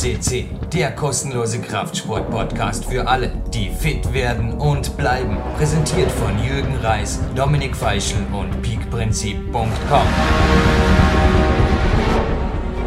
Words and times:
CC, 0.00 0.48
der 0.72 0.96
kostenlose 0.96 1.60
Kraftsport-Podcast 1.60 2.90
für 2.90 3.06
alle, 3.06 3.28
die 3.52 3.68
fit 3.68 4.14
werden 4.14 4.58
und 4.58 4.96
bleiben. 4.96 5.36
Präsentiert 5.58 6.10
von 6.10 6.32
Jürgen 6.38 6.74
Reis, 6.82 7.20
Dominik 7.36 7.76
Feischl 7.76 8.16
und 8.32 8.50
peakprinzip.com. 8.62 10.06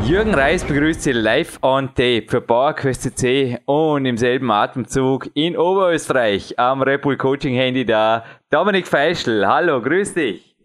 Jürgen 0.02 0.34
Reis 0.34 0.66
begrüßt 0.66 1.04
Sie 1.04 1.12
live 1.12 1.60
on 1.62 1.90
tape 1.90 2.26
für 2.28 2.42
PowerQuest 2.42 3.04
CC 3.04 3.60
und 3.68 4.08
im 4.08 4.18
selben 4.18 4.50
Atemzug 4.50 5.28
in 5.36 5.56
Oberösterreich 5.56 6.58
am 6.58 6.82
Red 6.82 7.04
Bull 7.04 7.18
Coaching 7.18 7.54
Handy 7.54 7.86
da 7.86 8.24
Dominik 8.50 8.88
Feischl. 8.88 9.46
Hallo, 9.46 9.80
grüß 9.80 10.16
dich. 10.16 10.56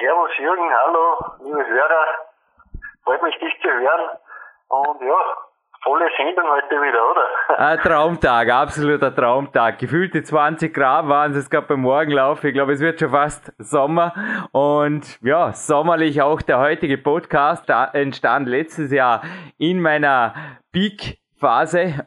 Servus 0.00 0.30
Jürgen, 0.36 0.68
hallo, 0.82 1.16
liebe 1.44 1.64
Hörer. 1.64 2.06
Freut 3.04 3.22
mich, 3.22 3.38
dich 3.38 3.54
zu 3.62 3.68
hören. 3.68 4.18
Und 4.68 5.00
ja, 5.00 5.45
volle 5.86 6.06
Sendung 6.16 6.44
heute 6.50 6.74
wieder, 6.82 7.10
oder? 7.10 7.58
Ein 7.58 7.78
Traumtag, 7.78 8.50
absoluter 8.50 9.14
Traumtag. 9.14 9.78
Gefühlte 9.78 10.22
20 10.22 10.74
Grad 10.74 11.08
waren 11.08 11.32
es 11.32 11.48
gerade 11.48 11.68
beim 11.68 11.82
Morgenlauf. 11.82 12.42
Ich 12.42 12.52
glaube, 12.52 12.72
es 12.72 12.80
wird 12.80 12.98
schon 12.98 13.10
fast 13.10 13.52
Sommer. 13.58 14.12
Und 14.50 15.18
ja, 15.22 15.52
sommerlich 15.52 16.20
auch 16.22 16.42
der 16.42 16.58
heutige 16.58 16.98
Podcast 16.98 17.70
entstand 17.92 18.48
letztes 18.48 18.90
Jahr 18.90 19.22
in 19.58 19.80
meiner 19.80 20.34
Peak-Phase. 20.72 22.06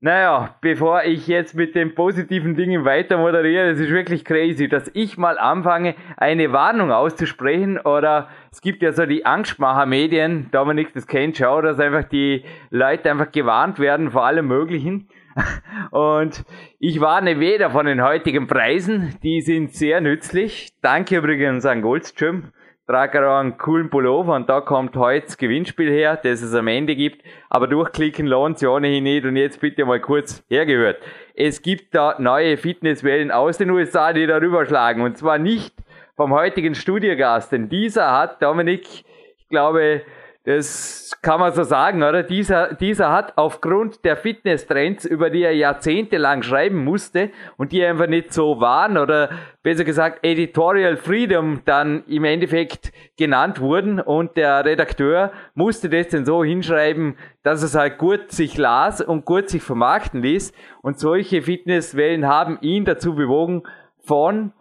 Naja, 0.00 0.54
bevor 0.60 1.02
ich 1.02 1.26
jetzt 1.26 1.54
mit 1.54 1.74
den 1.74 1.94
positiven 1.94 2.54
Dingen 2.54 2.84
weiter 2.84 3.18
moderiere, 3.18 3.68
es 3.70 3.80
ist 3.80 3.90
wirklich 3.90 4.24
crazy, 4.24 4.68
dass 4.68 4.90
ich 4.94 5.18
mal 5.18 5.38
anfange, 5.38 5.96
eine 6.16 6.52
Warnung 6.52 6.92
auszusprechen 6.92 7.78
oder 7.78 8.28
es 8.50 8.60
gibt 8.60 8.82
ja 8.82 8.92
so 8.92 9.06
die 9.06 9.24
Angstmacher-Medien, 9.26 10.50
Dominik, 10.50 10.92
das 10.94 11.06
kennt 11.06 11.36
schon, 11.36 11.64
dass 11.64 11.78
einfach 11.78 12.04
die 12.04 12.44
Leute 12.70 13.10
einfach 13.10 13.30
gewarnt 13.32 13.78
werden 13.78 14.10
vor 14.10 14.24
allem 14.24 14.46
Möglichen. 14.46 15.08
Und 15.90 16.44
ich 16.78 17.00
warne 17.00 17.38
weder 17.40 17.70
von 17.70 17.86
den 17.86 18.02
heutigen 18.02 18.46
Preisen, 18.46 19.16
die 19.22 19.40
sind 19.40 19.74
sehr 19.74 20.00
nützlich. 20.00 20.72
Danke 20.82 21.16
übrigens 21.16 21.64
an 21.64 21.82
Goldstream 21.82 22.52
trage 22.88 23.28
auch 23.28 23.40
einen 23.40 23.58
coolen 23.58 23.90
Pullover 23.90 24.34
und 24.34 24.48
da 24.48 24.62
kommt 24.62 24.96
heute 24.96 25.26
das 25.26 25.36
Gewinnspiel 25.36 25.90
her, 25.90 26.16
das 26.16 26.40
es 26.40 26.54
am 26.54 26.68
Ende 26.68 26.96
gibt. 26.96 27.22
Aber 27.50 27.66
durchklicken 27.66 28.26
lohnt 28.26 28.58
sich 28.58 28.68
ohnehin 28.68 29.04
nicht 29.04 29.26
und 29.26 29.36
jetzt 29.36 29.60
bitte 29.60 29.84
mal 29.84 30.00
kurz 30.00 30.42
hergehört. 30.48 30.96
Es 31.34 31.60
gibt 31.60 31.94
da 31.94 32.16
neue 32.18 32.56
Fitnesswellen 32.56 33.30
aus 33.30 33.58
den 33.58 33.70
USA, 33.70 34.14
die 34.14 34.26
darüber 34.26 34.64
schlagen 34.64 35.02
und 35.02 35.18
zwar 35.18 35.36
nicht 35.38 35.74
vom 36.18 36.32
heutigen 36.32 36.74
Studiogast, 36.74 37.52
denn 37.52 37.68
dieser 37.68 38.10
hat, 38.10 38.42
Dominik, 38.42 39.04
ich 39.38 39.48
glaube, 39.48 40.02
das 40.42 41.16
kann 41.22 41.38
man 41.38 41.52
so 41.52 41.62
sagen, 41.62 42.02
oder? 42.02 42.24
Dieser, 42.24 42.74
dieser 42.74 43.12
hat 43.12 43.34
aufgrund 43.36 44.04
der 44.04 44.16
Fitnesstrends, 44.16 45.04
über 45.04 45.30
die 45.30 45.44
er 45.44 45.54
jahrzehntelang 45.54 46.42
schreiben 46.42 46.82
musste 46.82 47.30
und 47.56 47.70
die 47.70 47.84
einfach 47.84 48.08
nicht 48.08 48.32
so 48.32 48.60
waren 48.60 48.98
oder 48.98 49.30
besser 49.62 49.84
gesagt 49.84 50.24
Editorial 50.26 50.96
Freedom 50.96 51.60
dann 51.66 52.02
im 52.08 52.24
Endeffekt 52.24 52.90
genannt 53.16 53.60
wurden 53.60 54.00
und 54.00 54.36
der 54.36 54.64
Redakteur 54.64 55.30
musste 55.54 55.88
das 55.88 56.08
dann 56.08 56.26
so 56.26 56.42
hinschreiben, 56.42 57.16
dass 57.44 57.62
es 57.62 57.76
halt 57.76 57.96
gut 57.96 58.32
sich 58.32 58.58
las 58.58 59.00
und 59.00 59.24
gut 59.24 59.48
sich 59.48 59.62
vermarkten 59.62 60.20
ließ 60.22 60.52
und 60.82 60.98
solche 60.98 61.42
Fitnesswellen 61.42 62.26
haben 62.26 62.58
ihn 62.60 62.84
dazu 62.84 63.14
bewogen, 63.14 63.62
von 64.00 64.52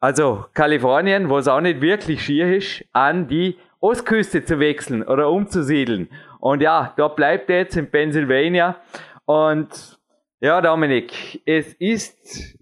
also 0.00 0.46
Kalifornien, 0.54 1.28
wo 1.28 1.38
es 1.38 1.46
auch 1.46 1.60
nicht 1.60 1.80
wirklich 1.80 2.22
schier 2.22 2.56
ist, 2.56 2.84
an 2.92 3.28
die 3.28 3.56
Ostküste 3.80 4.44
zu 4.44 4.58
wechseln 4.58 5.02
oder 5.02 5.30
umzusiedeln. 5.30 6.08
Und 6.40 6.62
ja, 6.62 6.92
dort 6.96 7.16
bleibt 7.16 7.50
er 7.50 7.58
jetzt 7.58 7.76
in 7.76 7.90
Pennsylvania. 7.90 8.76
Und 9.26 9.98
ja, 10.40 10.60
Dominik, 10.60 11.40
es 11.44 11.74
ist 11.74 12.58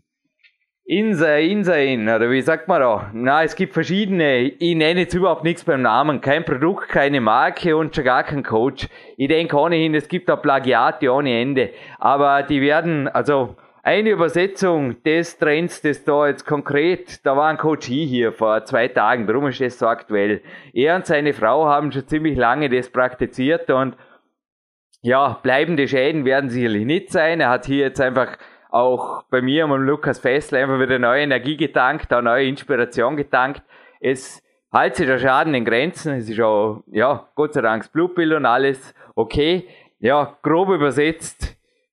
Insane, 0.90 1.42
Insane, 1.42 2.16
oder 2.16 2.30
wie 2.30 2.40
sagt 2.40 2.66
man 2.66 2.80
da? 2.80 3.10
Na, 3.12 3.44
es 3.44 3.54
gibt 3.54 3.74
verschiedene, 3.74 4.40
ich 4.40 4.74
nenne 4.74 5.00
jetzt 5.00 5.12
überhaupt 5.12 5.44
nichts 5.44 5.62
beim 5.62 5.82
Namen, 5.82 6.22
kein 6.22 6.46
Produkt, 6.46 6.88
keine 6.88 7.20
Marke 7.20 7.76
und 7.76 7.94
schon 7.94 8.04
gar 8.04 8.24
kein 8.24 8.42
Coach. 8.42 8.88
Ich 9.18 9.28
denke 9.28 9.54
ohnehin, 9.56 9.94
es 9.94 10.08
gibt 10.08 10.30
da 10.30 10.36
Plagiate 10.36 11.12
ohne 11.12 11.40
Ende. 11.40 11.70
Aber 11.98 12.42
die 12.42 12.62
werden, 12.62 13.06
also, 13.06 13.54
eine 13.88 14.10
Übersetzung 14.10 15.02
des 15.02 15.38
Trends, 15.38 15.80
das 15.80 16.04
da 16.04 16.28
jetzt 16.28 16.44
konkret, 16.44 17.24
da 17.24 17.38
war 17.38 17.48
ein 17.48 17.56
Coach 17.56 17.86
hier 17.86 18.34
vor 18.34 18.62
zwei 18.66 18.86
Tagen, 18.86 19.26
darum 19.26 19.46
ist 19.46 19.62
das 19.62 19.78
so 19.78 19.86
aktuell. 19.86 20.42
Er 20.74 20.94
und 20.94 21.06
seine 21.06 21.32
Frau 21.32 21.64
haben 21.64 21.90
schon 21.90 22.06
ziemlich 22.06 22.36
lange 22.36 22.68
das 22.68 22.90
praktiziert 22.90 23.70
und 23.70 23.96
ja, 25.00 25.40
bleibende 25.42 25.88
Schäden 25.88 26.26
werden 26.26 26.50
sicherlich 26.50 26.84
nicht 26.84 27.12
sein. 27.12 27.40
Er 27.40 27.48
hat 27.48 27.64
hier 27.64 27.86
jetzt 27.86 27.98
einfach 27.98 28.36
auch 28.68 29.22
bei 29.30 29.40
mir 29.40 29.64
und 29.64 29.86
Lukas 29.86 30.18
Fessler 30.18 30.58
einfach 30.58 30.80
wieder 30.80 30.98
neue 30.98 31.22
Energie 31.22 31.56
getankt, 31.56 32.12
auch 32.12 32.20
neue 32.20 32.46
Inspiration 32.46 33.16
getankt. 33.16 33.62
Es 34.00 34.42
hält 34.70 34.96
sich 34.96 35.06
der 35.06 35.18
Schaden 35.18 35.54
in 35.54 35.64
Grenzen. 35.64 36.12
Es 36.12 36.28
ist 36.28 36.38
auch, 36.40 36.82
ja, 36.88 37.26
Gott 37.34 37.54
sei 37.54 37.62
Dank 37.62 37.84
das 37.84 37.90
Blutbild 37.90 38.34
und 38.34 38.44
alles 38.44 38.94
okay. 39.14 39.66
Ja, 39.98 40.36
grob 40.42 40.68
übersetzt, 40.68 41.47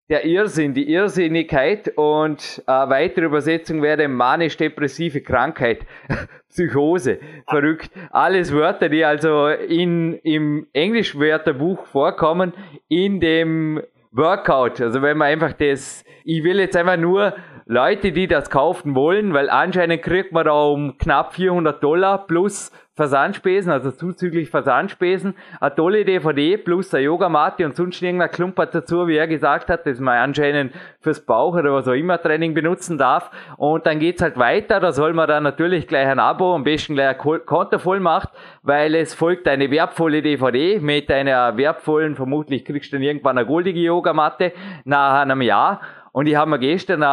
der 0.10 0.26
Irrsinn, 0.26 0.74
die 0.74 0.92
Irrsinnigkeit 0.92 1.92
und 1.96 2.62
äh, 2.68 2.72
weitere 2.72 3.26
Übersetzung 3.26 3.82
wäre 3.82 4.08
manisch-depressive 4.08 5.22
Krankheit, 5.22 5.86
Psychose, 6.50 7.20
verrückt. 7.48 7.90
Alles 8.12 8.54
Wörter, 8.54 8.90
die 8.90 9.04
also 9.04 9.48
in, 9.48 10.14
im 10.20 10.68
Englischwörterbuch 10.74 11.86
vorkommen, 11.88 12.54
in 12.88 13.20
dem 13.20 13.82
Workout. 14.12 14.80
Also 14.80 15.02
wenn 15.02 15.18
man 15.18 15.30
einfach 15.30 15.54
das, 15.54 16.06
ich 16.24 16.44
will 16.44 16.60
jetzt 16.60 16.78
einfach 16.78 16.98
nur 16.98 17.34
Leute, 17.66 18.12
die 18.12 18.28
das 18.28 18.52
kaufen 18.52 18.94
wollen, 18.94 19.34
weil 19.34 19.50
anscheinend 19.50 20.04
kriegt 20.04 20.32
man 20.32 20.46
da 20.46 20.66
um 20.66 21.00
knapp 21.00 21.34
400 21.34 21.84
Dollar 21.84 22.28
plus 22.28 22.72
Versandspesen, 22.95 23.73
also 23.73 23.91
zuzüglich 23.91 24.50
Versandspesen, 24.50 25.35
eine 25.59 25.75
tolle 25.75 26.06
DVD 26.06 26.56
plus 26.56 26.94
eine 26.94 27.03
Yogamatte 27.03 27.66
und 27.66 27.75
sonst 27.75 28.01
irgendein 28.01 28.31
Klumpert 28.31 28.73
dazu, 28.73 29.07
wie 29.07 29.17
er 29.17 29.28
gesagt 29.28 29.69
hat, 29.69 29.85
das 29.85 30.00
man 30.00 30.17
anscheinend 30.17 30.73
fürs 31.01 31.19
Bauch 31.19 31.56
oder 31.56 31.73
was 31.73 31.89
auch 31.89 31.94
immer 31.94 32.22
Training 32.22 32.53
benutzen 32.53 32.97
darf. 32.97 33.31
Und 33.57 33.85
dann 33.85 34.00
geht's 34.00 34.22
halt 34.22 34.38
weiter, 34.38 34.79
da 34.79 34.94
soll 34.94 35.11
man 35.11 35.28
dann 35.28 35.44
natürlich 35.44 35.88
gleich 35.88 36.07
ein 36.07 36.19
Abo, 36.19 36.56
am 36.56 36.63
besten 36.63 36.95
gleich 36.95 37.19
ein 37.19 37.45
Konto 37.45 37.79
voll 37.79 38.00
macht, 38.00 38.29
weil 38.63 38.95
es 38.95 39.13
folgt 39.13 39.45
eine 39.50 39.69
wertvolle 39.72 40.22
DVD 40.22 40.79
mit 40.79 41.12
einer 41.12 41.57
wertvollen, 41.57 42.16
vermutlich 42.16 42.63
kriegst 42.63 42.94
du 42.94 42.95
dann 42.95 43.03
irgendwann 43.03 43.38
eine 43.38 43.45
goldige 43.45 43.81
Yogamatte 43.81 44.53
nach 44.85 45.22
einem 45.22 45.41
Jahr. 45.41 45.81
Und 46.13 46.27
ich 46.27 46.38
habe 46.38 46.50
mir 46.50 46.59
gestern, 46.59 47.03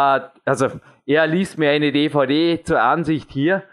also 0.45 0.69
er 1.07 1.27
liest 1.27 1.59
mir 1.59 1.71
eine 1.71 1.91
DVD 1.91 2.63
zur 2.63 2.81
Ansicht 2.81 3.33
hier. 3.33 3.65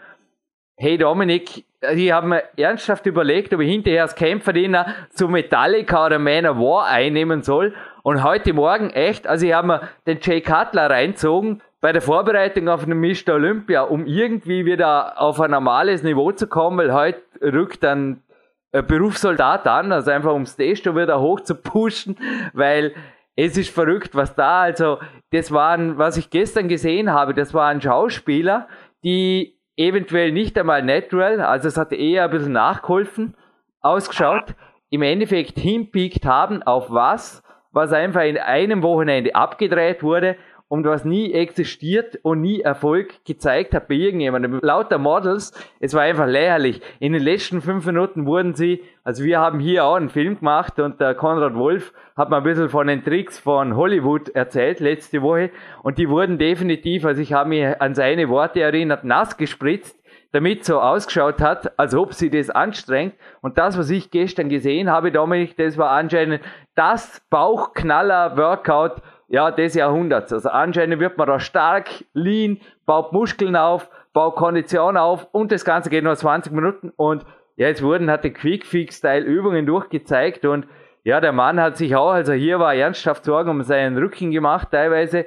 Hey 0.76 0.98
Dominik, 0.98 1.64
ich 1.80 2.12
habe 2.12 2.26
mir 2.26 2.42
ernsthaft 2.56 3.06
überlegt, 3.06 3.54
ob 3.54 3.60
ich 3.60 3.70
hinterher 3.70 4.02
als 4.02 4.14
Kämpferdiener 4.14 4.94
zu 5.10 5.28
Metallica 5.28 6.06
oder 6.06 6.18
Man 6.18 6.46
of 6.46 6.58
War 6.58 6.86
einnehmen 6.86 7.42
soll. 7.42 7.74
Und 8.02 8.22
heute 8.22 8.52
Morgen 8.52 8.90
echt, 8.90 9.26
also 9.26 9.46
ich 9.46 9.52
habe 9.52 9.66
mir 9.66 9.88
den 10.06 10.18
Jay 10.20 10.40
Cutler 10.40 10.90
reinzogen 10.90 11.62
bei 11.80 11.92
der 11.92 12.02
Vorbereitung 12.02 12.68
auf 12.68 12.84
den 12.84 13.00
Mr. 13.00 13.34
Olympia, 13.34 13.82
um 13.82 14.06
irgendwie 14.06 14.66
wieder 14.66 15.20
auf 15.20 15.40
ein 15.40 15.50
normales 15.50 16.02
Niveau 16.02 16.32
zu 16.32 16.46
kommen, 16.46 16.78
weil 16.78 16.92
heute 16.92 17.22
rückt 17.42 17.82
dann 17.82 18.22
Berufssoldat 18.72 19.66
an, 19.66 19.90
also 19.90 20.10
einfach 20.10 20.32
um 20.32 20.46
Stage 20.46 20.94
wieder 20.94 21.20
hoch 21.20 21.40
zu 21.40 21.54
pushen, 21.54 22.16
weil 22.52 22.94
es 23.34 23.56
ist 23.56 23.70
verrückt, 23.70 24.14
was 24.14 24.34
da, 24.34 24.62
also, 24.62 24.98
das 25.32 25.50
waren, 25.50 25.98
was 25.98 26.16
ich 26.16 26.30
gestern 26.30 26.68
gesehen 26.68 27.10
habe, 27.10 27.34
das 27.34 27.54
waren 27.54 27.80
Schauspieler, 27.80 28.68
die 29.02 29.54
eventuell 29.80 30.30
nicht 30.30 30.58
einmal 30.58 30.82
natural, 30.82 31.40
also 31.40 31.68
es 31.68 31.78
hat 31.78 31.92
eher 31.92 32.24
ein 32.24 32.30
bisschen 32.30 32.52
nachgeholfen, 32.52 33.34
ausgeschaut, 33.80 34.54
im 34.90 35.02
Endeffekt 35.02 35.58
hinpiekt 35.58 36.26
haben 36.26 36.62
auf 36.62 36.90
was, 36.90 37.42
was 37.72 37.92
einfach 37.92 38.22
in 38.22 38.36
einem 38.36 38.82
Wochenende 38.82 39.34
abgedreht 39.34 40.02
wurde 40.02 40.36
und 40.70 40.84
was 40.84 41.04
nie 41.04 41.32
existiert 41.32 42.20
und 42.22 42.42
nie 42.42 42.60
Erfolg 42.60 43.24
gezeigt 43.24 43.74
hat 43.74 43.88
bei 43.88 43.96
irgendjemandem. 43.96 44.60
Lauter 44.62 44.98
Models, 44.98 45.52
es 45.80 45.94
war 45.94 46.02
einfach 46.02 46.28
lächerlich. 46.28 46.80
In 47.00 47.12
den 47.12 47.22
letzten 47.22 47.60
fünf 47.60 47.84
Minuten 47.86 48.24
wurden 48.24 48.54
sie, 48.54 48.80
also 49.02 49.24
wir 49.24 49.40
haben 49.40 49.58
hier 49.58 49.84
auch 49.84 49.96
einen 49.96 50.10
Film 50.10 50.38
gemacht 50.38 50.78
und 50.78 51.00
der 51.00 51.16
Konrad 51.16 51.56
Wolf 51.56 51.92
hat 52.16 52.30
mir 52.30 52.36
ein 52.36 52.44
bisschen 52.44 52.68
von 52.68 52.86
den 52.86 53.02
Tricks 53.02 53.36
von 53.36 53.74
Hollywood 53.74 54.28
erzählt 54.28 54.78
letzte 54.78 55.22
Woche 55.22 55.50
und 55.82 55.98
die 55.98 56.08
wurden 56.08 56.38
definitiv, 56.38 57.04
also 57.04 57.20
ich 57.20 57.32
habe 57.32 57.48
mich 57.48 57.80
an 57.80 57.96
seine 57.96 58.28
Worte 58.28 58.60
erinnert, 58.60 59.02
nass 59.02 59.36
gespritzt 59.36 60.00
damit 60.32 60.64
so 60.64 60.80
ausgeschaut 60.80 61.40
hat, 61.40 61.76
als 61.78 61.94
ob 61.94 62.14
sie 62.14 62.30
das 62.30 62.50
anstrengt. 62.50 63.14
Und 63.40 63.58
das, 63.58 63.76
was 63.76 63.90
ich 63.90 64.10
gestern 64.10 64.48
gesehen 64.48 64.88
habe, 64.88 65.10
Dominik, 65.10 65.56
das 65.56 65.76
war 65.76 65.90
anscheinend 65.90 66.40
das 66.76 67.20
Bauchknaller-Workout 67.30 69.02
ja, 69.30 69.52
des 69.52 69.74
Jahrhunderts. 69.74 70.32
Also 70.32 70.50
anscheinend 70.50 71.00
wird 71.00 71.16
man 71.16 71.28
da 71.28 71.38
stark, 71.38 71.88
lean, 72.12 72.58
baut 72.84 73.12
Muskeln 73.12 73.56
auf, 73.56 73.88
baut 74.12 74.34
Kondition 74.34 74.96
auf 74.96 75.28
und 75.32 75.52
das 75.52 75.64
Ganze 75.64 75.88
geht 75.88 76.04
nur 76.04 76.16
20 76.16 76.52
Minuten 76.52 76.92
und 76.96 77.24
ja, 77.56 77.68
jetzt 77.68 77.82
wurden, 77.82 78.10
hat 78.10 78.24
der 78.24 78.32
Quick-Fix-Style 78.32 79.24
Übungen 79.24 79.66
durchgezeigt 79.66 80.44
und 80.44 80.66
ja, 81.04 81.20
der 81.20 81.32
Mann 81.32 81.60
hat 81.60 81.76
sich 81.76 81.94
auch, 81.94 82.10
also 82.10 82.32
hier 82.32 82.58
war 82.58 82.74
ernsthaft 82.74 83.24
Sorgen 83.24 83.50
um 83.50 83.62
seinen 83.62 83.96
Rücken 83.96 84.32
gemacht, 84.32 84.68
teilweise. 84.72 85.24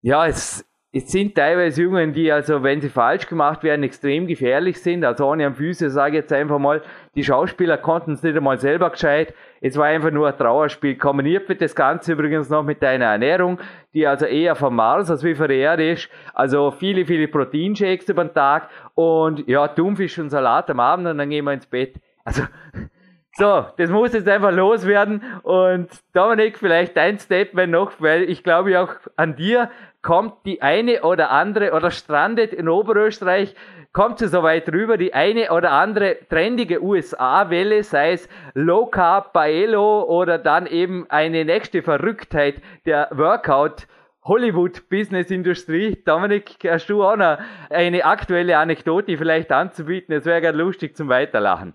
Ja, 0.00 0.26
es, 0.26 0.66
es 0.96 1.10
sind 1.10 1.34
teilweise 1.34 1.82
Jungen, 1.82 2.12
die 2.12 2.30
also, 2.30 2.62
wenn 2.62 2.80
sie 2.80 2.88
falsch 2.88 3.26
gemacht 3.26 3.64
werden, 3.64 3.82
extrem 3.82 4.28
gefährlich 4.28 4.80
sind. 4.80 5.04
Also 5.04 5.26
ohne 5.26 5.44
am 5.44 5.56
Füße 5.56 5.90
sage 5.90 6.18
ich 6.18 6.22
jetzt 6.22 6.32
einfach 6.32 6.60
mal, 6.60 6.82
die 7.16 7.24
Schauspieler 7.24 7.78
konnten 7.78 8.12
es 8.12 8.22
nicht 8.22 8.36
einmal 8.36 8.60
selber 8.60 8.90
gescheit. 8.90 9.34
Es 9.60 9.76
war 9.76 9.86
einfach 9.86 10.12
nur 10.12 10.28
ein 10.28 10.38
Trauerspiel. 10.38 10.94
Kombiniert 10.94 11.48
wird 11.48 11.62
das 11.62 11.74
Ganze 11.74 12.12
übrigens 12.12 12.48
noch 12.48 12.62
mit 12.62 12.80
deiner 12.80 13.06
Ernährung, 13.06 13.58
die 13.92 14.06
also 14.06 14.26
eher 14.26 14.54
vom 14.54 14.76
Mars 14.76 15.10
als 15.10 15.24
wie 15.24 15.34
von 15.34 15.48
der 15.48 15.56
Erde 15.56 15.90
ist. 15.90 16.08
Also 16.32 16.70
viele, 16.70 17.04
viele 17.04 17.26
Proteinshakes 17.26 18.08
über 18.08 18.24
den 18.24 18.32
Tag 18.32 18.68
und 18.94 19.48
ja, 19.48 19.66
Thunfisch 19.66 20.16
und 20.20 20.30
Salat 20.30 20.70
am 20.70 20.78
Abend 20.78 21.08
und 21.08 21.18
dann 21.18 21.28
gehen 21.28 21.44
wir 21.44 21.54
ins 21.54 21.66
Bett. 21.66 21.96
Also 22.24 22.44
so, 23.36 23.66
das 23.76 23.90
muss 23.90 24.12
jetzt 24.12 24.28
einfach 24.28 24.52
loswerden. 24.52 25.22
Und 25.42 25.88
Dominik, 26.12 26.58
vielleicht 26.58 26.96
dein 26.96 27.18
Statement 27.18 27.72
noch, 27.72 27.92
weil 27.98 28.22
ich 28.30 28.44
glaube 28.44 28.80
auch 28.80 28.94
an 29.16 29.34
dir 29.34 29.70
kommt 30.02 30.34
die 30.44 30.62
eine 30.62 31.02
oder 31.02 31.30
andere 31.30 31.72
oder 31.72 31.90
strandet 31.90 32.52
in 32.52 32.68
Oberösterreich, 32.68 33.56
kommt 33.92 34.18
sie 34.18 34.28
so 34.28 34.42
weit 34.42 34.70
rüber, 34.70 34.98
die 34.98 35.14
eine 35.14 35.50
oder 35.50 35.72
andere 35.72 36.18
trendige 36.28 36.82
USA-Welle, 36.82 37.82
sei 37.82 38.12
es 38.12 38.28
Low 38.54 38.86
Carb, 38.86 39.32
Baelo 39.32 40.04
oder 40.04 40.38
dann 40.38 40.66
eben 40.66 41.06
eine 41.08 41.44
nächste 41.44 41.82
Verrücktheit 41.82 42.62
der 42.86 43.08
Workout. 43.12 43.86
Hollywood-Business-Industrie. 44.26 46.02
Dominik, 46.02 46.56
hast 46.64 46.86
du 46.86 47.04
auch 47.04 47.16
noch 47.16 47.38
eine 47.68 48.06
aktuelle 48.06 48.56
Anekdote 48.56 49.18
vielleicht 49.18 49.52
anzubieten? 49.52 50.14
Es 50.14 50.24
wäre 50.24 50.40
gerade 50.40 50.56
lustig 50.56 50.96
zum 50.96 51.10
Weiterlachen. 51.10 51.74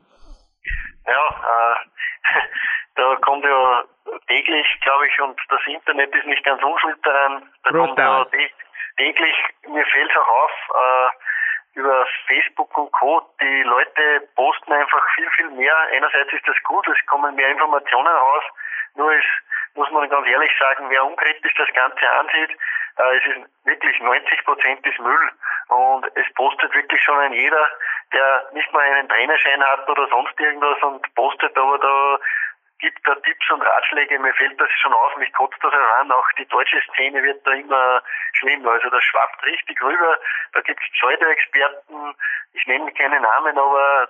Ja, 1.08 1.76
äh, 2.34 2.40
da 2.96 3.16
kommt 3.18 3.46
ja 3.46 3.84
täglich, 4.28 4.68
glaube 4.82 5.08
ich, 5.08 5.22
und 5.22 5.40
das 5.50 5.62
Internet 5.68 6.14
ist 6.16 6.26
nicht 6.26 6.44
ganz 6.44 6.62
unschuld 6.64 6.98
daran. 7.04 7.50
Da 7.64 7.72
Brutal. 7.72 7.88
kommt 7.88 8.34
ja 8.34 8.50
täglich, 8.98 9.36
mir 9.68 9.86
fällt 9.86 10.12
es 10.12 10.18
auch 10.18 10.28
auf, 10.28 10.52
äh, 10.76 11.80
über 11.80 12.06
Facebook 12.28 12.78
und 12.78 12.92
Co. 12.92 13.22
Die 13.42 13.64
Leute 13.64 14.28
posten 14.36 14.74
einfach 14.74 15.04
viel, 15.16 15.30
viel 15.38 15.50
mehr. 15.52 15.76
Einerseits 15.94 16.34
ist 16.34 16.48
das 16.48 16.58
gut, 16.64 16.88
es 16.88 17.06
kommen 17.08 17.36
mehr 17.36 17.50
Informationen 17.50 18.08
raus. 18.08 18.44
Nur 18.96 19.14
ist, 19.14 19.26
muss 19.76 19.90
man 19.92 20.10
ganz 20.10 20.28
ehrlich 20.28 20.52
sagen, 20.60 20.90
wer 20.90 21.06
unkritisch 21.06 21.54
das 21.56 21.70
Ganze 21.74 22.10
ansieht, 22.12 22.52
äh, 22.98 23.18
es 23.18 23.38
ist 23.38 23.66
wirklich 23.66 24.00
90 24.00 24.46
Prozent 24.46 24.86
ist 24.86 25.00
Müll. 25.00 25.32
Und 25.70 26.06
es 26.16 26.34
postet 26.34 26.74
wirklich 26.74 27.02
schon 27.04 27.20
ein 27.20 27.34
jeder, 27.34 27.68
der 28.12 28.50
nicht 28.54 28.72
mal 28.74 28.82
einen 28.82 29.08
Trainerschein 29.08 29.64
hat 29.64 29.88
oder 29.90 30.08
sonst 30.08 30.40
irgendwas 30.40 30.82
und 30.82 31.16
postet 31.16 31.56
aber 31.58 31.78
da 31.78 32.20
gibt 32.80 33.06
da 33.06 33.14
Tipps 33.16 33.52
und 33.52 33.62
Ratschläge. 33.62 34.18
Mir 34.20 34.34
fällt 34.34 34.60
das 34.60 34.70
schon 34.82 34.94
auf, 34.94 35.16
mich 35.18 35.32
kotzt 35.34 35.62
das 35.62 35.74
heran. 35.74 36.12
Auch 36.12 36.28
die 36.38 36.48
deutsche 36.48 36.82
Szene 36.94 37.22
wird 37.22 37.46
da 37.46 37.52
immer 37.52 38.02
schlimm. 38.34 38.68
Also 38.68 38.90
das 38.90 39.04
schwappt 39.04 39.46
richtig 39.46 39.82
rüber. 39.82 40.18
Da 40.54 40.62
gibt 40.62 40.82
es 40.82 40.92
Pseudo-Experten. 40.94 42.16
Ich 42.54 42.66
nenne 42.68 42.92
keine 42.94 43.20
Namen, 43.20 43.58
aber 43.58 44.10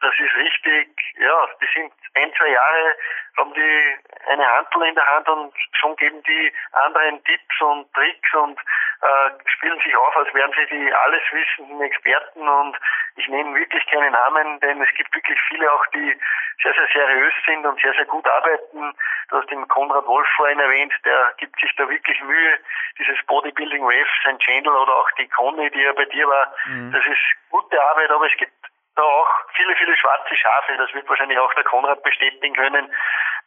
das 0.00 0.14
ist 0.18 0.34
richtig, 0.36 0.88
ja, 1.18 1.48
die 1.60 1.68
sind 1.74 1.92
ein, 2.14 2.32
zwei 2.34 2.48
Jahre, 2.48 2.96
haben 3.36 3.52
die 3.54 3.96
eine 4.28 4.46
Handel 4.46 4.88
in 4.88 4.94
der 4.94 5.06
Hand 5.06 5.28
und 5.28 5.52
schon 5.78 5.94
geben 5.96 6.22
die 6.22 6.52
anderen 6.72 7.22
Tipps 7.24 7.60
und 7.60 7.92
Tricks 7.92 8.34
und 8.34 8.58
äh, 8.58 9.30
spielen 9.46 9.78
sich 9.80 9.94
auf, 9.96 10.16
als 10.16 10.32
wären 10.34 10.52
sie 10.52 10.66
die 10.66 10.92
alles 10.92 11.22
wissenden 11.32 11.80
Experten 11.82 12.48
und 12.48 12.76
ich 13.16 13.28
nehme 13.28 13.54
wirklich 13.54 13.84
keine 13.86 14.10
Namen, 14.10 14.60
denn 14.60 14.80
es 14.80 14.90
gibt 14.94 15.14
wirklich 15.14 15.38
viele 15.48 15.70
auch, 15.70 15.86
die 15.88 16.18
sehr, 16.62 16.74
sehr 16.74 16.88
seriös 16.92 17.32
sind 17.46 17.64
und 17.66 17.80
sehr, 17.80 17.92
sehr 17.94 18.06
gut 18.06 18.26
arbeiten. 18.26 18.94
Du 19.28 19.36
hast 19.36 19.50
den 19.50 19.66
Konrad 19.68 20.06
Wolf 20.06 20.28
vorhin 20.36 20.58
erwähnt, 20.58 20.92
der 21.04 21.34
gibt 21.38 21.58
sich 21.60 21.74
da 21.76 21.88
wirklich 21.88 22.20
Mühe. 22.22 22.58
Dieses 22.98 23.16
Bodybuilding 23.26 23.82
Wave, 23.82 24.08
sein 24.24 24.38
Channel 24.38 24.70
oder 24.70 24.94
auch 24.94 25.10
die 25.18 25.28
Conny, 25.28 25.70
die 25.70 25.80
ja 25.80 25.92
bei 25.92 26.04
dir 26.06 26.28
war, 26.28 26.54
mhm. 26.66 26.92
das 26.92 27.06
ist 27.06 27.50
gute 27.50 27.82
Arbeit, 27.82 28.10
aber 28.10 28.26
es 28.26 28.36
gibt 28.36 28.52
da 29.00 29.06
auch 29.06 29.28
viele, 29.54 29.74
viele 29.76 29.96
schwarze 29.96 30.36
Schafe. 30.36 30.76
Das 30.76 30.92
wird 30.94 31.08
wahrscheinlich 31.08 31.38
auch 31.38 31.52
der 31.54 31.64
Konrad 31.64 32.02
bestätigen 32.02 32.54
können. 32.54 32.92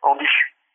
Und 0.01 0.21
ich, 0.21 0.31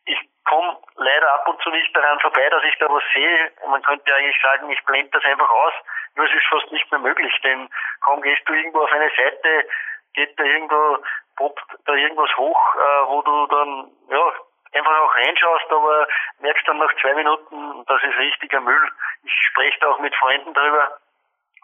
ich 0.07 0.19
komme 0.45 0.79
leider 0.97 1.33
ab 1.35 1.49
und 1.49 1.61
zu 1.63 1.71
nicht 1.71 1.95
daran 1.97 2.21
vorbei, 2.21 2.49
dass 2.49 2.63
ich 2.65 2.79
da 2.79 2.89
was 2.89 3.03
sehe. 3.13 3.53
Man 3.69 3.83
könnte 3.83 4.15
eigentlich 4.15 4.41
sagen, 4.41 4.71
ich 4.71 4.85
blende 4.85 5.11
das 5.11 5.25
einfach 5.25 5.51
aus. 5.51 5.73
Nur 6.15 6.27
es 6.27 6.35
ist 6.35 6.47
fast 6.47 6.71
nicht 6.73 6.91
mehr 6.91 7.01
möglich, 7.01 7.35
denn 7.43 7.69
kaum 8.05 8.23
gehst 8.23 8.43
du 8.47 8.53
irgendwo 8.53 8.83
auf 8.83 8.93
eine 8.93 9.11
Seite, 9.11 9.69
geht 10.15 10.39
da 10.39 10.45
irgendwo, 10.45 10.99
poppt 11.37 11.65
da 11.85 11.95
irgendwas 11.95 12.35
hoch, 12.37 12.75
äh, 12.75 13.07
wo 13.07 13.23
du 13.23 13.47
dann, 13.47 13.91
ja, 14.11 14.33
einfach 14.73 14.99
auch 15.01 15.15
reinschaust, 15.15 15.71
aber 15.71 16.07
merkst 16.41 16.67
dann 16.69 16.79
nach 16.79 16.95
zwei 17.01 17.15
Minuten, 17.15 17.85
das 17.87 18.03
ist 18.03 18.19
richtiger 18.19 18.61
Müll. 18.61 18.91
Ich 19.25 19.33
spreche 19.51 19.79
da 19.81 19.89
auch 19.89 19.99
mit 19.99 20.15
Freunden 20.17 20.53
drüber, 20.53 20.99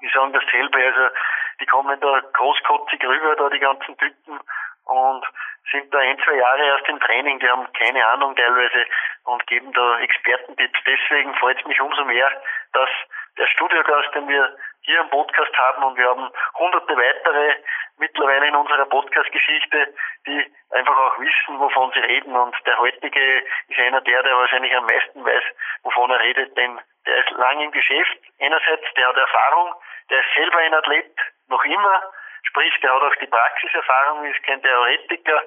die 0.01 0.09
sagen 0.09 0.33
dasselbe, 0.33 0.79
also 0.79 1.15
die 1.61 1.67
kommen 1.67 1.99
da 2.01 2.21
großkotzig 2.33 3.05
rüber, 3.05 3.37
da 3.37 3.49
die 3.49 3.61
ganzen 3.61 3.97
Typen 3.99 4.41
und 4.87 5.27
sind 5.71 5.93
da 5.93 5.99
ein, 5.99 6.19
zwei 6.25 6.35
Jahre 6.35 6.67
erst 6.67 6.89
im 6.89 7.01
Training, 7.01 7.39
die 7.39 7.49
haben 7.49 7.67
keine 7.73 8.07
Ahnung 8.07 8.37
teilweise 8.37 8.87
und 9.25 9.47
geben 9.47 9.73
da 9.73 9.99
Expertentipps. 10.01 10.79
Deswegen 10.87 11.35
freut 11.37 11.59
es 11.59 11.67
mich 11.67 11.81
umso 11.81 12.05
mehr, 12.05 12.31
dass 12.73 12.91
der 13.39 13.47
Studiogast, 13.47 14.15
den 14.15 14.29
wir 14.29 14.57
hier 14.83 15.01
im 15.01 15.09
Podcast 15.09 15.57
haben 15.57 15.83
und 15.85 15.97
wir 15.97 16.09
haben 16.09 16.31
hunderte 16.59 16.97
weitere 16.97 17.57
mittlerweile 17.97 18.49
in 18.49 18.57
unserer 18.57 18.85
Podcast-Geschichte, 18.87 19.95
die 20.27 20.55
einfach 20.71 20.97
auch 20.97 21.19
wissen, 21.19 21.59
wovon 21.59 21.91
sie 21.93 22.01
reden 22.01 22.37
und 22.37 22.55
der 22.67 22.79
heutige 22.79 23.45
ist 23.69 23.79
einer 23.79 24.01
der, 24.03 24.23
der 24.23 24.37
wahrscheinlich 24.37 24.77
am 24.77 24.85
meisten 24.85 25.25
weiß, 25.25 25.45
wovon 25.85 26.11
er 26.11 26.21
redet, 26.21 26.57
denn 26.57 26.81
der 27.07 27.17
ist 27.17 27.31
lang 27.31 27.61
im 27.61 27.71
Geschäft. 27.71 28.19
Einerseits, 28.41 28.85
der 28.97 29.09
hat 29.09 29.17
Erfahrung, 29.17 29.75
der 30.11 30.21
ist 30.21 30.35
selber 30.35 30.59
ein 30.59 30.75
Athlet, 30.75 31.17
noch 31.49 31.65
immer, 31.65 32.03
sprich, 32.43 32.75
der 32.83 32.95
hat 32.95 33.03
auch 33.03 33.15
die 33.17 33.27
Praxiserfahrung, 33.27 34.25
ist 34.25 34.43
kein 34.45 34.63
Theoretiker 34.63 35.43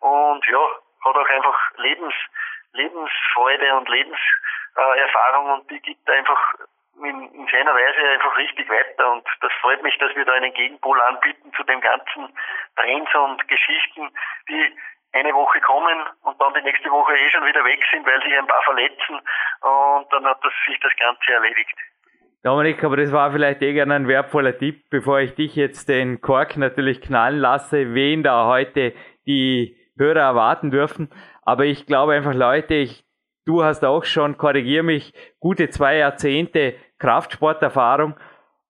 und 0.00 0.46
ja, 0.46 0.68
hat 1.04 1.16
auch 1.16 1.28
einfach 1.28 1.58
Lebens, 1.76 2.14
Lebensfreude 2.72 3.74
und 3.76 3.88
Lebenserfahrung 3.88 5.50
und 5.52 5.70
die 5.70 5.80
gibt 5.80 6.08
einfach 6.10 6.54
in, 7.02 7.32
in 7.34 7.48
seiner 7.48 7.74
Weise 7.74 8.08
einfach 8.10 8.36
richtig 8.36 8.68
weiter 8.68 9.12
und 9.12 9.26
das 9.40 9.52
freut 9.60 9.82
mich, 9.82 9.96
dass 9.98 10.14
wir 10.14 10.24
da 10.24 10.32
einen 10.32 10.54
Gegenpol 10.54 11.00
anbieten 11.02 11.52
zu 11.54 11.62
den 11.64 11.80
ganzen 11.80 12.36
Trends 12.76 13.14
und 13.14 13.46
Geschichten, 13.48 14.10
die 14.48 14.78
eine 15.12 15.32
Woche 15.34 15.60
kommen 15.60 16.08
und 16.22 16.40
dann 16.40 16.54
die 16.54 16.62
nächste 16.62 16.90
Woche 16.90 17.16
eh 17.16 17.30
schon 17.30 17.46
wieder 17.46 17.64
weg 17.64 17.80
sind, 17.90 18.06
weil 18.06 18.20
sich 18.22 18.36
ein 18.36 18.46
paar 18.46 18.62
verletzen 18.62 19.20
und 19.60 20.12
dann 20.12 20.26
hat 20.26 20.44
das, 20.44 20.52
sich 20.66 20.78
das 20.80 20.94
Ganze 20.96 21.32
erledigt. 21.32 21.78
Dominik, 22.44 22.84
aber 22.84 22.98
das 22.98 23.10
war 23.10 23.32
vielleicht 23.32 23.62
eh 23.62 23.72
gerne 23.72 23.94
ein 23.94 24.06
wertvoller 24.06 24.58
Tipp, 24.58 24.90
bevor 24.90 25.18
ich 25.20 25.34
dich 25.34 25.56
jetzt 25.56 25.88
den 25.88 26.20
Kork 26.20 26.58
natürlich 26.58 27.00
knallen 27.00 27.38
lasse, 27.38 27.94
wen 27.94 28.22
da 28.22 28.46
heute 28.46 28.92
die 29.26 29.78
Hörer 29.96 30.20
erwarten 30.20 30.70
dürfen. 30.70 31.08
Aber 31.40 31.64
ich 31.64 31.86
glaube 31.86 32.12
einfach, 32.12 32.34
Leute, 32.34 32.74
ich, 32.74 33.02
du 33.46 33.64
hast 33.64 33.82
auch 33.82 34.04
schon, 34.04 34.36
korrigier 34.36 34.82
mich, 34.82 35.14
gute 35.40 35.70
zwei 35.70 35.96
Jahrzehnte 35.96 36.74
Kraftsporterfahrung. 36.98 38.14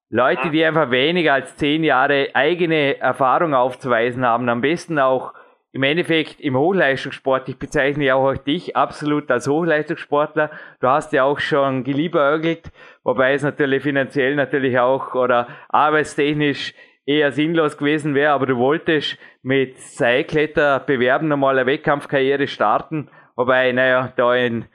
Leute, 0.08 0.50
die 0.50 0.64
einfach 0.64 0.92
weniger 0.92 1.34
als 1.34 1.56
zehn 1.56 1.82
Jahre 1.82 2.28
eigene 2.32 2.98
Erfahrung 2.98 3.54
aufzuweisen 3.54 4.24
haben, 4.24 4.48
am 4.48 4.60
besten 4.60 5.00
auch 5.00 5.34
im 5.74 5.82
Endeffekt 5.82 6.40
im 6.40 6.56
Hochleistungssport, 6.56 7.48
ich 7.48 7.58
bezeichne 7.58 8.04
ja 8.04 8.14
auch 8.14 8.36
dich 8.36 8.76
absolut 8.76 9.28
als 9.28 9.48
Hochleistungssportler. 9.48 10.52
Du 10.80 10.86
hast 10.86 11.12
ja 11.12 11.24
auch 11.24 11.40
schon 11.40 11.82
geliebäugelt, 11.82 12.70
wobei 13.02 13.34
es 13.34 13.42
natürlich 13.42 13.82
finanziell 13.82 14.36
natürlich 14.36 14.78
auch 14.78 15.16
oder 15.16 15.48
arbeitstechnisch 15.70 16.74
eher 17.06 17.32
sinnlos 17.32 17.76
gewesen 17.76 18.14
wäre, 18.14 18.34
aber 18.34 18.46
du 18.46 18.56
wolltest 18.56 19.18
mit 19.42 19.76
Seilkletter 19.76 20.78
bewerben, 20.78 21.26
nochmal 21.26 21.58
eine 21.58 21.66
Wettkampfkarriere 21.66 22.46
starten, 22.46 23.08
wobei, 23.34 23.72
naja, 23.72 24.12
da 24.14 24.32
in, 24.32 24.66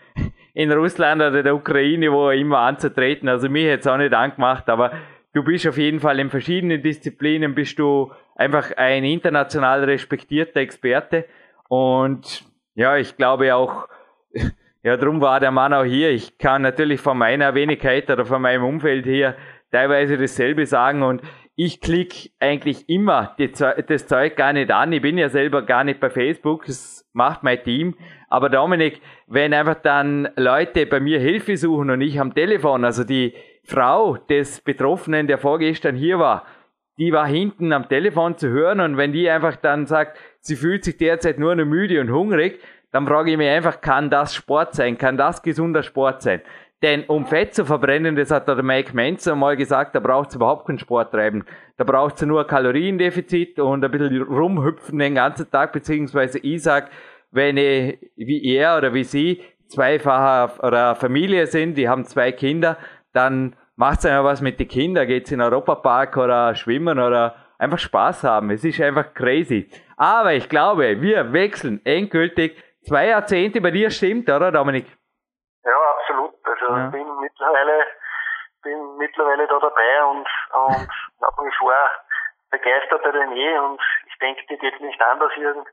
in 0.53 0.69
Russland 0.69 1.21
oder 1.21 1.43
der 1.43 1.55
Ukraine, 1.55 2.11
wo 2.11 2.29
immer 2.29 2.59
anzutreten, 2.59 3.29
also 3.29 3.47
mich 3.47 3.63
hätte 3.67 3.79
es 3.79 3.87
auch 3.87 3.97
nicht 3.97 4.13
angemacht, 4.13 4.67
aber 4.67 4.91
du 5.33 5.45
bist 5.45 5.65
auf 5.65 5.77
jeden 5.77 6.01
Fall 6.01 6.19
in 6.19 6.29
verschiedenen 6.29 6.83
Disziplinen, 6.83 7.55
bist 7.55 7.79
du 7.79 8.11
einfach 8.39 8.71
ein 8.77 9.03
international 9.03 9.83
respektierter 9.83 10.61
Experte. 10.61 11.25
Und 11.67 12.45
ja, 12.73 12.95
ich 12.95 13.17
glaube 13.17 13.53
auch, 13.53 13.87
ja, 14.83 14.95
drum 14.95 15.19
war 15.19 15.41
der 15.41 15.51
Mann 15.51 15.73
auch 15.73 15.83
hier. 15.83 16.09
Ich 16.11 16.37
kann 16.37 16.61
natürlich 16.61 17.01
von 17.01 17.17
meiner 17.17 17.53
Wenigkeit 17.53 18.09
oder 18.09 18.25
von 18.25 18.41
meinem 18.41 18.63
Umfeld 18.63 19.05
hier 19.05 19.35
teilweise 19.71 20.17
dasselbe 20.17 20.65
sagen 20.65 21.03
und 21.03 21.21
ich 21.55 21.81
klicke 21.81 22.29
eigentlich 22.39 22.87
immer 22.87 23.35
das 23.37 24.07
Zeug 24.07 24.37
gar 24.37 24.53
nicht 24.53 24.71
an. 24.71 24.93
Ich 24.93 25.01
bin 25.01 25.17
ja 25.17 25.27
selber 25.27 25.61
gar 25.63 25.83
nicht 25.83 25.99
bei 25.99 26.09
Facebook, 26.09 26.65
das 26.65 27.05
macht 27.11 27.43
mein 27.43 27.61
Team. 27.61 27.97
Aber 28.29 28.49
Dominik, 28.49 29.01
wenn 29.27 29.53
einfach 29.53 29.75
dann 29.75 30.29
Leute 30.37 30.85
bei 30.85 31.01
mir 31.01 31.19
Hilfe 31.19 31.57
suchen 31.57 31.89
und 31.89 31.99
ich 31.99 32.17
am 32.17 32.33
Telefon, 32.33 32.85
also 32.85 33.03
die 33.03 33.33
Frau 33.65 34.15
des 34.15 34.61
Betroffenen, 34.61 35.27
der 35.27 35.37
vorgestern 35.37 35.97
hier 35.97 36.17
war, 36.17 36.45
die 36.99 37.13
war 37.13 37.25
hinten 37.25 37.71
am 37.71 37.87
Telefon 37.87 38.37
zu 38.37 38.49
hören 38.49 38.81
und 38.81 38.97
wenn 38.97 39.13
die 39.13 39.29
einfach 39.29 39.55
dann 39.55 39.87
sagt, 39.87 40.17
sie 40.41 40.57
fühlt 40.57 40.83
sich 40.83 40.97
derzeit 40.97 41.39
nur 41.39 41.55
noch 41.55 41.65
müde 41.65 42.01
und 42.01 42.11
hungrig, 42.11 42.59
dann 42.91 43.07
frage 43.07 43.31
ich 43.31 43.37
mich 43.37 43.49
einfach, 43.49 43.81
kann 43.81 44.09
das 44.09 44.35
Sport 44.35 44.75
sein? 44.75 44.97
Kann 44.97 45.15
das 45.15 45.41
gesunder 45.41 45.81
Sport 45.81 46.21
sein? 46.21 46.41
Denn 46.81 47.03
um 47.05 47.25
Fett 47.25 47.53
zu 47.53 47.65
verbrennen, 47.65 48.15
das 48.15 48.31
hat 48.31 48.47
der 48.47 48.63
Mike 48.63 48.95
Menzer 48.95 49.35
mal 49.35 49.55
gesagt, 49.55 49.95
da 49.95 49.99
braucht 49.99 50.29
es 50.29 50.35
überhaupt 50.35 50.65
keinen 50.65 50.79
Sport 50.79 51.11
treiben. 51.11 51.45
Da 51.77 51.83
braucht 51.83 52.15
es 52.15 52.21
nur 52.21 52.47
Kaloriendefizit 52.47 53.59
und 53.59 53.83
ein 53.83 53.91
bisschen 53.91 54.21
rumhüpfen 54.21 54.97
den 54.99 55.15
ganzen 55.15 55.49
Tag, 55.51 55.73
beziehungsweise 55.73 56.39
ich 56.39 56.63
sag, 56.63 56.89
wenn 57.31 57.57
ich, 57.57 57.99
wie 58.15 58.43
er 58.45 58.77
oder 58.77 58.93
wie 58.93 59.03
sie 59.03 59.41
zweifacher 59.67 60.65
oder 60.65 60.95
Familie 60.95 61.47
sind, 61.47 61.77
die 61.77 61.87
haben 61.87 62.05
zwei 62.05 62.31
Kinder, 62.31 62.77
dann 63.13 63.55
macht 63.79 64.05
einfach 64.05 64.25
was 64.25 64.41
mit 64.41 64.59
den 64.59 64.67
Kindern, 64.67 65.07
geht's 65.07 65.31
in 65.31 65.39
den 65.39 65.47
Europapark 65.47 66.17
oder 66.17 66.53
schwimmen 66.53 66.99
oder 66.99 67.35
einfach 67.57 67.79
Spaß 67.79 68.25
haben. 68.25 68.51
Es 68.51 68.63
ist 68.65 68.81
einfach 68.81 69.13
crazy. 69.13 69.71
Aber 69.95 70.33
ich 70.33 70.49
glaube, 70.49 71.01
wir 71.01 71.31
wechseln 71.31 71.79
endgültig 71.85 72.61
zwei 72.85 73.07
Jahrzehnte 73.07 73.61
bei 73.61 73.71
dir 73.71 73.89
stimmt, 73.89 74.29
oder 74.29 74.51
Dominik? 74.51 74.85
Ja, 75.63 75.77
absolut. 75.97 76.35
Also 76.43 76.75
ja. 76.75 76.87
bin 76.89 77.07
mittlerweile 77.21 77.85
bin 78.61 78.97
mittlerweile 78.97 79.47
da 79.47 79.57
dabei 79.57 80.03
und, 80.11 80.27
und 80.67 80.89
nach 81.21 81.37
wie 81.37 81.55
vor 81.57 81.73
begeisterter 82.51 83.13
denn 83.13 83.31
je 83.31 83.57
und 83.59 83.81
ich 84.07 84.17
denke, 84.19 84.45
dir 84.47 84.57
geht 84.57 84.81
nicht 84.81 85.01
anders, 85.01 85.31
Jürgen. 85.37 85.65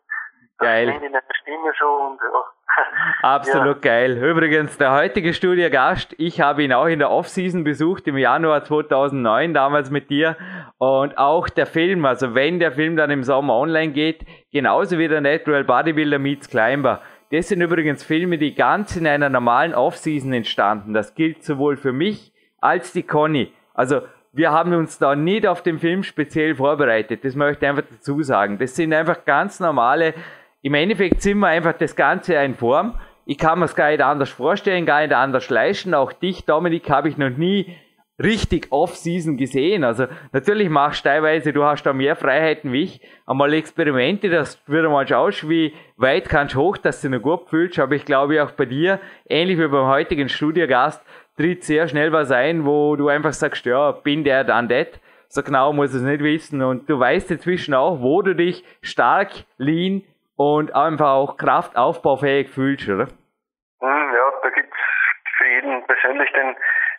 Geil. 0.58 0.88
in 0.88 1.12
der 1.12 1.22
Stimme 1.42 1.72
so 1.78 1.86
und 1.86 2.18
ja. 2.20 2.44
Absolut 3.22 3.84
ja. 3.84 3.90
geil. 3.90 4.22
Übrigens, 4.22 4.76
der 4.78 4.92
heutige 4.92 5.34
Studiogast, 5.34 6.14
ich 6.18 6.40
habe 6.40 6.62
ihn 6.62 6.72
auch 6.72 6.86
in 6.86 6.98
der 6.98 7.10
Offseason 7.10 7.64
besucht, 7.64 8.06
im 8.06 8.16
Januar 8.16 8.64
2009, 8.64 9.54
damals 9.54 9.90
mit 9.90 10.10
dir. 10.10 10.36
Und 10.78 11.16
auch 11.18 11.48
der 11.48 11.66
Film, 11.66 12.04
also 12.04 12.34
wenn 12.34 12.58
der 12.58 12.72
Film 12.72 12.96
dann 12.96 13.10
im 13.10 13.22
Sommer 13.22 13.54
online 13.54 13.92
geht, 13.92 14.25
genauso 14.52 14.98
wie 14.98 15.08
der 15.08 15.20
Natural 15.20 15.64
Bodybuilder 15.64 16.18
Meets 16.18 16.48
Climber. 16.48 17.00
Das 17.32 17.48
sind 17.48 17.60
übrigens 17.60 18.04
Filme, 18.04 18.38
die 18.38 18.54
ganz 18.54 18.94
in 18.96 19.06
einer 19.06 19.28
normalen 19.28 19.75
Offseason 19.75 20.32
entstanden. 20.32 20.94
Das 20.94 21.14
gilt 21.14 21.42
sowohl 21.42 21.76
für 21.76 21.92
mich 21.92 22.32
als 22.60 22.92
die 22.92 23.02
Conny. 23.02 23.52
Also 23.75 24.02
wir 24.32 24.52
haben 24.52 24.75
uns 24.75 24.98
da 24.98 25.16
nicht 25.16 25.46
auf 25.46 25.62
den 25.62 25.78
Film 25.78 26.02
speziell 26.02 26.54
vorbereitet. 26.54 27.25
Das 27.25 27.34
möchte 27.34 27.64
ich 27.64 27.70
einfach 27.70 27.84
dazu 27.90 28.22
sagen. 28.22 28.58
Das 28.58 28.76
sind 28.76 28.92
einfach 28.92 29.25
ganz 29.25 29.60
normale 29.60 30.14
im 30.66 30.75
Endeffekt 30.75 31.23
sind 31.23 31.38
wir 31.38 31.46
einfach 31.46 31.75
das 31.75 31.94
Ganze 31.94 32.35
in 32.35 32.56
Form. 32.56 32.99
Ich 33.25 33.38
kann 33.38 33.61
mir 33.61 33.66
es 33.66 33.76
gar 33.76 33.90
nicht 33.90 34.02
anders 34.02 34.30
vorstellen, 34.30 34.85
gar 34.85 35.00
nicht 35.00 35.12
anders 35.12 35.49
leisten. 35.49 35.94
Auch 35.94 36.12
dich, 36.12 36.44
Dominik, 36.44 36.90
habe 36.90 37.08
ich 37.08 37.16
noch 37.16 37.30
nie 37.30 37.76
richtig 38.20 38.73
Off-Season 38.73 39.37
gesehen. 39.37 39.85
Also 39.85 40.08
natürlich 40.32 40.68
machst 40.68 41.04
du 41.04 41.08
teilweise, 41.08 41.52
du 41.52 41.62
hast 41.62 41.85
da 41.85 41.92
mehr 41.92 42.16
Freiheiten 42.16 42.73
wie 42.73 42.82
ich, 42.82 43.00
einmal 43.26 43.54
Experimente, 43.54 44.28
dass 44.28 44.61
du 44.64 44.73
wieder 44.73 44.90
mal 44.90 45.06
schaust, 45.06 45.49
wie 45.49 45.73
weit 45.99 46.28
kannst 46.28 46.56
du 46.56 46.62
hoch, 46.62 46.76
dass 46.78 47.00
du 47.00 47.11
dich 47.11 47.16
noch 47.16 47.23
gut 47.23 47.49
fühlst. 47.49 47.78
Aber 47.78 47.94
ich 47.94 48.04
glaube 48.04 48.42
auch 48.42 48.50
bei 48.50 48.64
dir, 48.64 48.99
ähnlich 49.28 49.58
wie 49.58 49.68
beim 49.68 49.87
heutigen 49.87 50.28
Studiogast, 50.28 51.00
tritt 51.37 51.62
sehr 51.62 51.87
schnell 51.87 52.11
was 52.11 52.32
ein, 52.32 52.66
wo 52.66 52.96
du 52.96 53.06
einfach 53.06 53.35
sagst, 53.35 53.66
ja, 53.66 53.92
bin 53.92 54.25
der, 54.25 54.42
dann 54.42 54.68
das. 54.68 54.88
So 55.28 55.44
genau 55.44 55.73
muss 55.73 55.94
es 55.94 56.02
nicht 56.02 56.25
wissen. 56.25 56.61
Und 56.61 56.90
du 56.90 56.99
weißt 56.99 57.30
inzwischen 57.30 57.73
auch, 57.73 58.00
wo 58.00 58.20
du 58.20 58.35
dich 58.35 58.64
stark, 58.82 59.30
lean, 59.58 60.02
und 60.37 60.75
einfach 60.75 61.09
auch 61.09 61.37
kraftaufbaufähig 61.37 62.50
fühlst, 62.50 62.88
oder? 62.88 63.09
Hm, 63.81 64.14
ja, 64.14 64.33
da 64.43 64.50
gibt's 64.50 64.76
für 65.37 65.47
jeden 65.47 65.87
persönlich 65.87 66.31
den 66.33 66.57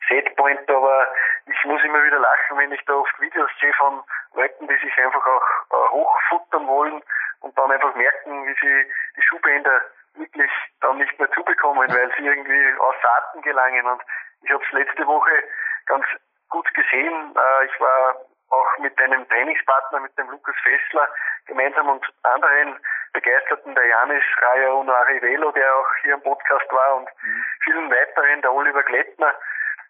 Setpoint, 0.10 0.70
aber 0.70 1.08
ich 1.46 1.64
muss 1.66 1.84
immer 1.84 2.04
wieder 2.04 2.20
lachen, 2.20 2.58
wenn 2.58 2.72
ich 2.72 2.84
da 2.86 2.94
oft 2.94 3.20
Videos 3.20 3.50
sehe 3.60 3.74
von 3.74 4.02
Leuten, 4.36 4.68
die 4.68 4.76
sich 4.76 4.98
einfach 4.98 5.26
auch 5.26 5.48
äh, 5.72 5.90
hochfuttern 5.92 6.68
wollen 6.68 7.02
und 7.42 7.58
dann 7.58 7.72
einfach 7.72 7.96
merken, 7.96 8.46
wie 8.48 8.56
sie 8.62 8.92
die 9.16 9.22
Schuhbänder 9.22 9.82
wirklich 10.16 10.52
dann 10.82 10.98
nicht 10.98 11.18
mehr 11.20 11.30
zubekommen, 11.32 11.88
weil 11.90 12.12
sie 12.18 12.26
irgendwie 12.26 12.80
aus 12.80 12.96
Saaten 13.02 13.42
gelangen. 13.42 13.86
Und 13.86 14.02
ich 14.42 14.52
habe 14.52 14.64
es 14.64 14.72
letzte 14.72 15.06
Woche 15.06 15.44
ganz 15.86 16.06
gut 16.50 16.74
gesehen. 16.74 17.36
Äh, 17.36 17.66
ich 17.66 17.80
war 17.80 18.16
auch 18.50 18.78
mit 18.80 18.98
einem 19.00 19.28
Trainingspartner, 19.30 20.00
mit 20.00 20.18
dem 20.18 20.30
Lukas 20.30 20.56
Fessler, 20.64 21.08
gemeinsam 21.46 21.90
und 21.90 22.06
anderen 22.24 22.80
Begeisterten, 23.14 23.76
der 23.76 23.86
Janis 23.86 24.24
Raya 24.42 24.72
und 24.72 24.90
Arivelo, 24.90 25.52
der 25.52 25.76
auch 25.76 25.96
hier 26.02 26.14
im 26.14 26.22
Podcast 26.22 26.72
war 26.72 26.96
und 26.98 27.10
mhm. 27.24 27.46
vielen 27.64 27.92
weiteren, 27.92 28.42
der 28.42 28.54
Oliver 28.54 28.84
Glettner, 28.84 29.34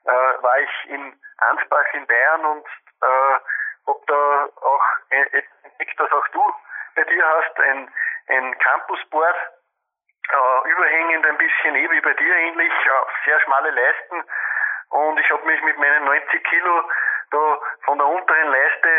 äh, 0.06 0.12
war 0.12 0.60
ich 0.60 0.90
in 0.90 1.14
Ansbach 1.38 1.86
in 1.94 2.06
Bayern 2.08 2.46
und 2.46 2.66
äh, 3.02 3.38
ob 3.86 4.06
da 4.08 4.50
auch 4.62 4.86
entdeckt, 5.10 6.00
dass 6.00 6.12
auch 6.12 6.28
du 6.30 6.42
bei 6.96 7.04
dir 7.04 7.26
hast, 7.26 7.60
ein, 7.60 7.90
ein 8.28 8.60
Campusboard, 8.60 9.38
äh, 10.30 10.70
überhängend 10.70 11.26
ein 11.26 11.38
bisschen 11.38 11.76
eh 11.76 11.90
wie 11.92 12.02
bei 12.02 12.14
dir 12.14 12.36
ähnlich, 12.36 12.74
äh, 12.74 13.26
sehr 13.26 13.40
schmale 13.42 13.72
Leisten 13.72 14.24
und 14.90 15.20
ich 15.20 15.30
habe 15.32 15.46
mich 15.46 15.62
mit 15.64 15.78
meinen 15.78 16.06
90 16.06 16.44
Kilo 16.44 16.84
da 17.32 17.60
von 17.86 17.98
der 17.98 18.08
unteren 18.08 18.52
Leiste 18.52 18.90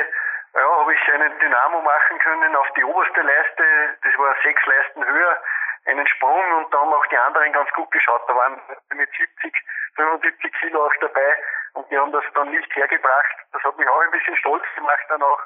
ja, 0.54 0.78
habe 0.80 0.94
ich 0.94 1.12
einen 1.12 1.38
Dynamo 1.38 1.80
machen 1.80 2.18
können 2.18 2.56
auf 2.56 2.68
die 2.76 2.85
oberste 2.85 3.20
Leiste, 3.20 3.64
das 4.02 4.18
war 4.18 4.35
sechs 4.42 4.64
Leisten 4.66 5.04
höher, 5.04 5.42
einen 5.87 6.06
Sprung 6.08 6.52
und 6.56 6.73
da 6.73 6.80
haben 6.80 6.92
auch 6.92 7.06
die 7.06 7.18
anderen 7.18 7.52
ganz 7.52 7.70
gut 7.73 7.90
geschaut. 7.90 8.23
Da 8.28 8.35
waren 8.35 8.61
mit 8.94 9.11
70, 9.11 9.54
75 9.97 10.52
Kilo 10.61 10.87
auch 10.87 10.97
dabei 11.00 11.37
und 11.75 11.90
die 11.90 11.99
haben 11.99 12.12
das 12.12 12.25
dann 12.35 12.50
nicht 12.50 12.75
hergebracht. 12.75 13.37
Das 13.52 13.62
hat 13.62 13.78
mich 13.78 13.88
auch 13.88 14.00
ein 14.00 14.11
bisschen 14.11 14.37
stolz 14.37 14.64
gemacht 14.75 15.04
dann 15.08 15.23
auch 15.23 15.40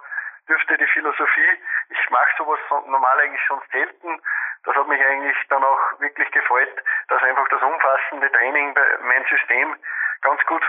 dürfte 0.49 0.77
die 0.77 0.87
Philosophie, 0.87 1.63
ich 1.89 2.11
mache 2.11 2.31
sowas 2.37 2.59
normal 2.87 3.21
eigentlich 3.21 3.45
schon 3.47 3.61
selten. 3.71 4.21
Das 4.65 4.77
hat 4.77 4.87
mich 4.87 5.01
eigentlich 5.05 5.37
dann 5.49 5.65
auch 5.65 6.01
wirklich 6.01 6.31
gefreut, 6.31 6.83
dass 7.09 7.23
einfach 7.23 7.49
das 7.49 7.63
umfassende 7.63 8.31
Training 8.33 8.75
bei 8.75 8.83
mein 9.03 9.25
System 9.27 9.77
ganz 10.23 10.45
gut 10.47 10.63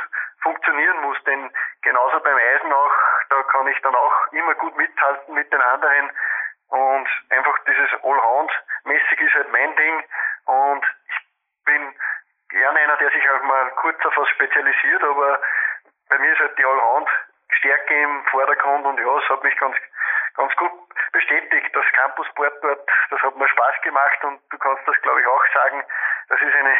funktionieren 0.43 1.01
muss. 1.01 1.17
Denn 1.23 1.51
genauso 1.81 2.19
beim 2.19 2.37
Eisen 2.37 2.71
auch, 2.71 2.93
da 3.29 3.43
kann 3.43 3.67
ich 3.67 3.81
dann 3.81 3.95
auch 3.95 4.27
immer 4.31 4.53
gut 4.55 4.77
mithalten 4.77 5.33
mit 5.33 5.51
den 5.51 5.61
anderen. 5.61 6.11
Und 6.67 7.07
einfach 7.29 7.57
dieses 7.67 8.03
Allround-mäßig 8.03 9.21
ist 9.21 9.33
halt 9.33 9.51
mein 9.51 9.75
Ding. 9.75 10.03
Und 10.45 10.85
ich 11.09 11.65
bin 11.65 11.95
gerne 12.49 12.79
einer, 12.79 12.97
der 12.97 13.09
sich 13.11 13.29
auch 13.29 13.43
mal 13.43 13.71
kurz 13.81 14.03
auf 14.05 14.17
was 14.17 14.29
spezialisiert, 14.29 15.03
aber 15.03 15.41
bei 16.09 16.17
mir 16.19 16.31
ist 16.33 16.39
halt 16.39 16.57
die 16.57 16.65
Allround-Stärke 16.65 18.01
im 18.01 18.25
Vordergrund 18.25 18.85
und 18.85 18.99
ja, 18.99 19.17
es 19.17 19.29
hat 19.29 19.43
mich 19.43 19.57
ganz, 19.57 19.75
ganz 20.35 20.55
gut 20.55 20.71
bestätigt. 21.11 21.69
Das 21.73 21.85
Campussport 21.93 22.63
dort, 22.63 22.89
das 23.09 23.21
hat 23.21 23.35
mir 23.35 23.47
Spaß 23.47 23.81
gemacht 23.83 24.23
und 24.23 24.41
du 24.51 24.57
kannst 24.57 24.87
das 24.87 25.01
glaube 25.01 25.21
ich 25.21 25.27
auch 25.27 25.45
sagen. 25.53 25.83
Das 26.29 26.41
ist 26.41 26.55
eine, 26.55 26.75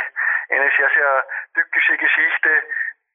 eine 0.49 0.71
sehr, 0.77 0.89
sehr 0.89 1.25
tückische 1.53 1.97
Geschichte. 1.97 2.63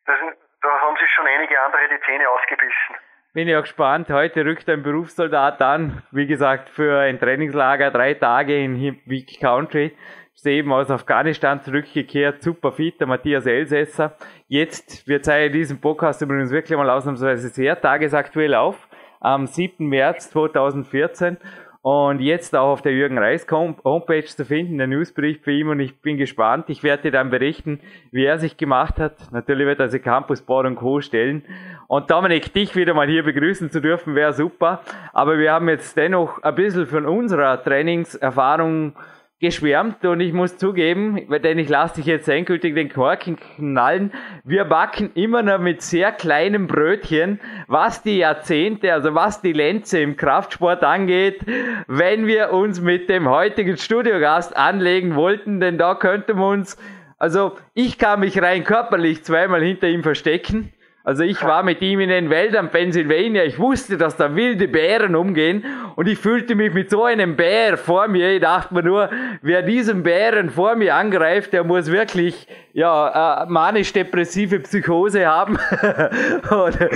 Das, 0.08 0.16
da 0.62 0.68
haben 0.80 0.96
sich 0.96 1.10
schon 1.14 1.26
einige 1.26 1.60
andere 1.60 1.82
die 1.90 2.00
Zähne 2.06 2.24
ausgebissen. 2.30 2.96
Bin 3.34 3.46
ich 3.46 3.54
auch 3.54 3.60
gespannt. 3.60 4.08
Heute 4.08 4.42
rückt 4.42 4.66
ein 4.70 4.82
Berufssoldat 4.82 5.60
an. 5.60 6.02
Wie 6.12 6.26
gesagt, 6.26 6.70
für 6.70 7.00
ein 7.00 7.20
Trainingslager 7.20 7.90
drei 7.90 8.14
Tage 8.14 8.56
in 8.56 8.80
Week 9.04 9.38
Country. 9.38 9.94
Ist 10.34 10.46
eben 10.46 10.72
aus 10.72 10.90
Afghanistan 10.90 11.60
zurückgekehrt. 11.60 12.42
Super 12.42 12.72
fit, 12.72 12.98
der 12.98 13.06
Matthias 13.06 13.44
Elsässer. 13.44 14.16
Jetzt, 14.46 15.06
wir 15.06 15.20
zeigen 15.20 15.52
diesen 15.52 15.78
Podcast 15.78 16.22
übrigens 16.22 16.52
wirklich 16.52 16.78
mal 16.78 16.88
ausnahmsweise 16.88 17.48
sehr 17.48 17.78
tagesaktuell 17.78 18.54
auf. 18.54 18.88
Am 19.20 19.46
7. 19.46 19.86
März 19.86 20.30
2014 20.30 21.36
und 21.80 22.20
jetzt 22.20 22.56
auch 22.56 22.72
auf 22.72 22.82
der 22.82 22.92
Jürgen 22.92 23.18
Reis 23.18 23.46
Homepage 23.50 24.24
zu 24.24 24.44
finden, 24.44 24.78
der 24.78 24.88
Newsbericht 24.88 25.44
für 25.44 25.52
ihn 25.52 25.68
und 25.68 25.80
ich 25.80 26.00
bin 26.00 26.16
gespannt. 26.16 26.68
Ich 26.68 26.82
werde 26.82 27.04
dir 27.04 27.12
dann 27.12 27.30
berichten, 27.30 27.80
wie 28.10 28.24
er 28.24 28.38
sich 28.38 28.56
gemacht 28.56 28.98
hat. 28.98 29.30
Natürlich 29.30 29.66
wird 29.66 29.80
er 29.80 29.88
sich 29.88 30.02
Campus 30.02 30.42
Board 30.42 30.66
und 30.66 30.76
Co. 30.76 31.00
stellen. 31.00 31.44
Und 31.86 32.10
Dominik, 32.10 32.52
dich 32.52 32.74
wieder 32.74 32.94
mal 32.94 33.06
hier 33.06 33.22
begrüßen 33.22 33.70
zu 33.70 33.80
dürfen, 33.80 34.14
wäre 34.14 34.32
super. 34.32 34.80
Aber 35.12 35.38
wir 35.38 35.52
haben 35.52 35.68
jetzt 35.68 35.96
dennoch 35.96 36.42
ein 36.42 36.54
bisschen 36.56 36.86
von 36.86 37.06
unserer 37.06 37.62
Trainingserfahrung 37.62 38.94
geschwärmt 39.40 40.04
und 40.04 40.20
ich 40.20 40.32
muss 40.32 40.56
zugeben, 40.56 41.28
denn 41.42 41.58
ich 41.58 41.68
lasse 41.68 41.96
dich 41.96 42.06
jetzt 42.06 42.28
endgültig 42.28 42.74
den 42.74 42.88
Korken 42.88 43.36
knallen, 43.36 44.12
wir 44.42 44.64
backen 44.64 45.12
immer 45.14 45.42
noch 45.42 45.60
mit 45.60 45.80
sehr 45.80 46.10
kleinen 46.10 46.66
Brötchen, 46.66 47.40
was 47.68 48.02
die 48.02 48.18
Jahrzehnte, 48.18 48.92
also 48.92 49.14
was 49.14 49.40
die 49.40 49.52
Lenze 49.52 50.00
im 50.00 50.16
Kraftsport 50.16 50.82
angeht, 50.82 51.40
wenn 51.86 52.26
wir 52.26 52.52
uns 52.52 52.80
mit 52.80 53.08
dem 53.08 53.28
heutigen 53.28 53.76
Studiogast 53.76 54.56
anlegen 54.56 55.14
wollten, 55.14 55.60
denn 55.60 55.78
da 55.78 55.94
könnte 55.94 56.34
man 56.34 56.58
uns, 56.60 56.76
also 57.16 57.56
ich 57.74 57.96
kann 57.96 58.20
mich 58.20 58.42
rein 58.42 58.64
körperlich 58.64 59.22
zweimal 59.22 59.62
hinter 59.62 59.86
ihm 59.86 60.02
verstecken, 60.02 60.72
also 61.08 61.22
ich 61.22 61.42
war 61.42 61.62
mit 61.62 61.80
ihm 61.80 62.00
in 62.00 62.10
den 62.10 62.28
Wäldern 62.28 62.70
Pennsylvania. 62.70 63.42
Ich 63.42 63.58
wusste, 63.58 63.96
dass 63.96 64.18
da 64.18 64.36
wilde 64.36 64.68
Bären 64.68 65.16
umgehen 65.16 65.64
und 65.96 66.06
ich 66.06 66.18
fühlte 66.18 66.54
mich 66.54 66.74
mit 66.74 66.90
so 66.90 67.02
einem 67.02 67.34
Bär 67.34 67.78
vor 67.78 68.08
mir. 68.08 68.34
Ich 68.34 68.42
dachte 68.42 68.74
mir 68.74 68.82
nur, 68.82 69.08
wer 69.40 69.62
diesen 69.62 70.02
Bären 70.02 70.50
vor 70.50 70.76
mir 70.76 70.94
angreift, 70.94 71.54
der 71.54 71.64
muss 71.64 71.90
wirklich 71.90 72.46
ja 72.74 73.44
äh, 73.44 73.46
manisch-depressive 73.46 74.60
Psychose 74.60 75.26
haben 75.26 75.58
oder, 76.50 76.90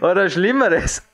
oder 0.00 0.30
Schlimmeres. 0.30 1.06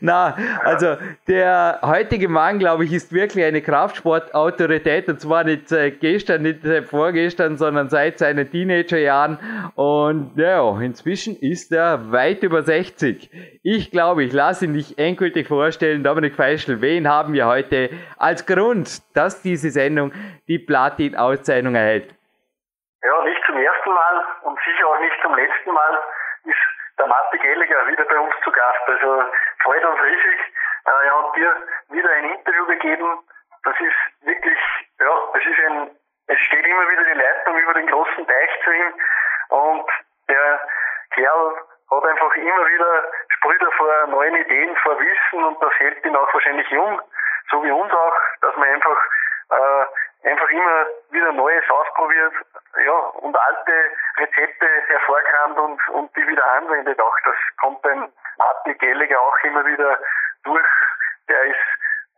Na, 0.00 0.36
also 0.64 0.96
der 1.26 1.80
heutige 1.82 2.28
Mann, 2.28 2.58
glaube 2.58 2.84
ich, 2.84 2.92
ist 2.92 3.12
wirklich 3.12 3.44
eine 3.44 3.60
Kraftsportautorität 3.60 5.08
und 5.08 5.20
zwar 5.20 5.44
nicht 5.44 5.68
seit 5.68 6.00
gestern, 6.00 6.42
nicht 6.42 6.62
seit 6.62 6.84
vorgestern, 6.84 7.56
sondern 7.56 7.88
seit 7.88 8.18
seinen 8.18 8.48
Teenagerjahren 8.50 9.38
und 9.74 10.32
ja, 10.36 10.80
inzwischen 10.80 11.36
ist 11.36 11.72
er 11.72 12.12
weit 12.12 12.42
über 12.44 12.62
60. 12.62 13.30
Ich 13.62 13.90
glaube, 13.90 14.22
ich 14.22 14.32
lasse 14.32 14.66
ihn 14.66 14.72
nicht 14.72 14.98
endgültig 14.98 15.48
vorstellen. 15.48 16.04
Dominik 16.04 16.36
Feischl, 16.36 16.80
wen 16.80 17.08
haben 17.08 17.32
wir 17.32 17.46
heute 17.46 17.90
als 18.16 18.46
Grund, 18.46 19.02
dass 19.16 19.42
diese 19.42 19.70
Sendung 19.70 20.12
die 20.46 20.58
Platin-Auszeichnung 20.58 21.74
erhält? 21.74 22.14
Ja, 23.02 23.24
nicht 23.24 23.40
zum 23.46 23.56
ersten 23.56 23.90
Mal 23.90 24.24
und 24.42 24.58
sicher 24.64 24.86
auch 24.86 25.00
nicht 25.00 25.14
zum 25.22 25.34
letzten 25.34 25.72
Mal 25.72 25.98
der 26.98 27.06
Matti 27.06 27.38
Gelliger 27.38 27.86
wieder 27.86 28.04
bei 28.04 28.18
uns 28.18 28.34
zu 28.42 28.50
Gast. 28.50 28.80
Also 28.86 29.24
freut 29.62 29.84
uns 29.84 30.02
riesig. 30.02 30.40
Äh, 30.86 31.06
er 31.06 31.18
hat 31.18 31.36
dir 31.36 31.56
wieder 31.90 32.10
ein 32.10 32.24
Interview 32.24 32.66
gegeben. 32.66 33.18
Das 33.64 33.74
ist 33.80 34.26
wirklich, 34.26 34.58
ja, 35.00 35.12
es 35.34 35.46
ist 35.46 35.58
ein, 35.66 35.90
es 36.28 36.38
steht 36.40 36.66
immer 36.66 36.88
wieder 36.88 37.04
die 37.04 37.20
Leitung 37.20 37.58
über 37.58 37.74
den 37.74 37.86
großen 37.86 38.26
Teich 38.26 38.50
zu 38.64 38.72
ihm 38.72 38.92
und 39.48 39.86
der 40.28 40.60
Kerl 41.10 41.56
hat 41.90 42.04
einfach 42.04 42.34
immer 42.36 42.68
wieder, 42.68 43.12
sprüht 43.28 43.62
er 43.62 43.72
vor 43.72 44.06
neuen 44.08 44.36
Ideen, 44.36 44.76
vor 44.76 44.98
Wissen 45.00 45.44
und 45.44 45.62
das 45.62 45.72
hält 45.78 46.04
ihn 46.04 46.16
auch 46.16 46.32
wahrscheinlich 46.32 46.68
jung, 46.70 47.00
so 47.50 47.62
wie 47.64 47.70
uns 47.70 47.92
auch, 47.92 48.16
dass 48.42 48.56
man 48.56 48.68
einfach 48.68 48.98
äh, 49.50 49.86
einfach 50.28 50.50
immer 50.50 50.86
wieder 51.10 51.32
Neues 51.32 51.64
ausprobiert, 51.70 52.32
ja, 52.84 52.98
und 53.20 53.36
alte 53.36 53.90
Rezepte 54.18 54.66
hervorkramt 54.88 55.58
und, 55.58 55.88
und 55.88 56.16
die 56.16 56.26
wieder 56.26 56.44
anwendet 56.52 57.00
auch. 57.00 57.16
Das 57.24 57.36
kommt 57.60 57.82
beim 57.82 58.12
Martin 58.36 58.78
Gelliger 58.78 59.20
auch 59.20 59.38
immer 59.44 59.64
wieder 59.64 59.98
durch. 60.44 60.68
Der 61.28 61.44
ist 61.44 61.56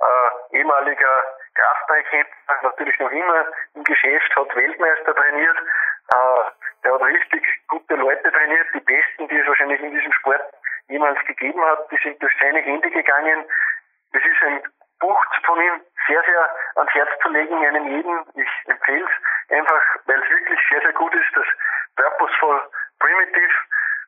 äh, 0.00 0.56
ehemaliger 0.58 1.24
Kraftbeikämpfer, 1.54 2.58
natürlich 2.62 2.98
noch 2.98 3.10
immer 3.10 3.46
im 3.74 3.84
Geschäft, 3.84 4.34
hat 4.36 4.54
Weltmeister 4.56 5.14
trainiert, 5.14 5.58
äh, 5.58 6.50
der 6.84 6.94
hat 6.94 7.02
richtig 7.02 7.44
gute 7.68 7.94
Leute 7.94 8.32
trainiert, 8.32 8.66
die 8.74 8.80
besten, 8.80 9.28
die 9.28 9.38
es 9.38 9.46
wahrscheinlich 9.46 9.80
in 9.80 9.90
diesem 9.90 10.12
Sport 10.12 10.42
jemals 10.88 11.18
gegeben 11.26 11.62
hat, 11.64 11.90
die 11.90 11.98
sind 12.02 12.20
durch 12.22 12.32
seine 12.40 12.60
Hände 12.60 12.90
gegangen. 12.90 13.44
Es 14.12 14.22
ist 14.24 14.42
ein 14.42 14.62
Buch 15.00 15.24
von 15.44 15.60
ihm 15.60 15.80
sehr, 16.06 16.22
sehr 16.22 16.50
ans 16.76 16.94
Herz 16.94 17.10
zu 17.22 17.28
legen, 17.28 17.66
einem 17.66 17.86
jeden. 17.88 18.24
Ich 18.34 18.50
empfehle 18.66 19.04
es 19.04 19.56
einfach, 19.56 19.82
weil 20.06 20.22
es 20.22 20.30
wirklich 20.30 20.60
sehr, 20.68 20.80
sehr 20.80 20.92
gut 20.92 21.14
ist. 21.14 21.36
Das 21.36 21.46
Purposeful 21.96 22.62
Primitive, 23.00 23.54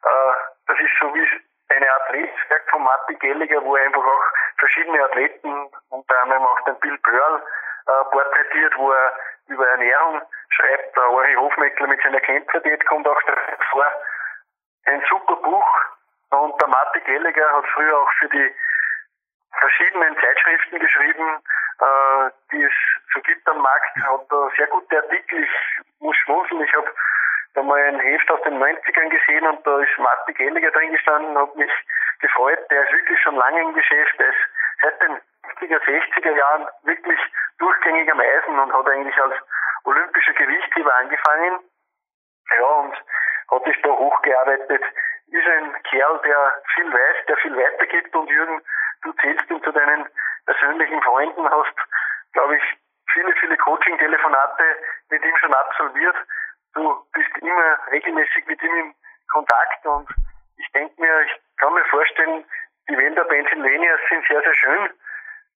äh, 0.04 0.34
das 0.66 0.78
ist 0.78 0.92
so 1.00 1.14
wie 1.14 1.28
eine 1.70 1.92
Art 1.92 2.10
Lebenswerk 2.10 2.70
von 2.70 2.82
Martin 2.82 3.18
Gelliger, 3.18 3.64
wo 3.64 3.76
er 3.76 3.86
einfach 3.86 4.04
auch 4.04 4.24
verschiedene 4.58 5.02
Athleten, 5.04 5.70
unter 5.88 6.22
anderem 6.22 6.44
auch 6.44 6.60
den 6.64 6.78
Bill 6.80 6.98
Pearl, 6.98 7.42
äh, 7.86 8.04
porträtiert, 8.10 8.76
wo 8.76 8.92
er 8.92 9.12
über 9.48 9.66
Ernährung 9.68 10.22
schreibt. 10.50 10.96
Der 10.96 11.10
Ori 11.10 11.34
Hofmeckler 11.34 11.86
mit 11.88 12.02
seiner 12.02 12.20
Kämpferdiät 12.20 12.86
kommt 12.86 13.08
auch 13.08 13.20
vor. 13.70 13.86
Ein 14.86 15.02
super 15.08 15.36
Buch. 15.36 15.70
Und 16.30 16.60
der 16.60 16.68
Martin 16.68 17.04
Gelliger 17.04 17.52
hat 17.52 17.66
früher 17.74 17.98
auch 17.98 18.10
für 18.18 18.28
die 18.28 18.54
verschiedenen 19.62 20.16
Zeitschriften 20.18 20.78
geschrieben, 20.78 21.38
äh, 21.80 22.30
die 22.50 22.62
es 22.62 22.72
so 23.14 23.20
gibt 23.20 23.48
am 23.48 23.58
Markt, 23.58 23.96
hat 23.96 24.26
da 24.28 24.50
sehr 24.56 24.66
gute 24.66 24.96
Artikel. 24.96 25.44
Ich 25.44 26.00
muss 26.00 26.16
schmunzeln, 26.18 26.62
ich 26.62 26.74
habe 26.74 26.90
da 27.54 27.62
mal 27.62 27.80
ein 27.80 28.00
Heft 28.00 28.30
aus 28.30 28.42
den 28.42 28.58
90ern 28.58 29.08
gesehen 29.08 29.46
und 29.46 29.66
da 29.66 29.78
ist 29.80 29.98
Martin 29.98 30.34
Gelliger 30.34 30.70
drin 30.70 30.92
gestanden, 30.92 31.38
hat 31.38 31.54
mich 31.56 31.72
gefreut. 32.20 32.58
Der 32.70 32.84
ist 32.84 32.92
wirklich 32.92 33.20
schon 33.20 33.36
lange 33.36 33.60
im 33.60 33.74
Geschäft, 33.74 34.18
der 34.18 34.28
ist 34.28 34.44
seit 34.82 35.02
den 35.02 35.20
50er, 35.60 35.78
60er 35.78 36.36
Jahren 36.36 36.66
wirklich 36.82 37.20
durchgängig 37.58 38.10
am 38.10 38.20
Eisen 38.20 38.58
und 38.58 38.72
hat 38.72 38.88
eigentlich 38.88 39.16
als 39.18 39.34
olympischer 39.84 40.32
Gewichtheber 40.32 40.94
angefangen. 40.96 41.60
Ja, 42.56 42.64
und 42.64 42.94
hat 43.50 43.64
sich 43.64 43.82
da 43.82 43.90
hochgearbeitet. 43.90 44.82
Ist 45.32 45.48
ein 45.48 45.82
Kerl, 45.84 46.20
der 46.24 46.62
viel 46.74 46.92
weiß, 46.92 47.26
der 47.26 47.36
viel 47.38 47.56
weitergibt 47.56 48.14
und 48.14 48.28
Jürgen, 48.28 48.60
du 49.02 49.12
zählst 49.12 49.50
ihn 49.50 49.62
zu 49.62 49.72
deinen 49.72 50.06
persönlichen 50.44 51.02
Freunden, 51.02 51.50
hast, 51.50 51.74
glaube 52.34 52.56
ich, 52.56 52.62
viele, 53.12 53.32
viele 53.40 53.56
Coaching-Telefonate 53.56 54.64
mit 55.10 55.24
ihm 55.24 55.36
schon 55.38 55.54
absolviert. 55.54 56.16
Du 56.74 57.06
bist 57.14 57.30
immer 57.40 57.78
regelmäßig 57.90 58.46
mit 58.46 58.62
ihm 58.62 58.76
in 58.76 58.94
Kontakt 59.32 59.86
und 59.86 60.08
ich 60.58 60.70
denke 60.72 61.00
mir, 61.00 61.20
ich 61.22 61.40
kann 61.58 61.72
mir 61.72 61.84
vorstellen, 61.86 62.44
die 62.88 62.98
Wälder 62.98 63.24
Pennsylvanias 63.24 64.00
sind 64.10 64.26
sehr, 64.26 64.42
sehr 64.42 64.54
schön. 64.54 64.90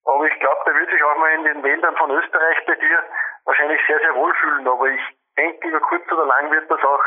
Aber 0.05 0.25
ich 0.25 0.39
glaube, 0.39 0.61
der 0.65 0.75
wird 0.75 0.89
sich 0.89 1.03
auch 1.03 1.17
mal 1.17 1.31
in 1.33 1.43
den 1.43 1.63
Wäldern 1.63 1.95
von 1.97 2.09
Österreich 2.11 2.65
bei 2.65 2.75
dir 2.75 3.03
wahrscheinlich 3.45 3.81
sehr, 3.85 3.99
sehr 3.99 4.15
wohlfühlen. 4.15 4.67
Aber 4.67 4.87
ich 4.87 5.01
denke, 5.37 5.67
über 5.67 5.79
kurz 5.81 6.09
oder 6.11 6.25
lang 6.25 6.49
wird 6.51 6.71
das 6.71 6.81
auch 6.83 7.03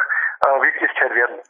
äh, 0.46 0.60
Wirklichkeit 0.62 1.14
werden. 1.14 1.40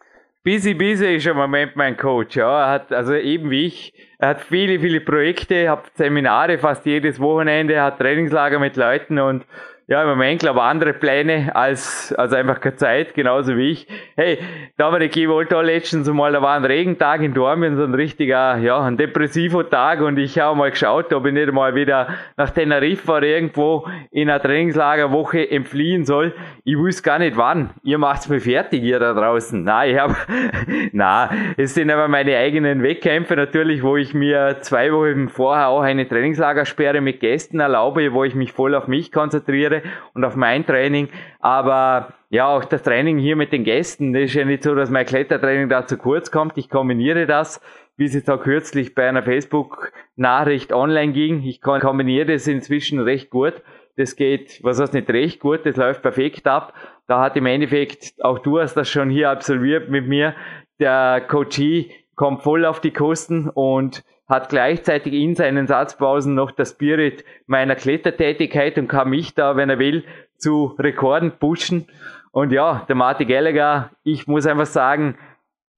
Busy 0.42 0.72
Busy 0.72 1.16
ist 1.16 1.26
im 1.26 1.37
Moment 1.37 1.76
mein 1.76 1.96
Coach. 1.98 2.37
Ja. 2.37 2.64
Er 2.64 2.70
hat, 2.70 2.92
also 2.92 3.14
eben 3.14 3.50
wie 3.50 3.66
ich, 3.66 3.92
er 4.18 4.29
hat 4.29 4.40
viele, 4.40 4.81
viele 4.81 5.03
Projekte, 5.03 5.68
hat 5.68 5.94
Seminare 5.96 6.57
fast 6.57 6.87
jedes 6.87 7.20
Wochenende, 7.20 7.83
hat 7.83 7.98
Trainingslager 7.98 8.59
mit 8.59 8.76
Leuten 8.76 9.18
und 9.18 9.44
ja, 9.90 10.03
im 10.03 10.09
Moment 10.09 10.38
glaube 10.38 10.61
ich 10.61 10.64
andere 10.64 10.92
Pläne 10.92 11.50
als, 11.53 12.14
als 12.16 12.33
einfach 12.33 12.61
keine 12.61 12.76
Zeit, 12.76 13.12
genauso 13.12 13.57
wie 13.57 13.72
ich. 13.72 13.88
Hey, 14.14 14.38
Dominik, 14.76 15.16
ich 15.16 15.29
wollte 15.29 15.59
auch 15.59 15.62
letztens 15.62 16.09
mal, 16.09 16.31
da 16.31 16.40
war 16.40 16.55
ein 16.55 16.64
Regentag 16.64 17.22
in 17.22 17.35
Dormien, 17.35 17.76
so 17.76 17.83
ein 17.83 17.94
richtiger, 17.94 18.57
ja, 18.59 18.81
ein 18.81 18.96
depressiver 18.96 19.68
Tag 19.68 20.00
und 20.00 20.16
ich 20.16 20.38
habe 20.38 20.57
mal 20.57 20.70
geschaut, 20.70 21.12
ob 21.12 21.26
ich 21.26 21.33
nicht 21.33 21.50
mal 21.50 21.74
wieder 21.74 22.07
nach 22.37 22.50
Teneriffa 22.50 23.16
oder 23.16 23.26
irgendwo 23.26 23.85
in 24.12 24.31
einer 24.31 24.40
Trainingslagerwoche 24.40 25.50
entfliehen 25.50 26.05
soll. 26.05 26.35
Ich 26.62 26.79
wusste 26.79 27.03
gar 27.03 27.18
nicht 27.18 27.37
wann. 27.37 27.70
Ihr 27.83 27.98
macht's 27.98 28.29
mir 28.29 28.40
fertig, 28.40 28.85
ihr 28.85 29.00
da 29.00 29.12
draußen. 29.12 29.64
Na, 29.64 29.85
ich 29.88 29.98
habe, 29.98 30.14
na, 30.92 31.31
es 31.57 31.74
sind 31.74 31.90
aber 31.90 32.07
meine 32.07 32.37
eigenen 32.37 32.85
Wettkämpfe 32.85 33.35
natürlich, 33.35 33.83
wo 33.83 33.96
ich 33.96 34.14
mir 34.14 34.59
zwei 34.61 34.92
Wochen 34.92 35.29
vorher 35.29 35.66
auch 35.66 35.83
eine 35.83 36.07
Trainingslagersperre 36.07 37.00
mit 37.00 37.18
Gästen 37.18 37.59
erlaube, 37.59 38.12
wo 38.12 38.22
ich 38.22 38.37
mich 38.37 38.53
voll 38.53 38.76
auf 38.76 38.87
mich 38.87 39.11
konzentriere 39.11 39.80
und 40.14 40.25
auf 40.25 40.37
mein 40.37 40.66
Training. 40.66 41.09
Aber 41.40 42.14
ja, 42.31 42.47
auch 42.47 42.64
das 42.64 42.83
Training 42.83 43.19
hier 43.19 43.37
mit 43.37 43.53
den 43.53 43.64
Gästen, 43.64 44.12
das 44.12 44.25
ist 44.25 44.35
ja 44.35 44.45
nicht 44.45 44.62
so, 44.62 44.75
dass 44.75 44.90
mein 44.90 45.07
Klettertraining 45.07 45.69
da 45.69 45.87
zu 45.87 45.97
kurz 45.99 46.31
kommt. 46.31 46.57
Ich 46.57 46.71
kombiniere 46.71 47.27
das, 47.27 47.61
wie 47.97 48.05
es 48.05 48.14
jetzt 48.14 48.31
auch 48.31 48.40
kürzlich 48.40 48.95
bei 48.95 49.09
einer 49.09 49.23
Facebook-Nachricht 49.23 50.73
online 50.73 51.12
ging. 51.12 51.43
Ich 51.43 51.61
kombiniere 51.61 52.33
das 52.33 52.47
inzwischen 52.47 53.01
recht 53.01 53.31
gut. 53.31 53.62
Das 53.97 54.16
geht, 54.16 54.61
was 54.62 54.81
heißt 54.81 54.95
nicht 54.95 55.11
recht 55.11 55.40
gut, 55.40 55.66
das 55.66 55.77
läuft 55.77 56.03
perfekt 56.03 56.47
ab. 56.47 56.73
Da 57.07 57.21
hat 57.21 57.37
im 57.37 57.47
Endeffekt, 57.47 58.14
auch 58.21 58.38
du 58.38 58.61
hast 58.61 58.75
das 58.75 58.88
schon 58.88 59.11
hier 59.11 59.31
absolviert 59.31 59.90
mit 59.90 60.07
mir, 60.07 60.35
der 60.79 61.21
Coachie 61.29 61.93
kommt 62.14 62.43
voll 62.43 62.64
auf 62.64 62.81
die 62.81 62.93
Kosten 62.93 63.49
und 63.49 64.05
hat 64.31 64.49
gleichzeitig 64.49 65.12
in 65.12 65.35
seinen 65.35 65.66
Satzpausen 65.66 66.35
noch 66.35 66.53
das 66.53 66.71
Spirit 66.71 67.25
meiner 67.47 67.75
Klettertätigkeit 67.75 68.79
und 68.79 68.88
kann 68.88 69.11
mich 69.11 69.35
da, 69.35 69.57
wenn 69.57 69.69
er 69.69 69.79
will, 69.81 70.05
zu 70.37 70.77
Rekorden 70.79 71.33
pushen. 71.33 71.88
Und 72.31 72.53
ja, 72.53 72.85
der 72.88 72.95
Martin 72.95 73.27
Gallagher, 73.27 73.90
ich 74.05 74.29
muss 74.29 74.47
einfach 74.47 74.66
sagen, 74.66 75.19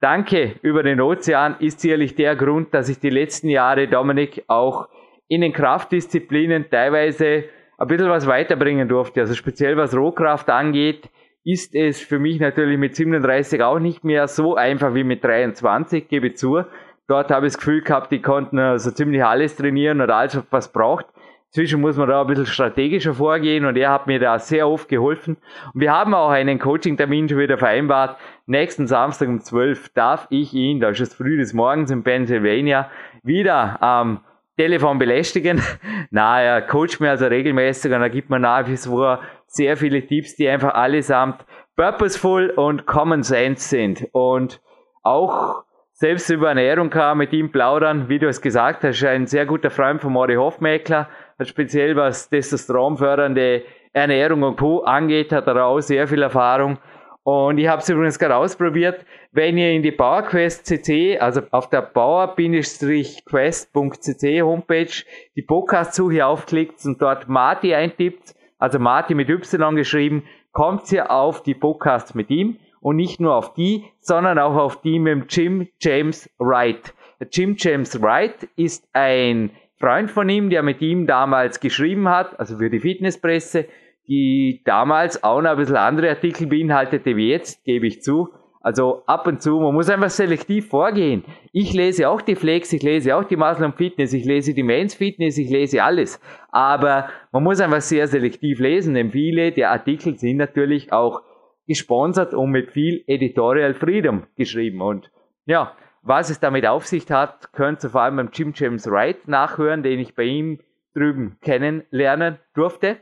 danke 0.01 0.57
über 0.61 0.83
den 0.83 1.01
Ozean 1.01 1.57
ist 1.61 1.81
sicherlich 1.81 2.15
der 2.15 2.37
Grund, 2.37 2.75
dass 2.75 2.91
ich 2.91 3.01
die 3.01 3.11
letzten 3.11 3.49
Jahre 3.49 3.89
Dominik 3.89 4.45
auch 4.49 4.89
in 5.29 5.41
den 5.41 5.55
Kraftdisziplinen 5.55 6.69
teilweise 6.71 7.45
ein 7.79 7.89
bisschen 7.89 8.11
was 8.11 8.27
weiterbringen 8.27 8.87
durfte. 8.87 9.21
Also 9.21 9.35
speziell 9.35 9.79
was 9.79 9.97
Rohkraft 9.97 10.51
angeht, 10.51 11.09
ist 11.43 11.75
es 11.75 12.01
für 12.01 12.19
mich 12.19 12.39
natürlich 12.39 12.79
mit 12.79 12.95
37 12.95 13.63
auch 13.63 13.79
nicht 13.79 14.05
mehr 14.05 14.29
so 14.29 14.57
einfach 14.57 14.95
wie 14.95 15.05
mit 15.05 15.25
23, 15.25 16.07
gebe 16.07 16.29
ich 16.29 16.37
zu. 16.37 16.65
Dort 17.13 17.31
habe 17.31 17.47
ich 17.47 17.53
das 17.53 17.59
Gefühl 17.59 17.83
gehabt, 17.83 18.11
die 18.11 18.23
konnten 18.23 18.59
also 18.59 18.91
ziemlich 18.91 19.23
alles 19.23 19.55
trainieren 19.55 20.01
oder 20.01 20.17
alles, 20.17 20.43
was 20.49 20.73
braucht. 20.73 21.05
Inzwischen 21.49 21.83
muss 21.83 21.99
man 21.99 22.09
da 22.09 22.23
ein 22.23 22.27
bisschen 22.27 22.47
strategischer 22.47 23.13
vorgehen 23.13 23.67
und 23.67 23.77
er 23.77 23.91
hat 23.91 24.07
mir 24.07 24.19
da 24.19 24.39
sehr 24.39 24.67
oft 24.67 24.89
geholfen. 24.89 25.37
Und 25.75 25.81
wir 25.83 25.93
haben 25.93 26.15
auch 26.15 26.31
einen 26.31 26.59
Coaching-Termin 26.59 27.29
schon 27.29 27.37
wieder 27.37 27.59
vereinbart. 27.59 28.17
Nächsten 28.47 28.87
Samstag 28.87 29.29
um 29.29 29.41
12 29.43 29.91
darf 29.91 30.27
ich 30.31 30.55
ihn, 30.55 30.81
da 30.81 30.89
ist 30.89 31.03
es 31.03 31.13
früh 31.13 31.37
des 31.37 31.53
Morgens 31.53 31.91
in 31.91 32.03
Pennsylvania, 32.03 32.91
wieder 33.23 33.83
am 33.83 34.25
Telefon 34.57 34.99
belästigen. 34.99 35.61
Na, 36.11 36.41
er 36.41 36.63
coacht 36.63 36.99
mir 36.99 37.11
also 37.11 37.27
regelmäßig 37.27 37.93
und 37.93 38.01
er 38.01 38.09
gibt 38.09 38.31
mir 38.31 38.41
nach 38.41 38.67
wie 38.67 38.79
vor 38.79 39.21
sehr 39.47 39.77
viele 39.77 40.07
Tipps, 40.07 40.37
die 40.37 40.49
einfach 40.49 40.73
allesamt 40.73 41.45
purposeful 41.77 42.49
und 42.49 42.87
common 42.87 43.23
sense 43.23 43.69
sind. 43.69 44.09
Und 44.13 44.63
auch 45.03 45.65
selbst 46.03 46.29
über 46.31 46.49
Ernährung 46.49 46.91
kann 46.91 47.19
mit 47.19 47.33
ihm 47.33 47.53
plaudern, 47.53 48.09
wie 48.09 48.19
du 48.19 48.27
es 48.27 48.41
gesagt 48.41 48.83
hast, 48.83 49.05
ein 49.05 49.29
sehr 49.29 49.47
guter 49.47 49.71
Freund 49.71 50.01
von 50.01 50.13
Mori 50.13 50.35
Hofmeckler, 50.35 51.09
speziell 51.43 51.95
was 51.95 52.29
testosteronfördernde 52.29 53.63
Ernährung 53.93 54.43
und 54.43 54.57
Co. 54.57 54.81
angeht, 54.81 55.31
hat 55.31 55.47
er 55.47 55.65
auch 55.65 55.79
sehr 55.79 56.09
viel 56.09 56.23
Erfahrung. 56.23 56.79
Und 57.23 57.59
ich 57.59 57.69
habe 57.69 57.83
es 57.83 57.89
übrigens 57.89 58.19
gerade 58.19 58.35
ausprobiert. 58.35 59.07
Wenn 59.31 59.57
ihr 59.57 59.71
in 59.71 59.85
die 59.85 59.93
PowerQuest 59.93 60.67
CC, 60.67 61.21
also 61.21 61.43
auf 61.53 61.71
der 61.71 61.83
power-quest.cc 61.83 64.43
Homepage, 64.43 65.05
die 65.37 65.43
Podcast-Suche 65.43 66.27
aufklickt 66.27 66.85
und 66.85 67.01
dort 67.01 67.29
Marty 67.29 67.77
eintippt, 67.77 68.35
also 68.59 68.81
Marty 68.81 69.15
mit 69.15 69.29
Y 69.29 69.77
geschrieben, 69.77 70.25
kommt 70.51 70.91
ihr 70.91 71.13
auf 71.13 71.45
die 71.45 71.55
Podcasts 71.55 72.17
mit 72.17 72.29
ihm 72.29 72.59
und 72.83 72.97
nicht 72.97 73.21
nur 73.21 73.35
auf 73.35 73.55
die, 73.55 73.85
sondern 74.01 74.39
auch 74.39 74.57
auf 74.57 74.83
die 74.83 74.99
mit 74.99 75.13
dem 75.13 75.25
Jim 75.29 75.69
James 75.81 76.29
Wright. 76.39 76.93
Jim 77.31 77.55
James 77.57 78.03
Wright 78.03 78.49
ist 78.57 78.87
ein 78.93 79.51
Freund 79.79 80.11
von 80.11 80.29
ihm, 80.29 80.51
der 80.51 80.63
mit 80.63 80.83
ihm 80.83 81.07
damals 81.07 81.61
geschrieben 81.61 82.09
hat, 82.09 82.39
also 82.39 82.59
für 82.59 82.71
die 82.71 82.81
Fitnesspresse, 82.81 83.67
die 84.09 84.63
damals 84.65 85.23
auch 85.23 85.41
noch 85.41 85.53
ein 85.53 85.57
bisschen 85.57 85.77
andere 85.77 86.11
Artikel 86.11 86.49
beinhaltete 86.49 87.17
wie 87.17 87.31
jetzt, 87.31 87.65
gebe 87.65 87.87
ich 87.87 88.03
zu. 88.03 88.29
Also 88.61 89.03
ab 89.07 89.27
und 89.27 89.43
zu, 89.43 89.59
man 89.59 89.75
muss 89.75 89.91
einfach 89.91 90.11
selektiv 90.11 90.69
vorgehen. 90.69 91.25
Ich 91.53 91.73
lese 91.73 92.09
auch 92.09 92.21
die 92.21 92.37
Flex, 92.37 92.73
ich 92.73 92.83
lese 92.83 93.17
auch 93.17 93.25
die 93.25 93.37
Muscle 93.37 93.73
Fitness, 93.77 94.13
ich 94.13 94.25
lese 94.25 94.55
die 94.55 94.63
Mains 94.63 94.95
Fitness, 94.95 95.37
ich 95.37 95.51
lese 95.51 95.83
alles. 95.83 96.21
Aber 96.51 97.09
man 97.33 97.43
muss 97.43 97.61
einfach 97.61 97.81
sehr 97.81 98.07
selektiv 98.07 98.61
lesen, 98.61 98.95
denn 98.95 99.11
viele 99.11 99.51
der 99.51 99.73
Artikel 99.73 100.17
sind 100.17 100.37
natürlich 100.37 100.93
auch 100.93 101.23
gesponsert 101.67 102.35
und 102.35 102.51
mit 102.51 102.71
viel 102.71 103.05
Editorial 103.07 103.75
Freedom 103.75 104.27
geschrieben. 104.37 104.81
Und 104.81 105.11
ja, 105.47 105.75
was 106.03 106.31
es 106.31 106.41
damit 106.41 106.67
auf 106.67 106.87
sich 106.87 107.11
hat, 107.11 107.53
könnt 107.53 107.85
ihr 107.85 107.91
vor 107.91 108.03
allem 108.03 108.17
beim 108.17 108.31
Jim 108.33 108.53
James 108.55 108.91
Wright 108.91 109.29
nachhören, 109.29 109.83
den 109.83 110.01
ich 110.01 110.15
bei 110.15 110.25
ihm 110.25 110.59
drüben 110.95 111.39
kennenlernen 111.41 112.39
durfte. 112.55 112.99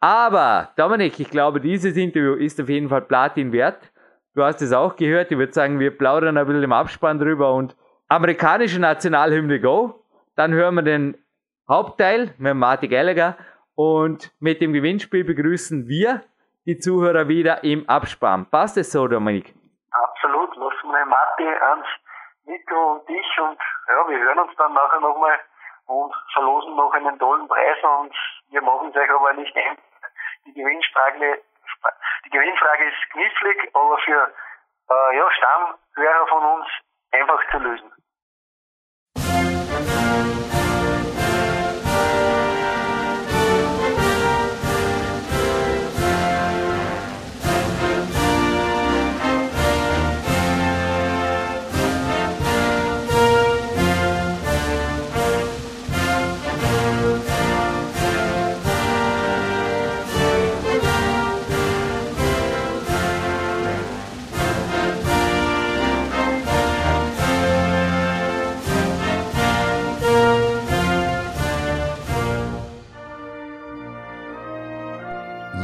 Aber, 0.00 0.70
Dominik, 0.76 1.18
ich 1.18 1.30
glaube, 1.30 1.60
dieses 1.60 1.96
Interview 1.96 2.34
ist 2.34 2.60
auf 2.60 2.68
jeden 2.68 2.88
Fall 2.88 3.02
Platin 3.02 3.52
wert. 3.52 3.90
Du 4.34 4.42
hast 4.42 4.62
es 4.62 4.72
auch 4.72 4.96
gehört. 4.96 5.32
Ich 5.32 5.38
würde 5.38 5.52
sagen, 5.52 5.80
wir 5.80 5.90
plaudern 5.96 6.36
ein 6.36 6.46
bisschen 6.46 6.62
im 6.62 6.72
Abspann 6.72 7.18
drüber 7.18 7.54
und 7.54 7.74
amerikanische 8.08 8.78
Nationalhymne 8.78 9.60
Go. 9.60 10.04
Dann 10.36 10.52
hören 10.52 10.74
wir 10.74 10.82
den 10.82 11.16
Hauptteil 11.68 12.34
mit 12.38 12.54
Marty 12.54 12.86
Gallagher 12.86 13.36
und 13.74 14.32
mit 14.38 14.60
dem 14.60 14.72
Gewinnspiel 14.72 15.24
begrüßen 15.24 15.88
wir 15.88 16.22
die 16.66 16.78
Zuhörer 16.78 17.28
wieder 17.28 17.62
im 17.62 17.88
Abspann. 17.88 18.46
Passt 18.50 18.76
es 18.76 18.90
so, 18.90 19.06
Dominik? 19.06 19.54
Absolut. 19.92 20.54
Lassen 20.56 20.90
wir 20.90 21.06
Marty 21.06 21.46
ans 21.46 21.86
Mikro 22.44 22.92
und 22.92 23.08
dich 23.08 23.38
und 23.40 23.58
ja, 23.88 24.08
wir 24.08 24.18
hören 24.18 24.38
uns 24.40 24.56
dann 24.56 24.72
nachher 24.74 25.00
nochmal 25.00 25.38
und 25.86 26.12
verlosen 26.32 26.74
noch 26.76 26.92
einen 26.92 27.18
tollen 27.18 27.46
Preis 27.48 27.78
und 27.82 28.14
wir 28.50 28.62
machen 28.62 28.90
es 28.90 28.96
euch 28.96 29.10
aber 29.10 29.32
nicht 29.34 29.56
ein. 29.56 29.78
Die 30.44 30.52
Gewinnfrage, 30.52 31.42
die 32.24 32.30
Gewinnfrage 32.30 32.84
ist 32.84 33.10
knifflig, 33.12 33.70
aber 33.74 33.98
für 33.98 34.32
äh, 34.90 35.16
ja, 35.16 35.30
Stammhörer 35.30 36.26
von 36.28 36.44
uns 36.44 36.66
einfach 37.12 37.40
zu 37.50 37.58
lösen. 37.58 37.92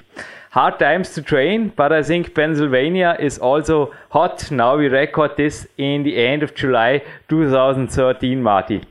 Hard 0.51 0.79
times 0.79 1.13
to 1.15 1.21
train, 1.21 1.73
but 1.75 1.91
I 1.91 2.01
think 2.03 2.33
Pennsylvania 2.33 3.17
is 3.19 3.37
also 3.37 3.93
hot. 4.09 4.49
Now 4.49 4.77
we 4.77 4.87
record 4.87 5.35
this 5.35 5.67
in 5.77 6.03
the 6.03 6.15
end 6.25 6.41
of 6.41 6.55
July 6.55 7.03
2013, 7.27 8.41
Marty. 8.41 8.81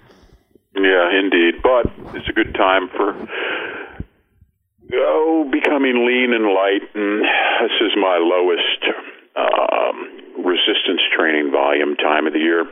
Yeah, 0.75 1.19
indeed. 1.19 1.63
But 1.63 1.87
it's 2.15 2.29
a 2.29 2.35
good 2.35 2.53
time 2.53 2.91
for 2.95 3.15
Oh, 4.93 5.49
becoming 5.51 6.07
lean 6.07 6.33
and 6.33 6.47
light, 6.55 6.83
and 6.95 7.23
this 7.23 7.77
is 7.81 7.93
my 7.97 8.19
lowest 8.23 8.83
um, 9.35 10.45
resistance 10.45 11.03
training 11.17 11.51
volume 11.51 11.97
time 11.97 12.27
of 12.27 12.33
the 12.33 12.39
year. 12.39 12.67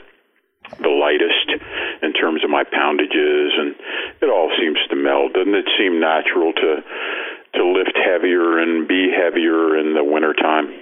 The 0.81 0.88
lightest 0.88 1.61
in 2.03 2.12
terms 2.14 2.42
of 2.44 2.50
my 2.50 2.64
poundages, 2.64 3.53
and 3.59 3.74
it 4.22 4.31
all 4.31 4.50
seems 4.59 4.79
to 4.90 4.96
meld. 4.96 5.35
Doesn't 5.35 5.55
it 5.55 5.68
seem 5.79 6.00
natural 6.00 6.53
to 6.53 6.83
to 7.55 7.64
lift 7.66 7.96
heavier 7.96 8.59
and 8.59 8.88
be 8.88 9.11
heavier 9.11 9.77
in 9.77 9.94
the 9.94 10.03
wintertime? 10.03 10.72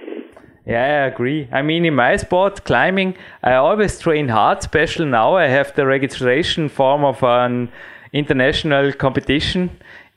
Yeah, 0.65 1.03
I 1.03 1.07
agree. 1.07 1.49
I 1.51 1.61
mean, 1.61 1.83
in 1.83 1.95
my 1.95 2.15
sport, 2.15 2.63
climbing, 2.63 3.17
I 3.43 3.55
always 3.55 3.99
train 3.99 4.29
hard, 4.29 4.59
especially 4.59 5.05
now 5.05 5.35
I 5.35 5.47
have 5.47 5.75
the 5.75 5.85
registration 5.85 6.69
form 6.69 7.03
of 7.03 7.21
an 7.21 7.69
international 8.13 8.93
competition 8.93 9.69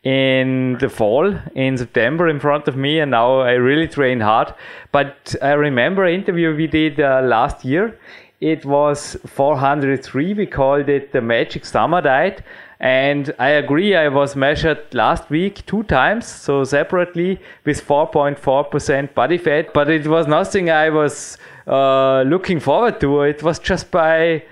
in 0.06 0.78
the 0.78 0.88
fall 0.88 1.34
in 1.56 1.76
September 1.76 2.28
in 2.28 2.38
front 2.38 2.68
of 2.68 2.76
me, 2.76 3.00
and 3.00 3.10
now 3.10 3.40
I 3.40 3.54
really 3.54 3.88
train 3.88 4.20
hard. 4.20 4.54
But 4.92 5.34
I 5.42 5.54
remember 5.54 6.04
an 6.04 6.14
interview 6.14 6.54
we 6.54 6.68
did 6.68 7.00
uh, 7.00 7.22
last 7.24 7.64
year. 7.64 7.98
It 8.40 8.64
was 8.64 9.16
403. 9.26 10.34
We 10.34 10.46
called 10.46 10.88
it 10.88 11.10
the 11.10 11.20
Magic 11.20 11.64
Summer 11.64 12.00
Diet. 12.00 12.44
And 12.78 13.34
I 13.40 13.48
agree, 13.48 13.96
I 13.96 14.06
was 14.06 14.36
measured 14.36 14.94
last 14.94 15.28
week 15.28 15.66
two 15.66 15.82
times, 15.84 16.26
so 16.26 16.62
separately 16.62 17.40
with 17.64 17.84
4.4% 17.84 19.12
body 19.12 19.38
fat. 19.38 19.74
But 19.74 19.90
it 19.90 20.06
was 20.06 20.28
nothing 20.28 20.70
I 20.70 20.90
was 20.90 21.36
uh, 21.66 22.22
looking 22.22 22.60
forward 22.60 23.00
to. 23.00 23.22
It 23.22 23.42
was 23.42 23.58
just 23.58 23.90
by 23.90 24.44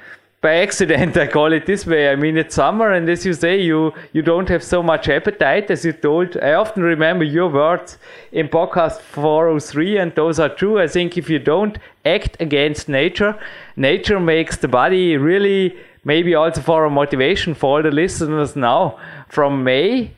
by 0.44 0.56
accident 0.56 1.16
i 1.24 1.26
call 1.26 1.54
it 1.54 1.64
this 1.64 1.86
way. 1.86 2.10
I 2.10 2.16
mean 2.16 2.36
it's 2.36 2.54
summer 2.54 2.92
and 2.92 3.08
as 3.08 3.24
you 3.24 3.32
say 3.32 3.52
you 3.60 3.94
you 4.12 4.22
don't 4.22 4.50
have 4.54 4.62
so 4.62 4.82
much 4.82 5.08
appetite 5.08 5.70
as 5.70 5.84
you 5.86 5.92
told. 5.92 6.36
I 6.36 6.52
often 6.52 6.82
remember 6.82 7.24
your 7.24 7.48
words 7.48 7.96
in 8.30 8.48
podcast 8.48 9.00
403 9.00 9.96
and 9.98 10.14
those 10.14 10.38
are 10.38 10.50
true. 10.50 10.78
I 10.78 10.86
think 10.86 11.16
if 11.16 11.30
you 11.30 11.38
don't 11.38 11.78
act 12.04 12.36
against 12.40 12.90
nature 12.90 13.32
nature 13.76 14.20
makes 14.20 14.58
the 14.58 14.68
body 14.68 15.16
really 15.16 15.78
maybe 16.04 16.34
also 16.34 16.60
for 16.60 16.84
a 16.84 16.90
motivation 16.90 17.54
for 17.54 17.76
all 17.76 17.82
the 17.82 17.90
listeners 17.90 18.54
now 18.54 18.98
from 19.28 19.64
may 19.64 20.10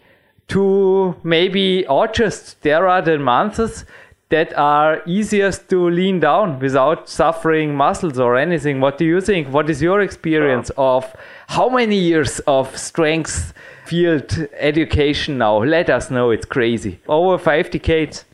to 0.48 1.14
maybe 1.22 1.86
august. 1.86 2.62
There 2.62 2.88
are 2.88 3.00
the 3.00 3.16
months 3.18 3.84
that 4.28 4.56
are 4.58 5.02
easiest 5.06 5.68
to 5.68 5.88
lean 5.88 6.18
down 6.20 6.58
without 6.58 7.08
suffering 7.08 7.74
muscles 7.74 8.18
or 8.18 8.36
anything. 8.36 8.80
What 8.80 8.98
do 8.98 9.04
you 9.04 9.20
think? 9.20 9.52
What 9.52 9.70
is 9.70 9.80
your 9.80 10.00
experience 10.00 10.70
of 10.76 11.14
how 11.48 11.68
many 11.68 11.96
years 11.96 12.40
of 12.40 12.76
strength 12.76 13.52
field 13.84 14.48
education 14.58 15.38
now? 15.38 15.58
Let 15.58 15.90
us 15.90 16.10
know. 16.10 16.30
It's 16.30 16.44
crazy. 16.46 16.98
Over 17.08 17.38
five 17.38 17.70
decades. 17.70 18.24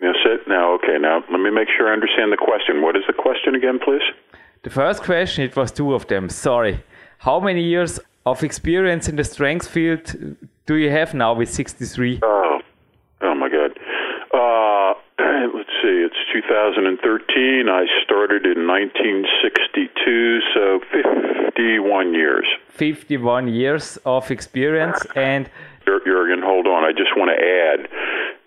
Yes, 0.00 0.16
it. 0.24 0.40
Now, 0.48 0.74
okay. 0.74 0.96
Now, 0.98 1.22
let 1.30 1.40
me 1.40 1.50
make 1.50 1.68
sure 1.76 1.90
I 1.90 1.92
understand 1.92 2.32
the 2.32 2.38
question. 2.38 2.80
What 2.80 2.96
is 2.96 3.02
the 3.06 3.12
question 3.12 3.54
again, 3.54 3.78
please? 3.78 4.02
The 4.62 4.70
first 4.70 5.02
question, 5.02 5.44
it 5.44 5.54
was 5.54 5.70
two 5.70 5.94
of 5.94 6.06
them. 6.06 6.28
Sorry. 6.30 6.82
How 7.18 7.40
many 7.40 7.62
years 7.62 8.00
of 8.24 8.42
experience 8.42 9.08
in 9.08 9.16
the 9.16 9.24
strength 9.24 9.68
field 9.68 10.14
do 10.66 10.74
you 10.76 10.90
have 10.90 11.14
now 11.14 11.34
with 11.34 11.50
63? 11.50 12.20
Oh, 12.22 12.58
oh 13.20 13.34
my 13.34 13.48
God. 13.48 13.78
Uh, 14.34 14.94
let's 15.54 15.70
see, 15.82 16.04
it's 16.04 16.16
2013. 16.32 17.68
I 17.68 17.86
started 18.04 18.46
in 18.46 18.66
1962, 18.66 20.40
so 20.54 20.80
51 20.90 22.14
years. 22.14 22.46
51 22.68 23.48
years 23.48 23.98
of 24.04 24.30
experience 24.30 25.04
and. 25.16 25.50
Jurgen, 25.86 26.42
hold 26.42 26.66
on. 26.66 26.84
I 26.84 26.92
just 26.92 27.16
want 27.16 27.30
to 27.30 27.38
add 27.38 27.88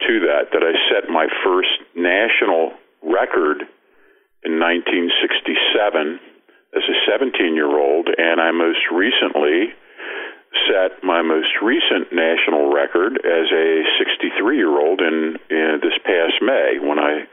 to 0.07 0.19
that 0.27 0.51
that 0.51 0.63
I 0.63 0.73
set 0.91 1.09
my 1.09 1.27
first 1.43 1.69
national 1.95 2.73
record 3.01 3.63
in 4.43 4.59
1967 4.59 6.19
as 6.75 6.83
a 6.83 6.95
17 7.09 7.55
year 7.55 7.79
old, 7.79 8.09
and 8.17 8.39
I 8.39 8.51
most 8.51 8.79
recently 8.91 9.73
set 10.67 11.03
my 11.03 11.21
most 11.21 11.49
recent 11.61 12.11
national 12.11 12.73
record 12.73 13.17
as 13.17 13.51
a 13.53 13.83
63 13.99 14.57
year 14.57 14.79
old 14.79 15.01
in, 15.01 15.37
in 15.49 15.79
this 15.81 15.97
past 16.03 16.41
May 16.41 16.77
when 16.81 16.99
I 16.99 17.25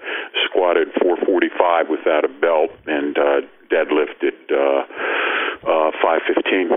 squatted 0.45 0.89
445 1.01 1.89
without 1.89 2.25
a 2.25 2.29
belt 2.29 2.71
and 2.87 3.17
uh, 3.17 3.41
deadlifted 3.73 4.37
uh, 4.53 4.85
uh, 5.65 5.91
515. 6.03 6.71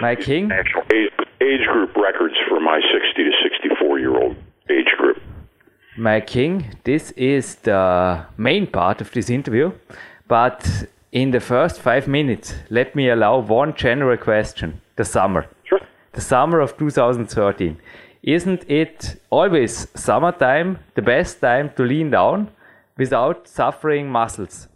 My 0.00 0.14
king? 0.14 0.50
Age, 0.52 1.10
age 1.40 1.66
group 1.66 1.96
records 1.96 2.34
for 2.48 2.60
my 2.60 2.80
60 2.92 3.24
to 3.24 3.30
64 3.42 3.98
year 3.98 4.16
old 4.16 4.36
age 4.70 4.92
group. 4.96 5.20
My 5.96 6.20
king, 6.20 6.76
this 6.84 7.10
is 7.12 7.56
the 7.56 8.24
main 8.36 8.68
part 8.68 9.00
of 9.00 9.10
this 9.10 9.28
interview, 9.28 9.72
but 10.28 10.86
in 11.10 11.32
the 11.32 11.40
first 11.40 11.80
five 11.80 12.06
minutes, 12.06 12.54
let 12.70 12.94
me 12.94 13.08
allow 13.08 13.38
one 13.38 13.74
general 13.74 14.16
question 14.16 14.80
the 14.98 15.04
summer. 15.04 15.46
Sure. 15.64 15.80
The 16.12 16.20
summer 16.20 16.60
of 16.60 16.76
2013. 16.76 17.78
Isn't 18.22 18.62
it 18.68 19.16
always 19.30 19.88
summertime 19.94 20.78
the 20.96 21.02
best 21.02 21.40
time 21.40 21.70
to 21.76 21.82
lean 21.84 22.10
down 22.10 22.50
without 22.98 23.48
suffering 23.48 24.10
muscles? 24.10 24.68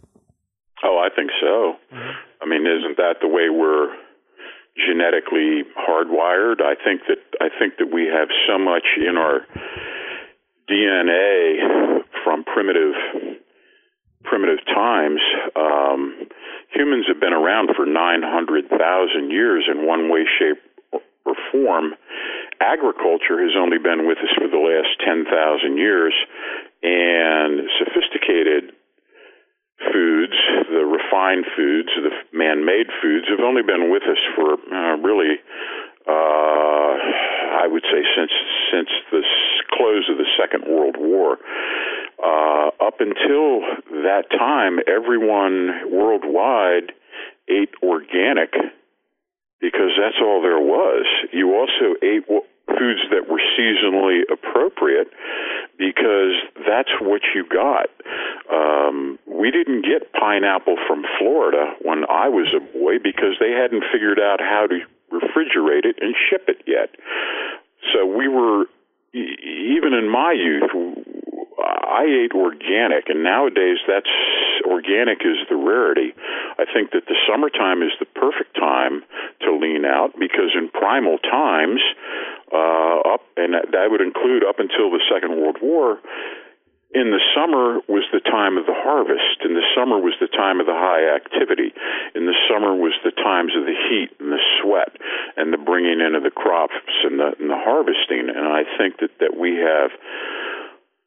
Oh, 0.83 0.97
I 0.97 1.09
think 1.15 1.29
so. 1.39 1.75
Mm-hmm. 1.93 2.15
I 2.41 2.45
mean, 2.49 2.63
isn't 2.65 2.97
that 2.97 3.15
the 3.21 3.27
way 3.27 3.47
we're 3.51 3.89
genetically 4.87 5.63
hardwired? 5.77 6.59
I 6.61 6.75
think 6.83 7.01
that 7.09 7.21
I 7.39 7.49
think 7.59 7.77
that 7.79 7.89
we 7.93 8.03
have 8.07 8.29
so 8.47 8.57
much 8.57 8.87
in 8.97 9.17
our 9.17 9.45
DNA 10.69 12.01
from 12.23 12.43
primitive 12.43 12.95
primitive 14.23 14.65
times, 14.65 15.21
um, 15.55 16.27
humans 16.73 17.05
have 17.07 17.19
been 17.19 17.33
around 17.33 17.69
for 17.75 17.85
900,000 17.85 19.31
years 19.31 19.65
in 19.69 19.85
one 19.87 20.09
way, 20.09 20.25
shape, 20.39 20.59
or 20.91 21.35
form. 21.51 21.95
Agriculture 22.59 23.41
has 23.41 23.55
only 23.57 23.77
been 23.77 24.07
with 24.07 24.17
us 24.19 24.33
for 24.37 24.47
the 24.47 24.59
last 24.59 24.99
10,000 25.05 25.77
years, 25.77 26.13
and 26.83 27.69
sophisticated 27.79 28.73
foods, 29.91 30.37
the 30.69 30.85
refined 30.85 31.45
foods, 31.55 31.89
the 31.97 32.13
man 32.31 32.65
made 32.65 32.87
foods, 33.01 33.27
have 33.29 33.43
only 33.43 33.63
been 33.63 33.91
with 33.91 34.03
us 34.03 34.21
for 34.35 34.53
uh, 34.53 34.97
really 35.01 35.39
uh, 36.07 36.93
I 37.63 37.67
would 37.67 37.83
say 37.83 38.03
since 38.15 38.31
since 38.71 38.89
the 39.11 39.23
close 39.71 40.09
of 40.11 40.17
the 40.17 40.27
Second 40.37 40.67
World 40.67 40.95
War. 40.99 41.37
Uh, 42.23 42.69
up 42.79 43.01
until 43.01 43.61
that 44.03 44.23
time, 44.31 44.79
everyone 44.87 45.91
worldwide 45.91 46.93
ate 47.49 47.73
organic 47.83 48.53
because 49.59 49.91
that's 49.99 50.19
all 50.21 50.41
there 50.41 50.59
was. 50.59 51.05
You 51.31 51.55
also 51.55 51.95
ate 52.01 52.27
foods 52.67 53.01
that 53.11 53.27
were 53.29 53.41
seasonally 53.59 54.21
appropriate 54.31 55.07
because 55.77 56.35
that's 56.67 56.91
what 57.01 57.21
you 57.35 57.45
got. 57.47 57.87
Um, 58.51 59.19
we 59.27 59.51
didn't 59.51 59.83
get 59.83 60.11
pineapple 60.13 60.77
from 60.87 61.03
Florida 61.19 61.73
when 61.81 62.03
I 62.09 62.29
was 62.29 62.53
a 62.55 62.59
boy 62.77 62.99
because 63.03 63.35
they 63.39 63.51
hadn't 63.51 63.83
figured 63.91 64.19
out 64.19 64.39
how 64.39 64.67
to 64.67 64.79
refrigerate 65.11 65.85
it 65.85 65.97
and 66.01 66.15
ship 66.29 66.47
it 66.47 66.63
yet. 66.67 66.95
So 67.93 68.05
we 68.05 68.27
were, 68.27 68.65
even 69.13 69.93
in 69.93 70.09
my 70.09 70.31
youth, 70.31 70.71
I 71.63 72.03
ate 72.05 72.33
organic, 72.33 73.09
and 73.09 73.23
nowadays 73.23 73.77
that's 73.87 74.11
organic 74.65 75.21
is 75.21 75.37
the 75.49 75.55
rarity. 75.55 76.13
I 76.59 76.65
think 76.65 76.91
that 76.91 77.07
the 77.07 77.15
summertime 77.27 77.81
is 77.81 77.91
the 77.99 78.05
perfect 78.05 78.55
time 78.55 79.03
to 79.41 79.55
lean 79.55 79.85
out 79.85 80.13
because 80.19 80.51
in 80.55 80.69
primal 80.69 81.17
times, 81.19 81.81
uh, 82.51 83.15
up 83.15 83.21
and 83.37 83.53
that 83.53 83.87
would 83.89 84.01
include 84.01 84.43
up 84.43 84.59
until 84.59 84.91
the 84.91 85.01
Second 85.11 85.39
World 85.39 85.57
War, 85.61 85.99
in 86.93 87.09
the 87.09 87.21
summer 87.33 87.81
was 87.89 88.05
the 88.13 88.21
time 88.21 88.55
of 88.55 88.69
the 88.69 88.77
harvest. 88.77 89.41
In 89.41 89.57
the 89.57 89.65
summer 89.73 89.97
was 89.97 90.13
the 90.21 90.29
time 90.29 90.61
of 90.61 90.69
the 90.69 90.77
high 90.77 91.09
activity. 91.09 91.73
In 92.13 92.29
the 92.29 92.37
summer 92.45 92.77
was 92.77 92.93
the 93.03 93.11
times 93.17 93.57
of 93.57 93.65
the 93.65 93.73
heat 93.73 94.13
and 94.21 94.29
the 94.29 94.43
sweat 94.61 94.93
and 95.35 95.51
the 95.51 95.57
bringing 95.57 96.05
in 96.05 96.13
of 96.13 96.21
the 96.21 96.29
crops 96.29 96.77
and 97.03 97.17
the, 97.17 97.33
and 97.41 97.49
the 97.49 97.57
harvesting. 97.57 98.29
And 98.29 98.45
I 98.45 98.61
think 98.77 99.01
that, 99.01 99.09
that 99.25 99.33
we 99.33 99.57
have 99.57 99.89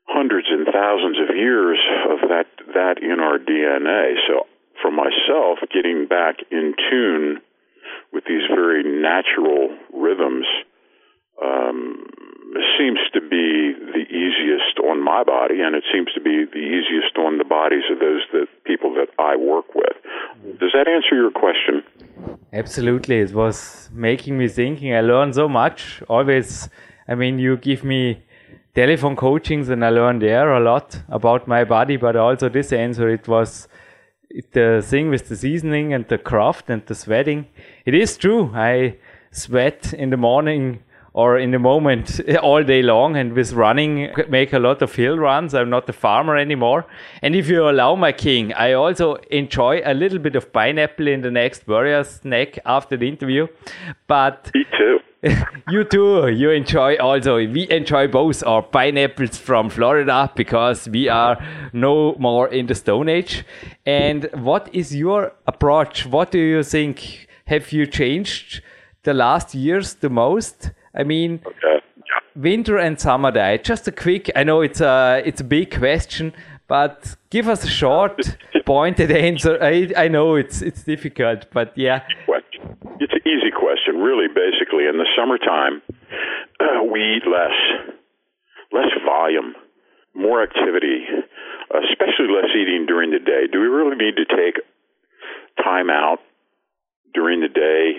hundreds 0.09 0.49
and 0.51 0.67
thousands 0.67 1.19
of 1.19 1.37
years 1.37 1.79
of 2.11 2.29
that, 2.29 2.47
that 2.75 3.03
in 3.03 3.21
our 3.21 3.39
DNA. 3.39 4.15
So 4.27 4.47
for 4.81 4.91
myself, 4.91 5.59
getting 5.73 6.07
back 6.07 6.37
in 6.51 6.75
tune 6.91 7.41
with 8.13 8.25
these 8.25 8.47
very 8.49 8.83
natural 8.83 9.77
rhythms, 9.93 10.47
um, 11.43 12.07
seems 12.79 12.99
to 13.13 13.21
be 13.21 13.75
the 13.93 14.05
easiest 14.09 14.79
on 14.85 15.03
my 15.03 15.25
body, 15.25 15.61
and 15.61 15.75
it 15.75 15.85
seems 15.93 16.13
to 16.15 16.21
be 16.21 16.45
the 16.45 16.59
easiest 16.59 17.17
on 17.19 17.39
the 17.39 17.45
bodies 17.45 17.85
of 17.91 17.99
those 17.99 18.23
that 18.33 18.47
people 18.65 18.95
that 18.95 19.09
I 19.19 19.37
work 19.37 19.75
with. 19.75 19.97
Does 20.61 20.73
that 20.73 20.89
answer 20.89 21.15
your 21.15 21.31
question? 21.31 21.83
Absolutely, 22.53 23.21
it 23.21 23.35
was 23.35 23.91
making 23.93 24.39
me 24.39 24.49
thinking. 24.49 24.95
I 24.95 25.01
learned 25.01 25.35
so 25.35 25.49
much. 25.49 26.03
Always, 26.09 26.69
I 27.09 27.15
mean, 27.15 27.39
you 27.39 27.57
give 27.57 27.85
me 27.85 28.23
telephone 28.77 29.17
coachings, 29.17 29.71
and 29.71 29.83
I 29.83 29.89
learned 29.89 30.21
there 30.21 30.53
a 30.53 30.61
lot 30.61 31.03
about 31.09 31.49
my 31.49 31.65
body, 31.65 31.97
but 31.97 32.15
also 32.15 32.51
this 32.51 32.73
answer. 32.75 33.09
It 33.09 33.27
was 33.27 33.69
the 34.53 34.85
thing 34.85 35.09
with 35.09 35.29
the 35.29 35.37
seasoning 35.37 35.95
and 35.95 36.07
the 36.09 36.19
craft 36.19 36.69
and 36.69 36.85
the 36.85 36.95
sweating. 36.95 37.47
It 37.87 37.95
is 37.95 38.19
true. 38.19 38.53
I 38.55 38.99
sweat 39.31 39.95
in 39.95 40.11
the 40.11 40.19
morning 40.19 40.83
or 41.15 41.39
in 41.39 41.53
the 41.53 41.59
moment 41.59 42.21
all 42.43 42.63
day 42.63 42.83
long 42.83 43.17
and 43.17 43.33
with 43.33 43.55
running 43.55 44.13
make 44.29 44.53
a 44.53 44.59
lot 44.59 44.83
of 44.83 44.95
hill 44.95 45.19
runs 45.19 45.55
i'm 45.55 45.71
not 45.71 45.89
a 45.89 45.93
farmer 45.93 46.37
anymore 46.37 46.87
and 47.23 47.35
if 47.35 47.49
you 47.49 47.69
allow 47.69 47.95
my 47.95 48.13
king 48.13 48.53
i 48.53 48.73
also 48.73 49.15
enjoy 49.31 49.81
a 49.85 49.95
little 49.95 50.19
bit 50.19 50.37
of 50.37 50.53
pineapple 50.53 51.09
in 51.09 51.23
the 51.23 51.31
next 51.31 51.67
warrior 51.67 52.05
snack 52.05 52.59
after 52.65 52.97
the 52.97 53.09
interview 53.09 53.47
but 54.07 54.51
me 54.55 54.65
too 54.77 54.99
you 55.71 55.85
too 55.85 56.29
you 56.29 56.51
enjoy 56.51 56.97
also 56.97 57.37
we 57.37 57.69
enjoy 57.71 58.07
both 58.07 58.45
our 58.45 58.63
pineapples 58.63 59.37
from 59.37 59.71
florida 59.71 60.31
because 60.35 60.89
we 60.89 61.09
are 61.09 61.37
no 61.73 62.15
more 62.19 62.49
in 62.49 62.67
the 62.67 62.75
stone 62.75 63.09
age 63.09 63.45
and 63.85 64.29
what 64.35 64.69
is 64.73 64.95
your 64.95 65.33
approach 65.47 66.07
what 66.07 66.31
do 66.31 66.39
you 66.39 66.63
think 66.63 67.29
have 67.47 67.73
you 67.73 67.87
changed 67.87 68.63
the 69.05 69.15
last 69.15 69.55
years 69.55 69.95
the 69.95 70.11
most 70.11 70.71
I 70.97 71.05
mean, 71.05 71.41
okay. 71.47 71.85
winter 72.35 72.79
and 72.79 72.99
summer 72.99 73.31
diet. 73.31 73.65
Just 73.65 73.87
a 73.87 73.93
quick. 73.93 74.31
I 74.35 74.45
know 74.45 74.63
it's 74.63 74.81
a 74.81 75.23
it's 75.25 75.43
a 75.43 75.45
big 75.45 75.77
question, 75.77 76.33
but 76.67 77.17
give 77.31 77.49
us 77.49 77.65
a 77.65 77.69
short, 77.69 78.37
pointed 78.67 79.11
answer. 79.11 79.59
I 79.63 79.93
I 79.97 80.09
know 80.09 80.37
it's 80.37 80.63
it's 80.63 80.83
difficult, 80.83 81.47
but 81.53 81.77
yeah. 81.77 82.03
It's 83.01 83.13
an 83.13 83.25
easy 83.27 83.51
question, 83.51 84.01
really. 84.01 84.29
Basically, 84.29 84.87
in 84.87 84.97
the 84.99 85.07
summertime, 85.17 85.83
uh, 86.61 86.83
we 86.93 87.17
eat 87.17 87.27
less, 87.29 87.57
less 88.73 88.93
volume, 89.05 89.55
more 90.15 90.43
activity, 90.43 91.05
especially 91.71 92.33
less 92.33 92.51
eating 92.55 92.87
during 92.87 93.11
the 93.11 93.21
day. 93.21 93.47
Do 93.51 93.61
we 93.61 93.67
really 93.67 93.97
need 93.97 94.17
to 94.17 94.27
take 94.27 94.63
time 95.63 95.91
out 95.91 96.19
during 97.15 97.41
the 97.41 97.49
day 97.49 97.97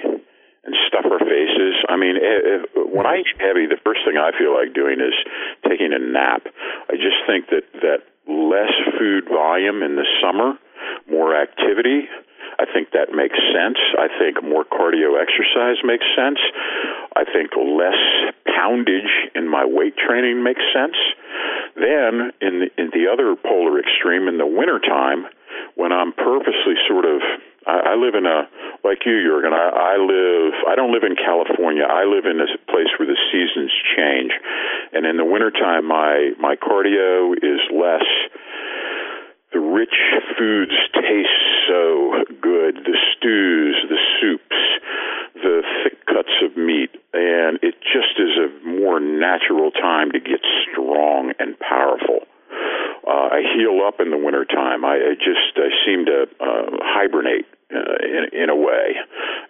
and 0.68 0.76
stuff 0.88 1.08
our 1.10 1.20
faces. 1.20 1.80
I 1.88 1.96
mean, 1.96 2.20
if, 2.20 2.68
when 2.92 3.08
I 3.08 3.24
eat 3.24 3.40
heavy, 3.40 3.66
the 3.66 3.80
first 3.84 4.04
thing 4.06 4.20
I 4.20 4.36
feel 4.38 4.54
like 4.54 4.76
doing 4.76 5.00
is 5.00 5.16
taking 5.64 5.96
a 5.96 6.00
nap. 6.00 6.44
I 6.92 7.00
just 7.00 7.24
think 7.26 7.48
that 7.50 7.64
that 7.82 8.04
less 8.28 8.76
food 9.00 9.32
volume 9.32 9.82
in 9.82 9.96
the 9.96 10.06
summer, 10.22 10.60
more 11.10 11.34
activity. 11.34 12.12
I 12.60 12.66
think 12.66 12.92
that 12.92 13.14
makes 13.14 13.38
sense. 13.54 13.78
I 13.98 14.08
think 14.18 14.42
more 14.44 14.66
cardio 14.66 15.22
exercise 15.22 15.78
makes 15.84 16.06
sense. 16.18 16.40
I 17.16 17.24
think 17.26 17.52
less 17.54 18.02
poundage 18.46 19.14
in 19.36 19.48
my 19.50 19.66
weight 19.66 19.96
training 19.98 20.44
makes 20.44 20.62
sense. 20.74 20.98
Then, 21.76 22.34
in 22.42 22.66
the, 22.66 22.68
in 22.78 22.90
the 22.94 23.14
other 23.14 23.36
polar 23.36 23.80
extreme, 23.80 24.28
in 24.28 24.38
the 24.38 24.48
wintertime, 24.48 25.28
when 25.76 25.92
I'm 25.92 26.14
purposely 26.14 26.76
sort 26.90 27.06
of 27.06 27.22
I, 27.68 27.94
I 27.94 27.96
live 28.00 28.16
in 28.16 28.26
a 28.26 28.48
like 28.84 29.04
you, 29.06 29.20
Jurgen. 29.22 29.52
I, 29.52 29.68
I 29.68 29.96
live. 30.00 30.54
I 30.66 30.76
don't 30.76 30.96
live 30.96 31.04
in 31.04 31.20
California. 31.20 31.84
I 31.84 32.08
live 32.08 32.26
in 32.26 32.40
a 32.40 32.48
place 32.72 32.88
where 32.98 33.08
the 33.08 33.20
seasons 33.30 33.72
change, 33.96 34.32
and 34.94 35.06
in 35.06 35.18
the 35.18 35.26
wintertime, 35.28 35.86
my 35.86 36.32
my 36.40 36.56
cardio 36.56 37.36
is 37.36 37.60
less. 37.76 38.08
The 39.54 39.60
rich 39.60 39.96
foods 40.38 40.76
taste 40.94 41.40
so 41.68 42.24
good. 42.42 42.76
The 42.84 42.98
stews, 43.16 43.76
the 43.90 44.00
soups, 44.20 44.60
the 45.36 45.64
thick 45.84 46.06
cuts 46.06 46.34
of 46.44 46.58
meat, 46.58 46.92
and 47.14 47.60
it 47.62 47.76
just 47.82 48.20
is 48.20 48.36
a 48.38 48.68
more 48.68 49.00
natural 49.00 49.72
time 49.72 50.12
to 50.12 50.20
get 50.20 50.42
strong 50.70 51.34
and 51.40 51.58
powerful. 51.60 52.28
Uh, 53.08 53.40
I 53.40 53.42
heal 53.56 53.80
up 53.88 54.02
in 54.02 54.12
the 54.12 54.18
wintertime. 54.18 54.84
I, 54.84 54.96
I 54.96 55.14
just 55.16 55.56
I 55.56 55.70
seem 55.86 56.06
to 56.06 56.28
uh, 56.42 56.84
hibernate 56.84 57.46
uh, 57.72 58.04
in, 58.04 58.44
in 58.44 58.50
a 58.50 58.56
way, 58.56 59.00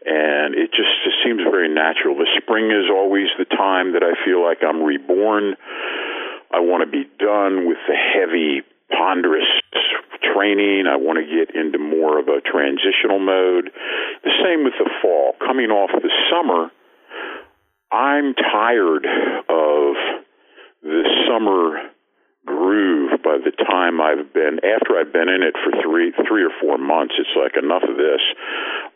and 0.05 0.53
it 0.53 0.69
just, 0.71 0.93
just 1.03 1.17
seems 1.25 1.41
very 1.41 1.73
natural. 1.73 2.15
The 2.15 2.29
spring 2.37 2.69
is 2.69 2.85
always 2.91 3.27
the 3.39 3.45
time 3.45 3.93
that 3.93 4.03
I 4.03 4.13
feel 4.25 4.43
like 4.43 4.59
I'm 4.61 4.83
reborn. 4.83 5.55
I 6.53 6.59
want 6.61 6.85
to 6.85 6.89
be 6.89 7.09
done 7.17 7.67
with 7.67 7.77
the 7.87 7.95
heavy, 7.95 8.61
ponderous 8.91 9.49
training. 10.33 10.85
I 10.87 10.97
want 10.97 11.19
to 11.19 11.25
get 11.25 11.55
into 11.55 11.79
more 11.79 12.19
of 12.19 12.27
a 12.27 12.41
transitional 12.41 13.19
mode. 13.19 13.71
The 14.23 14.33
same 14.43 14.63
with 14.63 14.73
the 14.77 14.89
fall. 15.01 15.33
Coming 15.39 15.69
off 15.69 15.91
the 15.93 16.13
summer, 16.29 16.71
I'm 17.91 18.33
tired 18.33 19.05
of 19.49 19.95
the 20.83 21.03
summer 21.27 21.91
groove 22.45 23.11
by 23.23 23.37
the 23.43 23.51
time 23.51 23.99
I've 23.99 24.31
been 24.31 24.63
after 24.63 24.95
I've 24.95 25.11
been 25.11 25.27
in 25.27 25.43
it 25.43 25.53
for 25.59 25.71
three 25.83 26.15
three 26.27 26.43
or 26.47 26.53
four 26.61 26.77
months. 26.77 27.15
It's 27.19 27.35
like 27.35 27.61
enough 27.61 27.83
of 27.83 27.97
this. 27.97 28.23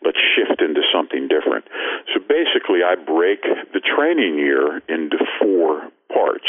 Let's 0.02 0.18
shift 0.34 0.60
into 0.60 0.80
something 0.92 1.28
different. 1.28 1.68
So 2.14 2.20
basically, 2.20 2.80
I 2.80 2.96
break 2.96 3.44
the 3.44 3.80
training 3.84 4.40
year 4.40 4.80
into 4.88 5.20
four 5.38 5.92
parts. 6.08 6.48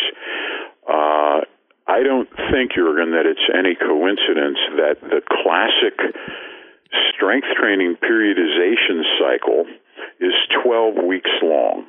Uh, 0.88 1.42
I 1.94 2.02
don't 2.02 2.30
think, 2.50 2.74
Jurgen, 2.74 3.12
that 3.14 3.30
it's 3.30 3.46
any 3.54 3.76
coincidence 3.78 4.58
that 4.82 4.98
the 5.02 5.22
classic 5.22 5.94
strength 7.14 7.46
training 7.54 7.98
periodization 8.02 9.06
cycle 9.22 9.66
is 10.20 10.34
12 10.66 11.06
weeks 11.06 11.30
long. 11.44 11.86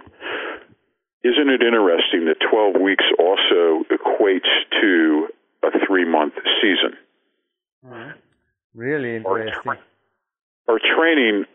Isn't 1.24 1.48
it 1.48 1.62
interesting 1.62 2.28
that 2.28 2.36
12 2.50 2.82
weeks 2.82 3.04
also 3.18 3.88
equates 3.88 4.52
to 4.82 5.28
a 5.64 5.86
three 5.86 6.04
month 6.04 6.34
season? 6.60 6.98
Mm-hmm. 7.86 8.10
Really 8.74 9.16
interesting. 9.16 9.62
Our, 9.64 9.78
our 10.68 10.80
training 10.84 11.46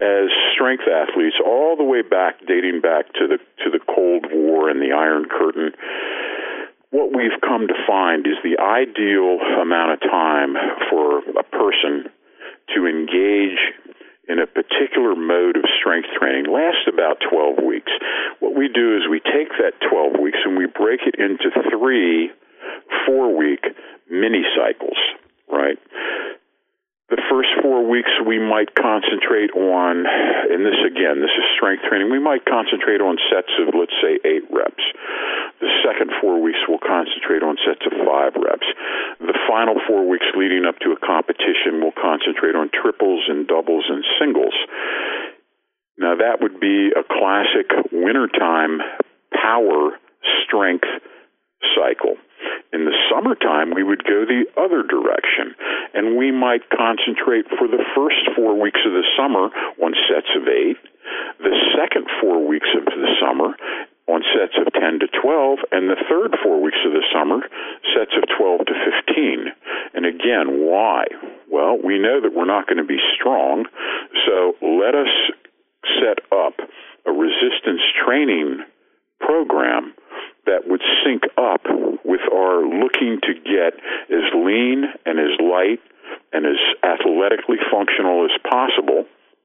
as 0.00 0.32
strength 0.54 0.84
athletes, 0.88 1.36
all 1.44 1.76
the 1.76 1.84
way 1.84 2.00
back, 2.00 2.40
dating 2.48 2.80
back 2.80 3.12
to 3.20 3.28
the 3.28 3.38
to 3.62 3.70
the 3.70 3.80
Cold 3.84 4.26
War 4.32 4.70
and 4.70 4.80
the 4.80 4.96
Iron 4.96 5.26
Curtain, 5.28 5.72
what 6.92 7.08
we've 7.08 7.40
come 7.40 7.66
to 7.66 7.74
find 7.88 8.26
is 8.28 8.36
the 8.44 8.60
ideal 8.60 9.40
amount 9.60 9.96
of 9.96 10.00
time 10.04 10.54
for 10.92 11.24
a 11.40 11.42
person 11.42 12.12
to 12.76 12.86
engage 12.86 13.58
in 14.28 14.38
a 14.38 14.46
particular 14.46 15.16
mode 15.16 15.56
of 15.56 15.64
strength 15.80 16.08
training 16.20 16.46
lasts 16.52 16.86
about 16.86 17.18
12 17.28 17.64
weeks. 17.64 17.90
What 18.38 18.54
we 18.54 18.68
do 18.68 18.94
is 18.96 19.08
we 19.10 19.20
take 19.20 19.48
that 19.58 19.72
12 19.88 20.20
weeks 20.20 20.38
and 20.44 20.56
we 20.56 20.66
break 20.66 21.00
it 21.08 21.16
into 21.18 21.50
three 21.72 22.30
four 23.06 23.36
week 23.36 23.64
mini 24.10 24.44
cycles, 24.54 24.98
right? 25.50 25.78
The 27.12 27.20
first 27.28 27.52
four 27.60 27.84
weeks 27.84 28.08
we 28.24 28.40
might 28.40 28.72
concentrate 28.72 29.52
on, 29.52 30.08
and 30.08 30.64
this 30.64 30.80
again, 30.80 31.20
this 31.20 31.36
is 31.36 31.44
strength 31.60 31.84
training, 31.84 32.08
we 32.08 32.16
might 32.16 32.48
concentrate 32.48 33.04
on 33.04 33.20
sets 33.28 33.52
of, 33.60 33.76
let's 33.76 33.92
say, 34.00 34.16
eight 34.24 34.48
reps. 34.48 34.80
The 35.60 35.68
second 35.84 36.08
four 36.24 36.40
weeks 36.40 36.64
we'll 36.64 36.80
concentrate 36.80 37.44
on 37.44 37.60
sets 37.60 37.84
of 37.84 37.92
five 38.00 38.32
reps. 38.40 38.64
The 39.20 39.36
final 39.44 39.76
four 39.84 40.08
weeks 40.08 40.24
leading 40.32 40.64
up 40.64 40.80
to 40.80 40.96
a 40.96 40.98
competition 41.04 41.84
we'll 41.84 41.92
concentrate 42.00 42.56
on 42.56 42.72
triples 42.72 43.28
and 43.28 43.44
doubles 43.44 43.84
and 43.92 44.00
singles. 44.16 44.56
Now 46.00 46.16
that 46.16 46.40
would 46.40 46.64
be 46.64 46.96
a 46.96 47.04
classic 47.04 47.68
wintertime 47.92 48.80
power 49.36 50.00
strength 50.48 50.88
cycle. 51.76 52.16
In 52.72 52.84
the 52.84 52.96
summertime, 53.10 53.74
we 53.74 53.82
would 53.82 54.04
go 54.04 54.24
the 54.24 54.48
other 54.56 54.82
direction, 54.82 55.54
and 55.94 56.16
we 56.16 56.30
might 56.30 56.68
concentrate 56.70 57.46
for 57.58 57.68
the 57.68 57.84
first 57.94 58.24
four 58.34 58.58
weeks 58.58 58.80
of 58.86 58.92
the 58.92 59.04
summer 59.16 59.50
on 59.82 59.94
sets 60.08 60.30
of 60.36 60.48
eight, 60.48 60.80
the 61.38 61.56
second 61.76 62.08
four 62.20 62.46
weeks 62.46 62.68
of 62.76 62.84
the 62.86 63.08
summer 63.20 63.54
on 64.08 64.22
sets 64.34 64.58
of 64.58 64.72
10 64.72 64.98
to 65.00 65.08
12, 65.20 65.58
and 65.70 65.88
the 65.88 66.00
third 66.10 66.34
four 66.42 66.60
weeks 66.60 66.80
of 66.84 66.92
the 66.92 67.04
summer, 67.12 67.40
sets 67.94 68.12
of 68.16 68.24
12 68.36 68.66
to 68.66 68.74
15. 69.06 69.46
And 69.94 70.06
again, 70.06 70.66
why? 70.66 71.06
Well, 71.50 71.78
we 71.78 71.98
know 71.98 72.20
that 72.20 72.34
we're 72.34 72.48
not 72.48 72.66
going 72.66 72.82
to 72.82 72.88
be 72.88 72.98
strong, 73.14 73.66
so 74.26 74.54
let 74.60 74.94
us 74.94 75.12
set 76.00 76.18
up 76.34 76.58
a 77.06 77.12
resistance 77.12 77.82
training 78.04 78.64
program 79.20 79.94
that 80.46 80.66
would 80.66 80.82
sync 81.04 81.22
up 81.36 81.62
with 82.04 82.20
our 82.32 82.62
looking 82.66 83.18
to 83.22 83.34
get 83.34 83.74
as 84.10 84.26
lean 84.34 84.84
and 85.06 85.18
as 85.18 85.38
light 85.40 85.80
and 86.32 86.46
as 86.46 86.58
athletically 86.82 87.58
functional 87.70 88.24
as 88.24 88.32
possible 88.50 89.04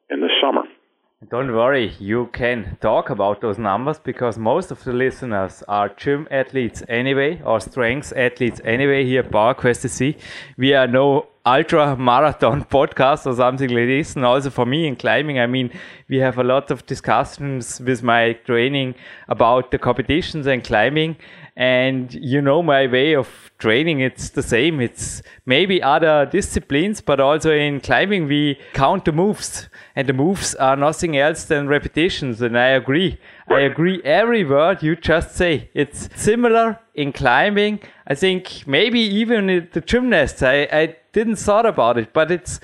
in 0.09 0.21
the 0.21 0.29
summer. 0.41 0.63
Don't 1.25 1.51
worry, 1.51 1.95
you 1.97 2.29
can 2.31 2.77
talk 2.79 3.09
about 3.09 3.41
those 3.41 3.57
numbers 3.57 3.97
because 3.97 4.37
most 4.37 4.69
of 4.69 4.83
the 4.83 4.93
listeners 4.93 5.63
are 5.67 5.89
gym 5.89 6.27
athletes 6.29 6.83
anyway, 6.87 7.41
or 7.43 7.59
strength 7.59 8.13
athletes 8.15 8.61
anyway 8.63 9.03
here 9.03 9.21
at 9.21 9.31
PowerQuest 9.31 9.89
SC. 9.89 10.21
We 10.57 10.75
are 10.75 10.85
no 10.85 11.25
ultra 11.43 11.97
marathon 11.97 12.65
podcast 12.69 13.25
or 13.25 13.35
something 13.35 13.69
like 13.71 13.87
this. 13.87 14.15
And 14.15 14.25
also 14.25 14.51
for 14.51 14.67
me 14.67 14.85
in 14.85 14.95
climbing, 14.95 15.39
I 15.39 15.47
mean, 15.47 15.71
we 16.07 16.17
have 16.17 16.37
a 16.37 16.43
lot 16.43 16.69
of 16.69 16.85
discussions 16.85 17.81
with 17.81 18.03
my 18.03 18.33
training 18.45 18.93
about 19.27 19.71
the 19.71 19.79
competitions 19.79 20.45
and 20.45 20.63
climbing. 20.63 21.15
And 21.57 22.13
you 22.13 22.39
know 22.39 22.61
my 22.61 22.85
way 22.85 23.15
of 23.15 23.27
training, 23.57 23.99
it's 23.99 24.29
the 24.29 24.43
same. 24.43 24.79
It's 24.79 25.23
maybe 25.47 25.81
other 25.81 26.27
disciplines, 26.27 27.01
but 27.01 27.19
also 27.19 27.51
in 27.51 27.81
climbing, 27.81 28.27
we 28.27 28.59
count 28.73 29.05
the 29.05 29.11
moves. 29.11 29.67
And 29.95 30.07
the 30.07 30.13
moves 30.13 30.53
are 30.53 30.75
nothing 30.75 31.17
else 31.17 31.45
than 31.45 31.67
repetitions. 31.67 32.43
And 32.43 32.55
I 32.55 32.67
agree. 32.67 33.17
I 33.47 33.61
agree 33.61 34.03
every 34.03 34.43
word 34.45 34.83
you 34.83 34.95
just 34.95 35.35
say. 35.35 35.71
It's 35.73 36.09
similar 36.15 36.79
in 36.93 37.11
climbing. 37.11 37.79
I 38.05 38.13
think 38.13 38.67
maybe 38.67 38.99
even 38.99 39.47
the 39.71 39.81
gymnasts, 39.81 40.43
I, 40.43 40.67
I 40.71 40.95
didn't 41.11 41.37
thought 41.37 41.65
about 41.65 41.97
it, 41.97 42.13
but 42.13 42.29
it's, 42.29 42.59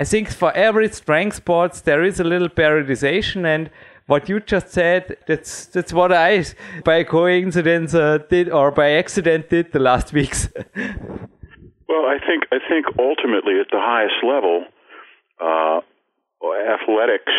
I 0.00 0.04
think 0.04 0.30
for 0.30 0.52
every 0.52 0.88
strength 0.88 1.36
sports, 1.36 1.82
there 1.82 2.02
is 2.02 2.18
a 2.18 2.24
little 2.24 2.48
periodization 2.48 3.44
and 3.44 3.68
what 4.08 4.26
you 4.26 4.40
just 4.40 4.70
said, 4.70 5.18
that's 5.26 5.66
that's 5.66 5.92
what 5.92 6.12
I, 6.12 6.44
by 6.82 7.04
coincidence, 7.04 7.94
uh, 7.94 8.18
did 8.30 8.48
or 8.48 8.70
by 8.70 8.92
accident 8.92 9.50
did 9.50 9.70
the 9.72 9.78
last 9.78 10.14
weeks. 10.14 10.48
well, 10.76 12.06
I 12.14 12.18
think 12.26 12.44
I 12.50 12.58
think 12.68 12.86
ultimately 12.98 13.60
at 13.60 13.68
the 13.70 13.78
highest 13.78 14.24
level, 14.24 14.64
uh, 15.38 15.80
athletics 16.74 17.32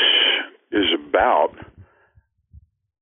is 0.71 0.86
about 0.93 1.55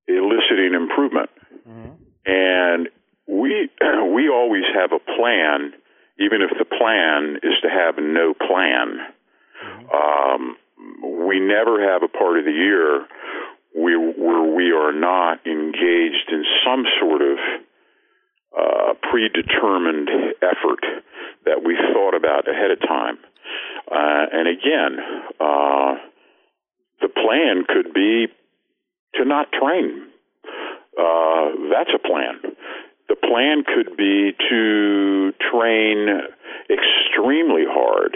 eliciting 0.08 0.74
improvement, 0.74 1.30
mm-hmm. 1.68 1.92
and 2.26 2.88
we 3.28 3.70
we 4.16 4.30
always 4.30 4.64
have 4.74 4.94
a 4.94 5.00
plan, 5.00 5.74
even 6.18 6.42
if 6.42 6.52
the 6.58 6.66
plan 6.66 7.36
is 7.44 7.60
to 7.62 7.70
have 7.70 7.98
no 7.98 8.34
plan. 8.34 9.00
Mm-hmm. 9.62 9.90
Um, 9.92 10.58
we 11.28 11.40
never 11.42 11.84
have 11.92 12.04
a 12.04 12.08
part 12.08 12.40
of 12.40 12.46
the 12.46 12.52
year 12.52 13.08
we, 13.76 13.96
where 13.96 14.56
we 14.56 14.72
are 14.72 14.92
not 14.94 15.46
engaged 15.46 16.30
in 16.32 16.44
some 16.66 16.86
sort 17.00 17.22
of 17.22 17.38
uh, 18.58 18.94
predetermined 19.10 20.10
effort 20.42 20.84
that 21.46 21.64
we 21.64 21.76
thought 21.94 22.16
about 22.16 22.48
ahead 22.50 22.72
of 22.72 22.80
time. 22.80 23.18
Uh, 23.90 24.26
and 24.34 24.48
again, 24.48 24.98
uh, 25.40 25.96
the 27.02 27.08
plan 27.08 27.64
could 27.68 27.94
be 27.94 28.28
to 29.16 29.26
not 29.26 29.52
train. 29.52 30.08
Uh, 30.98 31.70
that's 31.72 31.92
a 31.94 32.00
plan. 32.00 32.40
The 33.10 33.16
plan 33.16 33.64
could 33.64 33.96
be 33.96 34.36
to 34.50 35.34
train 35.52 36.08
extremely 36.70 37.64
hard 37.68 38.16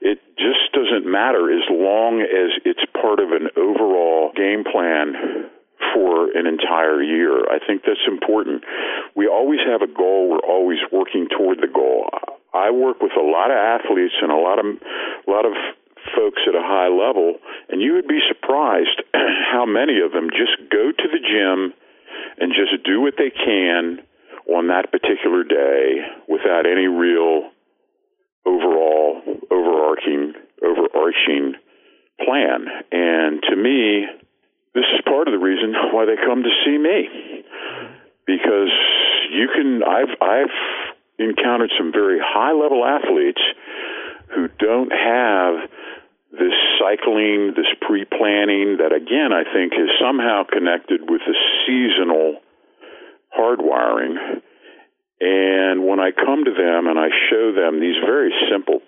it 0.00 0.20
just 0.38 0.70
doesn't 0.72 1.10
matter 1.10 1.50
as 1.50 1.66
long 1.70 2.22
as 2.22 2.54
it's 2.64 2.84
part 2.94 3.18
of 3.18 3.32
an 3.32 3.50
overall 3.56 4.32
game 4.34 4.62
plan 4.62 5.50
for 5.94 6.30
an 6.36 6.46
entire 6.46 7.02
year. 7.02 7.50
I 7.50 7.58
think 7.58 7.82
that's 7.82 8.06
important. 8.06 8.62
We 9.16 9.26
always 9.26 9.60
have 9.66 9.82
a 9.82 9.90
goal. 9.90 10.30
We're 10.30 10.46
always 10.46 10.78
working 10.92 11.28
toward 11.28 11.58
the 11.58 11.70
goal. 11.72 12.10
I 12.54 12.70
work 12.70 13.02
with 13.02 13.12
a 13.18 13.22
lot 13.22 13.50
of 13.50 13.58
athletes 13.58 14.14
and 14.22 14.30
a 14.30 14.38
lot 14.38 14.58
of 14.58 14.66
a 14.66 15.30
lot 15.30 15.44
of 15.44 15.52
folks 16.14 16.40
at 16.48 16.54
a 16.54 16.62
high 16.62 16.88
level, 16.88 17.36
and 17.68 17.82
you 17.82 17.92
would 17.94 18.08
be 18.08 18.20
surprised 18.26 19.02
how 19.52 19.66
many 19.66 20.00
of 20.00 20.12
them 20.12 20.30
just 20.30 20.56
go 20.70 20.90
to 20.90 21.06
the 21.10 21.20
gym 21.20 21.74
and 22.38 22.54
just 22.54 22.82
do 22.84 23.00
what 23.00 23.14
they 23.18 23.30
can 23.30 24.00
on 24.48 24.68
that 24.68 24.90
particular 24.90 25.44
day 25.44 26.00
without 26.26 26.64
any 26.66 26.86
real 26.86 27.50
overall 28.46 29.20
overarching 29.50 30.32
overarching 30.64 31.54
plan. 32.24 32.66
And 32.90 33.42
to 33.42 33.56
me, 33.56 34.06
this 34.74 34.84
is 34.94 35.00
part 35.04 35.28
of 35.28 35.32
the 35.32 35.38
reason 35.38 35.74
why 35.92 36.06
they 36.06 36.16
come 36.16 36.42
to 36.42 36.50
see 36.64 36.78
me 36.78 37.44
because 38.26 38.72
you 39.32 39.48
can 39.54 39.82
I've 39.82 40.14
I've 40.20 40.56
encountered 41.18 41.72
some 41.76 41.92
very 41.92 42.18
high 42.22 42.52
level 42.52 42.84
athletes 42.84 43.40
who 44.34 44.48
don't 44.58 44.92
have 44.92 45.68
this 46.30 46.52
cycling, 46.78 47.54
this 47.56 47.68
pre 47.80 48.04
planning 48.04 48.78
that 48.78 48.92
again 48.92 49.32
I 49.32 49.44
think 49.44 49.72
is 49.72 49.88
somehow 50.00 50.44
connected 50.44 51.08
with 51.08 51.22
the 51.26 51.36
seasonal 51.66 52.40
hardwiring. 53.36 54.42
And 55.20 55.86
when 55.86 55.98
I 55.98 56.10
come 56.12 56.44
to 56.44 56.54
them 56.54 56.86
and 56.86 56.98
I 56.98 57.08
show 57.30 57.52
them 57.52 57.80
these 57.80 57.98
very 58.04 58.32
simple 58.50 58.80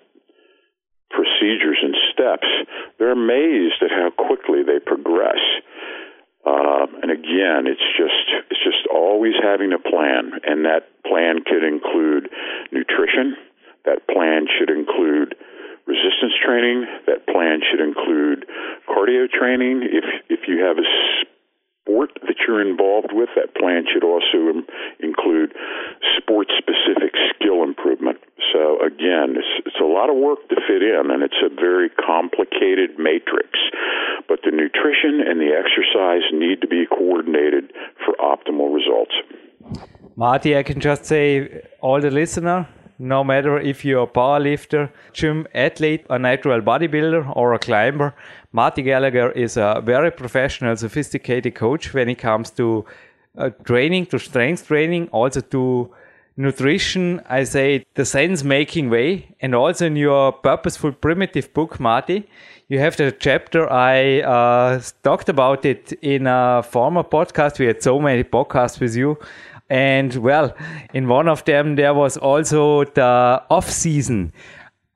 procedures 1.09 1.77
and 1.83 1.95
steps, 2.13 2.47
they're 2.97 3.11
amazed 3.11 3.83
at 3.83 3.91
how 3.91 4.09
quickly 4.15 4.63
they 4.63 4.79
progress. 4.79 5.39
Uh, 6.45 6.87
and 7.03 7.11
again, 7.11 7.67
it's 7.69 7.85
just 7.93 8.25
it's 8.49 8.63
just 8.63 8.87
always 8.89 9.33
having 9.43 9.73
a 9.73 9.77
plan, 9.77 10.41
and 10.43 10.65
that 10.65 10.89
plan 11.05 11.43
could 11.45 11.63
include 11.63 12.29
nutrition. 12.71 13.37
That 13.85 14.07
plan 14.07 14.47
should 14.57 14.71
include 14.71 15.35
resistance 15.85 16.33
training. 16.43 16.87
That 17.05 17.27
plan 17.27 17.61
should 17.69 17.81
include 17.81 18.45
cardio 18.89 19.29
training. 19.29 19.85
If 19.85 20.05
if 20.29 20.47
you 20.47 20.65
have 20.65 20.77
a 20.79 20.87
sport 21.81 22.11
that 22.27 22.35
you're 22.47 22.61
involved 22.61 23.11
with, 23.11 23.29
that 23.35 23.55
plan 23.55 23.85
should 23.91 24.03
also 24.03 24.63
include 24.99 25.53
sport 26.17 26.47
specific 26.57 27.13
skill 27.33 27.63
improvement. 27.63 28.17
So 28.53 28.77
again, 28.85 29.35
it's, 29.37 29.65
it's 29.65 29.79
a 29.81 29.85
lot 29.85 30.09
of 30.09 30.15
work 30.15 30.39
to 30.49 30.55
fit 30.67 30.81
in, 30.81 31.09
and 31.11 31.23
it's 31.23 31.41
a 31.43 31.49
very 31.49 31.89
complicated 31.89 32.97
matrix. 32.97 33.49
But 34.27 34.39
the 34.43 34.51
nutrition 34.51 35.21
and 35.25 35.39
the 35.39 35.51
exercise 35.51 36.23
need 36.33 36.61
to 36.61 36.67
be 36.67 36.85
coordinated 36.85 37.73
for 38.05 38.13
optimal 38.19 38.73
results. 38.73 39.15
Marty, 40.15 40.57
I 40.57 40.63
can 40.63 40.79
just 40.79 41.05
say 41.05 41.61
all 41.79 41.99
the 41.99 42.11
listener 42.11 42.67
no 43.01 43.23
matter 43.23 43.57
if 43.57 43.83
you're 43.83 44.03
a 44.03 44.07
powerlifter, 44.07 44.91
gym 45.11 45.47
athlete, 45.55 46.05
a 46.09 46.19
natural 46.19 46.61
bodybuilder, 46.61 47.35
or 47.35 47.53
a 47.53 47.59
climber. 47.59 48.13
Marty 48.51 48.83
Gallagher 48.83 49.31
is 49.31 49.57
a 49.57 49.81
very 49.83 50.11
professional, 50.11 50.77
sophisticated 50.77 51.55
coach 51.55 51.93
when 51.93 52.09
it 52.09 52.19
comes 52.19 52.51
to 52.51 52.85
uh, 53.37 53.49
training, 53.65 54.05
to 54.05 54.19
strength 54.19 54.67
training, 54.67 55.09
also 55.11 55.41
to 55.41 55.91
nutrition. 56.37 57.21
I 57.27 57.43
say 57.43 57.85
the 57.95 58.05
sense 58.05 58.43
making 58.43 58.91
way. 58.91 59.35
And 59.41 59.55
also 59.55 59.87
in 59.87 59.95
your 59.95 60.31
purposeful 60.31 60.91
primitive 60.91 61.51
book, 61.55 61.79
Marty, 61.79 62.29
you 62.67 62.79
have 62.79 62.97
the 62.97 63.11
chapter 63.11 63.71
I 63.71 64.21
uh, 64.21 64.81
talked 65.03 65.27
about 65.27 65.65
it 65.65 65.91
in 66.03 66.27
a 66.27 66.63
former 66.63 67.03
podcast. 67.03 67.57
We 67.57 67.65
had 67.65 67.81
so 67.81 67.99
many 67.99 68.23
podcasts 68.23 68.79
with 68.79 68.95
you 68.95 69.17
and 69.71 70.13
well, 70.17 70.53
in 70.93 71.07
one 71.07 71.29
of 71.29 71.45
them, 71.45 71.77
there 71.77 71.93
was 71.93 72.17
also 72.17 72.83
the 72.83 73.41
off 73.49 73.69
season. 73.69 74.33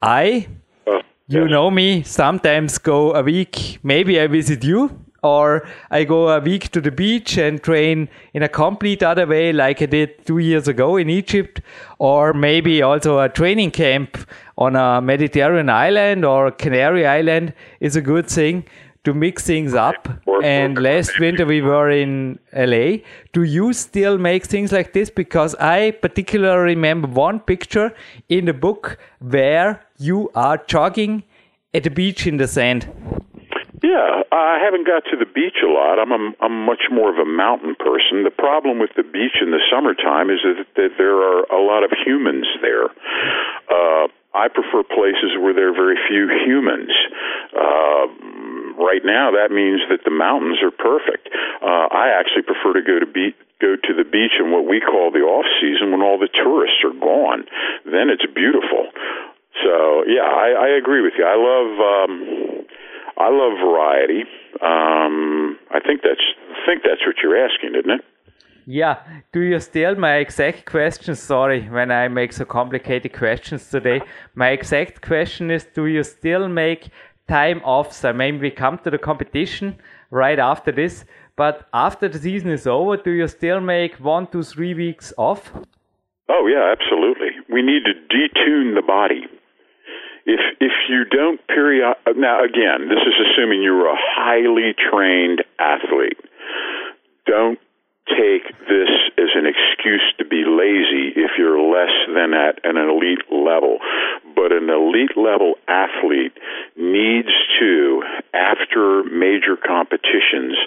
I, 0.01 0.47
oh, 0.85 1.01
you 1.29 1.43
yes. 1.43 1.49
know 1.49 1.71
me, 1.71 2.03
sometimes 2.03 2.77
go 2.77 3.13
a 3.13 3.23
week, 3.23 3.79
maybe 3.83 4.19
I 4.19 4.27
visit 4.27 4.65
you, 4.65 4.99
or 5.23 5.65
I 5.89 6.03
go 6.03 6.27
a 6.27 6.41
week 6.41 6.71
to 6.71 6.81
the 6.81 6.91
beach 6.91 7.37
and 7.37 7.63
train 7.63 8.09
in 8.33 8.43
a 8.43 8.49
complete 8.49 9.01
other 9.01 9.25
way, 9.25 9.53
like 9.53 9.81
I 9.81 9.85
did 9.85 10.25
two 10.25 10.39
years 10.39 10.67
ago 10.67 10.97
in 10.97 11.09
Egypt, 11.09 11.61
or 11.97 12.33
maybe 12.33 12.81
also 12.81 13.19
a 13.19 13.29
training 13.29 13.71
camp 13.71 14.17
on 14.57 14.75
a 14.75 14.99
Mediterranean 15.01 15.69
island 15.69 16.25
or 16.25 16.51
Canary 16.51 17.07
Island 17.07 17.53
is 17.79 17.95
a 17.95 18.01
good 18.01 18.27
thing 18.27 18.65
to 19.05 19.13
mix 19.13 19.45
things 19.45 19.73
up. 19.73 20.07
And 20.43 20.77
last 20.81 21.19
winter 21.19 21.45
we 21.45 21.61
were 21.61 21.89
in 21.89 22.39
LA. 22.53 22.97
Do 23.33 23.43
you 23.43 23.73
still 23.73 24.17
make 24.17 24.45
things 24.45 24.71
like 24.71 24.93
this? 24.93 25.09
Because 25.09 25.55
I 25.55 25.91
particularly 25.91 26.75
remember 26.75 27.07
one 27.07 27.39
picture 27.39 27.93
in 28.29 28.45
the 28.45 28.53
book 28.53 28.97
where 29.19 29.81
you 29.97 30.29
are 30.35 30.57
jogging 30.67 31.23
at 31.73 31.83
the 31.83 31.89
beach 31.89 32.27
in 32.27 32.37
the 32.37 32.47
sand. 32.47 32.87
Yeah, 33.83 34.23
I 34.31 34.57
haven't 34.63 34.87
got 34.87 35.03
to 35.11 35.17
the 35.17 35.29
beach 35.29 35.61
a 35.61 35.67
lot. 35.69 35.99
I'm 35.99 36.11
a, 36.11 36.33
I'm 36.41 36.65
much 36.65 36.89
more 36.89 37.11
of 37.11 37.19
a 37.19 37.29
mountain 37.29 37.75
person. 37.75 38.23
The 38.23 38.33
problem 38.33 38.79
with 38.79 38.91
the 38.95 39.03
beach 39.03 39.37
in 39.41 39.51
the 39.51 39.61
summertime 39.69 40.29
is 40.29 40.39
that, 40.41 40.65
that 40.75 40.91
there 40.97 41.21
are 41.21 41.43
a 41.53 41.61
lot 41.61 41.83
of 41.83 41.91
humans 41.93 42.47
there. 42.61 42.89
Uh, 43.69 44.07
I 44.33 44.47
prefer 44.49 44.83
places 44.83 45.37
where 45.39 45.53
there 45.53 45.69
are 45.69 45.77
very 45.77 45.97
few 46.09 46.27
humans. 46.27 46.91
Uh, 47.55 48.07
right 48.77 49.03
now, 49.03 49.31
that 49.31 49.53
means 49.53 49.81
that 49.89 50.03
the 50.05 50.11
mountains 50.11 50.59
are 50.63 50.71
perfect. 50.71 51.29
Uh, 51.61 51.87
I 51.91 52.11
actually 52.13 52.43
prefer 52.43 52.73
to 52.73 52.83
go 52.83 52.99
to 52.99 53.07
beach 53.07 53.35
go 53.61 53.75
to 53.75 53.93
the 53.95 54.03
beach 54.03 54.35
in 54.39 54.51
what 54.51 54.67
we 54.67 54.81
call 54.81 55.11
the 55.11 55.23
off 55.23 55.45
season 55.61 55.91
when 55.91 56.01
all 56.01 56.19
the 56.19 56.27
tourists 56.27 56.83
are 56.83 56.97
gone. 56.99 57.45
Then 57.85 58.11
it's 58.11 58.25
beautiful. 58.27 58.91
So 59.63 60.03
yeah, 60.07 60.27
I, 60.27 60.67
I 60.67 60.69
agree 60.77 61.01
with 61.01 61.13
you. 61.17 61.25
I 61.25 61.37
love 61.39 61.71
um, 61.79 62.13
I 63.17 63.29
love 63.31 63.53
variety. 63.57 64.23
Um, 64.61 65.57
I 65.71 65.79
think 65.79 66.01
that's 66.03 66.25
I 66.51 66.65
think 66.65 66.83
that's 66.83 67.01
what 67.07 67.15
you're 67.23 67.37
asking, 67.37 67.75
isn't 67.79 67.91
it? 67.91 68.01
Yeah. 68.67 68.97
Do 69.31 69.41
you 69.41 69.59
still 69.59 69.95
my 69.95 70.15
exact 70.15 70.65
question? 70.65 71.15
Sorry, 71.15 71.69
when 71.69 71.91
I 71.91 72.07
make 72.07 72.33
so 72.33 72.45
complicated 72.45 73.13
questions 73.13 73.69
today. 73.69 74.01
My 74.33 74.49
exact 74.49 75.01
question 75.01 75.51
is: 75.51 75.65
Do 75.73 75.85
you 75.85 76.03
still 76.03 76.49
make 76.49 76.89
time 77.27 77.61
off. 77.63 77.93
So 77.93 78.13
maybe 78.13 78.37
we 78.37 78.51
come 78.51 78.77
to 78.79 78.89
the 78.89 78.97
competition 78.97 79.77
right 80.11 80.39
after 80.39 80.71
this. 80.71 81.05
But 81.35 81.67
after 81.73 82.07
the 82.07 82.19
season 82.19 82.49
is 82.49 82.65
over, 82.65 82.97
do 82.97 83.11
you 83.11 83.27
still 83.27 83.59
make 83.59 83.95
one 83.95 84.27
to 84.27 84.43
three 84.43 84.73
weeks 84.73 85.13
off? 85.17 85.51
Oh 86.29 86.47
yeah, 86.47 86.71
absolutely. 86.71 87.31
We 87.49 87.61
need 87.61 87.83
to 87.85 87.93
detune 87.93 88.75
the 88.75 88.83
body. 88.85 89.25
If 90.25 90.39
if 90.59 90.71
you 90.89 91.05
don't 91.05 91.45
period 91.47 91.93
now 92.15 92.43
again, 92.43 92.89
this 92.89 93.03
is 93.05 93.13
assuming 93.25 93.61
you're 93.61 93.87
a 93.87 93.97
highly 93.97 94.73
trained 94.89 95.43
athlete. 95.59 96.17
Don't 97.27 97.59
take 98.09 98.45
this 98.69 98.89
as 99.17 99.29
an 99.35 99.45
excuse 99.45 100.05
to 100.17 100.25
be 100.25 100.45
lazy 100.45 101.13
if 101.15 101.31
you're 101.37 101.59
less 101.59 101.93
than 102.07 102.33
at 102.33 102.59
an 102.63 102.77
elite 102.77 103.25
level. 103.31 103.79
But 104.35 104.51
an 104.51 104.69
elite 104.69 105.15
level 105.15 105.55
athlete 105.67 106.33
needs 106.75 107.31
to, 107.59 108.03
after 108.33 109.03
major 109.03 109.55
competitions, 109.55 110.57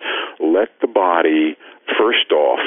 let 0.40 0.68
the 0.80 0.88
body, 0.88 1.56
first 1.98 2.32
off, 2.32 2.60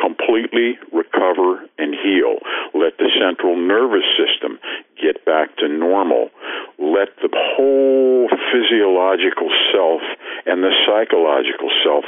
completely 0.00 0.78
recover 0.92 1.62
and 1.78 1.94
heal. 1.94 2.38
Let 2.74 2.98
the 2.98 3.10
central 3.18 3.56
nervous 3.56 4.06
system 4.14 4.58
get 5.00 5.24
back 5.24 5.56
to 5.58 5.68
normal. 5.68 6.30
Let 6.78 7.14
the 7.20 7.30
whole 7.32 8.28
physiological 8.52 9.50
self 9.72 10.02
and 10.46 10.62
the 10.62 10.72
psychological 10.86 11.70
self 11.84 12.04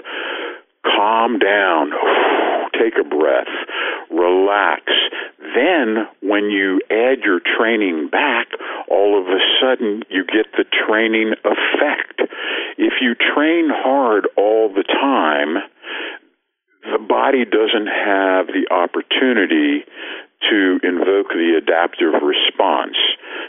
calm 0.85 1.39
down, 1.39 1.91
take 2.79 2.95
a 2.99 3.05
breath, 3.05 3.51
relax. 4.11 4.83
Then, 5.55 6.07
when 6.23 6.51
you 6.51 6.81
add 6.91 7.21
your 7.25 7.41
training 7.41 8.09
back, 8.11 8.49
all 8.89 9.19
of 9.21 9.27
a 9.27 9.41
sudden 9.61 10.03
you 10.09 10.25
get 10.25 10.47
the 10.57 10.65
training 10.87 11.35
effect. 11.45 12.21
If 12.79 12.95
you 13.01 13.15
train 13.15 13.69
hard 13.73 14.29
all 14.37 14.69
the 14.69 14.85
time, 14.85 15.63
the 16.83 16.99
body 16.99 17.45
doesn't 17.45 17.89
have 17.89 18.47
the 18.49 18.67
opportunity 18.71 19.85
to 20.49 20.81
invoke 20.83 21.29
the 21.29 21.61
adaptive 21.61 22.15
response. 22.23 22.97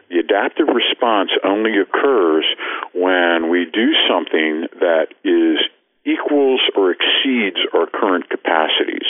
The 0.09 0.19
adaptive 0.19 0.67
response 0.67 1.31
only 1.43 1.79
occurs 1.79 2.45
when 2.93 3.49
we 3.49 3.65
do 3.71 3.93
something 4.09 4.67
that 4.79 5.07
is 5.23 5.59
equals 6.05 6.61
or 6.75 6.91
exceeds 6.91 7.57
our 7.73 7.85
current 7.85 8.29
capacities. 8.29 9.05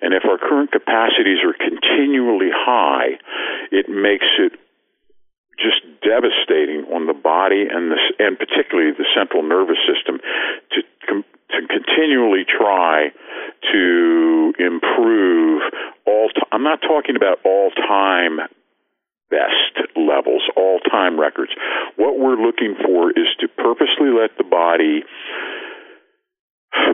And 0.00 0.14
if 0.14 0.24
our 0.24 0.38
current 0.38 0.72
capacities 0.72 1.44
are 1.44 1.52
continually 1.52 2.50
high, 2.50 3.20
it 3.70 3.88
makes 3.88 4.26
it 4.38 4.52
just 5.60 5.84
devastating 6.02 6.88
on 6.90 7.06
the 7.06 7.14
body 7.14 7.68
and 7.70 7.92
the, 7.92 7.98
and 8.18 8.38
particularly 8.38 8.90
the 8.92 9.06
central 9.14 9.42
nervous 9.42 9.78
system 9.86 10.18
to 10.72 10.82
to 11.06 11.22
continually 11.68 12.44
try 12.48 13.12
to 13.70 14.54
improve 14.58 15.62
all 16.06 16.30
i 16.34 16.56
I'm 16.56 16.62
not 16.62 16.80
talking 16.80 17.16
about 17.16 17.38
all 17.44 17.70
time 17.70 18.40
best 19.30 19.96
levels, 19.96 20.42
all 20.56 20.78
time 20.80 21.18
records. 21.18 21.52
What 21.96 22.18
we're 22.18 22.36
looking 22.36 22.76
for 22.84 23.10
is 23.10 23.28
to 23.40 23.48
purposely 23.48 24.12
let 24.12 24.36
the 24.36 24.44
body 24.44 25.04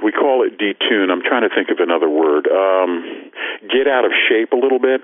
we 0.03 0.13
call 0.13 0.47
it 0.47 0.59
detune. 0.59 1.11
I'm 1.11 1.23
trying 1.23 1.49
to 1.49 1.55
think 1.55 1.71
of 1.71 1.79
another 1.79 2.09
word. 2.09 2.49
Um, 2.49 3.31
get 3.69 3.87
out 3.87 4.05
of 4.05 4.13
shape 4.29 4.53
a 4.53 4.57
little 4.57 4.79
bit 4.79 5.03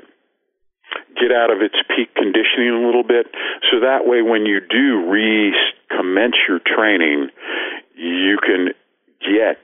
get 1.21 1.33
out 1.33 1.51
of 1.51 1.63
its 1.63 1.75
peak 1.89 2.15
conditioning 2.15 2.75
a 2.75 2.87
little 2.87 3.03
bit. 3.03 3.27
So 3.71 3.81
that 3.81 4.07
way, 4.07 4.23
when 4.23 4.47
you 4.47 4.61
do 4.61 5.07
recommence 5.07 6.37
your 6.49 6.61
training, 6.61 7.31
you 7.95 8.39
can 8.43 8.75
get 9.21 9.59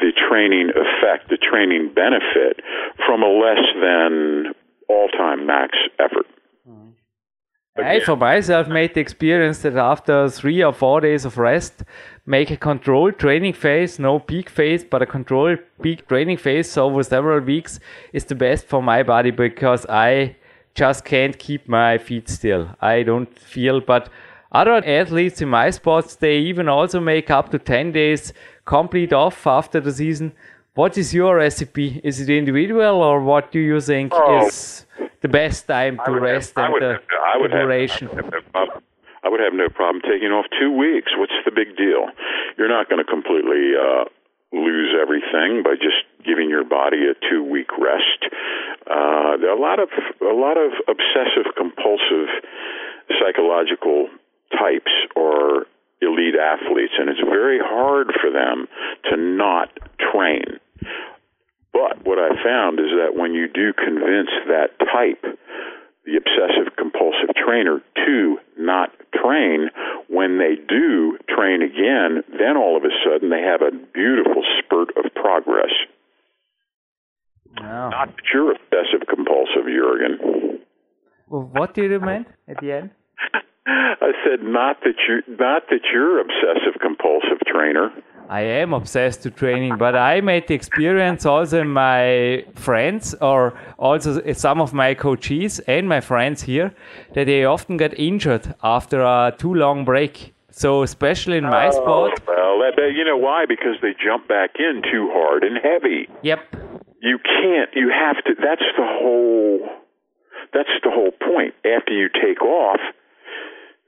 the 0.00 0.12
training 0.28 0.70
effect, 0.70 1.30
the 1.30 1.38
training 1.38 1.92
benefit 1.94 2.60
from 3.06 3.22
a 3.22 3.30
less 3.30 3.62
than 3.80 4.54
all 4.88 5.08
time 5.08 5.46
max 5.46 5.78
effort. 5.98 6.26
I, 7.76 7.98
for 8.00 8.16
myself, 8.16 8.68
made 8.68 8.94
the 8.94 9.00
experience 9.00 9.58
that 9.58 9.76
after 9.76 10.28
three 10.28 10.62
or 10.62 10.72
four 10.72 11.00
days 11.00 11.24
of 11.24 11.38
rest, 11.38 11.82
make 12.24 12.52
a 12.52 12.56
controlled 12.56 13.18
training 13.18 13.54
phase, 13.54 13.98
no 13.98 14.20
peak 14.20 14.48
phase, 14.48 14.84
but 14.84 15.02
a 15.02 15.06
controlled 15.06 15.58
peak 15.82 16.06
training 16.06 16.36
phase 16.36 16.76
over 16.76 17.02
several 17.02 17.40
weeks 17.40 17.80
is 18.12 18.26
the 18.26 18.36
best 18.36 18.66
for 18.66 18.80
my 18.80 19.02
body 19.02 19.32
because 19.32 19.86
I 19.86 20.36
just 20.74 21.04
can't 21.04 21.36
keep 21.36 21.68
my 21.68 21.98
feet 21.98 22.28
still. 22.28 22.76
I 22.80 23.02
don't 23.02 23.36
feel, 23.36 23.80
but 23.80 24.08
other 24.52 24.80
athletes 24.86 25.42
in 25.42 25.48
my 25.48 25.70
sports, 25.70 26.14
they 26.14 26.38
even 26.38 26.68
also 26.68 27.00
make 27.00 27.28
up 27.28 27.50
to 27.50 27.58
10 27.58 27.90
days 27.90 28.32
complete 28.64 29.12
off 29.12 29.48
after 29.48 29.80
the 29.80 29.92
season. 29.92 30.32
What 30.74 30.98
is 30.98 31.14
your 31.14 31.36
recipe? 31.36 32.00
Is 32.02 32.20
it 32.20 32.28
individual 32.28 33.00
or 33.02 33.22
what 33.22 33.52
do 33.52 33.60
you 33.60 33.80
think 33.80 34.12
oh, 34.12 34.46
is 34.46 34.86
the 35.22 35.28
best 35.28 35.68
time 35.68 36.00
to 36.04 36.10
rest 36.10 36.54
have, 36.56 36.72
and 36.72 36.82
the, 36.82 37.00
the 37.42 37.48
duration? 37.48 38.08
Have, 38.08 38.82
I 39.22 39.28
would 39.28 39.38
have 39.38 39.54
no 39.54 39.68
problem 39.68 40.02
taking 40.02 40.34
off 40.34 40.46
two 40.58 40.72
weeks. 40.74 41.12
What's 41.16 41.38
the 41.44 41.52
big 41.54 41.76
deal? 41.76 42.10
You're 42.58 42.68
not 42.68 42.90
going 42.90 42.98
to 42.98 43.08
completely 43.08 43.78
uh, 43.78 44.10
lose 44.50 44.90
everything 45.00 45.62
by 45.62 45.78
just 45.78 46.02
giving 46.26 46.50
your 46.50 46.64
body 46.64 47.06
a 47.06 47.14
two 47.30 47.44
week 47.44 47.70
rest. 47.78 48.26
Uh, 48.90 49.38
there 49.38 49.54
are 49.54 49.56
a 49.56 49.60
lot 49.60 49.78
of 49.78 49.90
a 50.22 50.34
lot 50.34 50.58
of 50.58 50.74
obsessive 50.90 51.54
compulsive 51.56 52.34
psychological 53.14 54.08
types 54.50 54.90
or 55.14 55.70
elite 56.02 56.34
athletes, 56.34 56.98
and 56.98 57.08
it's 57.08 57.22
very 57.22 57.60
hard 57.62 58.10
for 58.20 58.30
them 58.30 58.66
to 59.08 59.16
not 59.16 59.70
train. 60.02 60.58
But 61.72 62.06
what 62.06 62.18
I 62.18 62.30
found 62.42 62.78
is 62.78 62.92
that 62.96 63.18
when 63.18 63.34
you 63.34 63.48
do 63.48 63.72
convince 63.72 64.30
that 64.46 64.78
type 64.78 65.24
the 66.04 66.16
obsessive 66.20 66.76
compulsive 66.76 67.34
trainer 67.34 67.80
to 67.96 68.38
not 68.58 68.92
train. 69.12 69.70
When 70.08 70.38
they 70.38 70.56
do 70.56 71.18
train 71.28 71.62
again, 71.62 72.22
then 72.38 72.56
all 72.56 72.76
of 72.76 72.84
a 72.84 72.92
sudden 73.04 73.30
they 73.30 73.40
have 73.40 73.62
a 73.62 73.72
beautiful 73.72 74.44
spurt 74.60 74.90
of 74.96 75.12
progress. 75.14 75.72
Wow. 77.56 77.88
Not 77.90 78.08
that 78.16 78.24
you're 78.32 78.52
obsessive 78.52 79.08
compulsive, 79.08 79.64
Jurgen. 79.64 80.60
Well, 81.28 81.48
what 81.52 81.74
did 81.74 81.90
you 81.90 82.00
mean 82.00 82.26
at 82.48 82.58
the 82.60 82.72
end? 82.72 82.90
I 83.66 84.12
said 84.24 84.42
not 84.42 84.80
that 84.82 84.96
you 85.08 85.22
not 85.38 85.62
that 85.70 85.80
you're 85.92 86.20
obsessive 86.20 86.80
compulsive 86.82 87.40
trainer. 87.46 87.90
I 88.28 88.40
am 88.40 88.72
obsessed 88.72 89.22
to 89.22 89.30
training, 89.30 89.76
but 89.78 89.94
I 89.94 90.20
made 90.20 90.48
the 90.48 90.54
experience 90.54 91.26
also 91.26 91.64
my 91.64 92.44
friends 92.54 93.14
or 93.20 93.54
also 93.78 94.32
some 94.32 94.60
of 94.60 94.72
my 94.72 94.94
coaches 94.94 95.60
and 95.60 95.88
my 95.88 96.00
friends 96.00 96.42
here 96.42 96.72
that 97.14 97.26
they 97.26 97.44
often 97.44 97.76
get 97.76 97.98
injured 97.98 98.54
after 98.62 99.02
a 99.02 99.34
too 99.36 99.54
long 99.54 99.84
break. 99.84 100.34
So 100.50 100.82
especially 100.82 101.38
in 101.38 101.44
my 101.44 101.68
oh, 101.68 101.70
sport. 101.72 102.20
Well, 102.26 102.34
you 102.94 103.04
know 103.04 103.16
why? 103.16 103.44
Because 103.46 103.76
they 103.82 103.94
jump 104.02 104.28
back 104.28 104.50
in 104.58 104.82
too 104.82 105.10
hard 105.12 105.44
and 105.44 105.58
heavy. 105.62 106.08
Yep. 106.22 106.40
You 107.00 107.18
can't. 107.18 107.70
You 107.74 107.90
have 107.90 108.16
to. 108.24 108.34
That's 108.34 108.64
the 108.76 108.86
whole. 108.86 109.60
That's 110.52 110.70
the 110.82 110.90
whole 110.90 111.10
point. 111.10 111.54
After 111.64 111.92
you 111.92 112.08
take 112.08 112.40
off, 112.42 112.80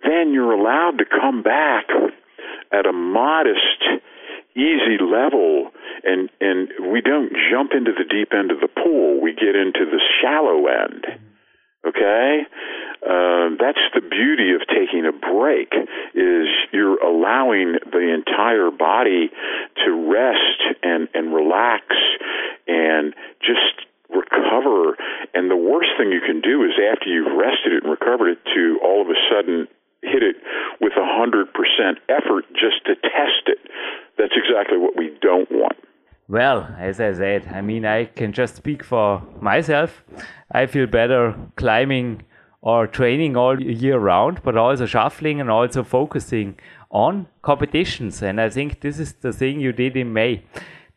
then 0.02 0.32
you're 0.32 0.52
allowed 0.52 0.98
to 0.98 1.04
come 1.04 1.42
back 1.42 1.86
at 2.72 2.86
a 2.86 2.92
modest 2.92 3.82
easy 4.56 4.96
level 4.98 5.70
and 6.02 6.30
and 6.40 6.92
we 6.92 7.00
don't 7.00 7.32
jump 7.52 7.72
into 7.76 7.92
the 7.92 8.04
deep 8.08 8.32
end 8.32 8.50
of 8.50 8.60
the 8.60 8.68
pool. 8.68 9.20
We 9.20 9.32
get 9.32 9.54
into 9.54 9.84
the 9.84 10.00
shallow 10.20 10.66
end. 10.66 11.04
Okay? 11.86 12.42
Uh, 13.06 13.54
that's 13.60 13.84
the 13.94 14.02
beauty 14.02 14.50
of 14.56 14.66
taking 14.66 15.06
a 15.06 15.12
break 15.12 15.70
is 16.14 16.48
you're 16.72 16.98
allowing 16.98 17.78
the 17.92 18.02
entire 18.10 18.70
body 18.70 19.30
to 19.84 20.10
rest 20.10 20.60
and 20.82 21.08
and 21.14 21.34
relax 21.34 21.84
and 22.66 23.14
just 23.40 23.86
recover. 24.08 24.96
And 25.34 25.50
the 25.50 25.56
worst 25.56 25.90
thing 25.98 26.10
you 26.10 26.24
can 26.24 26.40
do 26.40 26.64
is 26.64 26.72
after 26.80 27.06
you've 27.08 27.36
rested 27.36 27.72
it 27.74 27.84
and 27.84 27.92
recovered 27.92 28.30
it 28.30 28.40
to 28.54 28.80
all 28.82 29.02
of 29.02 29.08
a 29.08 29.18
sudden 29.30 29.68
hit 30.02 30.22
it 30.22 30.36
with 30.80 30.92
a 30.96 31.06
hundred 31.06 31.52
percent 31.52 31.98
effort 32.08 32.46
just 32.54 32.82
to 32.86 32.94
test 32.96 33.46
it 33.46 33.58
that's 34.18 34.34
exactly 34.36 34.78
what 34.78 34.96
we 34.96 35.16
don't 35.20 35.50
want. 35.50 35.76
Well, 36.28 36.74
as 36.78 37.00
I 37.00 37.12
said, 37.12 37.48
I 37.52 37.60
mean, 37.60 37.86
I 37.86 38.06
can 38.06 38.32
just 38.32 38.56
speak 38.56 38.82
for 38.82 39.22
myself. 39.40 40.02
I 40.50 40.66
feel 40.66 40.86
better 40.86 41.36
climbing 41.56 42.22
or 42.60 42.88
training 42.88 43.36
all 43.36 43.60
year 43.62 43.98
round, 43.98 44.42
but 44.42 44.56
also 44.56 44.86
shuffling 44.86 45.40
and 45.40 45.48
also 45.48 45.84
focusing 45.84 46.58
on 46.90 47.28
competitions. 47.42 48.22
And 48.22 48.40
I 48.40 48.50
think 48.50 48.80
this 48.80 48.98
is 48.98 49.12
the 49.12 49.32
thing 49.32 49.60
you 49.60 49.72
did 49.72 49.96
in 49.96 50.12
May. 50.12 50.42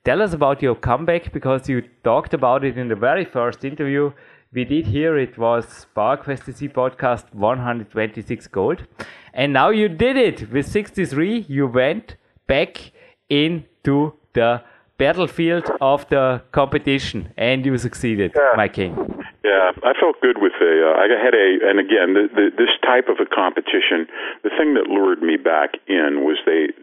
Tell 0.04 0.22
us 0.22 0.34
about 0.34 0.64
your 0.64 0.74
comeback 0.74 1.32
because 1.32 1.70
you 1.70 1.84
talked 2.04 2.34
about 2.34 2.64
it 2.64 2.78
in 2.78 2.88
the 2.88 2.96
very 2.96 3.26
first 3.26 3.64
interview 3.64 4.12
we 4.52 4.66
did 4.66 4.88
here. 4.88 5.16
It 5.18 5.38
was 5.38 5.86
PowerQuest 5.96 6.46
TC 6.46 6.74
podcast 6.74 7.32
126 7.36 8.48
gold. 8.48 8.88
And 9.34 9.54
now 9.54 9.70
you 9.70 9.90
did 9.90 10.18
it 10.18 10.52
with 10.52 10.66
63. 10.66 11.46
You 11.48 11.68
went 11.68 12.16
back 12.48 12.92
into 13.30 14.14
the 14.34 14.62
battlefield 15.00 15.66
of 15.82 16.08
the 16.10 16.44
competition, 16.52 17.34
and 17.38 17.66
you 17.66 17.78
succeeded, 17.78 18.32
yeah. 18.36 18.52
my 18.56 18.68
king. 18.68 18.94
Yeah, 19.44 19.72
I 19.82 19.94
felt 19.96 20.20
good 20.22 20.38
with 20.44 20.52
the. 20.60 20.84
Uh, 20.84 21.00
I 21.00 21.08
had 21.16 21.34
a, 21.34 21.48
and 21.64 21.80
again, 21.80 22.14
the, 22.14 22.28
the, 22.28 22.46
this 22.60 22.76
type 22.84 23.08
of 23.08 23.24
a 23.24 23.26
competition. 23.26 24.06
The 24.44 24.52
thing 24.60 24.76
that 24.76 24.92
lured 24.92 25.24
me 25.24 25.38
back 25.38 25.80
in 25.88 26.28
was 26.28 26.38
they. 26.46 26.76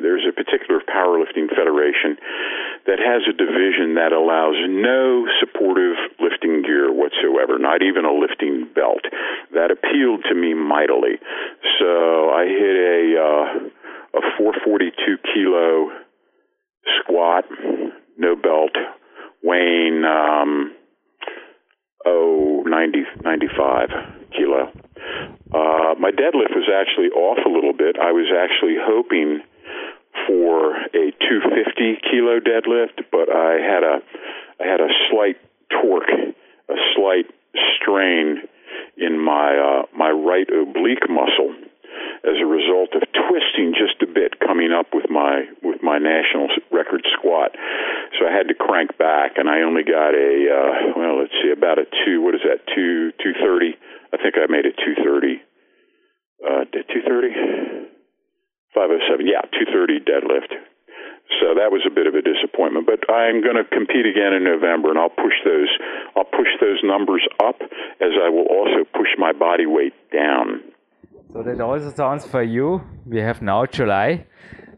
There's 0.00 0.24
a 0.24 0.32
particular 0.32 0.80
powerlifting 0.88 1.52
federation 1.52 2.16
that 2.86 2.98
has 2.98 3.28
a 3.28 3.34
division 3.36 3.94
that 4.00 4.16
allows 4.16 4.56
no 4.64 5.26
supportive 5.38 5.98
lifting 6.18 6.62
gear 6.62 6.88
whatsoever, 6.90 7.58
not 7.58 7.82
even 7.82 8.06
a 8.06 8.14
lifting 8.14 8.66
belt. 8.74 9.04
That 9.52 9.70
appealed 9.70 10.24
to 10.30 10.34
me 10.34 10.54
mightily. 10.54 11.20
So 11.78 12.32
I 12.32 12.48
hit 12.48 12.76
a. 12.80 13.02
Uh, 13.20 13.68
a 14.14 14.20
442 14.38 15.18
kilo 15.34 15.90
squat, 17.00 17.44
no 18.16 18.36
belt, 18.36 18.72
weighing 19.42 20.04
um, 20.04 20.74
oh 22.06 22.62
90 22.66 23.04
95 23.22 23.88
kilo. 24.36 24.72
Uh, 25.52 25.94
my 25.98 26.10
deadlift 26.10 26.52
was 26.52 26.68
actually 26.68 27.08
off 27.08 27.38
a 27.44 27.48
little 27.48 27.72
bit. 27.72 27.96
I 28.00 28.12
was 28.12 28.28
actually 28.32 28.76
hoping 28.78 29.40
for 30.26 30.76
a 30.76 31.12
250 31.24 32.00
kilo 32.10 32.40
deadlift, 32.40 33.04
but 33.10 33.30
I 33.32 33.56
had 33.60 33.82
a 33.82 34.00
I 34.60 34.66
had 34.66 34.80
a 34.80 34.92
slight 35.10 35.36
torque, 35.70 36.10
a 36.68 36.74
slight 36.94 37.26
strain 37.76 38.42
in 38.96 39.18
my 39.18 39.56
uh, 39.56 39.82
my 39.96 40.10
right 40.10 40.48
oblique 40.50 41.08
muscle 41.08 41.54
as 42.24 42.36
a 42.40 42.46
result 42.46 42.90
of 42.94 43.07
up 44.78 44.94
with 44.94 45.10
my 45.10 45.50
with 45.62 45.82
my 45.82 45.98
national 45.98 46.46
record 46.70 47.02
squat. 47.18 47.50
So 48.16 48.26
I 48.26 48.32
had 48.32 48.46
to 48.48 48.54
crank 48.54 48.96
back, 48.96 49.36
and 49.36 49.50
I 49.50 49.66
only 49.66 49.82
got 49.82 50.14
a 50.14 50.32
uh, 50.46 50.72
well, 50.94 51.18
let's 51.18 51.34
see, 51.42 51.50
about 51.50 51.82
a 51.82 51.86
two. 52.06 52.22
What 52.22 52.34
is 52.38 52.46
that? 52.46 52.62
Two 52.70 53.10
two 53.18 53.34
thirty. 53.42 53.74
I 54.14 54.16
think 54.16 54.38
I 54.38 54.46
made 54.46 54.64
it 54.64 54.78
two 54.78 54.94
thirty. 55.02 55.42
Uh, 56.38 56.64
two 56.70 57.02
thirty. 57.02 57.34
Five 58.74 58.90
oh 58.94 59.02
seven. 59.10 59.26
Yeah, 59.26 59.42
two 59.50 59.66
thirty 59.74 59.98
deadlift. 59.98 60.54
So 61.40 61.52
that 61.60 61.68
was 61.70 61.84
a 61.84 61.92
bit 61.92 62.06
of 62.06 62.14
a 62.14 62.22
disappointment, 62.22 62.86
but 62.86 63.04
I'm 63.12 63.42
going 63.42 63.60
to 63.60 63.64
compete 63.68 64.06
again 64.08 64.32
in 64.32 64.44
November, 64.44 64.88
and 64.88 64.98
I'll 64.98 65.10
push 65.12 65.36
those. 65.44 65.68
I'll 66.16 66.24
push 66.24 66.48
those 66.60 66.80
numbers 66.82 67.20
up, 67.44 67.60
as 68.00 68.12
I 68.16 68.30
will 68.30 68.48
also 68.48 68.88
push 68.96 69.12
my 69.18 69.32
body 69.32 69.66
weight 69.66 69.92
down. 70.10 70.62
So 71.32 71.42
that 71.42 71.60
also 71.60 71.92
sounds 71.94 72.24
for 72.24 72.42
you. 72.42 72.80
We 73.04 73.20
have 73.20 73.42
now 73.42 73.66
July. 73.66 74.24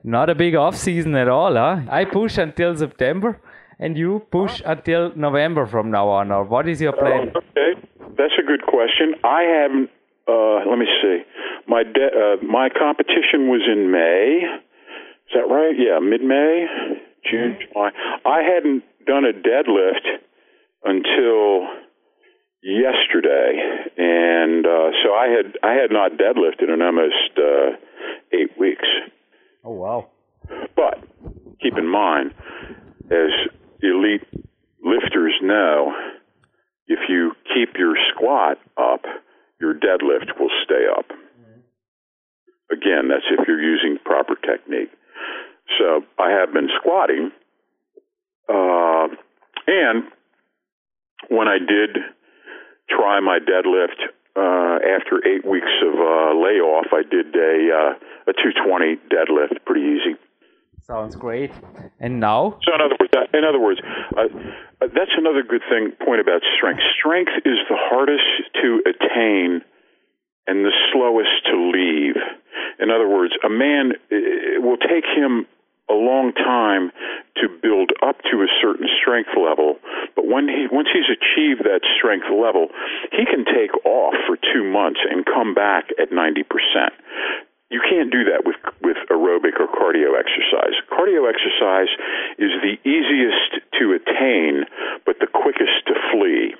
Not 0.02 0.30
a 0.30 0.34
big 0.34 0.54
off 0.54 0.76
season 0.76 1.14
at 1.14 1.28
all, 1.28 1.54
huh? 1.54 1.80
I 1.90 2.04
push 2.04 2.38
until 2.38 2.76
September 2.76 3.40
and 3.78 3.96
you 3.96 4.26
push 4.30 4.62
until 4.64 5.12
November 5.16 5.66
from 5.66 5.90
now 5.90 6.08
on, 6.08 6.30
or 6.30 6.44
what 6.44 6.68
is 6.68 6.80
your 6.80 6.92
plan? 6.92 7.32
Uh, 7.34 7.38
okay, 7.38 7.80
that's 8.16 8.34
a 8.38 8.46
good 8.46 8.62
question. 8.66 9.14
I 9.24 9.42
haven't. 9.42 9.90
Uh, 10.28 10.68
let 10.68 10.78
me 10.78 10.86
see. 11.02 11.22
My 11.66 11.82
de- 11.82 12.14
uh, 12.14 12.44
my 12.44 12.68
competition 12.68 13.48
was 13.48 13.62
in 13.66 13.90
May, 13.90 14.44
Is 14.44 15.32
that 15.34 15.48
right? 15.48 15.74
Yeah, 15.76 15.98
mid 15.98 16.22
May, 16.22 16.66
June, 17.30 17.56
mm-hmm. 17.56 17.72
July. 17.72 17.90
I 18.24 18.42
hadn't 18.42 18.84
done 19.06 19.24
a 19.24 19.32
deadlift 19.32 20.06
until 20.84 21.68
yesterday, 22.62 23.58
and 23.96 24.66
uh, 24.66 24.90
so 25.02 25.12
I 25.12 25.28
had 25.28 25.56
I 25.62 25.72
had 25.72 25.90
not 25.90 26.12
deadlifted 26.12 26.72
in 26.72 26.82
almost 26.82 27.32
uh, 27.38 27.76
eight 28.32 28.58
weeks. 28.58 28.86
Oh 29.64 29.72
wow! 29.72 30.08
But 30.74 31.04
keep 31.60 31.76
in 31.76 31.86
mind, 31.86 32.32
as 33.10 33.30
elite 33.82 34.26
lifters 34.82 35.34
know, 35.42 35.92
if 36.86 36.98
you 37.08 37.32
keep 37.54 37.76
your 37.78 37.94
squat 38.14 38.58
up, 38.76 39.02
your 39.60 39.74
deadlift 39.74 40.38
will 40.38 40.50
stay 40.64 40.86
up. 40.96 41.06
Again, 42.72 43.08
that's 43.08 43.24
if 43.30 43.46
you're 43.48 43.60
using 43.60 43.98
proper 44.04 44.34
technique. 44.36 44.90
So 45.78 46.02
I 46.18 46.30
have 46.30 46.52
been 46.52 46.68
squatting, 46.78 47.30
uh, 48.48 49.08
and 49.66 50.04
when 51.28 51.48
I 51.48 51.58
did 51.58 51.96
try 52.88 53.20
my 53.20 53.38
deadlift 53.38 54.00
uh, 54.36 54.78
after 54.82 55.18
eight 55.26 55.44
weeks 55.44 55.72
of 55.82 55.94
uh, 55.94 56.32
layoff, 56.38 56.86
I 56.92 57.02
did 57.02 57.34
a 57.34 57.96
uh, 57.96 58.30
a 58.30 58.32
220 58.32 58.96
deadlift, 59.10 59.64
pretty 59.66 59.82
easy. 59.82 60.14
Sounds 60.82 61.14
great. 61.14 61.52
And 62.00 62.20
now? 62.20 62.58
So 62.62 62.74
in 62.74 62.80
other 62.80 62.96
words, 62.98 63.12
in 63.34 63.44
other 63.44 63.60
words, 63.60 63.80
uh, 64.16 64.22
uh, 64.82 64.88
that's 64.94 65.14
another 65.16 65.42
good 65.42 65.62
thing 65.68 65.92
point 66.04 66.20
about 66.20 66.42
strength. 66.56 66.82
Strength 66.98 67.32
is 67.44 67.58
the 67.68 67.76
hardest 67.78 68.26
to 68.62 68.82
attain 68.86 69.62
and 70.46 70.64
the 70.64 70.72
slowest 70.92 71.46
to 71.46 71.54
leave. 71.70 72.16
In 72.80 72.90
other 72.90 73.08
words, 73.08 73.34
a 73.44 73.50
man 73.50 73.92
it 74.10 74.62
will 74.62 74.78
take 74.78 75.04
him 75.04 75.46
a 75.90 75.94
long 75.94 76.32
time 76.32 76.92
to 77.36 77.48
build 77.48 77.90
up 78.02 78.16
to 78.30 78.42
a 78.42 78.48
certain 78.62 78.86
strength 79.00 79.30
level, 79.36 79.76
but 80.14 80.26
when 80.26 80.46
he 80.48 80.66
once 80.70 80.88
he's 80.92 81.10
achieved 81.10 81.64
that 81.64 81.80
strength 81.98 82.26
level, 82.30 82.68
he 83.10 83.24
can 83.26 83.44
take 83.44 83.74
off 83.84 84.14
for 84.26 84.36
2 84.36 84.64
months 84.64 85.00
and 85.10 85.26
come 85.26 85.54
back 85.54 85.90
at 86.00 86.10
90% 86.10 86.44
you 87.70 87.80
can't 87.88 88.10
do 88.10 88.24
that 88.26 88.42
with 88.44 88.58
with 88.82 88.98
aerobic 89.08 89.54
or 89.62 89.70
cardio 89.70 90.18
exercise. 90.18 90.74
Cardio 90.90 91.30
exercise 91.30 91.88
is 92.36 92.50
the 92.66 92.76
easiest 92.82 93.62
to 93.78 93.94
attain, 93.94 94.66
but 95.06 95.16
the 95.20 95.30
quickest 95.30 95.86
to 95.86 95.94
flee. 96.10 96.54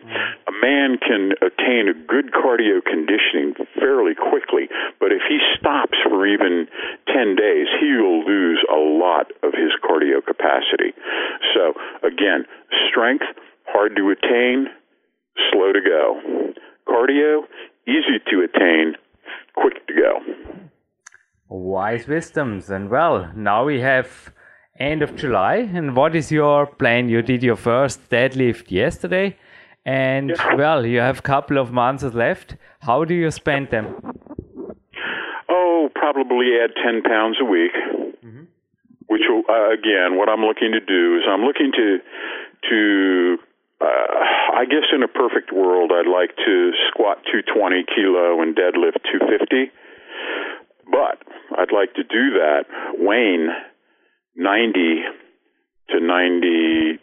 A 0.47 0.55
man 0.63 0.99
can 0.99 1.35
attain 1.43 1.91
a 1.91 1.95
good 1.95 2.31
cardio 2.31 2.79
conditioning 2.85 3.55
fairly 3.75 4.15
quickly, 4.15 4.71
but 5.01 5.11
if 5.11 5.23
he 5.29 5.39
stops 5.59 5.99
for 6.07 6.27
even 6.27 6.69
10 7.13 7.35
days, 7.35 7.67
he 7.81 7.91
will 7.99 8.25
lose 8.25 8.65
a 8.71 8.79
lot 8.79 9.33
of 9.43 9.53
his 9.53 9.75
cardio 9.83 10.25
capacity. 10.25 10.95
So, 11.55 11.75
again, 12.07 12.47
strength, 12.89 13.27
hard 13.67 13.97
to 13.97 14.11
attain, 14.11 14.69
slow 15.51 15.73
to 15.73 15.81
go. 15.81 16.55
Cardio, 16.87 17.43
easy 17.87 18.23
to 18.31 18.47
attain, 18.47 18.95
quick 19.55 19.87
to 19.89 19.95
go. 19.95 20.71
Wise 21.51 22.07
wisdoms. 22.07 22.71
And 22.71 22.89
well, 22.89 23.31
now 23.35 23.65
we 23.65 23.81
have 23.81 24.33
end 24.79 25.03
of 25.03 25.15
July. 25.17 25.57
And 25.57 25.95
what 25.97 26.17
is 26.17 26.33
your 26.33 26.67
plan? 26.67 27.09
You 27.09 27.23
did 27.23 27.43
your 27.43 27.57
first 27.57 28.09
deadlift 28.09 28.71
yesterday. 28.71 29.37
And 29.85 30.35
well, 30.57 30.87
you 30.87 31.01
have 31.01 31.19
a 31.19 31.23
couple 31.23 31.59
of 31.59 31.73
months 31.73 32.05
left. 32.05 32.57
How 32.81 33.05
do 33.05 33.15
you 33.15 33.31
spend 33.31 33.71
them? 33.71 33.95
Oh, 35.49 35.89
probably 35.95 36.59
add 36.63 36.71
10 36.83 37.03
pounds 37.03 37.37
a 37.41 37.45
week. 37.45 37.73
Mm-hmm. 38.25 38.45
Which 39.07 39.23
will, 39.29 39.43
uh, 39.49 39.73
again, 39.73 40.17
what 40.17 40.29
I'm 40.29 40.43
looking 40.43 40.73
to 40.73 40.81
do 40.81 41.17
is 41.17 41.25
I'm 41.29 41.43
looking 41.43 41.73
to, 41.73 41.99
to 42.71 43.39
uh, 43.81 43.87
I 44.55 44.65
guess 44.67 44.93
in 44.95 45.03
a 45.03 45.09
perfect 45.09 45.53
world, 45.53 45.91
I'd 45.93 46.07
like 46.07 46.37
to 46.37 46.73
squat 46.89 47.19
220 47.33 47.85
kilo 47.89 48.41
and 48.41 48.55
deadlift 48.55 49.03
250. 49.11 49.73
But 50.91 51.23
I'd 51.57 51.73
like 51.73 51.95
to 51.95 52.03
do 52.03 52.35
that 52.43 52.65
Wayne, 52.99 53.49
90 54.37 55.03
to 55.91 55.97
92.5. 55.97 56.99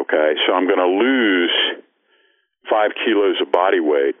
Okay, 0.00 0.32
so 0.46 0.54
I'm 0.54 0.66
going 0.66 0.78
to 0.78 0.86
lose 0.86 1.52
five 2.70 2.92
kilos 3.04 3.36
of 3.42 3.50
body 3.52 3.80
weight, 3.80 4.14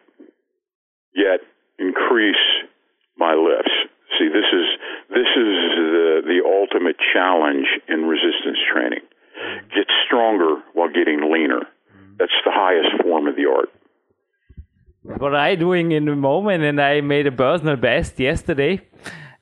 yet 1.14 1.40
increase 1.78 2.36
my 3.16 3.34
lifts. 3.34 3.72
See, 4.18 4.28
this 4.28 4.48
is 4.52 4.66
this 5.10 5.28
is 5.36 5.52
the 5.76 6.22
the 6.24 6.40
ultimate 6.44 6.96
challenge 7.12 7.66
in 7.88 8.04
resistance 8.04 8.58
training. 8.72 9.04
Get 9.74 9.86
stronger 10.06 10.62
while 10.72 10.88
getting 10.88 11.30
leaner. 11.30 11.62
That's 12.18 12.32
the 12.44 12.50
highest 12.50 13.02
form 13.02 13.28
of 13.28 13.36
the 13.36 13.46
art 13.46 13.70
what 15.02 15.34
I 15.34 15.54
doing 15.54 15.92
in 15.92 16.04
the 16.04 16.16
moment, 16.16 16.64
and 16.64 16.80
I 16.80 17.00
made 17.00 17.26
a 17.26 17.32
personal 17.32 17.76
best 17.76 18.18
yesterday 18.18 18.80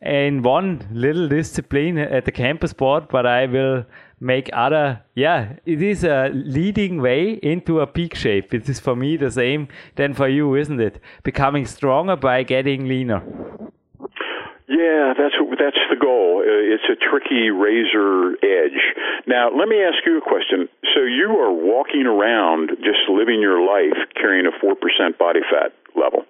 in 0.00 0.42
one 0.42 0.86
little 0.92 1.28
discipline 1.28 1.98
at 1.98 2.24
the 2.24 2.32
campus 2.32 2.72
board, 2.72 3.08
but 3.08 3.26
I 3.26 3.46
will 3.46 3.84
make 4.20 4.50
other. 4.52 5.02
Yeah, 5.14 5.54
it 5.64 5.82
is 5.82 6.04
a 6.04 6.30
leading 6.32 7.00
way 7.00 7.32
into 7.42 7.80
a 7.80 7.86
peak 7.86 8.14
shape. 8.14 8.54
It 8.54 8.68
is 8.68 8.80
for 8.80 8.94
me 8.94 9.16
the 9.16 9.30
same 9.30 9.68
than 9.96 10.14
for 10.14 10.28
you, 10.28 10.54
isn't 10.54 10.80
it? 10.80 11.00
Becoming 11.22 11.66
stronger 11.66 12.16
by 12.16 12.42
getting 12.42 12.86
leaner. 12.86 13.22
Yeah, 14.68 15.14
that's 15.16 15.34
that's 15.58 15.78
the 15.90 15.96
goal. 15.96 16.42
Uh, 16.42 16.74
it's 16.74 16.82
a 16.90 16.96
tricky 16.96 17.50
razor 17.50 18.34
edge. 18.42 18.80
Now, 19.26 19.48
let 19.56 19.68
me 19.68 19.80
ask 19.80 20.04
you 20.04 20.18
a 20.18 20.20
question. 20.20 20.68
So 20.92 21.02
you 21.02 21.30
are 21.38 21.52
walking 21.52 22.04
around, 22.04 22.70
just 22.82 23.08
living 23.08 23.40
your 23.40 23.64
life, 23.64 23.96
carrying 24.14 24.46
a 24.46 24.50
four 24.60 24.74
percent 24.74 25.18
body 25.18 25.40
fat 25.48 25.72
level. 25.94 26.24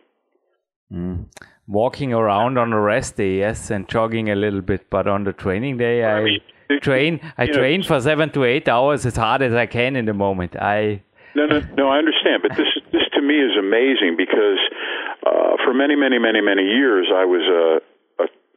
Mm. 0.93 1.27
Walking 1.67 2.13
around 2.13 2.59
on 2.59 2.73
a 2.75 2.81
rest 2.81 3.17
day, 3.17 3.39
yes, 3.39 3.71
and 3.71 3.89
jogging 3.89 4.29
a 4.31 4.37
little 4.37 4.61
bit, 4.61 4.89
but 4.91 5.09
on 5.09 5.25
the 5.25 5.33
training 5.33 5.79
day, 5.79 6.05
I, 6.05 6.19
I 6.19 6.25
mean, 6.25 6.41
train. 6.83 7.21
I 7.39 7.47
train 7.47 7.81
know, 7.81 7.87
for 7.87 8.01
seven 8.01 8.31
to 8.33 8.45
eight 8.45 8.69
hours 8.69 9.07
as 9.07 9.17
hard 9.17 9.43
as 9.43 9.55
I 9.55 9.65
can 9.65 9.97
in 9.97 10.05
the 10.05 10.15
moment. 10.15 10.57
I 10.57 11.03
no, 11.35 11.47
no, 11.47 11.61
no. 11.77 11.89
I 11.89 11.99
understand, 11.99 12.43
but 12.43 12.55
this 12.57 12.69
this 12.93 13.03
to 13.15 13.23
me 13.23 13.41
is 13.41 13.57
amazing 13.59 14.17
because 14.17 14.61
uh, 15.27 15.57
for 15.65 15.73
many, 15.73 15.97
many, 15.97 16.19
many, 16.19 16.41
many 16.41 16.65
years 16.65 17.09
I 17.13 17.25
was 17.25 17.43
a 17.49 17.96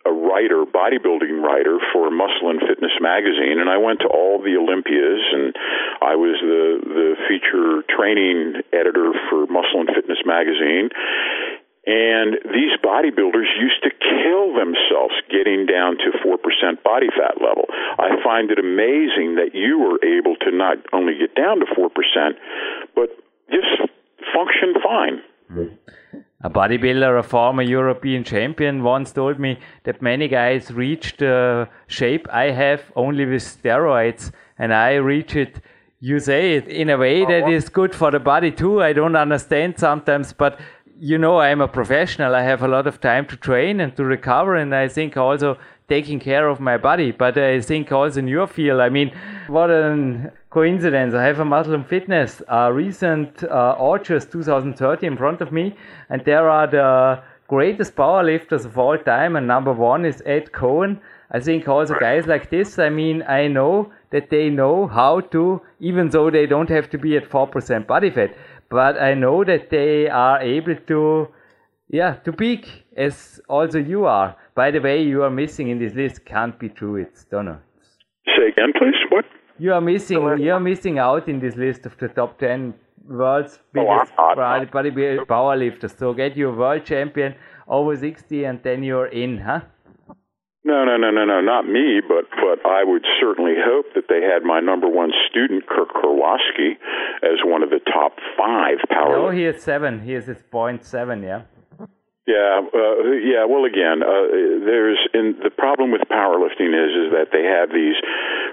a 0.10 0.14
writer, 0.14 0.66
bodybuilding 0.66 1.38
writer 1.41 1.78
for 1.93 2.10
Muscle 2.10 2.49
and 2.49 2.60
Fitness 2.66 2.97
magazine, 2.99 3.62
and 3.62 3.70
I 3.70 3.78
went 3.78 4.01
to 4.01 4.10
all 4.10 4.41
the 4.41 4.57
Olympias, 4.57 5.22
and 5.32 5.53
I 6.01 6.16
was 6.18 6.41
the 6.41 6.82
the 6.82 7.10
feature 7.30 7.86
training 7.86 8.66
editor 8.74 9.14
for 9.30 9.45
Muscle 9.45 9.86
and 9.86 9.89
Fitness 9.93 10.26
magazine. 10.26 10.89
And 11.89 12.38
these 12.53 12.76
bodybuilders 12.84 13.49
used 13.57 13.82
to 13.82 13.89
kill 13.89 14.53
themselves 14.53 15.16
getting 15.32 15.66
down 15.66 15.97
to 15.97 16.12
4% 16.22 16.38
body 16.84 17.07
fat 17.18 17.41
level. 17.41 17.66
I 17.97 18.22
find 18.22 18.51
it 18.51 18.60
amazing 18.60 19.41
that 19.41 19.55
you 19.55 19.80
were 19.80 19.97
able 20.05 20.36
to 20.45 20.51
not 20.51 20.78
only 20.93 21.18
get 21.18 21.34
down 21.34 21.62
to 21.62 21.66
4%, 21.66 21.89
but 22.93 23.10
just 23.49 23.89
function 24.36 24.76
fine. 24.84 25.22
Mm. 25.49 25.78
A 26.42 26.50
bodybuilder, 26.50 27.20
a 27.20 27.24
former 27.24 27.64
European 27.64 28.24
champion, 28.24 28.82
once 28.82 29.12
told 29.12 29.40
me 29.40 29.60
that 29.84 30.02
many 30.02 30.30
guys 30.30 30.72
reach 30.72 31.18
the 31.18 31.68
shape 31.88 32.28
I 32.32 32.52
have 32.52 32.82
only 32.96 33.26
with 33.26 33.42
steroids, 33.42 34.32
and 34.58 34.74
I 34.74 34.96
reach 34.96 35.36
it. 35.36 35.62
You 36.00 36.20
say 36.20 36.56
it 36.56 36.68
in 36.70 36.90
a 36.90 36.98
way 36.98 37.26
that 37.26 37.50
is 37.50 37.68
good 37.68 37.94
for 37.94 38.10
the 38.10 38.20
body 38.20 38.52
too. 38.52 38.82
I 38.82 38.94
don't 38.94 39.18
understand 39.18 39.78
sometimes, 39.78 40.32
but 40.32 40.60
you 40.98 41.18
know, 41.18 41.40
I'm 41.40 41.60
a 41.60 41.68
professional. 41.68 42.36
I 42.36 42.44
have 42.44 42.62
a 42.62 42.68
lot 42.70 42.88
of 42.88 43.02
time 43.02 43.26
to 43.28 43.36
train 43.36 43.82
and 43.82 43.94
to 43.98 44.06
recover, 44.06 44.56
and 44.56 44.74
I 44.74 44.88
think 44.88 45.18
also 45.18 45.58
taking 45.90 46.20
care 46.20 46.48
of 46.48 46.60
my 46.60 46.78
body. 46.78 47.12
But 47.12 47.38
I 47.38 47.60
think 47.62 47.92
also 47.92 48.20
in 48.20 48.28
your 48.28 48.48
field, 48.48 48.80
I 48.80 48.90
mean, 48.90 49.12
what 49.48 49.70
a 49.70 50.32
coincidence. 50.50 51.14
I 51.14 51.24
have 51.24 51.40
a 51.40 51.44
and 51.44 51.86
Fitness 51.88 52.42
uh, 52.48 52.72
recent 52.72 53.44
uh, 53.44 53.76
August 53.78 54.32
2030 54.32 55.08
in 55.08 55.18
front 55.18 55.42
of 55.42 55.52
me, 55.52 55.76
and 56.10 56.24
there 56.26 56.50
are 56.50 56.68
the 56.68 57.22
greatest 57.48 57.96
powerlifters 57.96 58.66
of 58.66 58.78
all 58.78 58.98
time, 58.98 59.36
and 59.36 59.48
number 59.48 59.74
one 59.74 60.06
is 60.06 60.22
Ed 60.26 60.52
Cohen. 60.52 61.02
I 61.32 61.40
think 61.40 61.68
also 61.68 61.96
guys 62.00 62.26
like 62.26 62.50
this, 62.50 62.80
I 62.80 62.90
mean, 62.90 63.24
I 63.24 63.48
know 63.48 63.92
that 64.12 64.30
they 64.30 64.50
know 64.50 64.88
how 64.88 65.20
to, 65.20 65.62
even 65.80 66.10
though 66.10 66.32
they 66.32 66.46
don't 66.48 66.70
have 66.70 66.90
to 66.92 66.98
be 66.98 67.18
at 67.18 67.30
4% 67.30 67.86
body 67.86 68.10
fat, 68.10 68.36
but 68.70 69.00
I 69.00 69.14
know 69.14 69.44
that 69.44 69.70
they 69.70 70.10
are 70.10 70.42
able 70.42 70.76
to, 70.76 71.28
yeah, 71.90 72.14
to 72.26 72.32
peak 72.32 72.86
as 72.96 73.42
also 73.50 73.80
you 73.80 74.06
are. 74.06 74.36
By 74.56 74.72
the 74.72 74.80
way, 74.80 75.02
you 75.02 75.24
are 75.24 75.30
missing 75.30 75.70
in 75.70 75.80
this 75.80 75.94
list. 75.94 76.26
Can't 76.26 76.58
be 76.60 76.70
true. 76.70 76.96
It's 76.98 77.26
Donner. 77.26 77.62
Say 78.26 78.50
again, 78.50 78.74
please. 78.78 78.96
What? 79.10 79.26
You 79.58 79.74
are 79.74 79.82
missing. 79.82 80.22
You 80.40 80.54
are 80.54 80.60
missing 80.60 81.00
out 81.00 81.28
in 81.28 81.40
this 81.40 81.56
list 81.56 81.86
of 81.86 81.98
the 81.98 82.08
top 82.08 82.40
ten 82.40 82.74
world's 83.10 83.58
oh, 83.60 83.66
biggest 83.74 84.14
oh, 84.18 84.36
body, 84.36 84.66
body 84.66 84.92
powerlifters. 84.92 85.98
So 85.98 86.14
get 86.14 86.38
your 86.38 86.56
world 86.56 86.86
champion 86.86 87.36
over 87.68 87.96
60, 87.96 88.44
and 88.44 88.60
then 88.64 88.84
you're 88.84 89.08
in, 89.08 89.40
huh? 89.40 89.62
No, 90.64 90.84
no, 90.86 90.98
no, 90.98 91.10
no, 91.10 91.26
no, 91.26 91.42
not 91.42 91.66
me, 91.66 92.02
but 92.08 92.26
but 92.36 92.64
I 92.70 92.84
would 92.84 93.06
certainly 93.20 93.54
hope 93.58 93.86
that 93.96 94.04
they 94.10 94.22
had 94.22 94.44
my 94.44 94.60
number 94.60 94.90
one 94.90 95.12
student, 95.30 95.66
Kirk 95.68 95.90
Kurwoski, 95.90 96.74
as 97.24 97.40
one 97.46 97.64
of 97.64 97.70
the 97.70 97.80
top 97.80 98.18
five 98.38 98.78
power. 98.90 99.18
No, 99.18 99.30
he 99.32 99.46
is 99.46 99.64
seven. 99.64 100.02
He 100.02 100.14
is 100.14 100.28
at 100.28 100.52
point 100.52 100.84
seven, 100.84 101.24
yeah. 101.24 101.44
Yeah, 102.30 102.61
uh, 102.61 103.09
yeah. 103.25 103.45
Well, 103.49 103.65
again, 103.65 104.05
uh, 104.05 104.61
there's 104.61 105.01
in 105.15 105.41
the 105.41 105.49
problem 105.49 105.89
with 105.89 106.01
powerlifting 106.05 106.77
is 106.77 106.93
is 106.93 107.09
that 107.09 107.34
they 107.34 107.41
have 107.41 107.73
these 107.73 107.97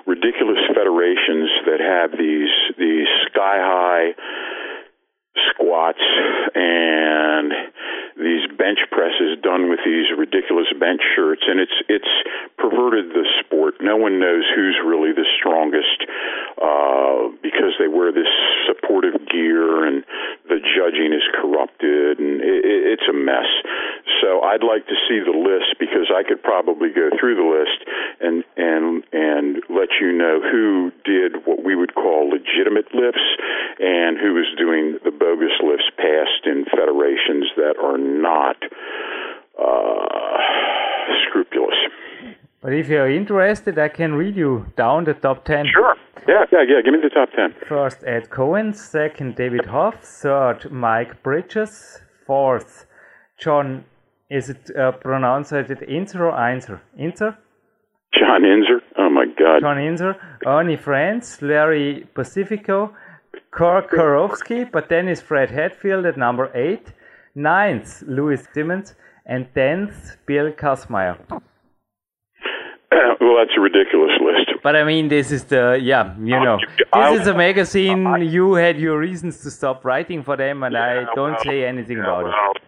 ridiculous 0.07 0.65
federations 0.73 1.53
that 1.69 1.81
have 1.85 2.17
these 2.17 2.49
these 2.81 3.07
sky 3.29 3.61
high 3.61 4.17
squats 5.53 6.01
and 6.55 7.53
these 8.17 8.49
bench 8.57 8.81
presses 8.91 9.37
done 9.43 9.69
with 9.69 9.81
these 9.85 10.09
ridiculous 10.17 10.67
bench 10.81 11.01
shirts 11.15 11.43
and 11.47 11.61
it's 11.61 11.79
it's 11.89 12.13
perverted 12.57 13.13
the 13.13 13.29
sport. 13.45 13.77
No 13.81 13.97
one 13.97 14.19
knows 14.19 14.45
who's 14.57 14.81
really 14.81 15.13
the 15.13 15.29
strongest 15.37 16.01
uh 16.57 17.29
because 17.45 17.77
they 17.79 17.89
wear 17.89 18.13
this 18.13 18.31
supportive 18.65 19.21
gear 19.29 19.85
and 19.85 20.05
the 20.49 20.61
judging 20.65 21.13
is 21.13 21.25
corrupted 21.37 22.19
and 22.19 22.41
it, 22.41 22.65
it's 22.97 23.09
a 23.09 23.13
mess. 23.13 23.49
So 24.25 24.41
I'd 24.41 24.65
like 24.65 24.89
to 24.89 24.97
see 25.09 25.21
the 25.21 25.37
list 25.37 25.77
because 25.79 26.09
I 26.09 26.25
could 26.25 26.43
probably 26.43 26.89
go 26.97 27.13
through 27.21 27.37
the 27.37 27.45
list 27.45 27.79
and 28.21 28.45
and 28.57 29.05
and 29.13 29.61
let 29.69 29.93
you 30.01 30.13
know 30.13 30.41
who 30.41 30.91
did 31.05 31.45
what 31.45 31.63
we 31.63 31.77
would 31.77 31.95
call 31.95 32.33
legitimate 32.33 32.89
lifts 32.97 33.29
and 33.79 34.17
who 34.17 34.33
was 34.33 34.49
doing 34.57 34.97
the 35.05 35.13
bogus 35.13 35.53
lifts 35.61 35.91
passed 36.01 36.49
in 36.49 36.65
federations 36.65 37.53
that 37.61 37.77
are 37.77 38.06
not 38.07 38.57
uh, 39.59 40.39
scrupulous. 41.29 41.77
But 42.63 42.73
if 42.73 42.89
you're 42.89 43.11
interested, 43.11 43.79
I 43.79 43.89
can 43.89 44.15
read 44.15 44.37
you 44.37 44.67
down 44.77 45.05
the 45.05 45.15
top 45.15 45.45
10. 45.45 45.67
Sure. 45.73 45.95
Yeah, 46.27 46.45
yeah, 46.51 46.63
yeah. 46.67 46.83
Give 46.85 46.93
me 46.93 47.01
the 47.01 47.11
top 47.11 47.31
10. 47.37 47.55
First, 47.69 47.99
Ed 48.05 48.31
Cohen. 48.31 48.73
Second, 48.73 49.37
David 49.37 49.67
Hoff. 49.67 50.03
Third, 50.03 50.71
Mike 50.73 51.23
Bridges. 51.23 52.01
Fourth, 52.27 52.87
John, 53.39 53.85
is 54.29 54.51
it 54.51 54.77
uh, 54.77 54.91
pronounced 54.93 55.53
it 55.53 55.69
Inzer 55.89 56.21
or 56.21 56.33
Einzer? 56.33 56.81
Inzer? 56.99 57.37
John 58.19 58.43
Inzer. 58.43 58.81
Oh, 58.99 59.11
my 59.11 59.27
God. 59.27 59.61
John 59.61 59.77
Inzer. 59.77 60.17
Ernie 60.45 60.77
Frantz. 60.77 61.41
Larry 61.43 62.09
Pacifico. 62.15 62.93
Kirk 63.53 63.91
Karofsky, 63.91 64.71
but 64.71 64.89
then 64.89 65.09
is 65.09 65.21
Fred 65.21 65.51
Hatfield 65.51 66.05
at 66.05 66.17
number 66.17 66.51
8. 66.55 66.93
Ninth, 67.37 68.03
Louis 68.09 68.43
Simmons. 68.53 68.95
And 69.29 69.49
tenth, 69.55 70.17
Bill 70.25 70.53
Kazmaier. 70.53 71.19
well, 71.31 71.41
that's 73.39 73.51
a 73.57 73.61
ridiculous 73.61 74.13
list. 74.21 74.63
But 74.63 74.77
I 74.77 74.85
mean, 74.85 75.09
this 75.09 75.33
is 75.33 75.45
the, 75.45 75.79
yeah, 75.83 76.15
you 76.19 76.39
know, 76.39 76.59
I'll- 76.93 77.13
this 77.13 77.23
is 77.23 77.27
a 77.27 77.35
magazine. 77.35 78.07
I- 78.07 78.19
you 78.19 78.55
had 78.55 78.79
your 78.79 78.99
reasons 78.99 79.43
to 79.43 79.51
stop 79.51 79.85
writing 79.85 80.23
for 80.23 80.37
them, 80.37 80.63
and 80.63 80.77
I 80.77 81.13
don't 81.15 81.33
well, 81.33 81.45
say 81.45 81.65
anything 81.65 81.97
yeah, 81.99 82.05
about 82.05 82.27
it. 82.27 82.63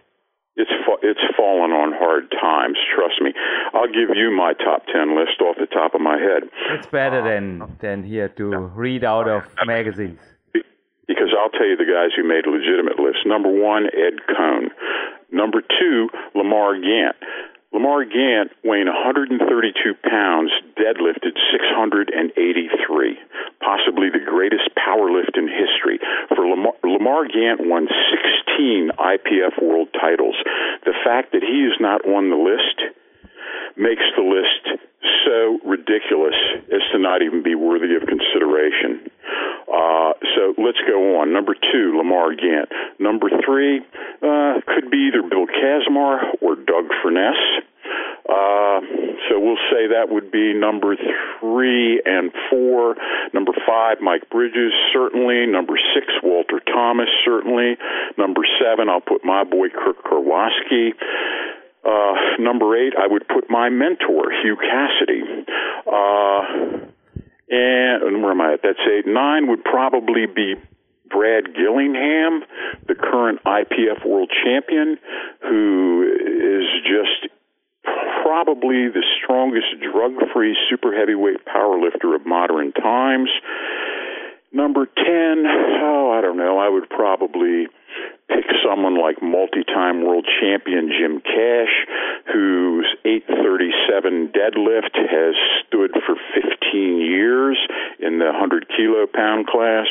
It's 0.57 0.71
fa- 0.85 0.99
it's 1.01 1.21
fallen 1.37 1.71
on 1.71 1.93
hard 1.93 2.29
times. 2.31 2.77
Trust 2.93 3.21
me. 3.21 3.31
I'll 3.73 3.87
give 3.87 4.09
you 4.13 4.29
my 4.35 4.51
top 4.53 4.85
ten 4.87 5.15
list 5.17 5.39
off 5.41 5.55
the 5.57 5.67
top 5.67 5.95
of 5.95 6.01
my 6.01 6.17
head. 6.17 6.43
It's 6.71 6.87
better 6.87 7.21
uh, 7.21 7.23
than 7.29 7.77
than 7.79 8.03
here 8.03 8.27
to 8.39 8.45
read 8.75 9.05
out 9.05 9.29
of 9.29 9.43
magazines. 9.65 10.19
Because 11.09 11.33
I'll 11.33 11.49
tell 11.49 11.65
you 11.65 11.73
the 11.73 11.89
guys 11.89 12.13
who 12.13 12.21
made 12.21 12.45
legitimate 12.45 13.01
lists. 13.01 13.25
Number 13.25 13.49
one, 13.49 13.89
Ed 13.89 14.21
Cohn. 14.29 14.69
Number 15.33 15.65
two, 15.65 16.13
Lamar 16.37 16.77
Gant. 16.77 17.17
Lamar 17.73 18.05
Gant, 18.05 18.53
weighing 18.63 18.85
132 18.89 19.41
pounds, 20.05 20.49
deadlifted 20.77 21.33
683, 21.53 23.17
possibly 23.61 24.09
the 24.09 24.25
greatest 24.25 24.69
power 24.73 25.09
lift 25.09 25.37
in 25.37 25.49
history. 25.49 25.97
For 26.29 26.45
Lamar, 26.45 26.73
Lamar 26.85 27.25
Gant 27.25 27.65
won 27.65 27.89
16 27.89 28.93
IPF 28.97 29.61
world 29.61 29.89
titles. 29.93 30.37
The 30.85 30.97
fact 31.05 31.33
that 31.33 31.41
he 31.41 31.65
is 31.65 31.77
not 31.79 32.05
on 32.05 32.29
the 32.29 32.37
list 32.37 32.77
makes 33.77 34.05
the 34.17 34.25
list 34.25 34.81
so 35.25 35.59
ridiculous 35.63 36.35
as 36.73 36.81
to 36.91 36.97
not 36.97 37.21
even 37.21 37.43
be 37.43 37.55
worthy 37.55 37.95
of 37.95 38.05
consideration. 38.09 39.09
Let's 40.79 40.89
go 40.89 41.19
on. 41.19 41.33
Number 41.33 41.55
two, 41.55 41.97
Lamar 41.97 42.35
Gant. 42.35 42.69
Number 42.99 43.29
three 43.45 43.79
uh, 44.21 44.61
could 44.67 44.89
be 44.91 45.09
either 45.09 45.27
Bill 45.27 45.47
Kazmar 45.47 46.35
or 46.41 46.55
Doug 46.55 46.85
Furness. 47.03 47.37
Uh, 48.27 48.79
so 49.27 49.39
we'll 49.39 49.59
say 49.71 49.87
that 49.87 50.07
would 50.09 50.31
be 50.31 50.53
number 50.53 50.95
three 51.39 52.01
and 52.05 52.31
four. 52.49 52.95
Number 53.33 53.51
five, 53.67 53.97
Mike 54.01 54.29
Bridges, 54.29 54.71
certainly. 54.93 55.47
Number 55.47 55.73
six, 55.95 56.07
Walter 56.23 56.61
Thomas, 56.65 57.09
certainly. 57.25 57.75
Number 58.17 58.41
seven, 58.61 58.87
I'll 58.89 59.01
put 59.01 59.25
my 59.25 59.43
boy 59.43 59.67
Kirk 59.69 60.03
Karwoski. 60.03 60.91
Uh, 61.83 62.13
number 62.39 62.77
eight, 62.77 62.93
I 62.97 63.07
would 63.07 63.27
put 63.27 63.49
my 63.49 63.69
mentor, 63.69 64.31
Hugh 64.43 64.57
Cassidy. 64.57 65.23
Uh, 65.87 66.87
and 67.49 68.03
oh, 68.03 68.19
where 68.19 68.31
am 68.31 68.41
I 68.41 68.53
at? 68.53 68.61
That's 68.63 68.79
eight. 68.87 69.07
Nine 69.07 69.47
would 69.47 69.63
probably 69.63 70.25
be 70.27 70.55
Brad 71.09 71.55
Gillingham, 71.55 72.43
the 72.87 72.95
current 72.95 73.43
IPF 73.43 74.05
world 74.05 74.31
champion, 74.43 74.97
who 75.41 76.05
is 76.13 76.67
just 76.83 77.33
probably 78.21 78.89
the 78.89 79.03
strongest 79.23 79.67
drug 79.81 80.13
free 80.33 80.55
super 80.69 80.95
heavyweight 80.95 81.45
powerlifter 81.45 82.15
of 82.15 82.25
modern 82.25 82.71
times. 82.73 83.29
Number 84.51 84.85
10, 84.85 84.95
oh, 85.05 86.11
I 86.15 86.21
don't 86.21 86.37
know, 86.37 86.57
I 86.57 86.69
would 86.69 86.89
probably 86.89 87.67
pick 88.29 88.45
someone 88.63 89.01
like 89.01 89.21
multi-time 89.21 90.05
world 90.05 90.25
champion 90.39 90.89
Jim 90.93 91.19
Cash, 91.21 91.73
whose 92.31 92.87
837 93.03 94.29
deadlift 94.29 94.93
has 94.93 95.35
stood 95.65 95.91
for 96.05 96.15
15 96.37 97.01
years 97.01 97.57
in 97.99 98.19
the 98.19 98.31
100 98.31 98.67
kilo 98.69 99.07
pound 99.11 99.47
class. 99.47 99.87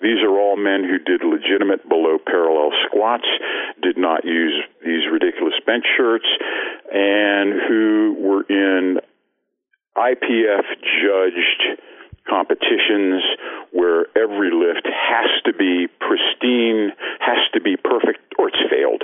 These 0.00 0.24
are 0.24 0.32
all 0.32 0.56
men 0.56 0.84
who 0.84 0.98
did 0.98 1.22
legitimate 1.22 1.88
below 1.88 2.18
parallel 2.18 2.72
squats, 2.86 3.28
did 3.82 3.98
not 3.98 4.24
use 4.24 4.64
these 4.84 5.04
ridiculous 5.12 5.54
bench 5.66 5.84
shirts, 5.96 6.26
and 6.92 7.52
who 7.68 8.16
were 8.18 8.42
in 8.48 8.98
IPF 9.96 10.64
judged 11.04 11.82
competitions 12.28 13.22
where 13.72 14.06
every 14.16 14.50
lift 14.50 14.86
has 14.86 15.30
to 15.44 15.52
be 15.52 15.86
pristine, 16.00 16.92
has 17.20 17.38
to 17.54 17.60
be 17.60 17.76
perfect, 17.76 18.20
or 18.38 18.48
it's 18.48 18.58
failed. 18.70 19.02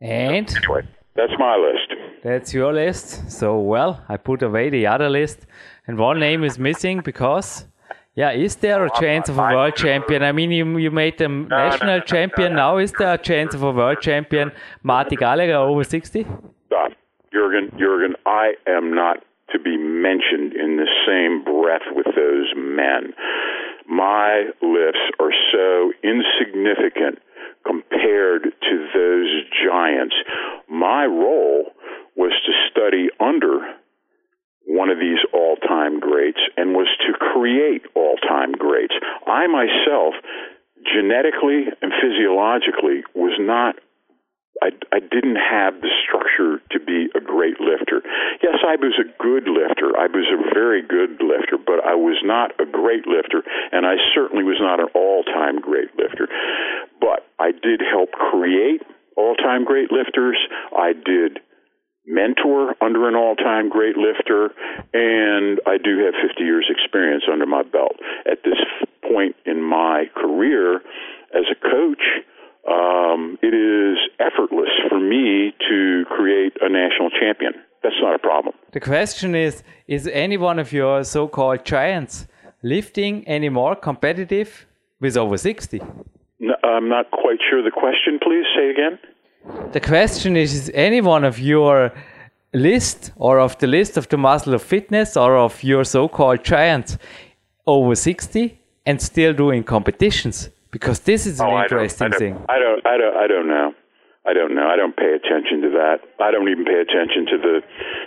And 0.00 0.48
Anyway, 0.56 0.86
that's 1.14 1.32
my 1.38 1.56
list. 1.56 1.94
that's 2.22 2.54
your 2.54 2.72
list. 2.72 3.30
So, 3.30 3.58
well, 3.58 4.02
I 4.08 4.16
put 4.16 4.42
away 4.42 4.70
the 4.70 4.86
other 4.86 5.08
list, 5.10 5.46
and 5.86 5.98
one 5.98 6.18
name 6.20 6.44
is 6.44 6.58
missing 6.58 7.00
because. 7.00 7.66
Yeah, 8.14 8.32
is 8.32 8.56
there 8.56 8.84
a 8.84 8.90
chance 9.00 9.30
of 9.30 9.38
a 9.38 9.40
world 9.40 9.74
champion? 9.74 10.22
I 10.22 10.32
mean, 10.32 10.50
you, 10.50 10.76
you 10.76 10.90
made 10.90 11.16
them 11.16 11.48
national 11.48 12.02
champion. 12.02 12.54
Now, 12.54 12.76
is 12.76 12.92
there 12.98 13.14
a 13.14 13.16
chance 13.16 13.54
of 13.54 13.62
a 13.62 13.70
world 13.72 14.02
champion? 14.02 14.52
Marty 14.82 15.16
Gallagher 15.16 15.54
over 15.54 15.82
60? 15.82 16.26
Stop. 16.66 16.92
Jurgen, 17.32 17.70
Jurgen, 17.78 18.14
I 18.26 18.52
am 18.66 18.94
not 18.94 19.24
to 19.52 19.58
be 19.58 19.76
mentioned 19.76 20.52
in 20.52 20.76
the 20.76 20.88
same 21.06 21.44
breath 21.44 21.86
with 21.92 22.06
those 22.16 22.52
men. 22.56 23.14
My 23.88 24.50
lifts 24.62 25.06
are 25.20 25.32
so 25.52 25.92
insignificant 26.02 27.18
compared 27.66 28.44
to 28.44 28.74
those 28.94 29.30
giants. 29.64 30.14
My 30.68 31.04
role 31.04 31.72
was 32.16 32.32
to 32.46 32.52
study 32.70 33.08
under 33.20 33.60
one 34.66 34.88
of 34.88 34.98
these 34.98 35.18
all 35.32 35.56
time 35.56 36.00
greats 36.00 36.40
and 36.56 36.72
was 36.72 36.88
to 37.06 37.12
create 37.18 37.82
all 37.94 38.16
time 38.16 38.52
greats. 38.52 38.94
I 39.26 39.46
myself, 39.46 40.14
genetically 40.84 41.66
and 41.80 41.92
physiologically, 42.00 43.02
was 43.14 43.36
not 43.40 43.76
I, 44.62 44.70
I 44.94 45.00
didn't 45.02 45.42
have 45.42 45.82
the 45.82 45.90
structure 46.06 46.62
to 46.70 46.78
be 46.78 47.10
a 47.18 47.20
great 47.20 47.58
lifter. 47.58 47.98
Yes, 48.38 48.62
I 48.62 48.78
was 48.78 48.94
a 48.94 49.10
good 49.18 49.50
lifter. 49.50 49.98
I 49.98 50.06
was 50.06 50.30
a 50.30 50.38
very 50.54 50.86
good 50.86 51.18
lifter, 51.18 51.58
but 51.58 51.82
I 51.82 51.98
was 51.98 52.22
not 52.22 52.54
a 52.62 52.66
great 52.70 53.10
lifter, 53.10 53.42
and 53.72 53.82
I 53.84 53.98
certainly 54.14 54.44
was 54.46 54.62
not 54.62 54.78
an 54.78 54.86
all 54.94 55.24
time 55.24 55.58
great 55.58 55.90
lifter. 55.98 56.30
But 57.02 57.26
I 57.42 57.50
did 57.50 57.82
help 57.82 58.12
create 58.12 58.86
all 59.16 59.34
time 59.34 59.64
great 59.64 59.90
lifters. 59.90 60.38
I 60.70 60.92
did 60.94 61.42
mentor 62.06 62.74
under 62.80 63.08
an 63.08 63.16
all 63.16 63.34
time 63.34 63.68
great 63.68 63.96
lifter, 63.96 64.54
and 64.94 65.58
I 65.66 65.74
do 65.82 66.06
have 66.06 66.14
50 66.22 66.38
years' 66.38 66.70
experience 66.70 67.24
under 67.30 67.46
my 67.46 67.62
belt. 67.62 67.98
At 68.30 68.44
this 68.44 68.62
point 69.02 69.34
in 69.44 69.60
my 69.60 70.06
career 70.14 70.76
as 71.34 71.50
a 71.50 71.58
coach, 71.58 72.22
um, 72.68 73.38
it 73.42 73.54
is 73.54 73.98
effortless 74.20 74.70
for 74.88 75.00
me 75.00 75.52
to 75.68 76.04
create 76.08 76.52
a 76.60 76.68
national 76.68 77.10
champion. 77.10 77.52
That's 77.82 77.96
not 78.00 78.14
a 78.14 78.18
problem. 78.18 78.54
The 78.72 78.80
question 78.80 79.34
is 79.34 79.62
Is 79.88 80.06
any 80.06 80.36
one 80.36 80.58
of 80.58 80.72
your 80.72 81.04
so 81.04 81.26
called 81.26 81.64
giants 81.64 82.26
lifting 82.62 83.26
any 83.26 83.48
more 83.48 83.74
competitive 83.74 84.66
with 85.00 85.16
over 85.16 85.36
60? 85.36 85.80
No, 86.38 86.54
I'm 86.62 86.88
not 86.88 87.10
quite 87.10 87.38
sure 87.48 87.62
the 87.62 87.70
question. 87.70 88.18
Please 88.22 88.46
say 88.54 88.70
again. 88.70 88.98
The 89.72 89.80
question 89.80 90.36
is 90.36 90.54
Is 90.54 90.70
any 90.74 91.00
one 91.00 91.24
of 91.24 91.40
your 91.40 91.92
list 92.54 93.12
or 93.16 93.40
of 93.40 93.58
the 93.58 93.66
list 93.66 93.96
of 93.96 94.08
the 94.08 94.16
muscle 94.16 94.54
of 94.54 94.62
fitness 94.62 95.16
or 95.16 95.36
of 95.36 95.62
your 95.64 95.84
so 95.84 96.06
called 96.06 96.44
giants 96.44 96.98
over 97.66 97.94
60 97.94 98.58
and 98.86 99.02
still 99.02 99.32
doing 99.32 99.64
competitions? 99.64 100.50
Because 100.72 101.00
this 101.00 101.26
is 101.26 101.38
an 101.38 101.46
oh, 101.46 101.62
interesting 101.62 102.06
I 102.06 102.08
don't, 102.08 102.18
thing. 102.18 102.34
I 102.48 102.58
don't, 102.58 102.86
I 102.86 102.96
don't, 102.96 103.16
I 103.16 103.26
don't 103.28 103.48
know. 103.48 103.74
I 104.24 104.32
don't 104.32 104.54
know. 104.54 104.66
I 104.66 104.76
don't 104.76 104.96
pay 104.96 105.12
attention 105.12 105.60
to 105.62 105.70
that. 105.82 105.98
I 106.18 106.30
don't 106.30 106.48
even 106.48 106.64
pay 106.64 106.80
attention 106.80 107.26
to 107.26 107.36
the 107.38 107.54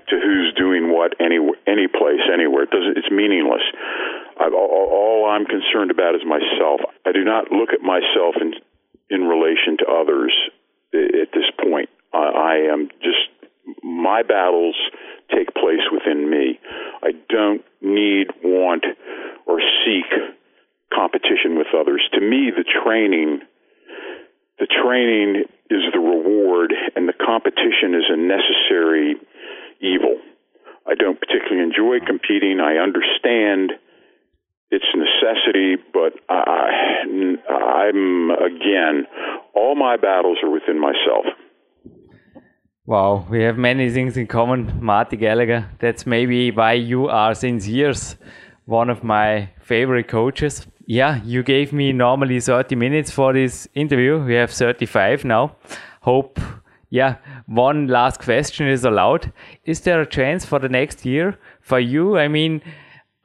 to 0.09 0.15
who's 0.19 0.53
doing 0.57 0.89
what 0.89 1.13
any 1.19 1.37
any 1.67 1.87
place 1.87 2.23
anywhere. 2.31 2.63
It 2.63 2.71
doesn't. 2.71 2.97
It's 2.97 3.11
meaningless. 3.11 3.61
I, 4.39 4.47
all, 4.47 4.89
all 4.89 5.29
I'm 5.29 5.45
concerned 5.45 5.91
about 5.91 6.15
is 6.15 6.21
myself. 6.25 6.81
I 7.05 7.11
do 7.11 7.23
not 7.23 7.51
look 7.51 7.69
at 7.69 7.81
myself 7.83 8.35
in 8.39 8.55
in 9.11 9.27
relation 9.27 9.77
to 9.79 9.85
others 9.85 10.33
at 10.95 11.35
this 11.35 11.51
point. 11.61 11.89
I, 12.13 12.17
I 12.17 12.73
am 12.73 12.89
just 13.03 13.29
my 13.83 14.23
battles 14.23 14.75
take 15.29 15.53
place 15.53 15.83
within 15.91 16.29
me. 16.29 16.59
I 17.03 17.11
don't 17.29 17.63
need, 17.81 18.31
want, 18.43 18.85
or 19.45 19.59
seek 19.83 20.07
competition 20.93 21.57
with 21.57 21.67
others. 21.77 22.01
To 22.13 22.21
me, 22.21 22.51
the 22.55 22.63
training 22.63 23.41
the 24.59 24.67
training 24.67 25.43
is 25.69 25.81
the 25.91 25.99
reward 25.99 26.73
and 26.95 27.07
the 27.07 27.13
competition 27.13 27.93
is 27.93 28.05
a 28.09 28.15
necessary 28.15 29.15
evil. 29.81 30.17
I 30.87 30.95
don't 30.95 31.19
particularly 31.19 31.63
enjoy 31.63 32.05
competing. 32.05 32.59
I 32.61 32.77
understand 32.77 33.73
its 34.71 34.85
necessity, 34.95 35.75
but 35.93 36.13
I, 36.29 37.03
I'm, 37.49 38.31
again, 38.31 39.07
all 39.53 39.75
my 39.75 39.97
battles 39.97 40.37
are 40.43 40.49
within 40.49 40.79
myself. 40.79 41.25
Wow, 42.85 43.27
we 43.29 43.41
have 43.43 43.57
many 43.57 43.89
things 43.89 44.15
in 44.15 44.27
common, 44.27 44.81
Marty 44.81 45.17
Gallagher. 45.17 45.69
That's 45.79 46.05
maybe 46.05 46.51
why 46.51 46.73
you 46.73 47.07
are, 47.07 47.33
since 47.33 47.67
years, 47.67 48.15
one 48.65 48.91
of 48.91 49.03
my 49.03 49.49
favorite 49.59 50.07
coaches 50.07 50.67
yeah, 50.85 51.21
you 51.23 51.43
gave 51.43 51.73
me 51.73 51.91
normally 51.91 52.39
30 52.39 52.75
minutes 52.75 53.11
for 53.11 53.33
this 53.33 53.67
interview. 53.73 54.23
We 54.23 54.35
have 54.35 54.51
35 54.51 55.25
now. 55.25 55.55
Hope, 56.01 56.39
yeah, 56.89 57.15
one 57.47 57.87
last 57.87 58.19
question 58.21 58.67
is 58.67 58.85
allowed. 58.85 59.31
Is 59.65 59.81
there 59.81 60.01
a 60.01 60.05
chance 60.05 60.45
for 60.45 60.59
the 60.59 60.69
next 60.69 61.05
year 61.05 61.37
for 61.61 61.79
you? 61.79 62.17
I 62.17 62.27
mean, 62.27 62.61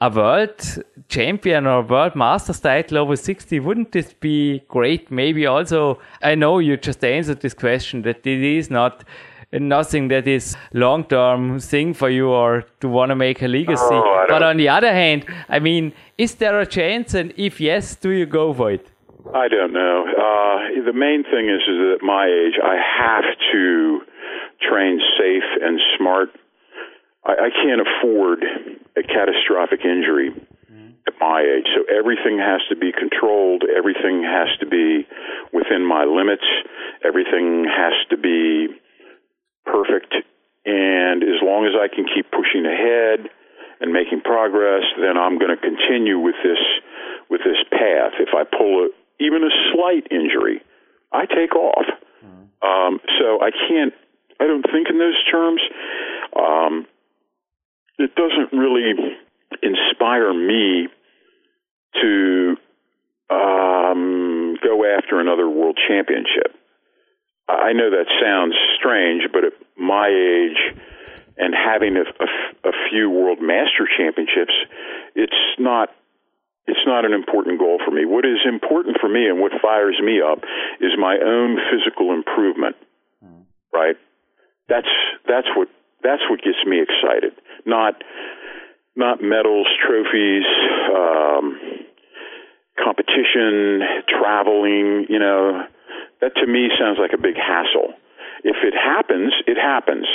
a 0.00 0.08
world 0.08 0.82
champion 1.08 1.66
or 1.66 1.82
world 1.82 2.16
masters 2.16 2.60
title 2.60 2.98
over 2.98 3.16
60, 3.16 3.60
wouldn't 3.60 3.92
this 3.92 4.14
be 4.14 4.60
great? 4.68 5.10
Maybe 5.10 5.44
also, 5.46 6.00
I 6.22 6.34
know 6.34 6.58
you 6.58 6.78
just 6.78 7.04
answered 7.04 7.40
this 7.40 7.52
question 7.52 8.02
that 8.02 8.26
it 8.26 8.42
is 8.42 8.70
not 8.70 9.04
nothing 9.52 10.08
that 10.08 10.26
is 10.28 10.56
long 10.72 11.04
term 11.04 11.58
thing 11.58 11.94
for 11.94 12.08
you 12.08 12.28
or 12.28 12.64
to 12.80 12.88
want 12.88 13.10
to 13.10 13.16
make 13.16 13.42
a 13.42 13.48
legacy. 13.48 13.82
Oh, 13.82 14.26
but 14.28 14.42
on 14.42 14.56
the 14.56 14.68
other 14.68 14.92
hand, 14.92 15.24
I 15.48 15.58
mean, 15.58 15.92
is 16.18 16.34
there 16.36 16.60
a 16.60 16.66
chance? 16.66 17.14
And 17.14 17.32
if 17.36 17.60
yes, 17.60 17.96
do 17.96 18.10
you 18.10 18.26
go 18.26 18.54
for 18.54 18.70
it? 18.70 18.86
I 19.34 19.48
don't 19.48 19.72
know. 19.72 20.04
Uh, 20.06 20.84
the 20.84 20.92
main 20.92 21.24
thing 21.24 21.48
is, 21.48 21.60
is 21.62 21.76
that 21.78 21.98
at 22.00 22.02
my 22.02 22.26
age, 22.26 22.58
I 22.62 22.76
have 22.76 23.24
to 23.52 24.00
train 24.60 25.00
safe 25.18 25.48
and 25.62 25.80
smart. 25.98 26.30
I, 27.24 27.32
I 27.32 27.50
can't 27.50 27.80
afford 27.80 28.44
a 28.96 29.02
catastrophic 29.02 29.80
injury 29.84 30.30
at 31.06 31.14
my 31.20 31.40
age. 31.40 31.66
So 31.74 31.82
everything 31.92 32.38
has 32.38 32.60
to 32.68 32.76
be 32.76 32.92
controlled. 32.92 33.64
Everything 33.76 34.22
has 34.22 34.48
to 34.60 34.66
be 34.66 35.06
within 35.52 35.86
my 35.86 36.04
limits. 36.04 36.44
Everything 37.04 37.64
has 37.64 37.94
to 38.10 38.16
be 38.16 38.68
perfect. 39.70 40.12
And 40.66 41.22
as 41.22 41.40
long 41.42 41.64
as 41.64 41.72
I 41.78 41.88
can 41.88 42.04
keep 42.04 42.30
pushing 42.30 42.66
ahead 42.66 43.30
and 43.80 43.92
making 43.92 44.20
progress, 44.20 44.84
then 44.98 45.16
I'm 45.16 45.38
going 45.38 45.54
to 45.54 45.60
continue 45.60 46.18
with 46.18 46.36
this 46.44 46.60
with 47.30 47.40
this 47.46 47.62
path. 47.70 48.18
If 48.18 48.34
I 48.34 48.44
pull 48.44 48.84
a, 48.84 48.88
even 49.22 49.42
a 49.42 49.52
slight 49.72 50.10
injury, 50.10 50.60
I 51.12 51.24
take 51.26 51.54
off. 51.54 51.86
Mm-hmm. 51.86 52.66
Um, 52.66 53.00
so 53.18 53.40
I 53.40 53.50
can't. 53.50 53.94
I 54.40 54.46
don't 54.46 54.66
think 54.70 54.88
in 54.90 54.98
those 54.98 55.18
terms. 55.30 55.62
Um, 56.36 56.86
it 57.98 58.14
doesn't 58.14 58.56
really 58.56 58.92
inspire 59.62 60.32
me 60.32 60.88
to 62.00 62.56
um, 63.30 64.56
go 64.62 64.84
after 64.84 65.20
another 65.20 65.48
world 65.48 65.78
championship. 65.88 66.56
I 67.48 67.72
know 67.72 67.90
that 67.90 68.06
sounds 68.22 68.54
strange, 68.78 69.22
but 69.32 69.44
at 69.44 69.52
my 69.80 70.08
age 70.08 70.76
and 71.36 71.54
having 71.54 71.96
a, 71.96 72.04
a, 72.04 72.68
a 72.68 72.72
few 72.90 73.08
world 73.08 73.38
master 73.40 73.88
championships, 73.96 74.52
it's 75.14 75.40
not 75.58 75.88
it's 76.66 76.86
not 76.86 77.04
an 77.04 77.12
important 77.12 77.58
goal 77.58 77.80
for 77.84 77.90
me. 77.90 78.04
What 78.04 78.24
is 78.24 78.38
important 78.46 78.98
for 79.00 79.08
me 79.08 79.26
and 79.26 79.40
what 79.40 79.50
fires 79.60 79.98
me 80.02 80.20
up 80.20 80.44
is 80.80 80.92
my 80.96 81.16
own 81.18 81.58
physical 81.72 82.12
improvement. 82.12 82.76
Mm. 83.24 83.44
Right? 83.72 83.96
That's 84.68 84.92
that's 85.26 85.48
what 85.56 85.68
that's 86.02 86.22
what 86.30 86.40
gets 86.42 86.62
me 86.66 86.80
excited. 86.80 87.32
Not 87.66 88.04
not 88.94 89.22
medals, 89.22 89.66
trophies, 89.80 90.44
um, 90.94 91.58
competition, 92.78 93.82
traveling. 94.08 95.06
You 95.08 95.18
know, 95.18 95.64
that 96.20 96.36
to 96.36 96.46
me 96.46 96.68
sounds 96.78 96.98
like 97.00 97.12
a 97.14 97.20
big 97.20 97.36
hassle. 97.36 97.94
If 98.44 98.56
it 98.62 98.74
happens, 98.74 99.32
it 99.46 99.56
happens. 99.56 100.06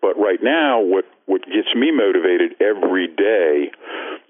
But 0.00 0.18
right 0.18 0.42
now, 0.42 0.80
what, 0.80 1.04
what 1.26 1.42
gets 1.46 1.74
me 1.74 1.90
motivated 1.90 2.52
every 2.60 3.08
day 3.08 3.70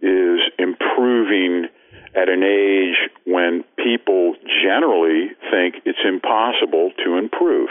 is 0.01 0.41
improving 0.59 1.67
at 2.15 2.29
an 2.29 2.43
age 2.45 3.11
when 3.27 3.65
people 3.77 4.37
generally 4.63 5.31
think 5.51 5.83
it's 5.85 5.99
impossible 6.07 6.93
to 7.05 7.17
improve. 7.17 7.69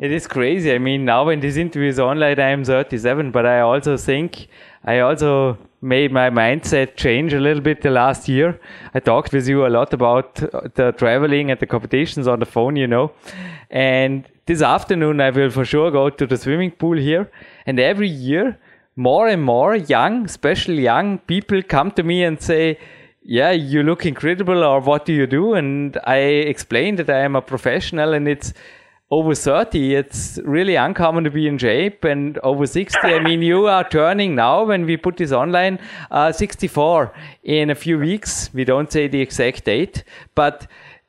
It 0.00 0.10
is 0.10 0.26
crazy. 0.26 0.72
I 0.72 0.78
mean, 0.78 1.04
now 1.04 1.24
when 1.26 1.40
this 1.40 1.56
interview 1.56 1.88
is 1.88 1.98
online, 1.98 2.38
I 2.38 2.50
am 2.50 2.64
37, 2.64 3.30
but 3.30 3.46
I 3.46 3.60
also 3.60 3.96
think 3.96 4.48
I 4.84 5.00
also 5.00 5.56
made 5.80 6.12
my 6.12 6.30
mindset 6.30 6.96
change 6.96 7.32
a 7.32 7.40
little 7.40 7.62
bit 7.62 7.82
the 7.82 7.90
last 7.90 8.28
year. 8.28 8.60
I 8.92 9.00
talked 9.00 9.32
with 9.32 9.46
you 9.48 9.66
a 9.66 9.68
lot 9.68 9.92
about 9.92 10.34
the 10.34 10.94
traveling 10.96 11.50
and 11.50 11.60
the 11.60 11.66
competitions 11.66 12.26
on 12.26 12.40
the 12.40 12.46
phone, 12.46 12.76
you 12.76 12.86
know. 12.86 13.12
And 13.70 14.24
this 14.46 14.62
afternoon, 14.62 15.20
I 15.20 15.30
will 15.30 15.50
for 15.50 15.64
sure 15.64 15.90
go 15.90 16.10
to 16.10 16.26
the 16.26 16.36
swimming 16.36 16.72
pool 16.72 16.98
here. 16.98 17.30
And 17.66 17.80
every 17.80 18.08
year, 18.08 18.58
more 18.96 19.28
and 19.28 19.42
more 19.42 19.74
young, 19.74 20.26
especially 20.26 20.82
young 20.82 21.18
people 21.18 21.62
come 21.62 21.90
to 21.92 22.02
me 22.02 22.22
and 22.24 22.40
say, 22.40 22.78
yeah, 23.22 23.52
you 23.52 23.82
look 23.82 24.04
incredible, 24.04 24.62
or 24.62 24.80
what 24.80 25.06
do 25.06 25.12
you 25.12 25.26
do? 25.26 25.54
And 25.54 25.98
I 26.04 26.16
explain 26.16 26.96
that 26.96 27.08
I 27.08 27.20
am 27.20 27.36
a 27.36 27.40
professional 27.40 28.12
and 28.12 28.28
it's 28.28 28.52
over 29.10 29.34
30, 29.34 29.94
it's 29.94 30.38
really 30.44 30.76
uncommon 30.76 31.24
to 31.24 31.30
be 31.30 31.46
in 31.46 31.56
shape. 31.56 32.04
And 32.04 32.38
over 32.38 32.66
60, 32.66 32.98
I 33.02 33.20
mean, 33.20 33.42
you 33.42 33.66
are 33.66 33.88
turning 33.88 34.34
now, 34.34 34.64
when 34.64 34.84
we 34.84 34.96
put 34.96 35.16
this 35.16 35.32
online, 35.32 35.78
uh, 36.10 36.32
64 36.32 37.14
in 37.44 37.70
a 37.70 37.74
few 37.74 37.98
weeks. 37.98 38.50
We 38.52 38.64
don't 38.64 38.90
say 38.90 39.08
the 39.08 39.20
exact 39.20 39.64
date, 39.64 40.04
but 40.34 40.66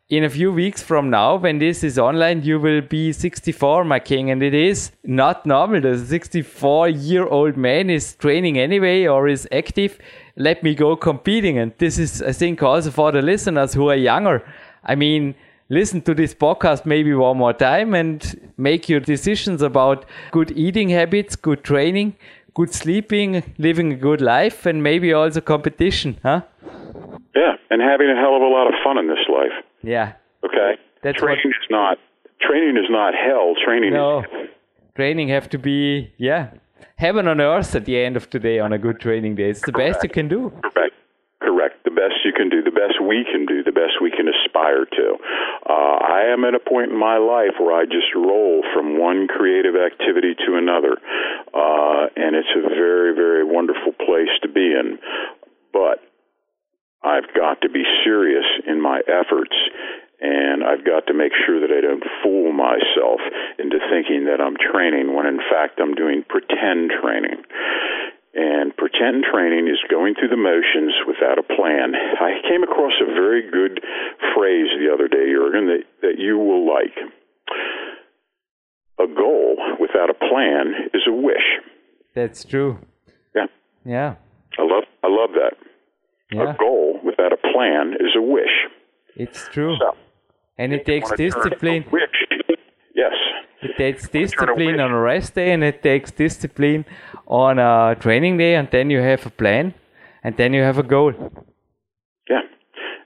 in 0.08 0.24
a 0.24 0.30
few 0.30 0.54
weeks 0.54 0.84
from 0.84 1.10
now, 1.10 1.36
when 1.36 1.58
this 1.58 1.84
is 1.84 1.98
online, 1.98 2.44
you 2.44 2.60
will 2.60 2.82
be 2.82 3.12
64, 3.12 3.84
my 3.86 4.00
king. 4.00 4.30
And 4.30 4.44
it 4.44 4.54
is 4.54 4.92
not 5.04 5.46
normal. 5.46 5.82
The 5.82 5.98
64 5.98 6.90
year 6.90 7.26
old 7.26 7.58
man 7.58 7.90
is 7.90 8.14
training 8.16 8.60
anyway 8.60 9.08
or 9.08 9.28
is 9.28 9.48
active. 9.52 9.98
Let 10.36 10.62
me 10.62 10.76
go 10.76 10.96
competing. 10.96 11.58
And 11.58 11.74
this 11.80 11.98
is, 11.98 12.22
I 12.22 12.34
think, 12.34 12.62
also 12.62 12.92
for 12.92 13.12
the 13.12 13.24
listeners 13.24 13.74
who 13.74 13.90
are 13.90 13.96
younger. 13.96 14.48
I 14.84 14.94
mean, 14.94 15.34
listen 15.70 16.02
to 16.04 16.14
this 16.14 16.36
podcast 16.36 16.86
maybe 16.86 17.12
one 17.16 17.38
more 17.38 17.54
time 17.54 17.96
and 17.96 18.52
make 18.58 18.88
your 18.88 19.00
decisions 19.00 19.64
about 19.64 20.06
good 20.32 20.52
eating 20.52 20.90
habits, 20.90 21.36
good 21.36 21.64
training, 21.64 22.16
good 22.54 22.72
sleeping, 22.72 23.42
living 23.58 23.94
a 23.94 23.96
good 23.96 24.22
life, 24.22 24.68
and 24.68 24.84
maybe 24.84 25.14
also 25.14 25.42
competition, 25.42 26.20
huh? 26.22 26.42
Yeah, 27.36 27.56
and 27.72 27.82
having 27.82 28.08
a 28.10 28.16
hell 28.16 28.36
of 28.36 28.42
a 28.44 28.48
lot 28.48 28.68
of 28.68 28.76
fun 28.84 29.00
in 29.00 29.08
this 29.08 29.26
life. 29.28 29.66
Yeah. 29.86 30.14
Okay. 30.44 30.78
That's 31.04 31.20
training 31.20 31.42
what... 31.46 31.50
is 31.50 31.70
not 31.70 31.98
training 32.42 32.78
is 32.78 32.90
not 32.90 33.14
hell. 33.16 33.54
Training 33.64 33.94
no. 33.94 34.20
is 34.20 34.50
training 34.96 35.30
have 35.30 35.50
to 35.50 35.58
be 35.58 36.14
yeah 36.18 36.52
heaven 36.98 37.28
on 37.28 37.42
earth 37.42 37.76
at 37.76 37.86
the 37.86 37.98
end 37.98 38.16
of 38.16 38.30
the 38.30 38.40
day 38.40 38.60
on 38.60 38.74
a 38.74 38.78
good 38.78 39.00
training 39.00 39.36
day. 39.36 39.50
It's 39.50 39.62
the 39.62 39.72
Correct. 39.72 39.94
best 39.96 40.04
you 40.04 40.10
can 40.10 40.28
do. 40.28 40.52
Correct. 40.64 40.94
Correct. 41.42 41.84
The 41.84 41.92
best 41.92 42.16
you 42.24 42.34
can 42.34 42.50
do, 42.50 42.64
the 42.64 42.72
best 42.72 43.02
we 43.02 43.24
can 43.24 43.46
do, 43.46 43.62
the 43.64 43.72
best 43.72 44.02
we 44.02 44.10
can 44.10 44.28
aspire 44.28 44.86
to. 44.86 45.18
Uh, 45.70 45.98
I 46.02 46.32
am 46.34 46.44
at 46.44 46.56
a 46.56 46.60
point 46.60 46.92
in 46.92 46.98
my 46.98 47.18
life 47.18 47.60
where 47.60 47.76
I 47.76 47.86
just 47.86 48.16
roll 48.16 48.64
from 48.74 48.98
one 48.98 49.28
creative 49.28 49.76
activity 49.76 50.34
to 50.48 50.56
another, 50.56 50.98
uh, 51.54 52.08
and 52.16 52.36
it's 52.36 52.50
a 52.56 52.68
very, 52.70 53.14
very 53.14 53.44
wonderful 53.44 53.92
place 53.94 54.32
to 54.42 54.48
be 54.48 54.74
in. 54.74 54.98
But 55.72 56.02
I've 57.06 57.30
got 57.38 57.62
to 57.62 57.70
be 57.70 57.84
serious 58.04 58.46
in 58.66 58.82
my 58.82 59.02
efforts 59.06 59.54
and 60.22 60.64
I've 60.64 60.86
got 60.86 61.08
to 61.08 61.14
make 61.14 61.34
sure 61.46 61.60
that 61.60 61.72
I 61.72 61.82
don't 61.82 62.04
fool 62.24 62.52
myself 62.52 63.20
into 63.60 63.78
thinking 63.92 64.26
that 64.26 64.40
I'm 64.40 64.56
training 64.56 65.14
when 65.14 65.28
in 65.28 65.38
fact 65.38 65.80
I'm 65.80 65.94
doing 65.94 66.24
pretend 66.28 66.92
training. 67.02 67.44
And 68.36 68.76
pretend 68.76 69.24
training 69.32 69.68
is 69.68 69.80
going 69.90 70.16
through 70.16 70.28
the 70.28 70.40
motions 70.40 70.92
without 71.08 71.40
a 71.40 71.44
plan. 71.44 71.96
I 71.96 72.42
came 72.48 72.64
across 72.64 72.92
a 73.00 73.06
very 73.06 73.50
good 73.50 73.80
phrase 74.36 74.68
the 74.76 74.92
other 74.92 75.08
day, 75.08 75.32
Jurgen, 75.32 75.68
that, 75.68 75.84
that 76.02 76.16
you 76.18 76.38
will 76.38 76.68
like. 76.68 76.96
A 79.00 79.08
goal 79.08 79.56
without 79.80 80.10
a 80.10 80.14
plan 80.14 80.90
is 80.94 81.04
a 81.08 81.14
wish. 81.14 81.64
That's 82.14 82.44
true. 82.44 82.80
Yeah. 83.34 83.48
Yeah. 83.86 84.16
I 84.58 84.64
love 84.64 84.84
I 85.04 85.08
love 85.08 85.32
that. 85.36 85.54
Yeah. 86.32 86.54
A 86.54 86.58
goal 86.58 86.95
without 87.18 87.34
a 87.34 87.42
plan 87.54 87.94
is 88.00 88.16
a 88.16 88.22
wish. 88.22 88.68
It's 89.16 89.48
true. 89.50 89.76
So, 89.80 89.96
and 90.58 90.74
it 90.74 90.86
takes 90.86 91.12
wanna 91.12 91.18
turn 91.18 91.26
a 91.26 91.32
discipline. 91.32 91.86
Yes. 92.96 93.14
It 93.62 93.78
takes 93.78 94.08
discipline 94.08 94.80
on 94.80 94.92
a 94.92 95.00
rest 95.00 95.36
day 95.36 95.52
and 95.52 95.64
it 95.64 95.82
takes 95.82 96.12
discipline 96.12 96.86
on 97.28 97.60
a 97.60 97.96
training 98.00 98.38
day 98.38 98.56
and 98.56 98.70
then 98.72 98.90
you 98.90 99.00
have 99.00 99.26
a 99.26 99.30
plan 99.30 99.74
and 100.24 100.38
then 100.38 100.54
you 100.54 100.62
have 100.62 100.78
a 100.78 100.84
goal. 100.84 101.14
Yeah. 102.30 102.42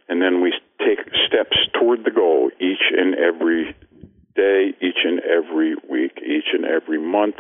And 0.09 0.21
then 0.21 0.41
we 0.41 0.53
take 0.79 0.99
steps 1.27 1.57
toward 1.79 2.03
the 2.03 2.11
goal 2.11 2.51
each 2.59 2.85
and 2.97 3.15
every 3.15 3.75
day, 4.35 4.73
each 4.81 5.01
and 5.03 5.19
every 5.21 5.75
week, 5.89 6.17
each 6.17 6.49
and 6.53 6.65
every 6.65 6.99
month, 6.99 7.35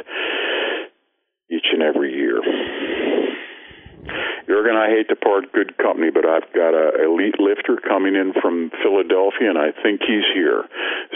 each 1.51 1.67
and 1.73 1.81
every 1.81 2.13
year. 2.13 2.39
Jurgen, 4.47 4.75
I 4.75 4.89
hate 4.89 5.07
to 5.09 5.15
part 5.15 5.51
good 5.53 5.77
company, 5.77 6.09
but 6.09 6.25
I've 6.25 6.51
got 6.53 6.73
a 6.73 7.03
elite 7.05 7.39
lifter 7.39 7.77
coming 7.77 8.15
in 8.15 8.33
from 8.41 8.71
Philadelphia, 8.81 9.49
and 9.49 9.57
I 9.57 9.71
think 9.83 10.01
he's 10.01 10.25
here. 10.33 10.65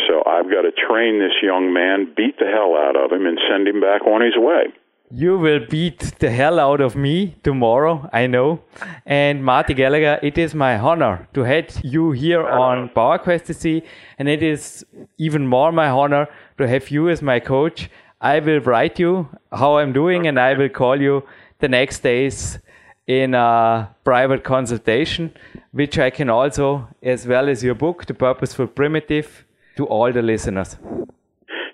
So 0.07 0.23
I've 0.25 0.49
got 0.49 0.61
to 0.61 0.71
train 0.71 1.19
this 1.19 1.33
young 1.41 1.73
man, 1.73 2.13
beat 2.15 2.37
the 2.37 2.45
hell 2.45 2.75
out 2.77 2.95
of 2.95 3.11
him, 3.11 3.25
and 3.25 3.39
send 3.49 3.67
him 3.67 3.81
back 3.81 4.05
on 4.05 4.21
his 4.21 4.37
way. 4.37 4.73
You 5.09 5.37
will 5.37 5.59
beat 5.69 6.13
the 6.19 6.31
hell 6.31 6.59
out 6.59 6.81
of 6.81 6.95
me 6.95 7.35
tomorrow, 7.43 8.09
I 8.13 8.27
know. 8.27 8.61
And 9.05 9.43
Marty 9.43 9.73
Gallagher, 9.73 10.19
it 10.23 10.37
is 10.37 10.55
my 10.55 10.77
honor 10.77 11.27
to 11.33 11.41
have 11.41 11.81
you 11.83 12.11
here 12.11 12.43
on 12.47 12.89
power 12.89 13.19
PowerQuest 13.19 13.45
TC, 13.47 13.83
and 14.17 14.27
it 14.27 14.41
is 14.41 14.85
even 15.17 15.47
more 15.47 15.71
my 15.71 15.89
honor 15.89 16.27
to 16.57 16.67
have 16.67 16.89
you 16.89 17.09
as 17.09 17.21
my 17.21 17.39
coach. 17.39 17.89
I 18.21 18.39
will 18.39 18.59
write 18.59 18.99
you 18.99 19.29
how 19.51 19.77
I'm 19.77 19.93
doing, 19.93 20.27
and 20.27 20.39
I 20.39 20.53
will 20.53 20.69
call 20.69 20.99
you 20.99 21.23
the 21.59 21.67
next 21.67 21.99
days 21.99 22.59
in 23.07 23.33
a 23.33 23.89
private 24.03 24.43
consultation, 24.43 25.33
which 25.71 25.99
I 25.99 26.09
can 26.09 26.29
also, 26.29 26.87
as 27.01 27.27
well 27.27 27.49
as 27.49 27.63
your 27.63 27.75
book, 27.75 28.05
The 28.05 28.13
Purposeful 28.13 28.67
Primitive, 28.67 29.45
to 29.77 29.85
all 29.85 30.11
the 30.11 30.21
listeners. 30.21 30.77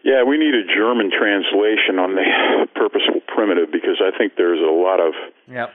Yeah, 0.03 0.23
we 0.23 0.37
need 0.37 0.55
a 0.55 0.63
German 0.65 1.11
translation 1.11 1.99
on 1.99 2.15
the 2.15 2.23
purposeful 2.73 3.21
primitive 3.27 3.71
because 3.71 4.01
I 4.01 4.17
think 4.17 4.33
there's 4.37 4.59
a 4.59 4.71
lot 4.71 4.99
of 4.99 5.13
Yeah, 5.47 5.67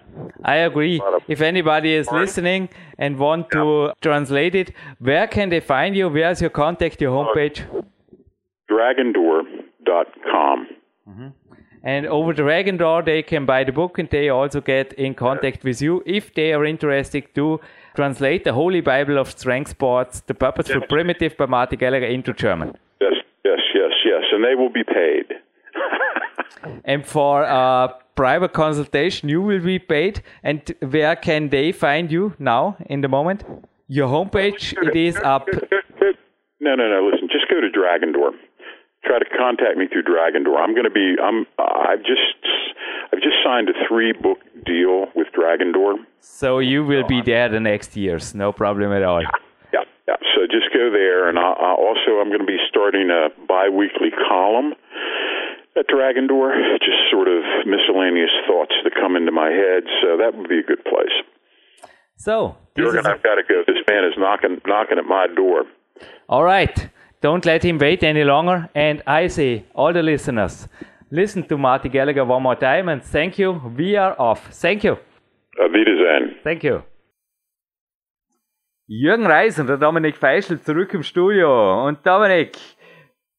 I 0.45 0.57
agree. 0.57 1.01
If 1.29 1.41
anybody 1.41 1.95
is 1.95 2.11
listening 2.11 2.69
and 2.99 3.19
want 3.19 3.51
to 3.51 3.93
translate 4.01 4.55
it, 4.55 4.73
where 4.99 5.27
can 5.27 5.51
they 5.51 5.61
find 5.61 5.95
you? 5.97 6.09
Where's 6.09 6.41
your 6.41 6.51
contact, 6.51 7.01
your 7.01 7.13
uh, 7.13 7.19
homepage? 7.19 7.85
dragondoor.com. 8.71 10.69
And 11.85 12.07
over 12.07 12.33
the 12.33 12.43
Dragon 12.43 12.79
Door, 12.79 13.03
they 13.03 13.23
can 13.23 13.45
buy 13.45 13.63
the 13.63 13.73
book 13.73 13.99
and 13.99 14.09
they 14.09 14.31
also 14.31 14.61
get 14.61 14.95
in 14.95 15.15
contact 15.15 15.65
with 15.65 15.83
you 15.83 16.03
if 16.07 16.35
they 16.35 16.53
are 16.55 16.65
interested 16.65 17.35
to 17.35 17.61
translate 17.95 18.45
the 18.45 18.55
Holy 18.55 18.81
Bible 18.81 19.19
of 19.19 19.31
Strength 19.31 19.71
Sports, 19.73 20.21
The 20.27 20.35
Purposeful 20.35 20.83
Primitive 20.89 21.37
by 21.37 21.47
Marty 21.47 21.77
Gallagher 21.77 22.07
into 22.07 22.33
German. 22.33 22.75
Yes, 23.01 23.13
yes, 23.45 23.61
yes, 23.75 23.93
yes, 24.05 24.23
and 24.33 24.43
they 24.43 24.55
will 24.55 24.73
be 24.73 24.83
paid. 24.83 25.27
And 26.85 27.07
for 27.07 27.43
a 27.43 27.95
private 28.15 28.53
consultation, 28.53 29.29
you 29.29 29.43
will 29.43 29.61
be 29.61 29.79
paid. 29.79 30.23
And 30.43 30.63
where 30.81 31.17
can 31.17 31.49
they 31.49 31.73
find 31.73 32.11
you 32.11 32.35
now 32.39 32.77
in 32.87 33.01
the 33.01 33.09
moment? 33.09 33.45
Your 33.89 34.09
homepage, 34.09 34.75
it 34.83 34.97
is 34.97 35.17
up. 35.17 35.47
No, 36.61 36.75
no, 36.75 36.89
no. 36.89 37.11
Listen, 37.11 37.29
just 37.31 37.49
go 37.51 37.61
to 37.61 37.71
Dragon 37.71 38.13
Door. 38.13 38.33
Try 39.05 39.19
to 39.19 39.29
contact 39.37 39.77
me 39.77 39.87
through 39.89 40.03
Dragon 40.03 40.45
Door. 40.45 40.59
I'm 40.61 40.73
going 40.73 40.85
to 40.85 40.91
be. 40.91 41.17
I'm. 41.23 41.47
I've 41.59 42.01
just. 42.01 42.41
I've 43.13 43.21
just 43.21 43.37
signed 43.45 43.69
a 43.69 43.75
three 43.87 44.13
book 44.13 44.39
deal 44.65 45.07
with 45.15 45.29
Dragon 45.33 45.73
Door. 45.73 45.97
So 46.21 46.59
you 46.59 46.85
will 46.85 47.07
be 47.07 47.21
uh, 47.21 47.25
there 47.25 47.49
the 47.49 47.61
next 47.61 47.97
years, 47.97 48.35
no 48.35 48.51
problem 48.53 48.93
at 48.93 49.03
all. 49.03 49.23
Yeah, 49.73 49.85
yeah. 50.09 50.17
So 50.35 50.47
just 50.51 50.73
go 50.73 50.91
there, 50.91 51.29
and 51.29 51.39
I, 51.39 51.53
I 51.53 51.71
also 51.79 52.19
I'm 52.21 52.29
going 52.29 52.41
to 52.41 52.47
be 52.47 52.59
starting 52.69 53.11
a 53.11 53.29
biweekly 53.47 54.11
column 54.29 54.73
at 55.77 55.87
Dragon 55.87 56.27
Door. 56.27 56.55
Just 56.81 57.11
sort 57.11 57.29
of 57.29 57.45
miscellaneous 57.67 58.33
thoughts 58.47 58.73
that 58.83 58.95
come 58.95 59.17
into 59.17 59.33
my 59.33 59.51
head. 59.51 59.85
So 60.03 60.17
that 60.17 60.35
would 60.35 60.49
be 60.49 60.59
a 60.59 60.63
good 60.63 60.83
place. 60.85 61.15
So 62.17 62.57
Jurgen, 62.77 63.07
I've 63.07 63.23
got 63.23 63.37
to 63.37 63.43
go. 63.47 63.63
This 63.67 63.83
man 63.89 64.05
is 64.05 64.15
knocking 64.17 64.61
knocking 64.67 64.99
at 64.99 65.05
my 65.05 65.27
door. 65.37 65.65
all 66.29 66.43
right. 66.45 66.89
Don't 67.25 67.47
let 67.47 67.65
him 67.65 67.79
wait 67.79 68.03
any 68.03 68.23
longer. 68.23 68.69
And 68.75 69.03
I 69.07 69.29
say, 69.29 69.65
all 69.75 69.95
the 69.95 70.03
listeners, 70.03 70.69
listen 71.11 71.43
to 71.45 71.57
Marty 71.57 71.89
Gallagher 71.89 72.23
one 72.23 72.43
more 72.43 72.55
time 72.55 72.91
and 72.91 73.03
thank 73.03 73.39
you. 73.39 73.53
We 73.75 73.97
are 73.97 74.15
off. 74.19 74.51
Thank 74.53 74.85
you. 74.85 74.99
Auf 75.59 75.73
Wiedersehen. 75.73 76.37
Thank 76.43 76.65
you. 76.65 76.83
Jürgen 78.87 79.27
Reis 79.27 79.59
und 79.59 79.69
der 79.69 79.79
Dominik 79.79 80.19
Feischl 80.19 80.61
zurück 80.61 80.93
im 80.93 81.03
Studio. 81.03 81.87
Und 81.87 82.07
Dominik, 82.07 82.59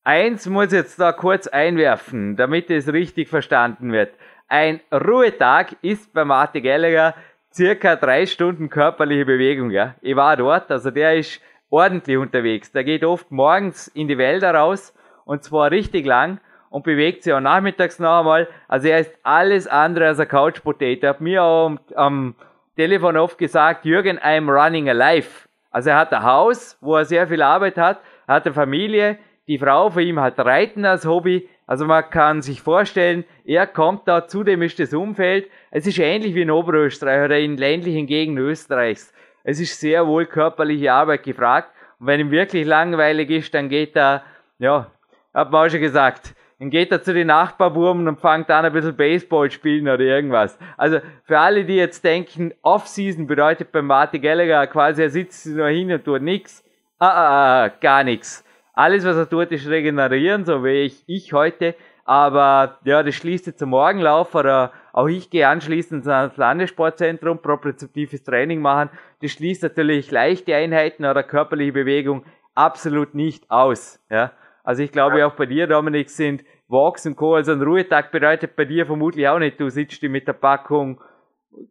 eins 0.04 0.50
muss 0.50 0.74
ich 0.74 0.80
jetzt 0.80 1.00
da 1.00 1.12
kurz 1.12 1.46
einwerfen, 1.46 2.36
damit 2.36 2.72
es 2.72 2.92
richtig 2.92 3.30
verstanden 3.30 3.92
wird. 3.92 4.16
Ein 4.48 4.82
Ruhetag 4.92 5.76
ist 5.84 6.12
bei 6.12 6.26
Martin 6.26 6.64
Gallagher 6.64 7.14
circa 7.54 7.96
drei 7.96 8.26
Stunden 8.26 8.68
körperliche 8.68 9.26
Bewegung. 9.26 9.70
Ja? 9.70 9.94
Ich 10.02 10.16
war 10.16 10.36
dort, 10.36 10.72
also 10.72 10.90
der 10.90 11.18
ist 11.18 11.40
ordentlich 11.76 12.18
unterwegs. 12.18 12.72
Der 12.72 12.86
geht 12.86 13.04
oft 13.04 13.32
morgens 13.32 13.90
in 13.90 14.08
die 14.08 14.18
Wälder 14.18 14.54
raus 14.56 14.94
und 15.26 15.44
zwar 15.44 15.72
richtig 15.72 16.06
lang 16.06 16.40
und 16.70 16.84
bewegt 16.86 17.24
sich 17.24 17.34
auch 17.34 17.42
nachmittags 17.42 18.00
noch 18.00 18.20
einmal. 18.20 18.48
Also 18.70 18.88
er 18.88 19.00
ist 19.00 19.12
alles 19.24 19.68
andere 19.68 20.08
als 20.08 20.20
ein 20.20 20.28
Couch 20.30 20.64
Potato. 20.64 21.08
Hat 21.08 21.20
mir 21.20 21.44
auch 21.44 21.66
am, 21.66 21.80
am 21.96 22.36
Telefon 22.78 23.18
oft 23.18 23.38
gesagt, 23.38 23.84
Jürgen, 23.84 24.20
I'm 24.20 24.50
running 24.50 24.90
alive. 24.90 25.48
Also 25.70 25.90
er 25.90 25.98
hat 25.98 26.14
ein 26.14 26.24
Haus, 26.24 26.78
wo 26.80 26.96
er 26.96 27.04
sehr 27.04 27.28
viel 27.28 27.42
Arbeit 27.42 27.78
hat, 27.78 28.00
er 28.28 28.36
hat 28.36 28.46
eine 28.46 28.54
Familie, 28.54 29.18
die 29.48 29.60
Frau 29.60 29.90
für 29.90 30.02
ihn 30.02 30.20
hat 30.20 30.40
Reiten 30.40 30.86
als 30.86 31.06
Hobby. 31.06 31.50
Also 31.68 31.86
man 31.86 32.10
kann 32.10 32.42
sich 32.42 32.62
vorstellen, 32.62 33.26
er 33.44 33.68
kommt 33.68 34.08
da, 34.08 34.28
zudem 34.28 34.62
ist 34.62 34.80
das 34.80 34.94
Umfeld, 34.94 35.50
es 35.72 35.86
ist 35.86 36.00
ähnlich 36.00 36.36
wie 36.36 36.44
in 36.44 36.52
Oberösterreich 36.52 37.26
oder 37.26 37.38
in 37.38 37.58
ländlichen 37.58 38.08
Gegenden 38.08 38.46
Österreichs. 38.46 39.14
Es 39.48 39.60
ist 39.60 39.80
sehr 39.80 40.08
wohl 40.08 40.26
körperliche 40.26 40.92
Arbeit 40.92 41.24
gefragt. 41.24 41.70
Und 42.00 42.08
wenn 42.08 42.20
ihm 42.20 42.32
wirklich 42.32 42.66
langweilig 42.66 43.30
ist, 43.30 43.54
dann 43.54 43.70
geht 43.70 43.96
er, 43.96 44.24
ja, 44.58 44.92
hat 45.34 45.52
man 45.52 45.68
auch 45.68 45.70
schon 45.70 45.82
gesagt, 45.82 46.34
dann 46.60 46.72
geht 46.72 46.92
er 46.92 47.04
zu 47.04 47.14
den 47.14 47.28
Nachbarbuben 47.28 48.08
und 48.08 48.20
fängt 48.20 48.50
an 48.50 48.66
ein 48.66 48.74
bisschen 48.74 48.96
Baseball 48.96 49.52
spielen 49.52 49.88
oder 49.88 50.00
irgendwas. 50.00 50.58
Also 50.78 51.00
für 51.26 51.38
alle, 51.38 51.64
die 51.64 51.76
jetzt 51.76 52.04
denken, 52.04 52.56
Off-Season 52.64 53.28
bedeutet 53.28 53.72
bei 53.72 53.84
Marty 53.84 54.18
Gallagher 54.18 54.66
quasi, 54.66 55.04
er 55.04 55.10
sitzt 55.12 55.46
nur 55.46 55.68
hin 55.68 55.92
und 55.92 56.04
tut 56.04 56.24
nichts. 56.24 56.64
Ah, 56.98 57.08
ah, 57.08 57.66
ah, 57.66 57.72
gar 57.82 58.04
nichts. 58.04 58.44
Alles, 58.74 59.06
was 59.06 59.16
er 59.16 59.30
tut, 59.30 59.52
ist 59.52 59.68
regenerieren, 59.68 60.44
so 60.44 60.64
wie 60.64 60.86
ich, 60.86 61.04
ich 61.06 61.34
heute. 61.34 61.76
Aber 62.06 62.78
ja, 62.84 63.02
das 63.02 63.16
schließt 63.16 63.48
jetzt 63.48 63.60
zum 63.60 63.72
Morgenlauf 63.72 64.36
oder 64.36 64.72
auch 64.94 65.08
ich 65.08 65.32
gehe 65.32 65.48
anschließend 65.48 66.08
ans 66.08 66.38
Landessportzentrum, 66.38 67.40
propriozeptives 67.40 68.24
Training 68.24 68.62
machen. 68.62 68.92
Das 69.22 69.32
schließt 69.32 69.64
natürlich 69.64 70.12
leichte 70.12 70.56
Einheiten 70.56 71.04
oder 71.04 71.24
körperliche 71.24 71.74
Bewegung 71.74 72.24
absolut 72.54 73.16
nicht 73.16 73.50
aus. 73.50 74.00
Ja. 74.12 74.32
Also 74.64 74.84
ich 74.84 74.92
glaube 74.92 75.26
auch 75.26 75.34
bei 75.34 75.48
dir, 75.48 75.66
Dominik, 75.66 76.12
sind 76.12 76.44
Walks 76.68 77.08
und 77.08 77.16
Co. 77.16 77.36
Also 77.36 77.54
ein 77.54 77.62
Ruhetag 77.62 78.12
bedeutet 78.12 78.56
bei 78.56 78.66
dir 78.66 78.86
vermutlich 78.86 79.28
auch 79.28 79.40
nicht, 79.40 79.60
du 79.60 79.70
sitzt 79.70 80.02
mit 80.04 80.28
der 80.28 80.34
Packung, 80.34 81.02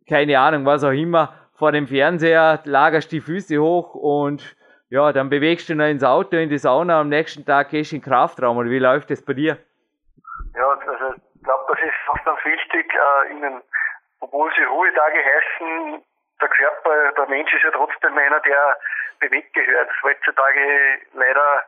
keine 0.09 0.39
Ahnung, 0.39 0.67
was 0.67 0.83
auch 0.83 0.91
immer, 0.91 1.33
vor 1.53 1.71
dem 1.71 1.87
Fernseher, 1.87 2.61
lagerst 2.65 3.13
die 3.13 3.21
Füße 3.21 3.59
hoch 3.59 3.95
und 3.95 4.57
ja, 4.91 5.13
dann 5.13 5.29
bewegst 5.29 5.69
du 5.69 5.77
noch 5.77 5.87
ins 5.87 6.05
Auto, 6.05 6.37
in 6.37 6.49
die 6.49 6.59
Sauna, 6.59 7.01
am 7.01 7.09
nächsten 7.09 7.45
Tag 7.45 7.71
gehst 7.71 7.93
du 7.93 7.97
in 7.97 8.03
den 8.03 8.09
Kraftraum. 8.09 8.57
Oder 8.57 8.71
wie 8.71 8.79
läuft 8.79 9.11
das 9.11 9.23
bei 9.23 9.35
dir? 9.35 9.59
Ja, 10.55 10.69
also 10.69 11.15
ich 11.35 11.43
glaube, 11.43 11.75
das 11.75 11.85
ist 11.85 12.09
auch 12.09 12.25
ganz 12.25 12.45
wichtig, 12.45 12.95
äh, 12.95 13.31
ihnen, 13.33 13.63
obwohl 14.21 14.53
sie 14.55 14.63
Ruhetage 14.63 15.25
heißen, 15.25 16.05
der 16.41 16.49
Körper, 16.49 17.13
der 17.13 17.27
Mensch 17.27 17.53
ist 17.53 17.65
ja 17.65 17.71
trotzdem 17.71 18.17
einer, 18.17 18.41
der 18.41 18.77
bewegt 19.21 19.53
gehört. 19.55 19.91
Heutzutage 20.03 21.01
leider 21.13 21.65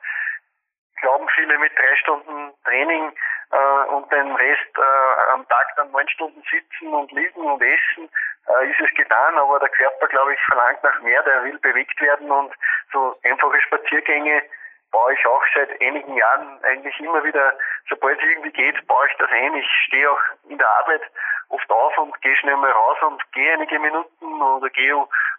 glauben 1.01 1.29
viele 1.35 1.59
mit 1.59 1.73
drei 1.79 1.97
Stunden 1.97 2.53
Training 2.65 3.13
äh, 3.53 3.91
und 3.91 4.11
den 4.13 4.35
Rest 4.35 4.79
äh, 4.79 5.31
am 5.33 5.47
Tag 5.49 5.67
dann 5.77 5.91
neun 5.91 6.09
Stunden 6.09 6.43
sitzen 6.51 6.93
und 6.95 7.11
liegen 7.13 7.41
und 7.41 7.63
essen, 7.63 8.09
äh, 8.49 8.71
ist 8.71 8.81
es 8.81 8.91
getan, 8.97 9.37
aber 9.39 9.59
der 9.61 9.69
Körper, 9.71 10.07
glaube 10.09 10.35
ich, 10.35 10.41
verlangt 10.45 10.83
nach 10.83 11.01
mehr, 11.01 11.23
der 11.23 11.45
will 11.45 11.59
bewegt 11.59 12.01
werden 12.01 12.31
und 12.31 12.53
so 12.93 13.19
einfache 13.25 13.61
Spaziergänge 13.61 14.43
baue 14.91 15.15
ich 15.15 15.27
auch 15.27 15.43
seit 15.55 15.81
einigen 15.81 16.17
Jahren 16.17 16.63
eigentlich 16.65 16.99
immer 17.01 17.23
wieder, 17.25 17.53
sobald 17.89 18.19
es 18.19 18.25
irgendwie 18.25 18.53
geht, 18.53 18.87
baue 18.87 19.07
ich 19.07 19.17
das 19.19 19.31
ein. 19.31 19.55
Ich 19.57 19.71
stehe 19.87 20.11
auch 20.11 20.21
in 20.49 20.59
der 20.59 20.69
Arbeit 20.69 21.03
oft 21.49 21.71
auf 21.71 21.99
und 21.99 22.21
gehe 22.23 22.37
schnell 22.37 22.57
mal 22.57 22.71
raus 22.71 22.99
und 23.03 23.33
gehe 23.33 23.53
einige 23.53 23.79
Minuten 23.79 24.43
oder 24.43 24.69
gehe, 24.71 24.95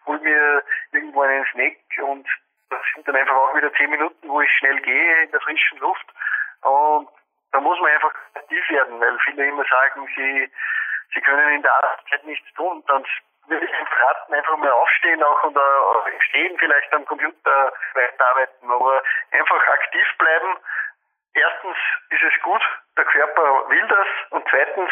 hol 0.05 0.19
mir 0.19 0.63
irgendwo 0.91 1.21
einen 1.21 1.45
Snack 1.51 1.77
und 2.03 2.27
das 2.69 2.81
sind 2.93 3.07
dann 3.07 3.15
einfach 3.15 3.35
auch 3.35 3.55
wieder 3.55 3.73
zehn 3.73 3.89
Minuten, 3.89 4.27
wo 4.27 4.41
ich 4.41 4.51
schnell 4.57 4.79
gehe 4.81 5.23
in 5.23 5.31
der 5.31 5.39
frischen 5.41 5.79
Luft. 5.79 6.05
Und 6.61 7.09
da 7.51 7.61
muss 7.61 7.79
man 7.79 7.91
einfach 7.91 8.13
aktiv 8.35 8.69
werden, 8.69 8.99
weil 8.99 9.17
viele 9.19 9.47
immer 9.47 9.63
sagen, 9.63 10.07
sie, 10.15 10.51
sie 11.13 11.21
können 11.21 11.55
in 11.55 11.61
der 11.61 11.73
Arbeitszeit 11.73 12.25
nichts 12.25 12.53
tun. 12.55 12.83
Dann 12.87 13.05
würde 13.47 13.65
ich 13.65 13.73
einfach 13.73 13.99
raten, 14.03 14.33
einfach 14.33 14.57
mal 14.57 14.71
aufstehen 14.71 15.23
auch 15.23 15.43
und 15.43 15.57
uh, 15.57 16.19
stehen, 16.29 16.57
vielleicht 16.57 16.93
am 16.93 17.05
Computer 17.05 17.73
weiterarbeiten, 17.93 18.69
aber 18.69 19.01
einfach 19.31 19.67
aktiv 19.67 20.07
bleiben. 20.17 20.57
Erstens 21.33 21.77
ist 22.09 22.23
es 22.23 22.41
gut, 22.41 22.61
der 22.97 23.05
Körper 23.05 23.69
will 23.69 23.87
das 23.87 24.07
und 24.31 24.47
zweitens, 24.49 24.91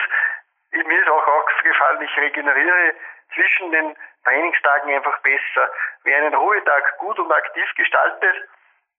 mir 0.72 1.02
ist 1.02 1.10
auch 1.10 1.28
aufgefallen, 1.28 2.02
ich 2.02 2.18
regeneriere 2.18 2.94
zwischen 3.34 3.72
den 3.72 3.96
Trainingstagen 4.24 4.94
einfach 4.94 5.18
besser. 5.20 5.70
Wer 6.04 6.18
einen 6.18 6.36
Ruhetag 6.36 6.98
gut 7.00 7.18
und 7.20 7.32
aktiv 7.32 7.66
gestaltet, 7.76 8.48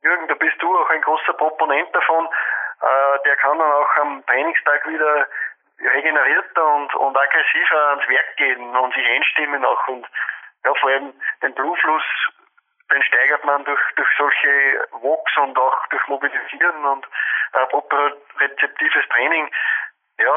Jürgen, 0.02 0.28
da 0.28 0.34
bist 0.34 0.60
du 0.60 0.78
auch 0.78 0.90
ein 0.90 1.02
großer 1.02 1.32
Proponent 1.34 1.94
davon, 1.94 2.28
äh, 2.82 3.18
der 3.24 3.36
kann 3.36 3.58
dann 3.58 3.72
auch 3.72 3.96
am 3.96 4.24
Trainingstag 4.26 4.86
wieder 4.88 5.26
regenerierter 5.80 6.66
und, 6.74 6.94
und 6.94 7.16
aggressiver 7.16 7.88
ans 7.90 8.08
Werk 8.08 8.36
gehen 8.36 8.76
und 8.76 8.94
sich 8.94 9.06
einstimmen 9.06 9.64
auch 9.64 9.88
und 9.88 10.06
ja, 10.64 10.74
vor 10.74 10.90
allem 10.90 11.12
den 11.42 11.54
Blutfluss, 11.54 12.02
den 12.90 13.02
steigert 13.02 13.44
man 13.44 13.64
durch, 13.64 13.80
durch 13.96 14.08
solche 14.16 14.88
Walks 15.02 15.36
und 15.36 15.58
auch 15.58 15.86
durch 15.88 16.06
Mobilisieren 16.08 16.84
und 16.84 17.06
äh, 17.52 17.66
propriozeptives 17.66 19.08
Training. 19.10 19.50
Ja, 20.18 20.34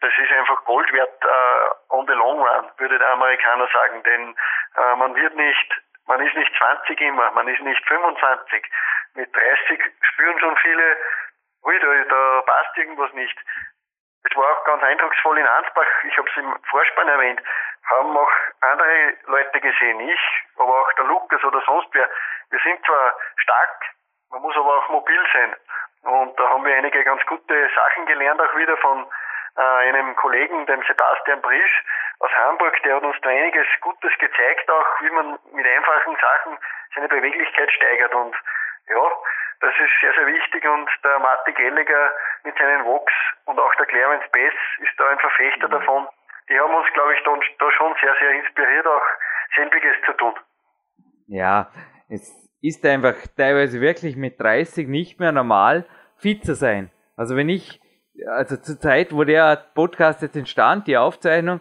das 0.00 0.12
ist 0.18 0.32
einfach 0.32 0.64
Gold 0.64 0.92
wert 0.92 1.24
äh, 1.24 1.94
on 1.94 2.06
the 2.06 2.12
long 2.12 2.40
run, 2.40 2.70
würde 2.78 2.98
der 2.98 3.12
Amerikaner 3.12 3.68
sagen, 3.72 4.02
denn 4.02 4.36
äh, 4.76 4.96
man 4.96 5.14
wird 5.14 5.34
nicht, 5.34 5.82
man 6.06 6.20
ist 6.20 6.36
nicht 6.36 6.54
20 6.56 7.00
immer, 7.00 7.30
man 7.32 7.48
ist 7.48 7.60
nicht 7.62 7.84
25. 7.86 8.64
Mit 9.14 9.34
30 9.34 9.80
spüren 10.02 10.38
schon 10.38 10.56
viele, 10.58 10.96
ui, 11.64 11.78
da, 11.80 12.04
da 12.04 12.42
passt 12.42 12.76
irgendwas 12.76 13.12
nicht. 13.14 13.36
Es 14.28 14.36
war 14.36 14.50
auch 14.50 14.64
ganz 14.64 14.82
eindrucksvoll 14.82 15.38
in 15.38 15.46
Ansbach, 15.46 15.86
ich 16.04 16.18
habe 16.18 16.28
es 16.28 16.36
im 16.36 16.54
Vorspann 16.70 17.08
erwähnt, 17.08 17.40
haben 17.88 18.16
auch 18.16 18.32
andere 18.60 19.14
Leute 19.26 19.60
gesehen, 19.60 20.00
ich, 20.00 20.20
aber 20.56 20.80
auch 20.80 20.92
der 20.94 21.04
Lukas 21.04 21.42
oder 21.44 21.62
sonst 21.64 21.88
wer. 21.92 22.08
Wir 22.50 22.58
sind 22.60 22.84
zwar 22.84 23.14
stark, 23.36 23.84
man 24.30 24.42
muss 24.42 24.56
aber 24.56 24.78
auch 24.78 24.88
mobil 24.88 25.20
sein. 25.32 25.54
Und 26.02 26.38
da 26.38 26.48
haben 26.48 26.64
wir 26.64 26.74
einige 26.76 27.04
ganz 27.04 27.24
gute 27.26 27.70
Sachen 27.74 28.06
gelernt, 28.06 28.40
auch 28.40 28.56
wieder 28.56 28.76
von 28.78 29.06
äh, 29.56 29.60
einem 29.60 30.14
Kollegen, 30.16 30.66
dem 30.66 30.82
Sebastian 30.82 31.40
Brisch 31.42 31.84
aus 32.18 32.30
Hamburg, 32.32 32.80
der 32.82 32.96
hat 32.96 33.02
uns 33.02 33.16
da 33.22 33.28
einiges 33.28 33.66
Gutes 33.80 34.12
gezeigt, 34.18 34.70
auch 34.70 35.00
wie 35.00 35.10
man 35.10 35.38
mit 35.52 35.66
einfachen 35.66 36.16
Sachen 36.16 36.58
seine 36.94 37.08
Beweglichkeit 37.08 37.70
steigert. 37.72 38.14
Und 38.14 38.34
ja, 38.88 39.04
das 39.60 39.72
ist 39.72 39.92
sehr, 40.00 40.12
sehr 40.12 40.26
wichtig 40.26 40.64
und 40.68 40.88
der 41.02 41.18
Matti 41.18 41.52
Gelliger 41.52 42.12
mit 42.44 42.56
seinen 42.58 42.84
Vox 42.84 43.12
und 43.46 43.58
auch 43.58 43.74
der 43.76 43.86
Clarence 43.86 44.24
Bess 44.32 44.54
ist 44.82 44.92
da 44.98 45.08
ein 45.08 45.18
Verfechter 45.18 45.68
mhm. 45.68 45.72
davon. 45.72 46.06
Die 46.48 46.58
haben 46.58 46.74
uns, 46.74 46.86
glaube 46.92 47.14
ich, 47.14 47.22
da, 47.24 47.32
da 47.58 47.72
schon 47.72 47.94
sehr, 48.00 48.14
sehr 48.20 48.30
inspiriert, 48.32 48.86
auch 48.86 49.02
selbiges 49.56 49.96
zu 50.04 50.12
tun. 50.12 50.34
Ja, 51.26 51.70
es 52.08 52.30
ist 52.62 52.84
einfach 52.86 53.14
teilweise 53.36 53.80
wirklich 53.80 54.16
mit 54.16 54.40
30 54.40 54.86
nicht 54.88 55.18
mehr 55.18 55.32
normal, 55.32 55.86
fit 56.16 56.44
zu 56.44 56.54
sein. 56.54 56.90
Also 57.16 57.36
wenn 57.36 57.48
ich, 57.48 57.80
also 58.36 58.56
zur 58.56 58.78
Zeit, 58.78 59.12
wo 59.12 59.24
der 59.24 59.56
Podcast 59.74 60.22
jetzt 60.22 60.36
entstand, 60.36 60.86
die 60.86 60.96
Aufzeichnung, 60.96 61.60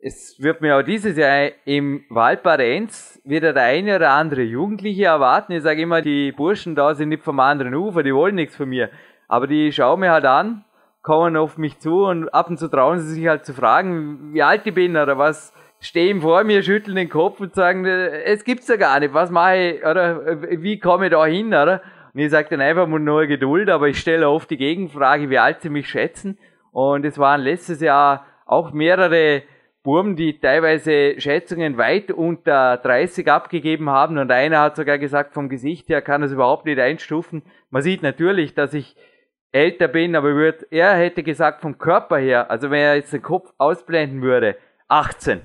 es 0.00 0.36
wird 0.40 0.60
mir 0.60 0.76
auch 0.76 0.82
dieses 0.82 1.16
Jahr 1.16 1.50
im 1.64 2.04
Waldbad 2.08 2.60
Enz 2.60 3.20
wieder 3.24 3.52
der 3.52 3.64
eine 3.64 3.96
oder 3.96 4.10
andere 4.10 4.42
Jugendliche 4.42 5.06
erwarten. 5.06 5.52
Ich 5.52 5.62
sage 5.62 5.82
immer, 5.82 6.02
die 6.02 6.32
Burschen 6.32 6.76
da 6.76 6.94
sind 6.94 7.08
nicht 7.08 7.24
vom 7.24 7.40
anderen 7.40 7.74
Ufer, 7.74 8.02
die 8.02 8.14
wollen 8.14 8.36
nichts 8.36 8.56
von 8.56 8.68
mir. 8.68 8.90
Aber 9.26 9.46
die 9.46 9.72
schauen 9.72 10.00
mir 10.00 10.12
halt 10.12 10.24
an, 10.24 10.64
kommen 11.02 11.36
auf 11.36 11.58
mich 11.58 11.80
zu 11.80 12.04
und 12.04 12.28
ab 12.28 12.48
und 12.48 12.58
zu 12.58 12.68
trauen 12.68 13.00
sie 13.00 13.14
sich 13.14 13.26
halt 13.26 13.44
zu 13.44 13.52
fragen, 13.52 14.32
wie 14.32 14.42
alt 14.42 14.66
ich 14.66 14.74
bin 14.74 14.96
oder 14.96 15.18
was, 15.18 15.52
stehen 15.80 16.20
vor 16.20 16.44
mir, 16.44 16.62
schütteln 16.62 16.96
den 16.96 17.08
Kopf 17.08 17.40
und 17.40 17.54
sagen, 17.54 17.84
es 17.84 18.44
gibt's 18.44 18.68
ja 18.68 18.76
gar 18.76 19.00
nicht, 19.00 19.14
was 19.14 19.30
mache 19.30 19.56
ich, 19.56 19.84
oder 19.84 20.40
wie 20.62 20.78
komme 20.78 21.06
ich 21.06 21.12
da 21.12 21.24
hin, 21.26 21.48
oder? 21.48 21.82
Und 22.14 22.20
ich 22.20 22.30
sage 22.30 22.48
dann 22.50 22.60
einfach 22.60 22.86
nur 22.86 23.26
Geduld, 23.26 23.68
aber 23.68 23.88
ich 23.88 23.98
stelle 23.98 24.28
oft 24.28 24.50
die 24.50 24.56
Gegenfrage, 24.56 25.30
wie 25.30 25.38
alt 25.38 25.60
sie 25.60 25.70
mich 25.70 25.88
schätzen. 25.88 26.38
Und 26.72 27.04
es 27.04 27.18
waren 27.18 27.40
letztes 27.40 27.80
Jahr 27.80 28.26
auch 28.44 28.72
mehrere 28.72 29.42
Burm, 29.82 30.16
die 30.16 30.38
teilweise 30.38 31.20
Schätzungen 31.20 31.78
weit 31.78 32.10
unter 32.10 32.76
30 32.78 33.30
abgegeben 33.30 33.88
haben 33.88 34.18
und 34.18 34.30
einer 34.30 34.60
hat 34.60 34.76
sogar 34.76 34.98
gesagt, 34.98 35.34
vom 35.34 35.48
Gesicht 35.48 35.88
her 35.88 36.02
kann 36.02 36.22
es 36.22 36.32
überhaupt 36.32 36.66
nicht 36.66 36.78
einstufen. 36.78 37.42
Man 37.70 37.82
sieht 37.82 38.02
natürlich, 38.02 38.54
dass 38.54 38.74
ich 38.74 38.96
älter 39.52 39.88
bin, 39.88 40.14
aber 40.14 40.34
würd, 40.34 40.66
er 40.70 40.94
hätte 40.94 41.22
gesagt 41.22 41.62
vom 41.62 41.78
Körper 41.78 42.18
her, 42.18 42.50
also 42.50 42.70
wenn 42.70 42.80
er 42.80 42.96
jetzt 42.96 43.12
den 43.12 43.22
Kopf 43.22 43.52
ausblenden 43.56 44.20
würde, 44.20 44.56
18. 44.88 45.40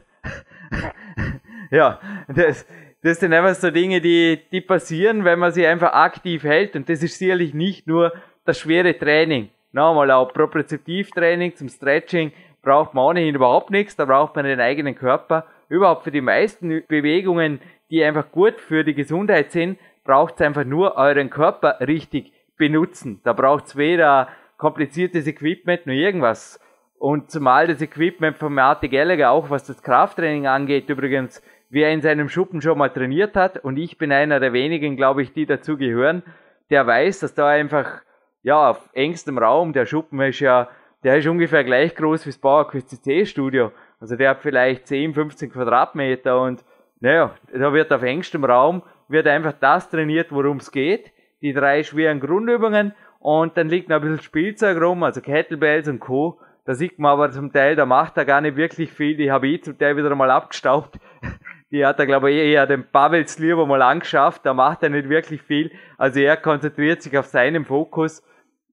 ja, 1.72 2.00
das, 2.28 2.66
das 3.02 3.20
sind 3.20 3.34
einfach 3.34 3.56
so 3.56 3.70
Dinge, 3.72 4.02
die, 4.02 4.42
die 4.52 4.62
passieren, 4.62 5.24
wenn 5.24 5.40
man 5.40 5.52
sie 5.52 5.66
einfach 5.66 5.94
aktiv 5.94 6.44
hält 6.44 6.76
und 6.76 6.90
das 6.90 7.04
ist 7.04 7.18
sicherlich 7.18 7.54
nicht 7.54 7.88
nur 7.88 8.14
das 8.46 8.60
schwere 8.60 8.98
Training. 8.98 9.50
Nochmal 9.72 10.12
auch 10.12 10.34
Propriozeptivtraining 10.34 11.56
zum 11.56 11.70
Stretching, 11.70 12.32
braucht 12.64 12.96
man 12.96 13.04
ohnehin 13.04 13.36
überhaupt 13.36 13.70
nichts, 13.70 13.96
da 13.96 14.06
braucht 14.06 14.36
man 14.36 14.46
den 14.46 14.60
eigenen 14.60 14.96
Körper. 14.96 15.46
Überhaupt 15.70 16.04
für 16.04 16.12
die 16.12 16.22
meisten 16.22 16.84
Bewegungen, 16.88 17.62
die 17.92 18.04
einfach 18.04 18.32
gut 18.32 18.60
für 18.60 18.84
die 18.84 18.96
Gesundheit 18.96 19.52
sind, 19.52 19.78
braucht 20.04 20.36
es 20.36 20.42
einfach 20.42 20.64
nur 20.64 20.96
euren 20.96 21.30
Körper 21.30 21.78
richtig 21.82 22.34
benutzen. 22.58 23.22
Da 23.24 23.34
braucht 23.34 23.66
es 23.66 23.76
weder 23.76 24.30
kompliziertes 24.58 25.28
Equipment 25.28 25.86
noch 25.86 25.94
irgendwas. 25.94 26.60
Und 26.98 27.30
zumal 27.30 27.68
das 27.68 27.82
Equipment 27.82 28.38
von 28.38 28.54
Marty 28.54 28.88
Gallagher, 28.88 29.32
auch 29.32 29.50
was 29.50 29.66
das 29.66 29.84
Krafttraining 29.84 30.48
angeht, 30.48 30.90
übrigens, 30.90 31.44
wer 31.70 31.92
in 31.92 32.02
seinem 32.02 32.30
Schuppen 32.30 32.62
schon 32.62 32.78
mal 32.78 32.90
trainiert 32.90 33.36
hat, 33.36 33.58
und 33.58 33.76
ich 33.78 33.98
bin 33.98 34.12
einer 34.14 34.40
der 34.40 34.54
wenigen, 34.54 34.96
glaube 34.96 35.22
ich, 35.22 35.34
die 35.34 35.46
dazu 35.46 35.76
gehören, 35.76 36.24
der 36.70 36.88
weiß, 36.88 37.20
dass 37.20 37.34
da 37.34 37.50
einfach, 37.50 38.04
ja, 38.42 38.70
auf 38.70 38.90
engstem 38.94 39.38
Raum, 39.38 39.74
der 39.74 39.86
Schuppen 39.86 40.22
ist 40.22 40.40
ja 40.40 40.70
der 41.04 41.18
ist 41.18 41.28
ungefähr 41.28 41.64
gleich 41.64 41.96
groß 41.96 42.26
wie 42.26 42.30
das 42.30 42.38
Bauerquiz 42.38 42.88
CC 42.88 43.26
Studio. 43.26 43.72
Also 44.00 44.16
der 44.16 44.32
hat 44.32 44.42
vielleicht 44.42 44.88
10, 44.88 45.14
15 45.14 45.52
Quadratmeter 45.52 46.42
und 46.42 46.64
naja, 47.00 47.36
da 47.54 47.74
wird 47.74 47.92
auf 47.92 48.04
engstem 48.04 48.46
Raum 48.46 48.84
wird 49.10 49.28
einfach 49.28 49.54
das 49.54 49.90
trainiert, 49.90 50.32
worum 50.32 50.58
es 50.58 50.72
geht. 50.72 51.12
Die 51.42 51.54
drei 51.54 51.84
schweren 51.84 52.20
Grundübungen 52.20 52.94
und 53.20 53.58
dann 53.58 53.70
liegt 53.70 53.90
noch 53.90 53.98
ein 53.98 54.02
bisschen 54.02 54.22
Spielzeug 54.22 54.82
rum, 54.82 55.04
also 55.04 55.22
Kettlebells 55.22 55.88
und 55.88 56.00
Co. 56.00 56.40
Da 56.66 56.76
sieht 56.76 56.98
man 57.00 57.12
aber 57.12 57.32
zum 57.32 57.52
Teil, 57.52 57.76
da 57.76 57.86
macht 57.86 58.18
er 58.18 58.26
gar 58.26 58.40
nicht 58.40 58.56
wirklich 58.56 58.92
viel. 58.92 59.18
Die 59.18 59.32
habe 59.32 59.48
ich 59.48 59.64
zum 59.64 59.78
Teil 59.78 59.98
wieder 59.98 60.16
mal 60.16 60.32
abgestaubt. 60.32 60.98
Die 61.72 61.86
hat 61.86 62.00
er, 62.00 62.06
glaube 62.06 62.32
ich, 62.32 62.38
eher 62.38 62.68
den 62.68 62.86
Pavels 62.86 63.40
lieber 63.40 63.66
mal 63.66 63.82
angeschafft. 63.82 64.46
Da 64.46 64.54
macht 64.54 64.84
er 64.84 64.90
nicht 64.90 65.10
wirklich 65.10 65.42
viel. 65.42 65.72
Also 65.98 66.20
er 66.20 66.38
konzentriert 66.38 67.02
sich 67.02 67.18
auf 67.18 67.26
seinen 67.26 67.66
Fokus. 67.66 68.24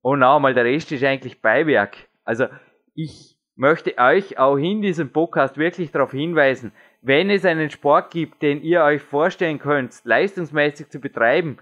Und 0.02 0.22
auch 0.22 0.38
mal 0.38 0.52
der 0.52 0.66
Rest 0.66 0.92
ist 0.92 1.02
eigentlich 1.02 1.40
Beiwerk. 1.40 2.09
Also 2.24 2.46
ich 2.94 3.36
möchte 3.56 3.96
euch 3.98 4.38
auch 4.38 4.56
in 4.56 4.82
diesem 4.82 5.12
Podcast 5.12 5.58
wirklich 5.58 5.90
darauf 5.90 6.12
hinweisen, 6.12 6.72
wenn 7.02 7.30
es 7.30 7.44
einen 7.44 7.70
Sport 7.70 8.10
gibt, 8.10 8.42
den 8.42 8.62
ihr 8.62 8.82
euch 8.82 9.02
vorstellen 9.02 9.58
könnt, 9.58 10.00
leistungsmäßig 10.04 10.88
zu 10.88 11.00
betreiben, 11.00 11.58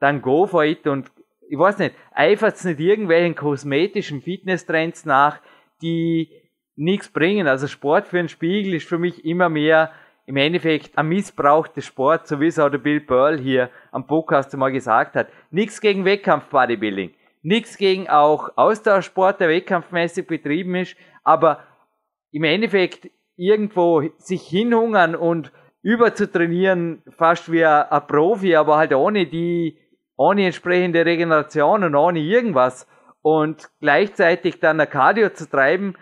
dann 0.00 0.22
go 0.22 0.46
for 0.46 0.64
it 0.64 0.86
und 0.86 1.10
ich 1.50 1.58
weiß 1.58 1.78
nicht, 1.78 1.94
eifert 2.12 2.62
nicht 2.64 2.80
irgendwelchen 2.80 3.34
kosmetischen 3.34 4.20
Fitnesstrends 4.20 5.06
nach, 5.06 5.40
die 5.80 6.30
nichts 6.76 7.08
bringen. 7.08 7.48
Also 7.48 7.66
Sport 7.66 8.08
für 8.08 8.18
einen 8.18 8.28
Spiegel 8.28 8.74
ist 8.74 8.88
für 8.88 8.98
mich 8.98 9.24
immer 9.24 9.48
mehr 9.48 9.92
im 10.26 10.36
Endeffekt 10.36 10.98
ein 10.98 11.08
Missbrauch 11.08 11.68
des 11.68 11.86
Sports, 11.86 12.28
so 12.28 12.40
wie 12.40 12.48
es 12.48 12.58
auch 12.58 12.68
der 12.68 12.78
Bill 12.78 13.00
Pearl 13.00 13.38
hier 13.38 13.70
am 13.90 14.06
Podcast 14.06 14.54
mal 14.56 14.70
gesagt 14.70 15.16
hat. 15.16 15.28
Nichts 15.50 15.80
gegen 15.80 16.04
Wettkampf-Bodybuilding. 16.04 17.14
Nichts 17.42 17.76
gegen 17.76 18.08
auch 18.08 18.50
Austauschsport, 18.56 19.40
der 19.40 19.48
wettkampfmäßig 19.48 20.26
betrieben 20.26 20.74
ist, 20.74 20.96
aber 21.22 21.64
im 22.32 22.44
Endeffekt 22.44 23.10
irgendwo 23.36 24.02
sich 24.18 24.42
hinhungern 24.42 25.14
und 25.14 25.52
über 25.82 26.14
zu 26.14 26.30
trainieren, 26.30 27.02
fast 27.16 27.50
wie 27.50 27.64
ein, 27.64 27.84
ein 27.84 28.06
Profi, 28.06 28.56
aber 28.56 28.76
halt 28.76 28.92
ohne 28.92 29.26
die, 29.26 29.78
ohne 30.16 30.46
entsprechende 30.46 31.06
Regeneration 31.06 31.84
und 31.84 31.94
ohne 31.94 32.18
irgendwas. 32.18 32.86
Und 33.22 33.68
gleichzeitig 33.80 34.60
dann 34.60 34.80
ein 34.80 34.90
Cardio 34.90 35.30
zu 35.30 35.48
treiben, 35.48 35.94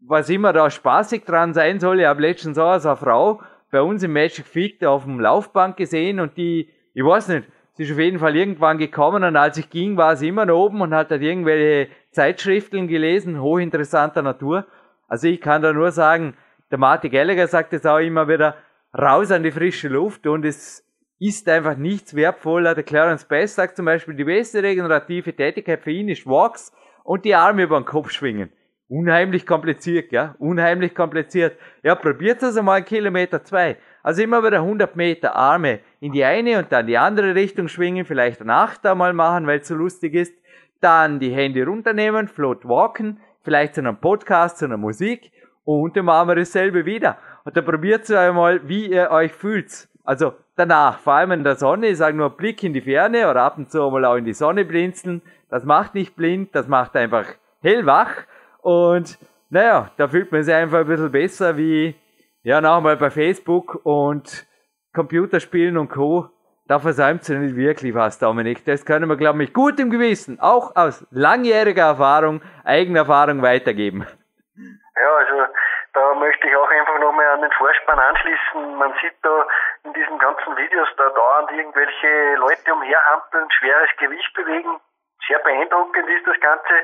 was 0.00 0.30
immer 0.30 0.52
da 0.52 0.70
spaßig 0.70 1.24
dran 1.24 1.54
sein 1.54 1.80
soll. 1.80 2.00
Ich 2.00 2.06
habe 2.06 2.22
letztens 2.22 2.58
auch 2.58 2.70
als 2.70 2.86
eine 2.86 2.96
Frau 2.96 3.40
bei 3.70 3.82
uns 3.82 4.02
im 4.02 4.12
Magic 4.12 4.46
Fit 4.46 4.84
auf 4.84 5.04
dem 5.04 5.20
Laufband 5.20 5.76
gesehen 5.76 6.20
und 6.20 6.36
die, 6.36 6.70
ich 6.94 7.04
weiß 7.04 7.28
nicht, 7.28 7.48
sie 7.76 7.84
ist 7.84 7.92
auf 7.92 7.98
jeden 7.98 8.18
Fall 8.18 8.36
irgendwann 8.36 8.78
gekommen 8.78 9.24
und 9.24 9.36
als 9.36 9.58
ich 9.58 9.70
ging, 9.70 9.96
war 9.96 10.16
sie 10.16 10.28
immer 10.28 10.46
noch 10.46 10.64
oben 10.64 10.80
und 10.80 10.94
hat 10.94 11.10
halt 11.10 11.22
irgendwelche 11.22 11.90
Zeitschriften 12.10 12.88
gelesen, 12.88 13.40
hochinteressanter 13.40 14.22
Natur. 14.22 14.66
Also 15.08 15.28
ich 15.28 15.40
kann 15.40 15.62
da 15.62 15.72
nur 15.72 15.90
sagen, 15.92 16.34
der 16.70 16.78
Martin 16.78 17.10
Gallagher 17.10 17.46
sagt 17.46 17.72
es 17.72 17.86
auch 17.86 17.98
immer 17.98 18.28
wieder, 18.28 18.56
raus 18.96 19.30
an 19.30 19.42
die 19.42 19.52
frische 19.52 19.88
Luft 19.88 20.26
und 20.26 20.44
es 20.44 20.84
ist 21.18 21.48
einfach 21.48 21.76
nichts 21.76 22.14
wertvoller. 22.14 22.74
Der 22.74 22.84
Clarence 22.84 23.24
Bass 23.24 23.54
sagt 23.54 23.76
zum 23.76 23.86
Beispiel, 23.86 24.14
die 24.14 24.24
beste 24.24 24.62
regenerative 24.62 25.34
Tätigkeit 25.34 25.82
für 25.82 25.90
ihn 25.90 26.08
ist 26.08 26.26
Walks 26.26 26.72
und 27.04 27.24
die 27.24 27.34
Arme 27.34 27.62
über 27.62 27.78
den 27.78 27.84
Kopf 27.84 28.10
schwingen. 28.10 28.50
Unheimlich 28.88 29.46
kompliziert, 29.46 30.12
ja, 30.12 30.36
unheimlich 30.38 30.94
kompliziert. 30.94 31.58
Ja, 31.82 31.94
probiert 31.94 32.42
es 32.42 32.56
einmal 32.56 32.84
Kilometer 32.84 33.42
zwei. 33.42 33.76
Also 34.06 34.22
immer 34.22 34.44
wieder 34.44 34.58
100 34.58 34.94
Meter 34.94 35.34
Arme 35.34 35.80
in 35.98 36.12
die 36.12 36.22
eine 36.22 36.60
und 36.60 36.70
dann 36.70 36.86
die 36.86 36.96
andere 36.96 37.34
Richtung 37.34 37.66
schwingen, 37.66 38.04
vielleicht 38.04 38.40
eine 38.40 38.54
Acht 38.54 38.86
einmal 38.86 39.12
machen, 39.12 39.48
weil 39.48 39.58
es 39.58 39.66
so 39.66 39.74
lustig 39.74 40.14
ist. 40.14 40.32
Dann 40.80 41.18
die 41.18 41.30
Hände 41.30 41.66
runternehmen, 41.66 42.28
float 42.28 42.68
walken, 42.68 43.18
vielleicht 43.42 43.74
zu 43.74 43.80
einem 43.80 43.96
Podcast, 43.96 44.58
zu 44.58 44.66
einer 44.66 44.76
Musik 44.76 45.32
und 45.64 45.96
dann 45.96 46.04
machen 46.04 46.28
wir 46.28 46.36
dasselbe 46.36 46.86
wieder. 46.86 47.18
Und 47.42 47.56
dann 47.56 47.64
probiert 47.64 48.08
einmal, 48.12 48.60
wie 48.68 48.92
ihr 48.92 49.10
euch 49.10 49.32
fühlt. 49.32 49.88
Also 50.04 50.34
danach, 50.54 51.00
vor 51.00 51.14
allem 51.14 51.32
in 51.32 51.42
der 51.42 51.56
Sonne, 51.56 51.88
ich 51.88 51.96
sage 51.96 52.16
nur 52.16 52.30
Blick 52.30 52.62
in 52.62 52.74
die 52.74 52.82
Ferne 52.82 53.28
oder 53.28 53.42
ab 53.42 53.58
und 53.58 53.72
zu 53.72 53.90
mal 53.90 54.04
auch 54.04 54.14
in 54.14 54.24
die 54.24 54.34
Sonne 54.34 54.64
blinzeln. 54.64 55.20
Das 55.50 55.64
macht 55.64 55.96
nicht 55.96 56.14
blind, 56.14 56.54
das 56.54 56.68
macht 56.68 56.94
einfach 56.94 57.26
hellwach. 57.60 58.12
Und 58.62 59.18
naja, 59.50 59.90
da 59.96 60.06
fühlt 60.06 60.30
man 60.30 60.44
sich 60.44 60.54
einfach 60.54 60.78
ein 60.78 60.86
bisschen 60.86 61.10
besser 61.10 61.56
wie, 61.56 61.96
ja, 62.46 62.60
nochmal 62.60 62.96
bei 62.96 63.10
Facebook 63.10 63.84
und 63.84 64.46
Computerspielen 64.94 65.76
und 65.76 65.88
Co. 65.88 66.30
Da 66.68 66.78
versäumt 66.78 67.24
sie 67.24 67.36
nicht 67.36 67.56
wirklich 67.56 67.92
was, 67.92 68.20
Dominik. 68.20 68.64
Das 68.64 68.86
können 68.86 69.08
wir, 69.08 69.16
glaube 69.16 69.42
ich, 69.42 69.52
gut 69.52 69.80
im 69.80 69.90
Gewissen, 69.90 70.38
auch 70.38 70.70
aus 70.76 71.04
langjähriger 71.10 71.98
Erfahrung, 71.98 72.40
eigener 72.62 73.00
Erfahrung 73.00 73.42
weitergeben. 73.42 74.06
Ja, 74.54 75.10
also 75.18 75.52
da 75.92 76.14
möchte 76.14 76.46
ich 76.46 76.54
auch 76.54 76.70
einfach 76.70 77.00
nochmal 77.00 77.26
an 77.34 77.42
den 77.42 77.50
Vorspann 77.50 77.98
anschließen. 77.98 78.76
Man 78.76 78.94
sieht 79.02 79.18
da 79.22 79.46
in 79.82 79.92
diesen 79.94 80.16
ganzen 80.20 80.56
Videos 80.56 80.88
da 80.98 81.08
dauernd 81.10 81.50
irgendwelche 81.50 82.36
Leute 82.36 82.72
umherhampeln, 82.72 83.50
schweres 83.58 83.90
Gewicht 83.98 84.32
bewegen. 84.34 84.78
Sehr 85.26 85.40
beeindruckend 85.40 86.08
ist 86.08 86.24
das 86.28 86.38
Ganze. 86.38 86.74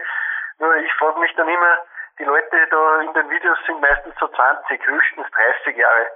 Nur 0.58 0.74
ich 0.74 0.92
frage 0.94 1.20
mich 1.20 1.32
dann 1.36 1.46
immer, 1.48 1.78
die 2.18 2.24
Leute 2.24 2.56
da 2.70 3.00
in 3.00 3.12
den 3.14 3.30
Videos 3.30 3.58
sind 3.66 3.80
meistens 3.80 4.14
so 4.18 4.28
20, 4.28 4.86
höchstens 4.86 5.26
30 5.64 5.76
Jahre. 5.76 6.06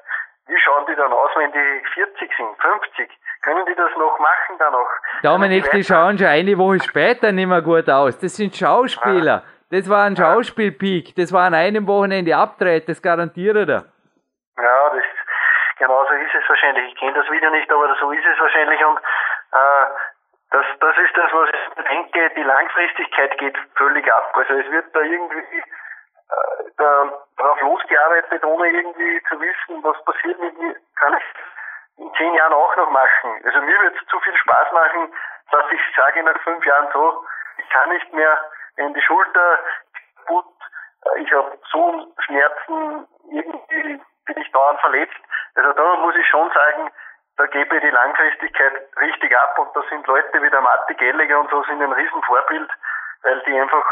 Wie 0.46 0.58
schauen 0.60 0.86
die 0.86 0.94
dann 0.94 1.12
aus, 1.12 1.30
wenn 1.34 1.50
die 1.52 1.82
40 1.94 2.36
sind, 2.36 2.62
50? 2.62 3.10
Können 3.42 3.66
die 3.66 3.74
das 3.74 3.90
noch 3.96 4.18
machen 4.18 4.56
dann 4.58 4.72
noch? 4.72 4.90
Dominik, 5.22 5.70
die 5.70 5.82
schauen 5.82 6.18
schon 6.18 6.28
eine 6.28 6.56
Woche 6.58 6.80
später 6.80 7.32
nicht 7.32 7.46
mehr 7.48 7.62
gut 7.62 7.88
aus. 7.88 8.18
Das 8.18 8.36
sind 8.36 8.54
Schauspieler. 8.54 9.42
Ah. 9.44 9.50
Das 9.70 9.90
war 9.90 10.04
ein 10.04 10.16
Schauspielpeak. 10.16 11.16
Das 11.16 11.32
war 11.32 11.46
an 11.46 11.54
einem 11.54 11.86
Wochenende 11.88 12.36
abdreht, 12.36 12.88
das 12.88 13.02
garantiere 13.02 13.60
ich 13.60 13.66
dir. 13.66 13.84
Ja, 14.58 14.90
das, 14.90 15.04
genau 15.78 16.04
so 16.06 16.14
ist 16.14 16.34
es 16.34 16.48
wahrscheinlich. 16.48 16.92
Ich 16.92 16.98
kenne 16.98 17.14
das 17.14 17.28
Video 17.30 17.50
nicht, 17.50 17.70
aber 17.70 17.96
so 17.98 18.10
ist 18.12 18.24
es 18.24 18.40
wahrscheinlich 18.40 18.84
und 18.84 18.98
äh, 18.98 19.86
das, 20.50 20.64
das 20.78 20.96
ist 20.98 21.16
das, 21.16 21.32
was 21.32 21.50
ich 21.50 21.84
denke, 21.84 22.30
die 22.36 22.42
Langfristigkeit 22.42 23.36
geht 23.38 23.58
völlig 23.74 24.12
ab. 24.12 24.32
Also 24.34 24.54
es 24.54 24.70
wird 24.70 24.86
da 24.94 25.00
irgendwie 25.00 25.62
äh, 26.30 26.70
da, 26.76 27.12
darauf 27.36 27.60
losgearbeitet, 27.60 28.44
ohne 28.44 28.68
irgendwie 28.68 29.22
zu 29.28 29.40
wissen, 29.40 29.82
was 29.84 30.04
passiert 30.04 30.38
mit 30.40 30.58
mir, 30.58 30.76
kann 30.98 31.16
ich 31.16 31.24
in 31.98 32.12
zehn 32.14 32.34
Jahren 32.34 32.52
auch 32.52 32.76
noch 32.76 32.90
machen. 32.90 33.40
Also 33.44 33.60
mir 33.62 33.80
wird 33.80 33.96
es 33.96 34.06
zu 34.08 34.20
viel 34.20 34.36
Spaß 34.36 34.72
machen, 34.72 35.12
dass 35.50 35.64
ich 35.70 35.80
sage 35.96 36.22
nach 36.22 36.38
fünf 36.42 36.64
Jahren 36.64 36.88
so, 36.92 37.24
ich 37.58 37.68
kann 37.70 37.88
nicht 37.90 38.12
mehr 38.12 38.40
in 38.76 38.92
die 38.92 39.02
Schulter 39.02 39.58
kaputt, 40.16 40.46
ich 41.16 41.32
habe 41.32 41.58
so 41.70 42.12
Schmerzen, 42.18 43.06
irgendwie 43.30 44.00
bin 44.26 44.36
ich 44.38 44.50
dauernd 44.52 44.80
verletzt. 44.80 45.16
Also 45.54 45.72
da 45.72 45.96
muss 45.96 46.16
ich 46.16 46.26
schon 46.28 46.50
sagen, 46.52 46.90
da 47.36 47.46
gebe 47.46 47.76
ich 47.76 47.82
die 47.82 47.90
Langfristigkeit 47.90 48.72
richtig 49.00 49.36
ab 49.36 49.58
und 49.58 49.74
da 49.74 49.82
sind 49.88 50.06
Leute 50.06 50.42
wie 50.42 50.50
der 50.50 50.60
Matti 50.60 50.94
Gelliger 50.94 51.40
und 51.40 51.50
so 51.50 51.62
sind 51.64 51.82
ein 51.82 51.92
Riesenvorbild, 51.92 52.70
weil 53.22 53.40
die 53.46 53.60
einfach 53.60 53.84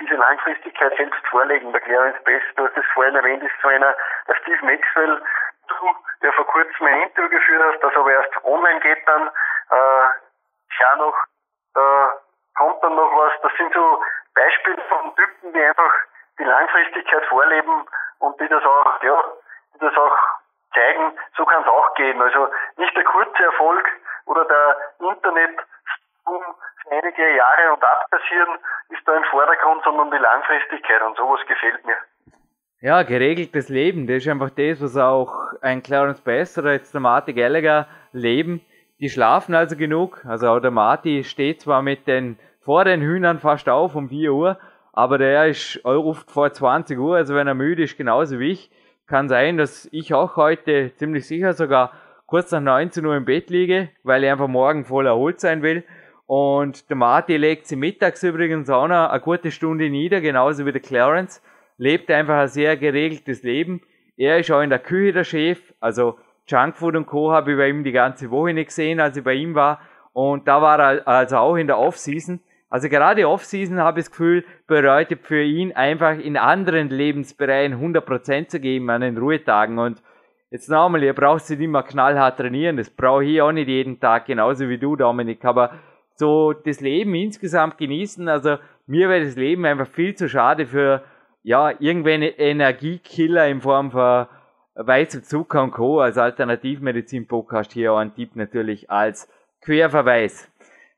diese 0.00 0.14
Langfristigkeit 0.14 0.96
selbst 0.96 1.26
vorlegen. 1.28 1.72
Der 1.72 1.80
Clarence 1.80 2.22
Best, 2.24 2.46
du 2.56 2.66
hast 2.66 2.76
es 2.76 2.86
vorhin 2.94 3.16
erwähnt, 3.16 3.42
ist 3.42 3.54
so 3.62 3.68
einer, 3.68 3.94
der 4.26 4.34
Steve 4.36 4.64
Maxwell, 4.64 5.22
du, 5.68 5.96
der 6.22 6.32
vor 6.32 6.46
kurzem 6.46 6.86
ein 6.86 7.02
Interview 7.02 7.28
geführt 7.28 7.62
hast, 7.66 7.82
das 7.82 7.94
aber 7.94 8.12
erst 8.12 8.44
online 8.44 8.80
geht 8.80 9.06
dann, 9.06 9.28
äh, 9.28 10.08
schau 10.68 10.96
noch, 10.96 11.16
da 11.74 12.12
kommt 12.56 12.82
dann 12.82 12.94
noch 12.94 13.16
was, 13.16 13.32
das 13.42 13.52
sind 13.56 13.72
so 13.72 14.02
Beispiele 14.34 14.82
von 14.88 15.14
Typen, 15.14 15.52
die 15.52 15.62
einfach 15.62 15.92
die 16.38 16.44
Langfristigkeit 16.44 17.24
vorleben 17.26 17.86
und 18.20 18.40
die 18.40 18.48
das 18.48 18.64
auch, 18.64 19.02
ja, 19.02 19.24
die 19.74 19.78
das 19.80 19.96
auch 19.96 20.16
zeigen, 20.74 21.18
so 21.36 21.44
kann 21.44 21.62
es 21.62 21.68
auch 21.68 21.94
gehen. 21.94 22.20
Also 22.20 22.48
nicht 22.76 22.96
der 22.96 23.04
kurze 23.04 23.42
Erfolg 23.42 23.88
oder 24.26 24.44
der 24.44 24.76
Internet 25.00 25.58
einige 26.90 27.36
Jahre 27.36 27.72
und 27.74 27.82
abpassieren 27.82 28.58
ist 28.90 29.06
da 29.06 29.16
im 29.16 29.24
Vordergrund, 29.30 29.82
sondern 29.84 30.10
die 30.10 30.18
Langfristigkeit 30.18 31.02
und 31.02 31.16
sowas 31.16 31.40
gefällt 31.46 31.84
mir. 31.86 31.96
Ja, 32.80 33.02
geregeltes 33.02 33.68
Leben, 33.68 34.06
das 34.06 34.18
ist 34.18 34.28
einfach 34.28 34.50
das, 34.50 34.80
was 34.80 34.96
auch 34.96 35.52
ein 35.62 35.82
Clarence 35.82 36.20
Bass 36.20 36.56
oder 36.58 36.72
jetzt 36.72 36.94
der 36.94 37.00
Marty 37.00 37.32
Gallagher 37.32 37.88
leben. 38.12 38.60
Die 39.00 39.08
schlafen 39.08 39.54
also 39.54 39.76
genug, 39.76 40.24
also 40.24 40.48
auch 40.48 40.60
der 40.60 40.70
Marty 40.70 41.24
steht 41.24 41.60
zwar 41.60 41.82
mit 41.82 42.06
den, 42.06 42.38
vor 42.60 42.84
den 42.84 43.00
Hühnern 43.00 43.38
fast 43.38 43.68
auf 43.68 43.96
um 43.96 44.08
4 44.08 44.32
Uhr, 44.32 44.58
aber 44.92 45.18
der 45.18 45.46
ist, 45.46 45.80
ruft 45.84 46.30
vor 46.30 46.52
20 46.52 46.98
Uhr, 46.98 47.16
also 47.16 47.34
wenn 47.34 47.48
er 47.48 47.54
müde 47.54 47.82
ist, 47.82 47.96
genauso 47.96 48.38
wie 48.38 48.52
ich. 48.52 48.70
Kann 49.06 49.28
sein, 49.28 49.56
dass 49.56 49.88
ich 49.90 50.14
auch 50.14 50.36
heute 50.36 50.94
ziemlich 50.94 51.26
sicher 51.26 51.54
sogar 51.54 51.92
kurz 52.26 52.52
nach 52.52 52.60
19 52.60 53.06
Uhr 53.06 53.16
im 53.16 53.24
Bett 53.24 53.50
liege, 53.50 53.88
weil 54.02 54.22
ich 54.22 54.30
einfach 54.30 54.48
morgen 54.48 54.84
voll 54.84 55.06
erholt 55.06 55.40
sein 55.40 55.62
will. 55.62 55.82
Und 56.28 56.90
der 56.90 56.96
Marty 56.96 57.38
legt 57.38 57.66
sie 57.66 57.74
mittags 57.74 58.22
übrigens 58.22 58.68
auch 58.68 58.86
noch 58.86 59.08
eine 59.08 59.20
gute 59.20 59.50
Stunde 59.50 59.88
nieder, 59.88 60.20
genauso 60.20 60.66
wie 60.66 60.72
der 60.72 60.82
Clarence. 60.82 61.42
Lebt 61.78 62.10
einfach 62.10 62.36
ein 62.36 62.48
sehr 62.48 62.76
geregeltes 62.76 63.42
Leben. 63.42 63.80
Er 64.18 64.38
ist 64.38 64.50
auch 64.50 64.60
in 64.60 64.68
der 64.68 64.78
Küche 64.78 65.14
der 65.14 65.24
Chef, 65.24 65.58
also 65.80 66.18
Junkfood 66.46 66.96
und 66.96 67.06
Co. 67.06 67.32
habe 67.32 67.52
ich 67.52 67.56
bei 67.56 67.70
ihm 67.70 67.82
die 67.82 67.92
ganze 67.92 68.30
Woche 68.30 68.52
nicht 68.52 68.66
gesehen, 68.66 69.00
als 69.00 69.16
ich 69.16 69.24
bei 69.24 69.32
ihm 69.32 69.54
war. 69.54 69.80
Und 70.12 70.46
da 70.46 70.60
war 70.60 70.78
er 70.78 71.08
also 71.08 71.38
auch 71.38 71.56
in 71.56 71.66
der 71.66 71.78
Off-Season. 71.78 72.40
Also 72.68 72.90
gerade 72.90 73.26
Off-Season 73.26 73.78
habe 73.78 74.00
ich 74.00 74.04
das 74.04 74.10
Gefühl, 74.10 74.44
bedeutet 74.66 75.20
für 75.22 75.42
ihn 75.42 75.72
einfach 75.72 76.18
in 76.18 76.36
anderen 76.36 76.90
Lebensbereichen 76.90 77.80
100% 77.80 78.48
zu 78.48 78.60
geben 78.60 78.90
an 78.90 79.00
den 79.00 79.16
Ruhetagen. 79.16 79.78
Und 79.78 80.02
jetzt 80.50 80.68
nochmal, 80.68 81.02
ihr 81.02 81.14
braucht 81.14 81.46
sie 81.46 81.56
nicht 81.56 81.70
mehr 81.70 81.84
knallhart 81.84 82.36
trainieren. 82.36 82.76
Das 82.76 82.90
brauche 82.90 83.24
ich 83.24 83.40
auch 83.40 83.52
nicht 83.52 83.68
jeden 83.68 83.98
Tag, 83.98 84.26
genauso 84.26 84.68
wie 84.68 84.76
du, 84.76 84.94
Dominik. 84.94 85.42
Aber 85.46 85.72
so 86.18 86.52
das 86.52 86.80
Leben 86.80 87.14
insgesamt 87.14 87.78
genießen. 87.78 88.28
Also 88.28 88.56
mir 88.86 89.08
wäre 89.08 89.24
das 89.24 89.36
Leben 89.36 89.64
einfach 89.64 89.86
viel 89.86 90.14
zu 90.14 90.28
schade 90.28 90.66
für 90.66 91.02
ja 91.42 91.72
irgendwelche 91.78 92.26
Energiekiller 92.38 93.48
in 93.48 93.60
Form 93.60 93.90
von 93.90 94.26
weißem 94.74 95.22
Zucker 95.24 95.62
und 95.62 95.72
Co. 95.72 96.00
als 96.00 96.18
Alternativmedizin-Podcast 96.18 97.72
hier 97.72 97.92
ein 97.94 98.14
Tipp 98.14 98.36
natürlich 98.36 98.90
als 98.90 99.28
Querverweis. 99.60 100.50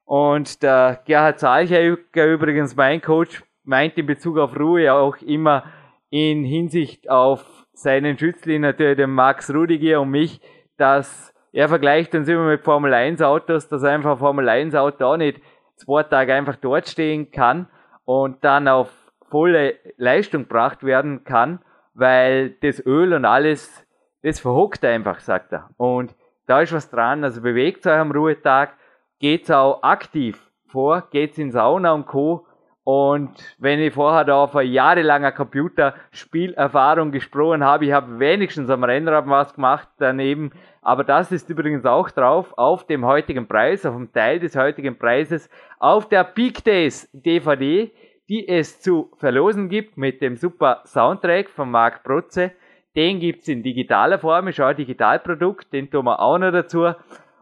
Und 0.05 0.63
der 0.63 1.03
Gerhard 1.07 1.39
Zahlcher 1.39 1.83
übrigens 2.15 2.75
mein 2.77 3.01
Coach 3.01 3.43
meint 3.65 3.97
in 3.97 4.07
Bezug 4.07 4.39
auf 4.39 4.59
Ruhe 4.59 4.93
auch 4.93 5.17
immer 5.19 5.65
in 6.11 6.45
Hinsicht 6.45 7.09
auf 7.09 7.45
seinen 7.73 8.19
Schützling 8.19 8.63
natürlich 8.63 8.97
den 8.97 9.11
Max 9.11 9.53
Rudiger 9.55 10.01
und 10.01 10.11
mich, 10.11 10.41
dass 10.77 11.33
er 11.53 11.69
vergleicht 11.69 12.15
uns 12.15 12.29
immer 12.29 12.47
mit 12.47 12.63
Formel 12.63 12.95
1 12.95 13.23
Autos, 13.23 13.69
dass 13.69 13.85
einfach 13.85 14.13
ein 14.13 14.19
Formel 14.19 14.49
1 14.49 14.75
Auto 14.75 15.05
auch 15.05 15.17
nicht 15.17 15.41
zwei 15.77 16.03
Tage 16.03 16.35
einfach 16.35 16.57
dort 16.57 16.89
stehen 16.89 17.31
kann 17.31 17.67
und 18.05 18.45
dann 18.45 18.69
auf 18.69 18.91
volle 19.29 19.77
Leistung 19.97 20.43
gebracht 20.43 20.83
werden 20.85 21.25
kann, 21.25 21.61
weil 21.95 22.51
das 22.63 22.85
Öl 22.85 23.15
und 23.15 23.25
alles, 23.25 23.87
das 24.23 24.41
verhockt 24.41 24.85
einfach, 24.85 25.21
sagt 25.21 25.53
er. 25.53 25.71
Und 25.77 26.15
da 26.47 26.61
ist 26.61 26.73
was 26.73 26.91
dran, 26.91 27.25
also 27.25 27.41
bewegt 27.41 27.87
euch 27.87 27.93
am 27.93 28.11
Ruhetag, 28.11 28.75
geht's 29.21 29.51
auch 29.51 29.83
aktiv 29.83 30.51
vor, 30.67 31.09
geht's 31.11 31.39
in 31.39 31.53
Sauna 31.53 31.93
und 31.93 32.07
Co. 32.07 32.47
Und 32.85 33.31
wenn 33.59 33.79
ich 33.79 33.93
vorher 33.93 34.25
da 34.25 34.43
auf 34.43 34.57
eine 34.57 34.69
jahrelange 34.69 35.33
Computerspielerfahrung 35.33 37.13
gesprochen 37.13 37.63
habe, 37.63 37.85
ich 37.85 37.93
habe 37.93 38.19
wenigstens 38.19 38.71
am 38.71 38.85
Rennrad 38.85 39.29
was 39.29 39.55
gemacht 39.55 39.89
daneben. 39.99 40.51
Aber 40.83 41.05
das 41.05 41.31
ist 41.31 41.51
übrigens 41.51 41.85
auch 41.85 42.11
drauf 42.11 42.55
auf 42.57 42.87
dem 42.87 43.05
heutigen 43.05 43.47
Preis, 43.47 43.85
auf 43.85 43.95
dem 43.95 44.13
Teil 44.13 44.41
des 44.41 44.57
heutigen 44.57 44.99
Preises, 44.99 45.51
auf 45.79 46.09
der 46.09 46.25
Peak 46.25 46.65
Days 46.65 47.09
DVD, 47.13 47.91
die 48.31 48.49
es 48.49 48.81
zu 48.81 49.11
verlosen 49.19 49.69
gibt 49.69 49.99
mit 49.99 50.23
dem 50.23 50.37
super 50.37 50.81
Soundtrack 50.87 51.51
von 51.51 51.71
Marc 51.71 52.03
Protze. 52.03 52.53
Den 52.97 53.21
gibt's 53.21 53.47
in 53.47 53.63
digitaler 53.63 54.19
Form, 54.19 54.49
ist 54.49 54.61
auch 54.61 54.69
ein 54.69 54.77
Digitalprodukt, 54.77 55.73
den 55.73 55.91
tun 55.91 56.07
wir 56.07 56.19
auch 56.19 56.39
noch 56.39 56.51
dazu. 56.51 56.93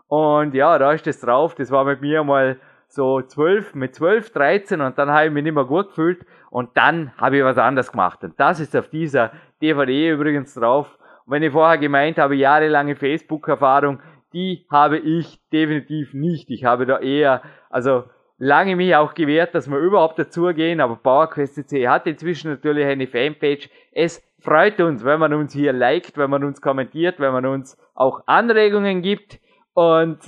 Und 0.09 0.55
ja, 0.55 0.79
da 0.79 0.93
ist 0.93 1.07
das 1.07 1.21
drauf. 1.21 1.55
Das 1.55 1.71
war 1.71 1.85
mit 1.85 2.01
mir 2.01 2.25
mal 2.25 2.59
so 2.89 3.21
12, 3.21 3.75
mit 3.75 3.95
12, 3.95 4.33
13 4.33 4.81
und 4.81 4.99
dann 4.99 5.11
habe 5.11 5.27
ich 5.27 5.33
mich 5.33 5.45
nicht 5.45 5.55
mehr 5.55 5.65
gut 5.65 5.89
gefühlt 5.89 6.25
und 6.51 6.77
dann 6.77 7.13
habe 7.17 7.37
ich 7.37 7.45
was 7.45 7.59
anderes 7.59 7.93
gemacht. 7.93 8.25
Und 8.25 8.39
das 8.41 8.61
ist 8.61 8.75
auf 8.75 8.89
dieser 8.89 9.33
DVD 9.61 10.11
übrigens 10.11 10.55
drauf. 10.55 10.99
Und 11.27 11.33
wenn 11.33 11.43
ich 11.43 11.53
vorher 11.53 11.79
gemeint 11.79 12.19
habe, 12.19 12.35
jahrelange 12.35 12.97
Facebook-Erfahrung, 12.97 14.01
die 14.33 14.67
habe 14.71 14.99
ich 14.99 15.39
definitiv 15.53 16.15
nicht. 16.15 16.51
Ich 16.51 16.65
habe 16.65 16.87
da 16.87 16.99
eher, 16.99 17.43
also 17.71 18.05
lange 18.39 18.77
mich 18.77 18.95
auch 18.97 19.15
gewehrt, 19.15 19.55
dass 19.55 19.71
wir 19.71 19.79
überhaupt 19.79 20.19
dazugehen, 20.19 20.81
aber 20.81 20.97
PowerQuest.cc 20.97 21.89
hat 21.89 22.07
inzwischen 22.07 22.51
natürlich 22.51 22.87
eine 22.87 23.07
Fanpage. 23.07 23.69
Es 23.93 24.23
freut 24.41 24.81
uns, 24.81 25.05
wenn 25.05 25.21
man 25.21 25.35
uns 25.35 25.53
hier 25.53 25.73
liked, 25.73 26.17
wenn 26.17 26.31
man 26.31 26.45
uns 26.45 26.61
kommentiert, 26.61 27.21
wenn 27.21 27.33
man 27.33 27.47
uns 27.47 27.77
auch 27.95 28.23
Anregungen 28.27 29.03
gibt 29.03 29.41
und 29.75 30.19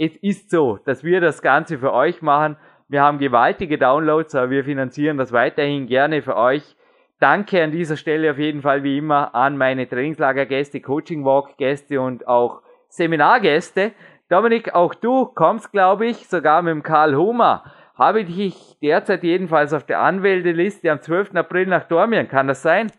es 0.00 0.16
ist 0.16 0.50
so, 0.50 0.78
dass 0.86 1.04
wir 1.04 1.20
das 1.20 1.42
Ganze 1.42 1.78
für 1.78 1.92
euch 1.92 2.22
machen. 2.22 2.56
Wir 2.88 3.02
haben 3.02 3.18
gewaltige 3.18 3.76
Downloads, 3.76 4.34
aber 4.34 4.48
wir 4.48 4.64
finanzieren 4.64 5.18
das 5.18 5.30
weiterhin 5.30 5.86
gerne 5.86 6.22
für 6.22 6.36
euch. 6.36 6.74
Danke 7.20 7.62
an 7.62 7.70
dieser 7.70 7.98
Stelle 7.98 8.30
auf 8.30 8.38
jeden 8.38 8.62
Fall 8.62 8.82
wie 8.82 8.96
immer 8.96 9.34
an 9.34 9.58
meine 9.58 9.86
Trainingslagergäste, 9.86 10.80
Coaching 10.80 11.26
Walk 11.26 11.58
Gäste 11.58 12.00
und 12.00 12.26
auch 12.26 12.62
Seminargäste. 12.88 13.92
Dominik, 14.30 14.74
auch 14.74 14.94
du 14.94 15.26
kommst, 15.26 15.70
glaube 15.70 16.06
ich, 16.06 16.26
sogar 16.28 16.62
mit 16.62 16.72
dem 16.72 16.82
Karl 16.82 17.14
Homer. 17.14 17.64
Habe 17.98 18.20
ich 18.20 18.34
dich 18.34 18.78
derzeit 18.80 19.22
jedenfalls 19.22 19.74
auf 19.74 19.84
der 19.84 20.00
Anwäldeliste 20.00 20.90
am 20.90 21.02
12. 21.02 21.34
April 21.34 21.66
nach 21.66 21.84
Dormien. 21.84 22.26
Kann 22.26 22.48
das 22.48 22.62
sein? 22.62 22.90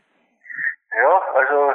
Ja, 0.95 1.21
also 1.33 1.73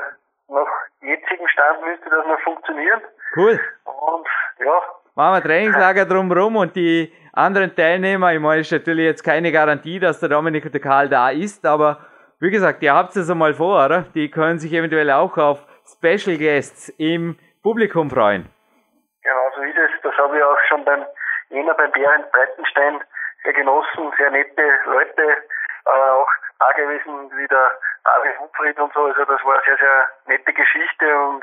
nach 0.50 0.68
jetzigem 1.00 1.48
Stand 1.48 1.84
müsste 1.84 2.10
das 2.10 2.26
noch 2.28 2.40
funktionieren. 2.42 3.00
Cool. 3.34 3.58
Und 3.84 4.26
ja, 4.64 4.80
machen 5.16 5.34
wir 5.34 5.42
Trainingslager 5.42 6.04
drumherum 6.04 6.56
und 6.56 6.76
die 6.76 7.12
anderen 7.32 7.74
Teilnehmer, 7.74 8.32
ich 8.32 8.40
meine, 8.40 8.60
ist 8.60 8.70
natürlich 8.70 9.06
jetzt 9.06 9.24
keine 9.24 9.50
Garantie, 9.50 9.98
dass 9.98 10.20
der 10.20 10.28
Dominik 10.28 10.64
und 10.66 10.74
der 10.74 10.80
Karl 10.80 11.08
da 11.08 11.30
ist, 11.30 11.64
aber 11.66 11.98
wie 12.38 12.50
gesagt, 12.50 12.82
ihr 12.82 12.94
habt 12.94 13.16
es 13.16 13.30
einmal 13.30 13.54
vor, 13.54 13.84
oder? 13.86 14.04
Die 14.14 14.30
können 14.30 14.58
sich 14.58 14.72
eventuell 14.72 15.10
auch 15.10 15.36
auf 15.38 15.66
Special 15.86 16.36
Guests 16.36 16.90
im 16.98 17.38
Publikum 17.62 18.10
freuen. 18.10 18.46
Genau, 19.22 19.50
so 19.56 19.62
ist 19.62 19.76
es. 19.76 19.90
Das 20.02 20.14
habe 20.18 20.36
ich 20.36 20.42
auch 20.42 20.58
schon 20.68 20.84
beim 20.84 21.04
jener 21.48 21.74
beim 21.74 21.90
Bären 21.92 22.24
Breitenstein 22.30 23.00
sehr 23.42 23.54
genossen, 23.54 24.12
sehr 24.18 24.30
nette 24.30 24.62
Leute, 24.84 25.22
äh, 25.22 25.88
auch 25.88 26.28
da 26.58 26.72
gewesen 26.72 27.30
wie 27.36 27.46
der 27.48 27.70
David 28.04 28.38
Hupfried 28.38 28.78
und 28.78 28.92
so. 28.92 29.06
Also 29.06 29.24
das 29.24 29.42
war 29.44 29.54
eine 29.54 29.62
sehr, 29.64 29.76
sehr 29.78 30.08
nette 30.26 30.52
Geschichte 30.52 31.18
und 31.18 31.42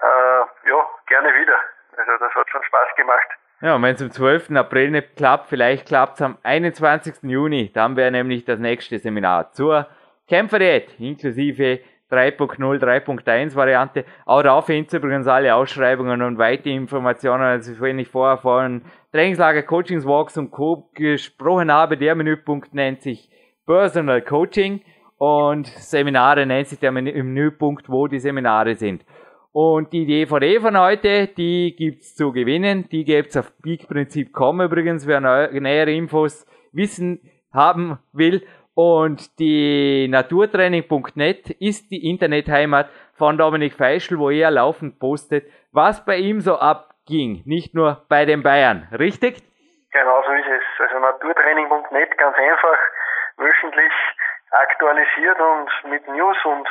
äh, 0.00 0.70
ja, 0.70 0.86
gerne 1.08 1.34
wieder. 1.34 1.58
Also 2.00 2.12
das 2.18 2.34
hat 2.34 2.48
schon 2.50 2.62
Spaß 2.62 2.88
gemacht. 2.96 3.28
Ja, 3.60 3.74
und 3.76 3.82
wenn 3.82 3.94
es 3.94 4.00
am 4.00 4.10
12. 4.10 4.52
April 4.52 4.90
nicht 4.90 5.16
klappt, 5.16 5.48
vielleicht 5.48 5.86
klappt 5.86 6.14
es 6.14 6.22
am 6.22 6.38
21. 6.42 7.16
Juni. 7.22 7.70
Dann 7.72 7.94
wäre 7.96 8.10
nämlich 8.10 8.46
das 8.46 8.58
nächste 8.58 8.98
Seminar 8.98 9.52
zur 9.52 9.86
Kämpferdiät, 10.26 10.98
inklusive 10.98 11.80
3.0, 12.10 12.58
3.1 12.58 13.54
Variante. 13.54 14.06
Auch 14.24 14.42
da 14.42 14.62
findet 14.62 14.94
ihr 14.94 14.98
übrigens 14.98 15.26
alle 15.26 15.54
Ausschreibungen 15.54 16.22
und 16.22 16.38
weitere 16.38 16.74
Informationen, 16.74 17.42
als 17.42 17.80
wenn 17.80 17.98
ich 17.98 18.08
vorher 18.08 18.38
von 18.38 18.82
Trainingslager, 19.12 19.62
Coachings, 19.62 20.06
Walks 20.06 20.38
und 20.38 20.50
Co. 20.50 20.90
gesprochen 20.94 21.70
habe. 21.70 21.98
Der 21.98 22.14
Menüpunkt 22.14 22.72
nennt 22.72 23.02
sich 23.02 23.30
Personal 23.66 24.22
Coaching 24.22 24.80
und 25.18 25.66
Seminare 25.66 26.46
nennt 26.46 26.68
sich 26.68 26.78
der 26.78 26.92
Menüpunkt, 26.92 27.90
wo 27.90 28.06
die 28.06 28.20
Seminare 28.20 28.74
sind. 28.74 29.04
Und 29.52 29.92
die 29.92 30.06
DVD 30.06 30.60
von 30.60 30.78
heute, 30.78 31.26
die 31.26 31.74
gibt's 31.76 32.14
zu 32.14 32.32
gewinnen. 32.32 32.88
Die 32.90 33.04
gibt's 33.04 33.36
auf 33.36 33.50
peakprinzip.com 33.62 34.60
übrigens, 34.60 35.08
wer 35.08 35.20
nähere 35.20 35.90
Infos 35.90 36.46
wissen 36.72 37.20
haben 37.52 37.98
will. 38.12 38.46
Und 38.74 39.40
die 39.40 40.06
naturtraining.net 40.08 41.50
ist 41.58 41.90
die 41.90 42.08
Internetheimat 42.08 42.88
von 43.18 43.36
Dominik 43.36 43.74
Feischl, 43.74 44.18
wo 44.18 44.30
er 44.30 44.52
laufend 44.52 45.00
postet, 45.00 45.50
was 45.72 46.04
bei 46.04 46.16
ihm 46.16 46.40
so 46.40 46.56
abging. 46.56 47.42
Nicht 47.44 47.74
nur 47.74 48.06
bei 48.08 48.24
den 48.24 48.44
Bayern. 48.44 48.86
Richtig? 48.96 49.42
Genau 49.90 50.22
so 50.24 50.32
ist 50.32 50.46
es. 50.46 50.80
Also 50.80 51.00
naturtraining.net 51.00 52.16
ganz 52.16 52.36
einfach, 52.36 52.78
wöchentlich 53.36 53.92
aktualisiert 54.50 55.38
und 55.40 55.90
mit 55.90 56.06
News 56.06 56.36
und 56.44 56.68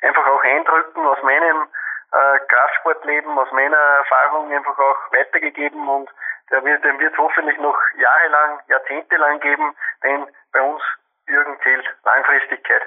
einfach 0.00 0.26
auch 0.26 0.42
Eindrücken 0.42 1.06
aus 1.06 1.22
meinem 1.22 1.68
äh, 2.14 2.38
Kraftsportleben, 2.46 3.36
aus 3.38 3.50
meiner 3.52 3.76
Erfahrung 3.76 4.52
einfach 4.52 4.78
auch 4.78 5.12
weitergegeben 5.12 5.88
und 5.88 6.08
der 6.50 6.64
wird, 6.64 6.84
den 6.84 6.98
wird 7.00 7.16
hoffentlich 7.18 7.58
noch 7.58 7.76
jahrelang, 7.98 8.60
jahrzehntelang 8.68 9.40
geben, 9.40 9.74
denn 10.04 10.26
bei 10.52 10.60
uns 10.60 10.80
Jürgen 11.26 11.56
zählt 11.62 11.84
Langfristigkeit. 12.04 12.82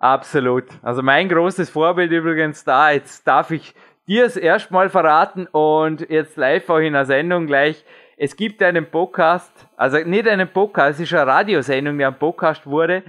Absolut. 0.00 0.64
Also 0.82 1.02
mein 1.02 1.28
großes 1.28 1.70
Vorbild 1.70 2.10
übrigens 2.12 2.64
da, 2.64 2.90
jetzt 2.90 3.26
darf 3.26 3.50
ich 3.50 3.74
dir 4.06 4.24
es 4.24 4.36
erstmal 4.36 4.88
verraten 4.88 5.46
und 5.46 6.08
jetzt 6.08 6.36
live 6.36 6.68
auch 6.70 6.78
in 6.78 6.94
der 6.94 7.04
Sendung 7.04 7.46
gleich. 7.46 7.84
Es 8.16 8.34
gibt 8.36 8.62
einen 8.62 8.90
Podcast, 8.90 9.68
also 9.76 9.98
nicht 9.98 10.26
einen 10.26 10.52
Podcast, 10.52 10.98
es 10.98 11.06
ist 11.06 11.14
eine 11.14 11.30
Radiosendung, 11.30 11.98
die 11.98 12.04
ein 12.04 12.18
Podcast 12.18 12.66
wurde. 12.66 13.04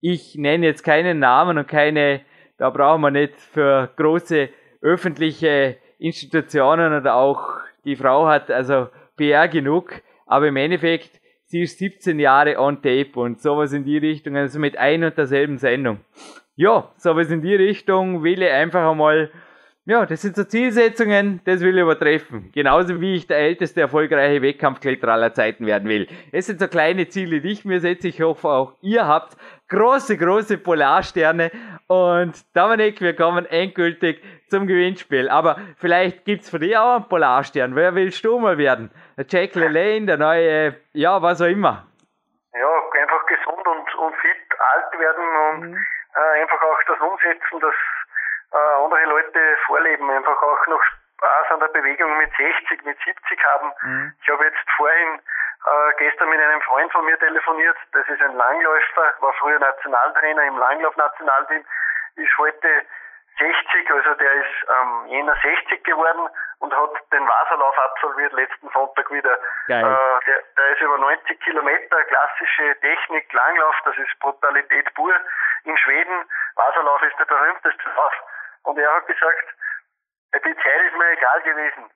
Ich 0.00 0.36
nenne 0.36 0.66
jetzt 0.66 0.84
keinen 0.84 1.18
Namen 1.18 1.58
und 1.58 1.66
keine, 1.66 2.20
da 2.58 2.70
brauchen 2.70 3.00
wir 3.00 3.10
nicht 3.10 3.40
für 3.40 3.90
große 3.96 4.50
öffentliche 4.84 5.78
Institutionen 5.98 6.92
oder 6.92 7.14
auch 7.14 7.42
die 7.84 7.96
Frau 7.96 8.26
hat 8.26 8.50
also 8.50 8.88
PR 9.16 9.48
genug, 9.48 10.02
aber 10.26 10.48
im 10.48 10.56
Endeffekt, 10.56 11.20
sie 11.46 11.62
ist 11.62 11.78
17 11.78 12.18
Jahre 12.18 12.58
on 12.58 12.76
tape 12.82 13.12
und 13.14 13.40
sowas 13.40 13.72
in 13.72 13.84
die 13.84 13.98
Richtung, 13.98 14.36
also 14.36 14.58
mit 14.58 14.76
ein 14.76 15.02
und 15.02 15.16
derselben 15.16 15.58
Sendung. 15.58 16.00
Ja, 16.56 16.92
sowas 16.96 17.30
in 17.30 17.42
die 17.42 17.54
Richtung 17.54 18.22
will 18.22 18.42
ich 18.42 18.50
einfach 18.50 18.90
einmal, 18.90 19.30
ja, 19.86 20.06
das 20.06 20.22
sind 20.22 20.36
so 20.36 20.44
Zielsetzungen, 20.44 21.40
das 21.44 21.60
will 21.60 21.76
ich 21.76 21.82
übertreffen. 21.82 22.50
Genauso 22.52 23.00
wie 23.00 23.14
ich 23.14 23.26
der 23.26 23.38
älteste 23.38 23.82
erfolgreiche 23.82 24.40
Wettkampfkletterer 24.40 25.12
aller 25.12 25.34
Zeiten 25.34 25.66
werden 25.66 25.88
will. 25.88 26.06
Es 26.32 26.46
sind 26.46 26.60
so 26.60 26.68
kleine 26.68 27.08
Ziele, 27.08 27.40
die 27.40 27.52
ich 27.52 27.64
mir 27.64 27.80
setze. 27.80 28.08
Ich 28.08 28.22
hoffe 28.22 28.48
auch 28.48 28.72
ihr 28.80 29.06
habt 29.06 29.36
große, 29.68 30.16
große 30.16 30.58
Polarsterne. 30.58 31.50
Und 31.86 32.32
Dominik, 32.54 33.00
wir 33.00 33.14
kommen 33.14 33.46
endgültig 33.46 34.22
zum 34.50 34.66
Gewinnspiel. 34.66 35.28
Aber 35.28 35.56
vielleicht 35.78 36.24
gibt's 36.24 36.50
für 36.50 36.58
dich 36.58 36.76
auch 36.76 36.96
einen 36.96 37.08
Polarstern. 37.08 37.76
Wer 37.76 37.94
willst 37.94 38.24
du 38.24 38.38
mal 38.38 38.58
werden? 38.58 38.90
Der 39.16 39.26
Jack 39.28 39.54
LaLanne, 39.54 40.06
der 40.06 40.16
neue, 40.16 40.76
ja, 40.92 41.20
was 41.22 41.40
auch 41.40 41.46
immer. 41.46 41.86
Ja, 42.52 42.70
einfach 43.00 43.26
gesund 43.26 43.66
und, 43.66 43.94
und 43.94 44.16
fit 44.16 44.58
alt 44.58 44.98
werden 44.98 45.24
und 45.50 45.70
mhm. 45.70 45.86
äh, 46.14 46.42
einfach 46.42 46.62
auch 46.62 46.78
das 46.86 47.00
umsetzen, 47.00 47.60
dass 47.60 47.74
äh, 48.52 48.84
andere 48.84 49.04
Leute 49.06 49.40
vorleben, 49.66 50.08
einfach 50.10 50.40
auch 50.40 50.66
noch 50.68 50.82
Spaß 51.24 51.50
an 51.50 51.60
der 51.60 51.68
Bewegung 51.68 52.16
mit 52.18 52.30
60, 52.36 52.84
mit 52.84 52.98
70 53.04 53.44
haben. 53.44 53.72
Mhm. 53.82 54.12
Ich 54.20 54.28
habe 54.28 54.44
jetzt 54.44 54.70
vorhin 54.76 55.18
äh, 55.18 55.92
gestern 55.98 56.28
mit 56.28 56.40
einem 56.40 56.60
Freund 56.62 56.92
von 56.92 57.04
mir 57.04 57.18
telefoniert, 57.18 57.76
das 57.92 58.06
ist 58.08 58.20
ein 58.20 58.36
Langläufer, 58.36 59.14
war 59.20 59.32
früher 59.40 59.58
Nationaltrainer 59.58 60.44
im 60.44 60.58
Langlauf-Nationalteam, 60.58 61.64
ist 62.16 62.38
heute 62.38 62.68
60, 63.38 63.90
also 63.90 64.14
der 64.14 64.32
ist 64.32 64.66
ähm, 64.68 65.06
jener 65.06 65.34
60 65.42 65.84
geworden 65.84 66.28
und 66.60 66.74
hat 66.74 66.90
den 67.12 67.26
Wasserlauf 67.26 67.76
absolviert 67.78 68.32
letzten 68.32 68.68
Sonntag 68.70 69.10
wieder. 69.10 69.38
Äh, 69.82 70.24
der, 70.26 70.42
der 70.56 70.68
ist 70.72 70.80
über 70.80 70.98
90 70.98 71.40
Kilometer, 71.40 72.04
klassische 72.04 72.78
Technik, 72.80 73.32
Langlauf, 73.32 73.74
das 73.84 73.96
ist 73.98 74.18
Brutalität 74.20 74.92
pur. 74.94 75.14
In 75.64 75.76
Schweden, 75.78 76.24
Wasserlauf 76.54 77.02
ist 77.02 77.18
der 77.18 77.24
berühmteste 77.24 77.88
Lauf. 77.96 78.14
Und 78.64 78.78
er 78.78 78.94
hat 78.94 79.06
gesagt, 79.06 79.54
die 80.34 80.56
Zeit 80.56 80.80
ist 80.86 80.96
mir 80.96 81.10
egal 81.10 81.42
gewesen. 81.42 81.90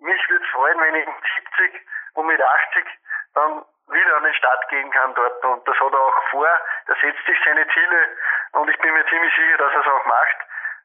Mich 0.00 0.30
würde 0.30 0.44
es 0.44 0.50
freuen, 0.50 0.80
wenn 0.80 0.94
ich 0.94 1.06
mit 1.06 1.16
70 1.58 1.86
und 2.14 2.26
mit 2.26 2.40
80 2.42 2.86
dann 3.34 3.64
wieder 3.88 4.16
an 4.16 4.24
den 4.24 4.34
Start 4.34 4.68
gehen 4.68 4.90
kann 4.90 5.14
dort. 5.14 5.44
Und 5.44 5.66
das 5.66 5.78
hat 5.78 5.92
er 5.92 6.00
auch 6.00 6.28
vor. 6.30 6.46
Er 6.46 6.96
setzt 7.00 7.24
sich 7.26 7.38
seine 7.44 7.66
Ziele 7.68 8.08
und 8.52 8.70
ich 8.70 8.78
bin 8.78 8.94
mir 8.94 9.06
ziemlich 9.06 9.34
sicher, 9.34 9.58
dass 9.58 9.72
er 9.72 9.80
es 9.80 9.86
auch 9.86 10.06
macht. 10.06 10.36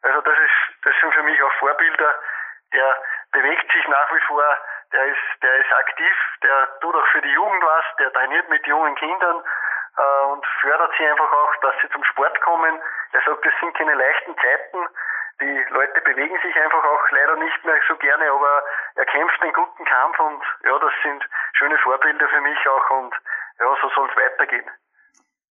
Also 0.06 0.22
das 0.22 0.38
ist, 0.38 0.86
das 0.86 0.94
sind 1.02 1.14
für 1.14 1.24
mich 1.24 1.42
auch 1.42 1.52
Vorbilder. 1.54 2.16
Der 2.74 2.98
bewegt 3.32 3.72
sich 3.72 3.88
nach 3.88 4.14
wie 4.14 4.20
vor, 4.28 4.46
der 4.94 5.06
ist, 5.06 5.42
der 5.42 5.56
ist 5.56 5.74
aktiv, 5.74 6.16
der 6.44 6.80
tut 6.80 6.96
auch 6.96 7.08
für 7.08 7.22
die 7.22 7.32
Jugend 7.32 7.64
was, 7.64 7.86
der 7.98 8.14
trainiert 8.14 8.48
mit 8.50 8.66
jungen 8.68 8.94
Kindern 8.96 9.44
äh, 9.98 10.26
und 10.32 10.46
fördert 10.62 10.94
sie 10.98 11.08
einfach 11.08 11.32
auch, 11.32 11.56
dass 11.62 11.74
sie 11.82 11.90
zum 11.90 12.04
Sport 12.04 12.40
kommen. 12.42 12.80
Er 13.14 13.22
sagt, 13.26 13.46
es 13.46 13.54
sind 13.60 13.76
keine 13.76 13.96
leichten 13.96 14.36
Zeiten. 14.38 14.78
Die 15.42 15.66
Leute 15.70 16.00
bewegen 16.02 16.38
sich 16.42 16.56
einfach 16.56 16.84
auch 16.84 17.10
leider 17.10 17.36
nicht 17.38 17.66
mehr 17.66 17.82
so 17.88 17.96
gerne, 17.98 18.32
aber 18.32 18.64
er 18.96 19.06
kämpft 19.06 19.42
einen 19.42 19.54
guten 19.54 19.86
Kampf 19.86 20.20
und 20.20 20.44
ja, 20.64 20.80
das 20.80 20.94
sind 21.02 21.28
schöne 21.58 21.78
Vorbilder 21.80 22.30
für 22.30 22.42
mich 22.42 22.70
auch 22.70 22.90
und 22.92 23.14
ja, 23.60 23.76
so 23.82 23.90
soll 23.90 24.10
es 24.10 24.16
weitergehen. 24.16 24.70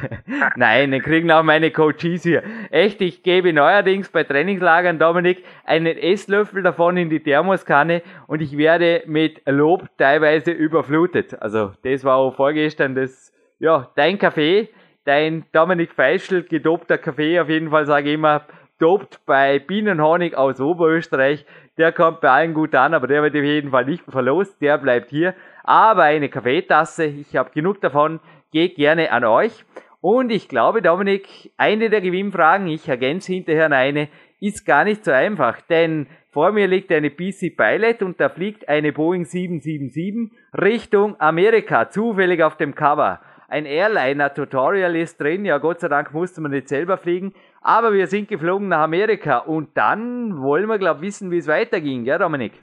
Nein, 0.55 0.91
den 0.91 1.01
kriegen 1.01 1.31
auch 1.31 1.41
meine 1.41 1.71
Coaches 1.71 2.21
hier. 2.21 2.43
Echt, 2.69 3.01
ich 3.01 3.23
gebe 3.23 3.51
neuerdings 3.51 4.09
bei 4.09 4.23
Trainingslagern 4.23 4.99
Dominik 4.99 5.43
einen 5.65 5.97
Esslöffel 5.97 6.61
davon 6.61 6.97
in 6.97 7.09
die 7.09 7.21
Thermoskanne 7.21 8.03
und 8.27 8.43
ich 8.43 8.55
werde 8.59 9.01
mit 9.07 9.41
Lob 9.47 9.87
teilweise 9.97 10.51
überflutet. 10.51 11.41
Also, 11.41 11.71
das 11.81 12.03
war 12.03 12.17
auch 12.17 12.35
vorgestern 12.35 12.93
das, 12.93 13.33
ja, 13.57 13.89
dein 13.95 14.19
Kaffee 14.19 14.69
dein 15.05 15.45
Dominik 15.51 15.93
Feischl 15.93 16.43
gedobter 16.43 16.97
Kaffee, 16.97 17.39
auf 17.39 17.49
jeden 17.49 17.69
Fall 17.69 17.85
sage 17.85 18.09
ich 18.09 18.15
immer, 18.15 18.45
dobt 18.79 19.19
bei 19.25 19.59
Bienenhonig 19.59 20.35
aus 20.35 20.59
Oberösterreich. 20.59 21.45
Der 21.77 21.91
kommt 21.91 22.21
bei 22.21 22.29
allen 22.29 22.53
gut 22.53 22.73
an, 22.75 22.93
aber 22.93 23.07
der 23.07 23.21
wird 23.23 23.35
auf 23.35 23.43
jeden 23.43 23.71
Fall 23.71 23.85
nicht 23.85 24.03
verlost, 24.07 24.61
der 24.61 24.77
bleibt 24.77 25.09
hier. 25.09 25.35
Aber 25.63 26.03
eine 26.03 26.29
Kaffeetasse, 26.29 27.05
ich 27.05 27.35
habe 27.35 27.51
genug 27.51 27.81
davon, 27.81 28.19
geht 28.51 28.75
gerne 28.75 29.11
an 29.11 29.23
euch. 29.23 29.65
Und 30.01 30.31
ich 30.31 30.47
glaube, 30.47 30.81
Dominik, 30.81 31.51
eine 31.57 31.89
der 31.89 32.01
Gewinnfragen, 32.01 32.67
ich 32.67 32.87
ergänze 32.87 33.33
hinterher 33.33 33.71
eine, 33.71 34.07
ist 34.39 34.65
gar 34.65 34.85
nicht 34.85 35.03
so 35.03 35.11
einfach, 35.11 35.59
denn 35.61 36.07
vor 36.31 36.53
mir 36.53 36.67
liegt 36.67 36.91
eine 36.91 37.09
PC 37.09 37.57
Pilot 37.57 38.01
und 38.01 38.21
da 38.21 38.29
fliegt 38.29 38.69
eine 38.69 38.93
Boeing 38.93 39.25
777 39.25 40.31
Richtung 40.53 41.19
Amerika, 41.19 41.89
zufällig 41.89 42.41
auf 42.43 42.55
dem 42.55 42.75
Cover 42.75 43.19
ein 43.49 43.65
Airliner-Tutorial 43.65 44.95
ist 44.95 45.19
drin. 45.19 45.45
Ja, 45.45 45.57
Gott 45.57 45.79
sei 45.79 45.87
Dank 45.87 46.13
musste 46.13 46.41
man 46.41 46.51
nicht 46.51 46.69
selber 46.69 46.97
fliegen. 46.97 47.33
Aber 47.61 47.91
wir 47.93 48.07
sind 48.07 48.29
geflogen 48.29 48.69
nach 48.69 48.81
Amerika 48.81 49.39
und 49.39 49.75
dann 49.75 50.41
wollen 50.41 50.67
wir, 50.67 50.77
glaube 50.77 50.99
ich, 50.99 51.07
wissen, 51.07 51.31
wie 51.31 51.39
es 51.39 51.47
weiterging, 51.47 52.05
gell, 52.05 52.19
Dominik? 52.19 52.53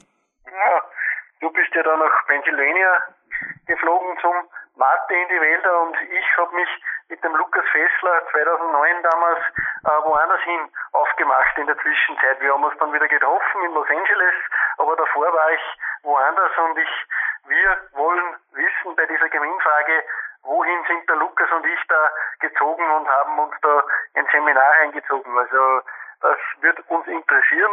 Ja, 0.46 0.82
du 1.40 1.50
bist 1.50 1.74
ja 1.74 1.82
da 1.82 1.96
nach 1.96 2.26
Pennsylvania 2.26 2.90
geflogen 3.66 4.16
zum 4.20 4.34
Mate 4.76 5.14
in 5.14 5.28
die 5.28 5.40
Wälder 5.40 5.80
und 5.82 5.96
ich 6.00 6.36
habe 6.36 6.54
mich 6.54 6.68
mit 7.08 7.22
dem 7.22 7.34
Lukas 7.34 7.64
Fessler 7.72 8.22
2009 8.32 9.02
damals 9.02 9.40
äh, 9.84 9.88
woanders 10.04 10.42
hin 10.42 10.60
aufgemacht 10.92 11.58
in 11.58 11.66
der 11.66 11.78
Zwischenzeit. 11.78 12.40
Wir 12.40 12.52
haben 12.52 12.64
uns 12.64 12.76
dann 12.78 12.92
wieder 12.92 13.08
getroffen 13.08 13.64
in 13.64 13.72
Los 13.72 13.88
Angeles, 13.88 14.34
aber 14.78 14.96
davor 14.96 15.32
war 15.32 15.50
ich 15.52 15.62
woanders 16.02 16.52
und 16.58 16.78
ich, 16.78 17.06
wir 17.48 17.76
wollen 17.92 18.36
wissen 18.52 18.96
bei 18.96 19.06
dieser 19.06 19.28
Gewinnfrage, 19.28 20.02
wohin 20.46 20.84
sind 20.86 21.08
der 21.08 21.16
Lukas 21.16 21.50
und 21.52 21.66
ich 21.66 21.86
da 21.88 22.10
gezogen 22.40 22.90
und 22.90 23.08
haben 23.08 23.38
uns 23.38 23.54
da 23.62 23.84
ein 24.14 24.26
Seminar 24.32 24.72
eingezogen. 24.82 25.36
Also 25.38 25.82
das 26.20 26.38
wird 26.60 26.78
uns 26.88 27.06
interessieren. 27.06 27.72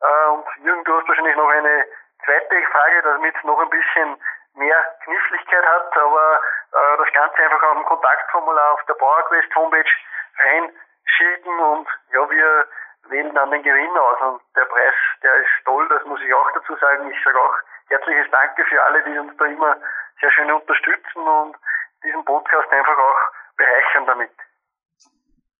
Äh, 0.00 0.28
und 0.30 0.46
Jürgen, 0.64 0.84
du 0.84 0.96
hast 0.96 1.08
wahrscheinlich 1.08 1.36
noch 1.36 1.48
eine 1.48 1.86
zweite 2.24 2.62
Frage, 2.70 3.02
damit 3.02 3.36
es 3.36 3.44
noch 3.44 3.60
ein 3.60 3.70
bisschen 3.70 4.16
mehr 4.54 4.84
Kniffligkeit 5.04 5.66
hat, 5.66 5.96
aber 5.96 6.40
äh, 6.72 6.96
das 6.98 7.12
Ganze 7.12 7.36
einfach 7.38 7.62
auf 7.62 7.76
dem 7.76 7.84
Kontaktformular 7.84 8.72
auf 8.72 8.84
der 8.86 8.94
PowerQuest 8.94 9.54
Homepage 9.56 9.90
reinschicken 10.38 11.58
und 11.58 11.88
ja, 12.12 12.30
wir 12.30 12.68
wählen 13.08 13.34
dann 13.34 13.50
den 13.50 13.62
Gewinner 13.62 14.02
aus 14.02 14.20
und 14.20 14.42
der 14.54 14.64
Preis, 14.66 14.94
der 15.22 15.34
ist 15.36 15.64
toll, 15.64 15.88
das 15.88 16.04
muss 16.04 16.20
ich 16.20 16.32
auch 16.34 16.50
dazu 16.52 16.76
sagen. 16.76 17.10
Ich 17.10 17.24
sage 17.24 17.40
auch 17.40 17.56
herzliches 17.88 18.30
Danke 18.30 18.64
für 18.64 18.82
alle, 18.82 19.02
die 19.02 19.18
uns 19.18 19.36
da 19.36 19.44
immer 19.46 19.76
sehr 20.20 20.30
schön 20.30 20.52
unterstützen 20.52 21.20
und 21.20 21.56
diesen 22.04 22.24
Podcast 22.24 22.70
einfach 22.70 22.98
auch 22.98 23.56
bereichern 23.56 24.06
damit. 24.06 24.30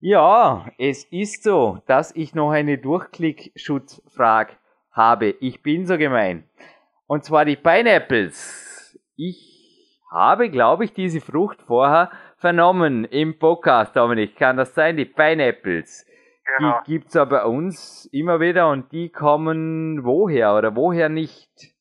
Ja, 0.01 0.66
es 0.78 1.05
ist 1.05 1.44
so, 1.44 1.78
dass 1.86 2.14
ich 2.16 2.35
noch 2.35 2.51
eine 2.51 2.78
Durchklickschutzfrage 2.78 4.55
habe. 4.90 5.31
Ich 5.40 5.62
bin 5.62 5.86
so 5.86 5.97
gemein. 5.97 6.48
Und 7.06 7.24
zwar 7.24 7.44
die 7.44 7.56
Pineapples. 7.56 8.98
Ich 9.16 10.01
habe, 10.10 10.51
glaube 10.51 10.85
ich, 10.85 10.93
diese 10.93 11.20
Frucht 11.20 11.62
vorher 11.62 12.10
vernommen 12.36 13.05
im 13.05 13.39
Podcast, 13.39 13.94
Dominik. 13.94 14.36
Kann 14.36 14.56
das 14.56 14.74
sein? 14.74 14.97
Die 14.97 15.05
Pineapples. 15.05 16.06
Genau. 16.59 16.81
Die 16.81 16.93
gibt's 16.93 17.16
aber 17.16 17.39
bei 17.39 17.44
uns 17.44 18.06
immer 18.06 18.40
wieder 18.40 18.69
und 18.69 18.90
die 18.93 19.10
kommen 19.10 20.05
woher 20.05 20.55
oder 20.55 20.74
woher 20.74 21.09
nicht? 21.09 21.71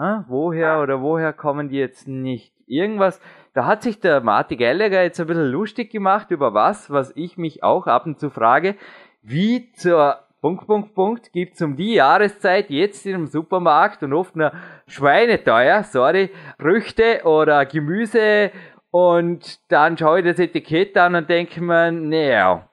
Hm? 0.00 0.24
Woher 0.28 0.80
oder 0.80 1.02
woher 1.02 1.34
kommen 1.34 1.68
die 1.68 1.76
jetzt 1.76 2.08
nicht? 2.08 2.54
Irgendwas, 2.66 3.20
da 3.52 3.66
hat 3.66 3.82
sich 3.82 4.00
der 4.00 4.22
Marty 4.22 4.56
Gallagher 4.56 5.02
jetzt 5.02 5.20
ein 5.20 5.26
bisschen 5.26 5.50
lustig 5.50 5.90
gemacht 5.90 6.30
über 6.30 6.54
was, 6.54 6.90
was 6.90 7.12
ich 7.16 7.36
mich 7.36 7.62
auch 7.62 7.86
ab 7.86 8.06
und 8.06 8.18
zu 8.18 8.30
frage, 8.30 8.76
wie 9.22 9.70
zur 9.72 10.20
Punkt, 10.40 10.66
Punkt, 10.66 10.94
Punkt 10.94 11.32
gibt's 11.34 11.60
um 11.60 11.76
die 11.76 11.94
Jahreszeit 11.94 12.70
jetzt 12.70 13.04
in 13.04 13.14
einem 13.14 13.26
Supermarkt 13.26 14.02
und 14.02 14.14
oft 14.14 14.36
nur 14.36 14.52
schweineteuer, 14.86 15.82
sorry, 15.82 16.30
Früchte 16.58 17.20
oder 17.24 17.66
Gemüse 17.66 18.52
und 18.90 19.60
dann 19.70 19.98
schaue 19.98 20.20
ich 20.20 20.24
das 20.24 20.38
Etikett 20.38 20.96
an 20.96 21.14
und 21.14 21.28
denke 21.28 21.60
mir, 21.60 21.92
naja. 21.92 22.66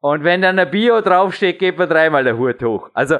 Und 0.00 0.22
wenn 0.22 0.42
dann 0.42 0.58
ein 0.58 0.70
Bio 0.70 1.00
draufsteht, 1.00 1.58
geht 1.58 1.78
man 1.78 1.88
dreimal 1.88 2.24
der 2.24 2.36
Hut 2.36 2.62
hoch. 2.62 2.90
Also 2.92 3.16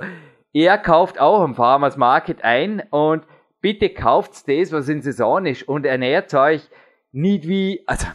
er 0.53 0.77
kauft 0.77 1.19
auch 1.19 1.41
am 1.41 1.55
Farmers 1.55 1.97
Market 1.97 2.45
ein 2.45 2.83
und 2.91 3.25
bitte 3.65 3.89
kauft 3.89 4.47
das, 4.47 4.73
was 4.73 4.91
in 4.91 5.01
Saison 5.01 5.47
ist 5.47 5.67
und 5.67 5.87
ernährt 5.87 6.35
euch 6.35 6.69
nicht 7.13 7.49
wie, 7.49 7.83
also, 7.87 8.09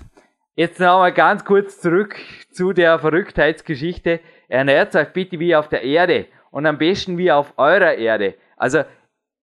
jetzt 0.54 0.80
noch 0.80 1.00
mal 1.00 1.12
ganz 1.12 1.44
kurz 1.44 1.82
zurück 1.82 2.16
zu 2.52 2.72
der 2.72 3.00
Verrücktheitsgeschichte. 3.00 4.20
Ernährt 4.48 4.96
euch 4.96 5.08
bitte 5.08 5.40
wie 5.40 5.56
auf 5.56 5.68
der 5.68 5.82
Erde 5.82 6.28
und 6.52 6.68
am 6.68 6.78
besten 6.78 7.18
wie 7.18 7.32
auf 7.32 7.56
eurer 7.58 7.96
Erde. 7.96 8.36
Also, 8.58 8.84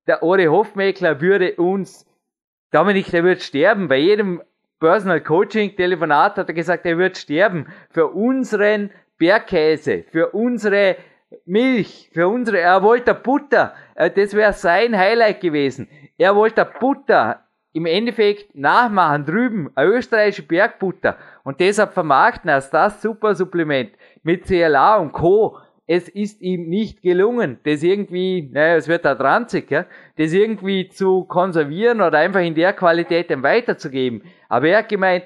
der 0.06 0.22
Ore 0.22 0.46
Hofmeckler 0.46 1.20
würde 1.20 1.56
uns, 1.56 2.06
Dominik, 2.70 3.10
der 3.10 3.24
wird 3.24 3.42
sterben. 3.42 3.88
Bei 3.88 3.98
jedem 3.98 4.40
Personal 4.78 5.20
Coaching 5.20 5.74
Telefonat 5.74 6.36
hat 6.36 6.48
er 6.48 6.54
gesagt, 6.54 6.86
er 6.86 6.98
wird 6.98 7.18
sterben. 7.18 7.66
Für 7.90 8.06
unseren 8.06 8.92
Bergkäse, 9.18 10.04
für 10.12 10.28
unsere 10.30 10.98
Milch, 11.44 12.10
für 12.12 12.28
unsere, 12.28 12.60
er 12.60 12.82
wollte 12.82 13.14
Butter. 13.14 13.74
Äh, 13.94 14.10
das 14.10 14.34
wäre 14.34 14.52
sein 14.52 14.96
Highlight 14.96 15.40
gewesen. 15.40 15.88
Er 16.18 16.36
wollte 16.36 16.64
Butter 16.64 17.46
im 17.72 17.84
Endeffekt 17.84 18.54
nachmachen 18.54 19.26
drüben, 19.26 19.70
eine 19.74 19.90
österreichische 19.90 20.42
Bergbutter 20.42 21.18
und 21.44 21.60
deshalb 21.60 21.92
vermarkten 21.92 22.48
als 22.48 22.70
das 22.70 23.02
super 23.02 23.34
Supplement 23.34 23.90
mit 24.22 24.46
CLA 24.46 24.96
und 24.96 25.12
Co. 25.12 25.58
Es 25.86 26.08
ist 26.08 26.40
ihm 26.40 26.68
nicht 26.68 27.02
gelungen, 27.02 27.60
das 27.64 27.82
irgendwie, 27.82 28.48
naja, 28.50 28.76
es 28.76 28.88
wird 28.88 29.04
da 29.04 29.14
dranzig, 29.14 29.70
ja, 29.70 29.84
das 30.16 30.32
irgendwie 30.32 30.88
zu 30.88 31.24
konservieren 31.24 32.00
oder 32.00 32.18
einfach 32.18 32.40
in 32.40 32.54
der 32.54 32.72
Qualität 32.72 33.30
dann 33.30 33.42
weiterzugeben. 33.42 34.22
Aber 34.48 34.68
er 34.68 34.78
hat 34.78 34.88
gemeint, 34.88 35.24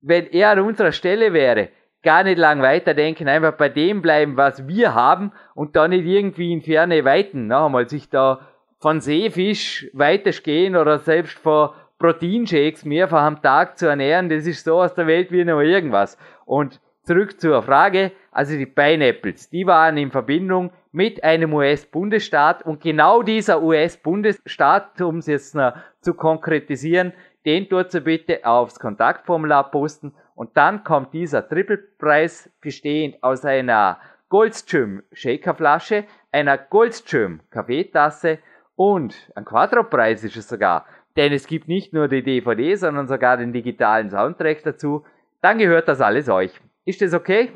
wenn 0.00 0.26
er 0.26 0.50
an 0.50 0.60
unserer 0.60 0.92
Stelle 0.92 1.32
wäre, 1.32 1.68
gar 2.04 2.22
nicht 2.22 2.38
lang 2.38 2.62
weiterdenken, 2.62 3.28
einfach 3.28 3.54
bei 3.54 3.68
dem 3.68 4.02
bleiben, 4.02 4.36
was 4.36 4.68
wir 4.68 4.94
haben 4.94 5.32
und 5.54 5.74
da 5.74 5.88
nicht 5.88 6.04
irgendwie 6.04 6.52
in 6.52 6.62
ferne 6.62 7.04
Weiten, 7.04 7.48
noch 7.48 7.66
einmal 7.66 7.88
sich 7.88 8.08
da 8.08 8.40
von 8.78 9.00
Seefisch 9.00 9.88
weitergehen 9.92 10.76
oder 10.76 10.98
selbst 10.98 11.38
von 11.38 11.70
Proteinshakes 11.98 12.84
mehrfach 12.84 13.22
am 13.22 13.40
Tag 13.40 13.78
zu 13.78 13.86
ernähren, 13.86 14.28
das 14.28 14.46
ist 14.46 14.64
so 14.64 14.82
aus 14.82 14.94
der 14.94 15.06
Welt 15.06 15.32
wie 15.32 15.44
noch 15.44 15.60
irgendwas. 15.60 16.18
Und 16.44 16.80
zurück 17.02 17.40
zur 17.40 17.62
Frage, 17.62 18.12
also 18.30 18.56
die 18.56 18.66
Pineapples, 18.66 19.48
die 19.50 19.66
waren 19.66 19.96
in 19.96 20.10
Verbindung 20.10 20.70
mit 20.92 21.24
einem 21.24 21.54
US-Bundesstaat 21.54 22.64
und 22.64 22.80
genau 22.80 23.22
dieser 23.22 23.62
US-Bundesstaat, 23.62 25.00
um 25.00 25.18
es 25.18 25.26
jetzt 25.26 25.54
noch 25.54 25.74
zu 26.00 26.14
konkretisieren, 26.14 27.12
den 27.46 27.68
tut 27.68 27.90
sie 27.90 28.00
bitte 28.00 28.44
aufs 28.44 28.78
Kontaktformular 28.78 29.70
posten 29.70 30.14
und 30.34 30.56
dann 30.56 30.84
kommt 30.84 31.12
dieser 31.12 31.48
Triple-Preis 31.48 32.50
bestehend 32.60 33.22
aus 33.22 33.44
einer 33.44 34.00
Goldstream 34.28 35.02
Shakerflasche, 35.12 36.04
einer 36.32 36.58
Goldstream 36.58 37.40
Kaffeetasse 37.50 38.38
und 38.76 39.30
ein 39.36 39.44
Quadro-Preis 39.44 40.24
ist 40.24 40.36
es 40.36 40.48
sogar, 40.48 40.86
denn 41.16 41.32
es 41.32 41.46
gibt 41.46 41.68
nicht 41.68 41.92
nur 41.92 42.08
die 42.08 42.22
DVD, 42.22 42.74
sondern 42.74 43.06
sogar 43.06 43.36
den 43.36 43.52
digitalen 43.52 44.10
Soundtrack 44.10 44.62
dazu. 44.64 45.06
Dann 45.42 45.58
gehört 45.58 45.86
das 45.86 46.00
alles 46.00 46.28
euch. 46.28 46.60
Ist 46.84 47.00
das 47.00 47.14
okay? 47.14 47.52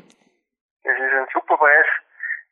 Das 0.83 0.93
ist 0.93 1.13
ein 1.13 1.27
super 1.33 1.57
Preis, 1.57 1.85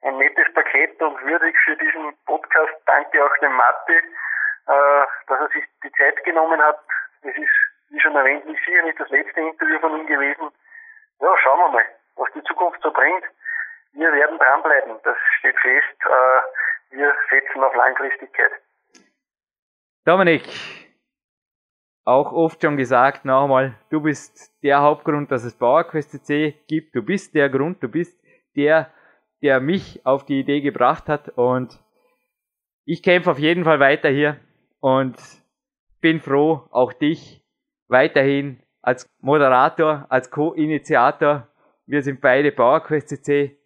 ein 0.02 0.18
nettes 0.18 0.54
Paket 0.54 1.02
und 1.02 1.24
würdig 1.24 1.56
für 1.64 1.78
diesen 1.78 2.14
Podcast. 2.26 2.74
Danke 2.86 3.24
auch 3.24 3.38
dem 3.41 3.54
Matti, 3.54 3.94
äh, 3.94 5.06
dass 5.28 5.40
er 5.40 5.49
sich 5.54 5.64
die 5.84 5.91
Zeit 5.94 6.22
genommen 6.26 6.62
hat. 6.62 6.80
Das 7.24 7.34
ist, 7.36 7.66
wie 7.89 7.99
schon 7.99 8.15
erwähnt, 8.15 8.45
nicht 8.45 8.64
sicher 8.65 8.84
nicht 8.84 8.99
das 8.99 9.09
letzte 9.09 9.39
Interview 9.41 9.80
von 9.80 9.99
ihm 9.99 10.07
gewesen. 10.07 10.49
Ja, 11.19 11.35
schauen 11.43 11.59
wir 11.59 11.69
mal, 11.69 11.85
was 12.15 12.31
die 12.34 12.43
Zukunft 12.43 12.81
so 12.81 12.91
bringt. 12.91 13.23
Wir 13.93 14.11
werden 14.11 14.38
dranbleiben, 14.38 14.97
das 15.03 15.18
steht 15.39 15.57
fest. 15.59 15.97
Äh, 16.05 16.95
wir 16.97 17.14
setzen 17.30 17.64
auf 17.64 17.73
Langfristigkeit. 17.76 18.51
Dominik, 20.05 20.43
auch 22.05 22.31
oft 22.31 22.61
schon 22.61 22.77
gesagt, 22.77 23.26
nochmal, 23.26 23.73
du 23.89 24.01
bist 24.01 24.53
der 24.64 24.81
Hauptgrund, 24.81 25.31
dass 25.31 25.43
es 25.43 25.57
PowerQuest 25.57 26.26
C 26.26 26.55
gibt. 26.68 26.95
Du 26.95 27.01
bist 27.01 27.35
der 27.35 27.49
Grund, 27.49 27.84
du 27.84 27.89
bist 27.89 28.18
der, 28.55 28.91
der 29.41 29.59
mich 29.59 30.05
auf 30.05 30.26
die 30.26 30.39
Idee 30.39 30.61
gebracht 30.61 31.09
hat 31.09 31.30
und 31.35 31.80
ich 32.85 33.03
kämpfe 33.03 33.31
auf 33.31 33.39
jeden 33.39 33.65
Fall 33.65 33.81
weiter 33.81 34.07
hier 34.07 34.39
und 34.80 35.18
bin 35.99 36.22
froh, 36.22 36.68
auch 36.72 36.93
dich 36.93 37.43
weiterhin 37.88 38.59
als 38.81 39.09
Moderator, 39.22 40.05
als 40.09 40.31
Co-Initiator. 40.31 41.47
Wir 41.85 42.01
sind 42.01 42.22
beide 42.22 42.51
PowerQuest 42.51 43.23
C 43.23 43.57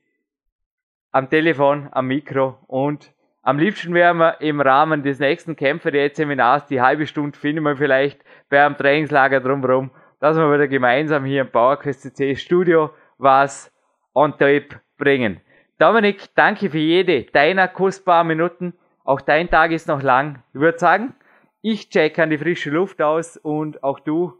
am 1.11 1.30
Telefon, 1.30 1.89
am 1.91 2.07
Mikro 2.07 2.57
und 2.68 3.14
am 3.43 3.57
liebsten 3.57 3.93
wären 3.93 4.18
wir 4.18 4.39
im 4.39 4.61
Rahmen 4.61 5.02
des 5.02 5.19
nächsten 5.19 5.56
Kämpfer-Seminars 5.56 6.68
die 6.68 6.80
halbe 6.80 7.07
Stunde 7.07 7.38
finden 7.38 7.64
wir 7.64 7.76
vielleicht 7.76 8.23
bei 8.49 8.64
einem 8.64 8.77
Trainingslager 8.77 9.39
drumherum, 9.39 9.89
dass 10.19 10.38
wir 10.38 10.53
wieder 10.53 10.68
gemeinsam 10.68 11.26
hier 11.26 11.41
im 11.41 11.52
PowerQuest 11.52 12.15
C 12.15 12.35
Studio 12.35 12.91
was 13.18 13.72
on 14.14 14.31
tape 14.34 14.80
bringen. 14.98 15.41
Dominik, 15.80 16.35
danke 16.35 16.69
für 16.69 16.77
jede 16.77 17.23
deiner 17.23 17.68
kostbaren 17.68 18.27
Minuten. 18.27 18.73
Auch 19.03 19.22
dein 19.22 19.49
Tag 19.49 19.72
ist 19.72 19.88
noch 19.88 20.03
lang. 20.03 20.43
Ich 20.53 20.60
würde 20.60 20.77
sagen, 20.77 21.15
ich 21.62 21.90
check 21.90 22.18
an 22.20 22.30
die 22.30 22.38
frische 22.38 22.70
Luft 22.70 23.02
aus 23.02 23.38
und 23.38 23.84
auch 23.84 24.00
du. 24.00 24.34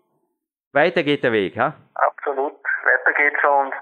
Weiter 0.74 1.04
geht 1.04 1.24
der 1.24 1.32
Weg, 1.32 1.58
ha? 1.58 1.74
Absolut, 1.96 2.54
weiter 2.84 3.14
geht's 3.14 3.44
und 3.44 3.74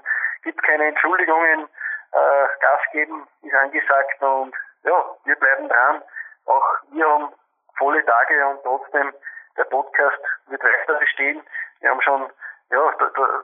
gibt 0.42 0.62
keine 0.62 0.86
Entschuldigungen. 0.86 1.68
Äh, 2.12 2.46
Gas 2.60 2.80
geben 2.92 3.26
ist 3.42 3.54
angesagt 3.54 4.22
und 4.22 4.54
ja, 4.84 5.16
wir 5.24 5.36
bleiben 5.36 5.68
dran. 5.68 6.02
Auch 6.46 6.66
wir 6.90 7.06
haben 7.06 7.32
volle 7.78 8.04
Tage 8.04 8.46
und 8.48 8.62
trotzdem 8.62 9.12
der 9.56 9.64
Podcast 9.64 10.18
wird 10.48 10.62
weiter 10.62 10.94
bestehen. 10.98 11.42
Wir 11.80 11.90
haben 11.90 12.02
schon 12.02 12.30
ja, 12.70 12.92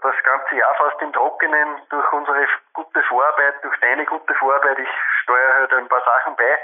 das 0.02 0.14
ganze 0.23 0.56
Jahr 0.56 0.74
fast 0.77 1.02
im 1.02 1.12
Trockenen 1.12 1.82
durch 1.90 2.12
unsere 2.12 2.47
gute 2.74 3.02
Vorarbeit, 3.05 3.55
durch 3.62 3.78
deine 3.81 4.05
gute 4.06 4.35
Vorarbeit. 4.35 4.78
Ich 4.78 4.89
steuere 5.23 5.55
halt 5.55 5.73
ein 5.73 5.89
paar 5.89 6.02
Sachen 6.05 6.36
bei. 6.36 6.59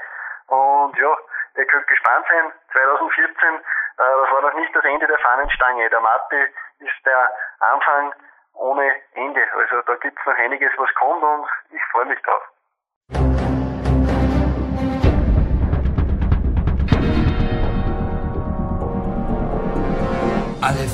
Und 0.52 0.98
ja, 0.98 1.16
ihr 1.56 1.64
könnt 1.64 1.86
gespannt 1.86 2.26
sein. 2.28 2.52
2014, 2.72 3.24
äh, 3.24 3.60
das 3.96 4.30
war 4.30 4.42
noch 4.42 4.54
nicht 4.54 4.76
das 4.76 4.84
Ende 4.84 5.06
der 5.06 5.18
Fahnenstange. 5.18 5.88
Der 5.88 6.00
Matti 6.00 6.44
ist 6.80 7.06
der 7.06 7.32
Anfang 7.60 8.12
ohne 8.52 8.94
Ende. 9.14 9.40
Also 9.54 9.80
da 9.82 9.96
gibt's 9.96 10.20
noch 10.26 10.36
einiges, 10.36 10.70
was 10.76 10.92
kommt 10.94 11.22
und 11.22 11.48
ich 11.70 11.82
freue 11.90 12.04
mich 12.04 12.20
drauf. 12.20 12.42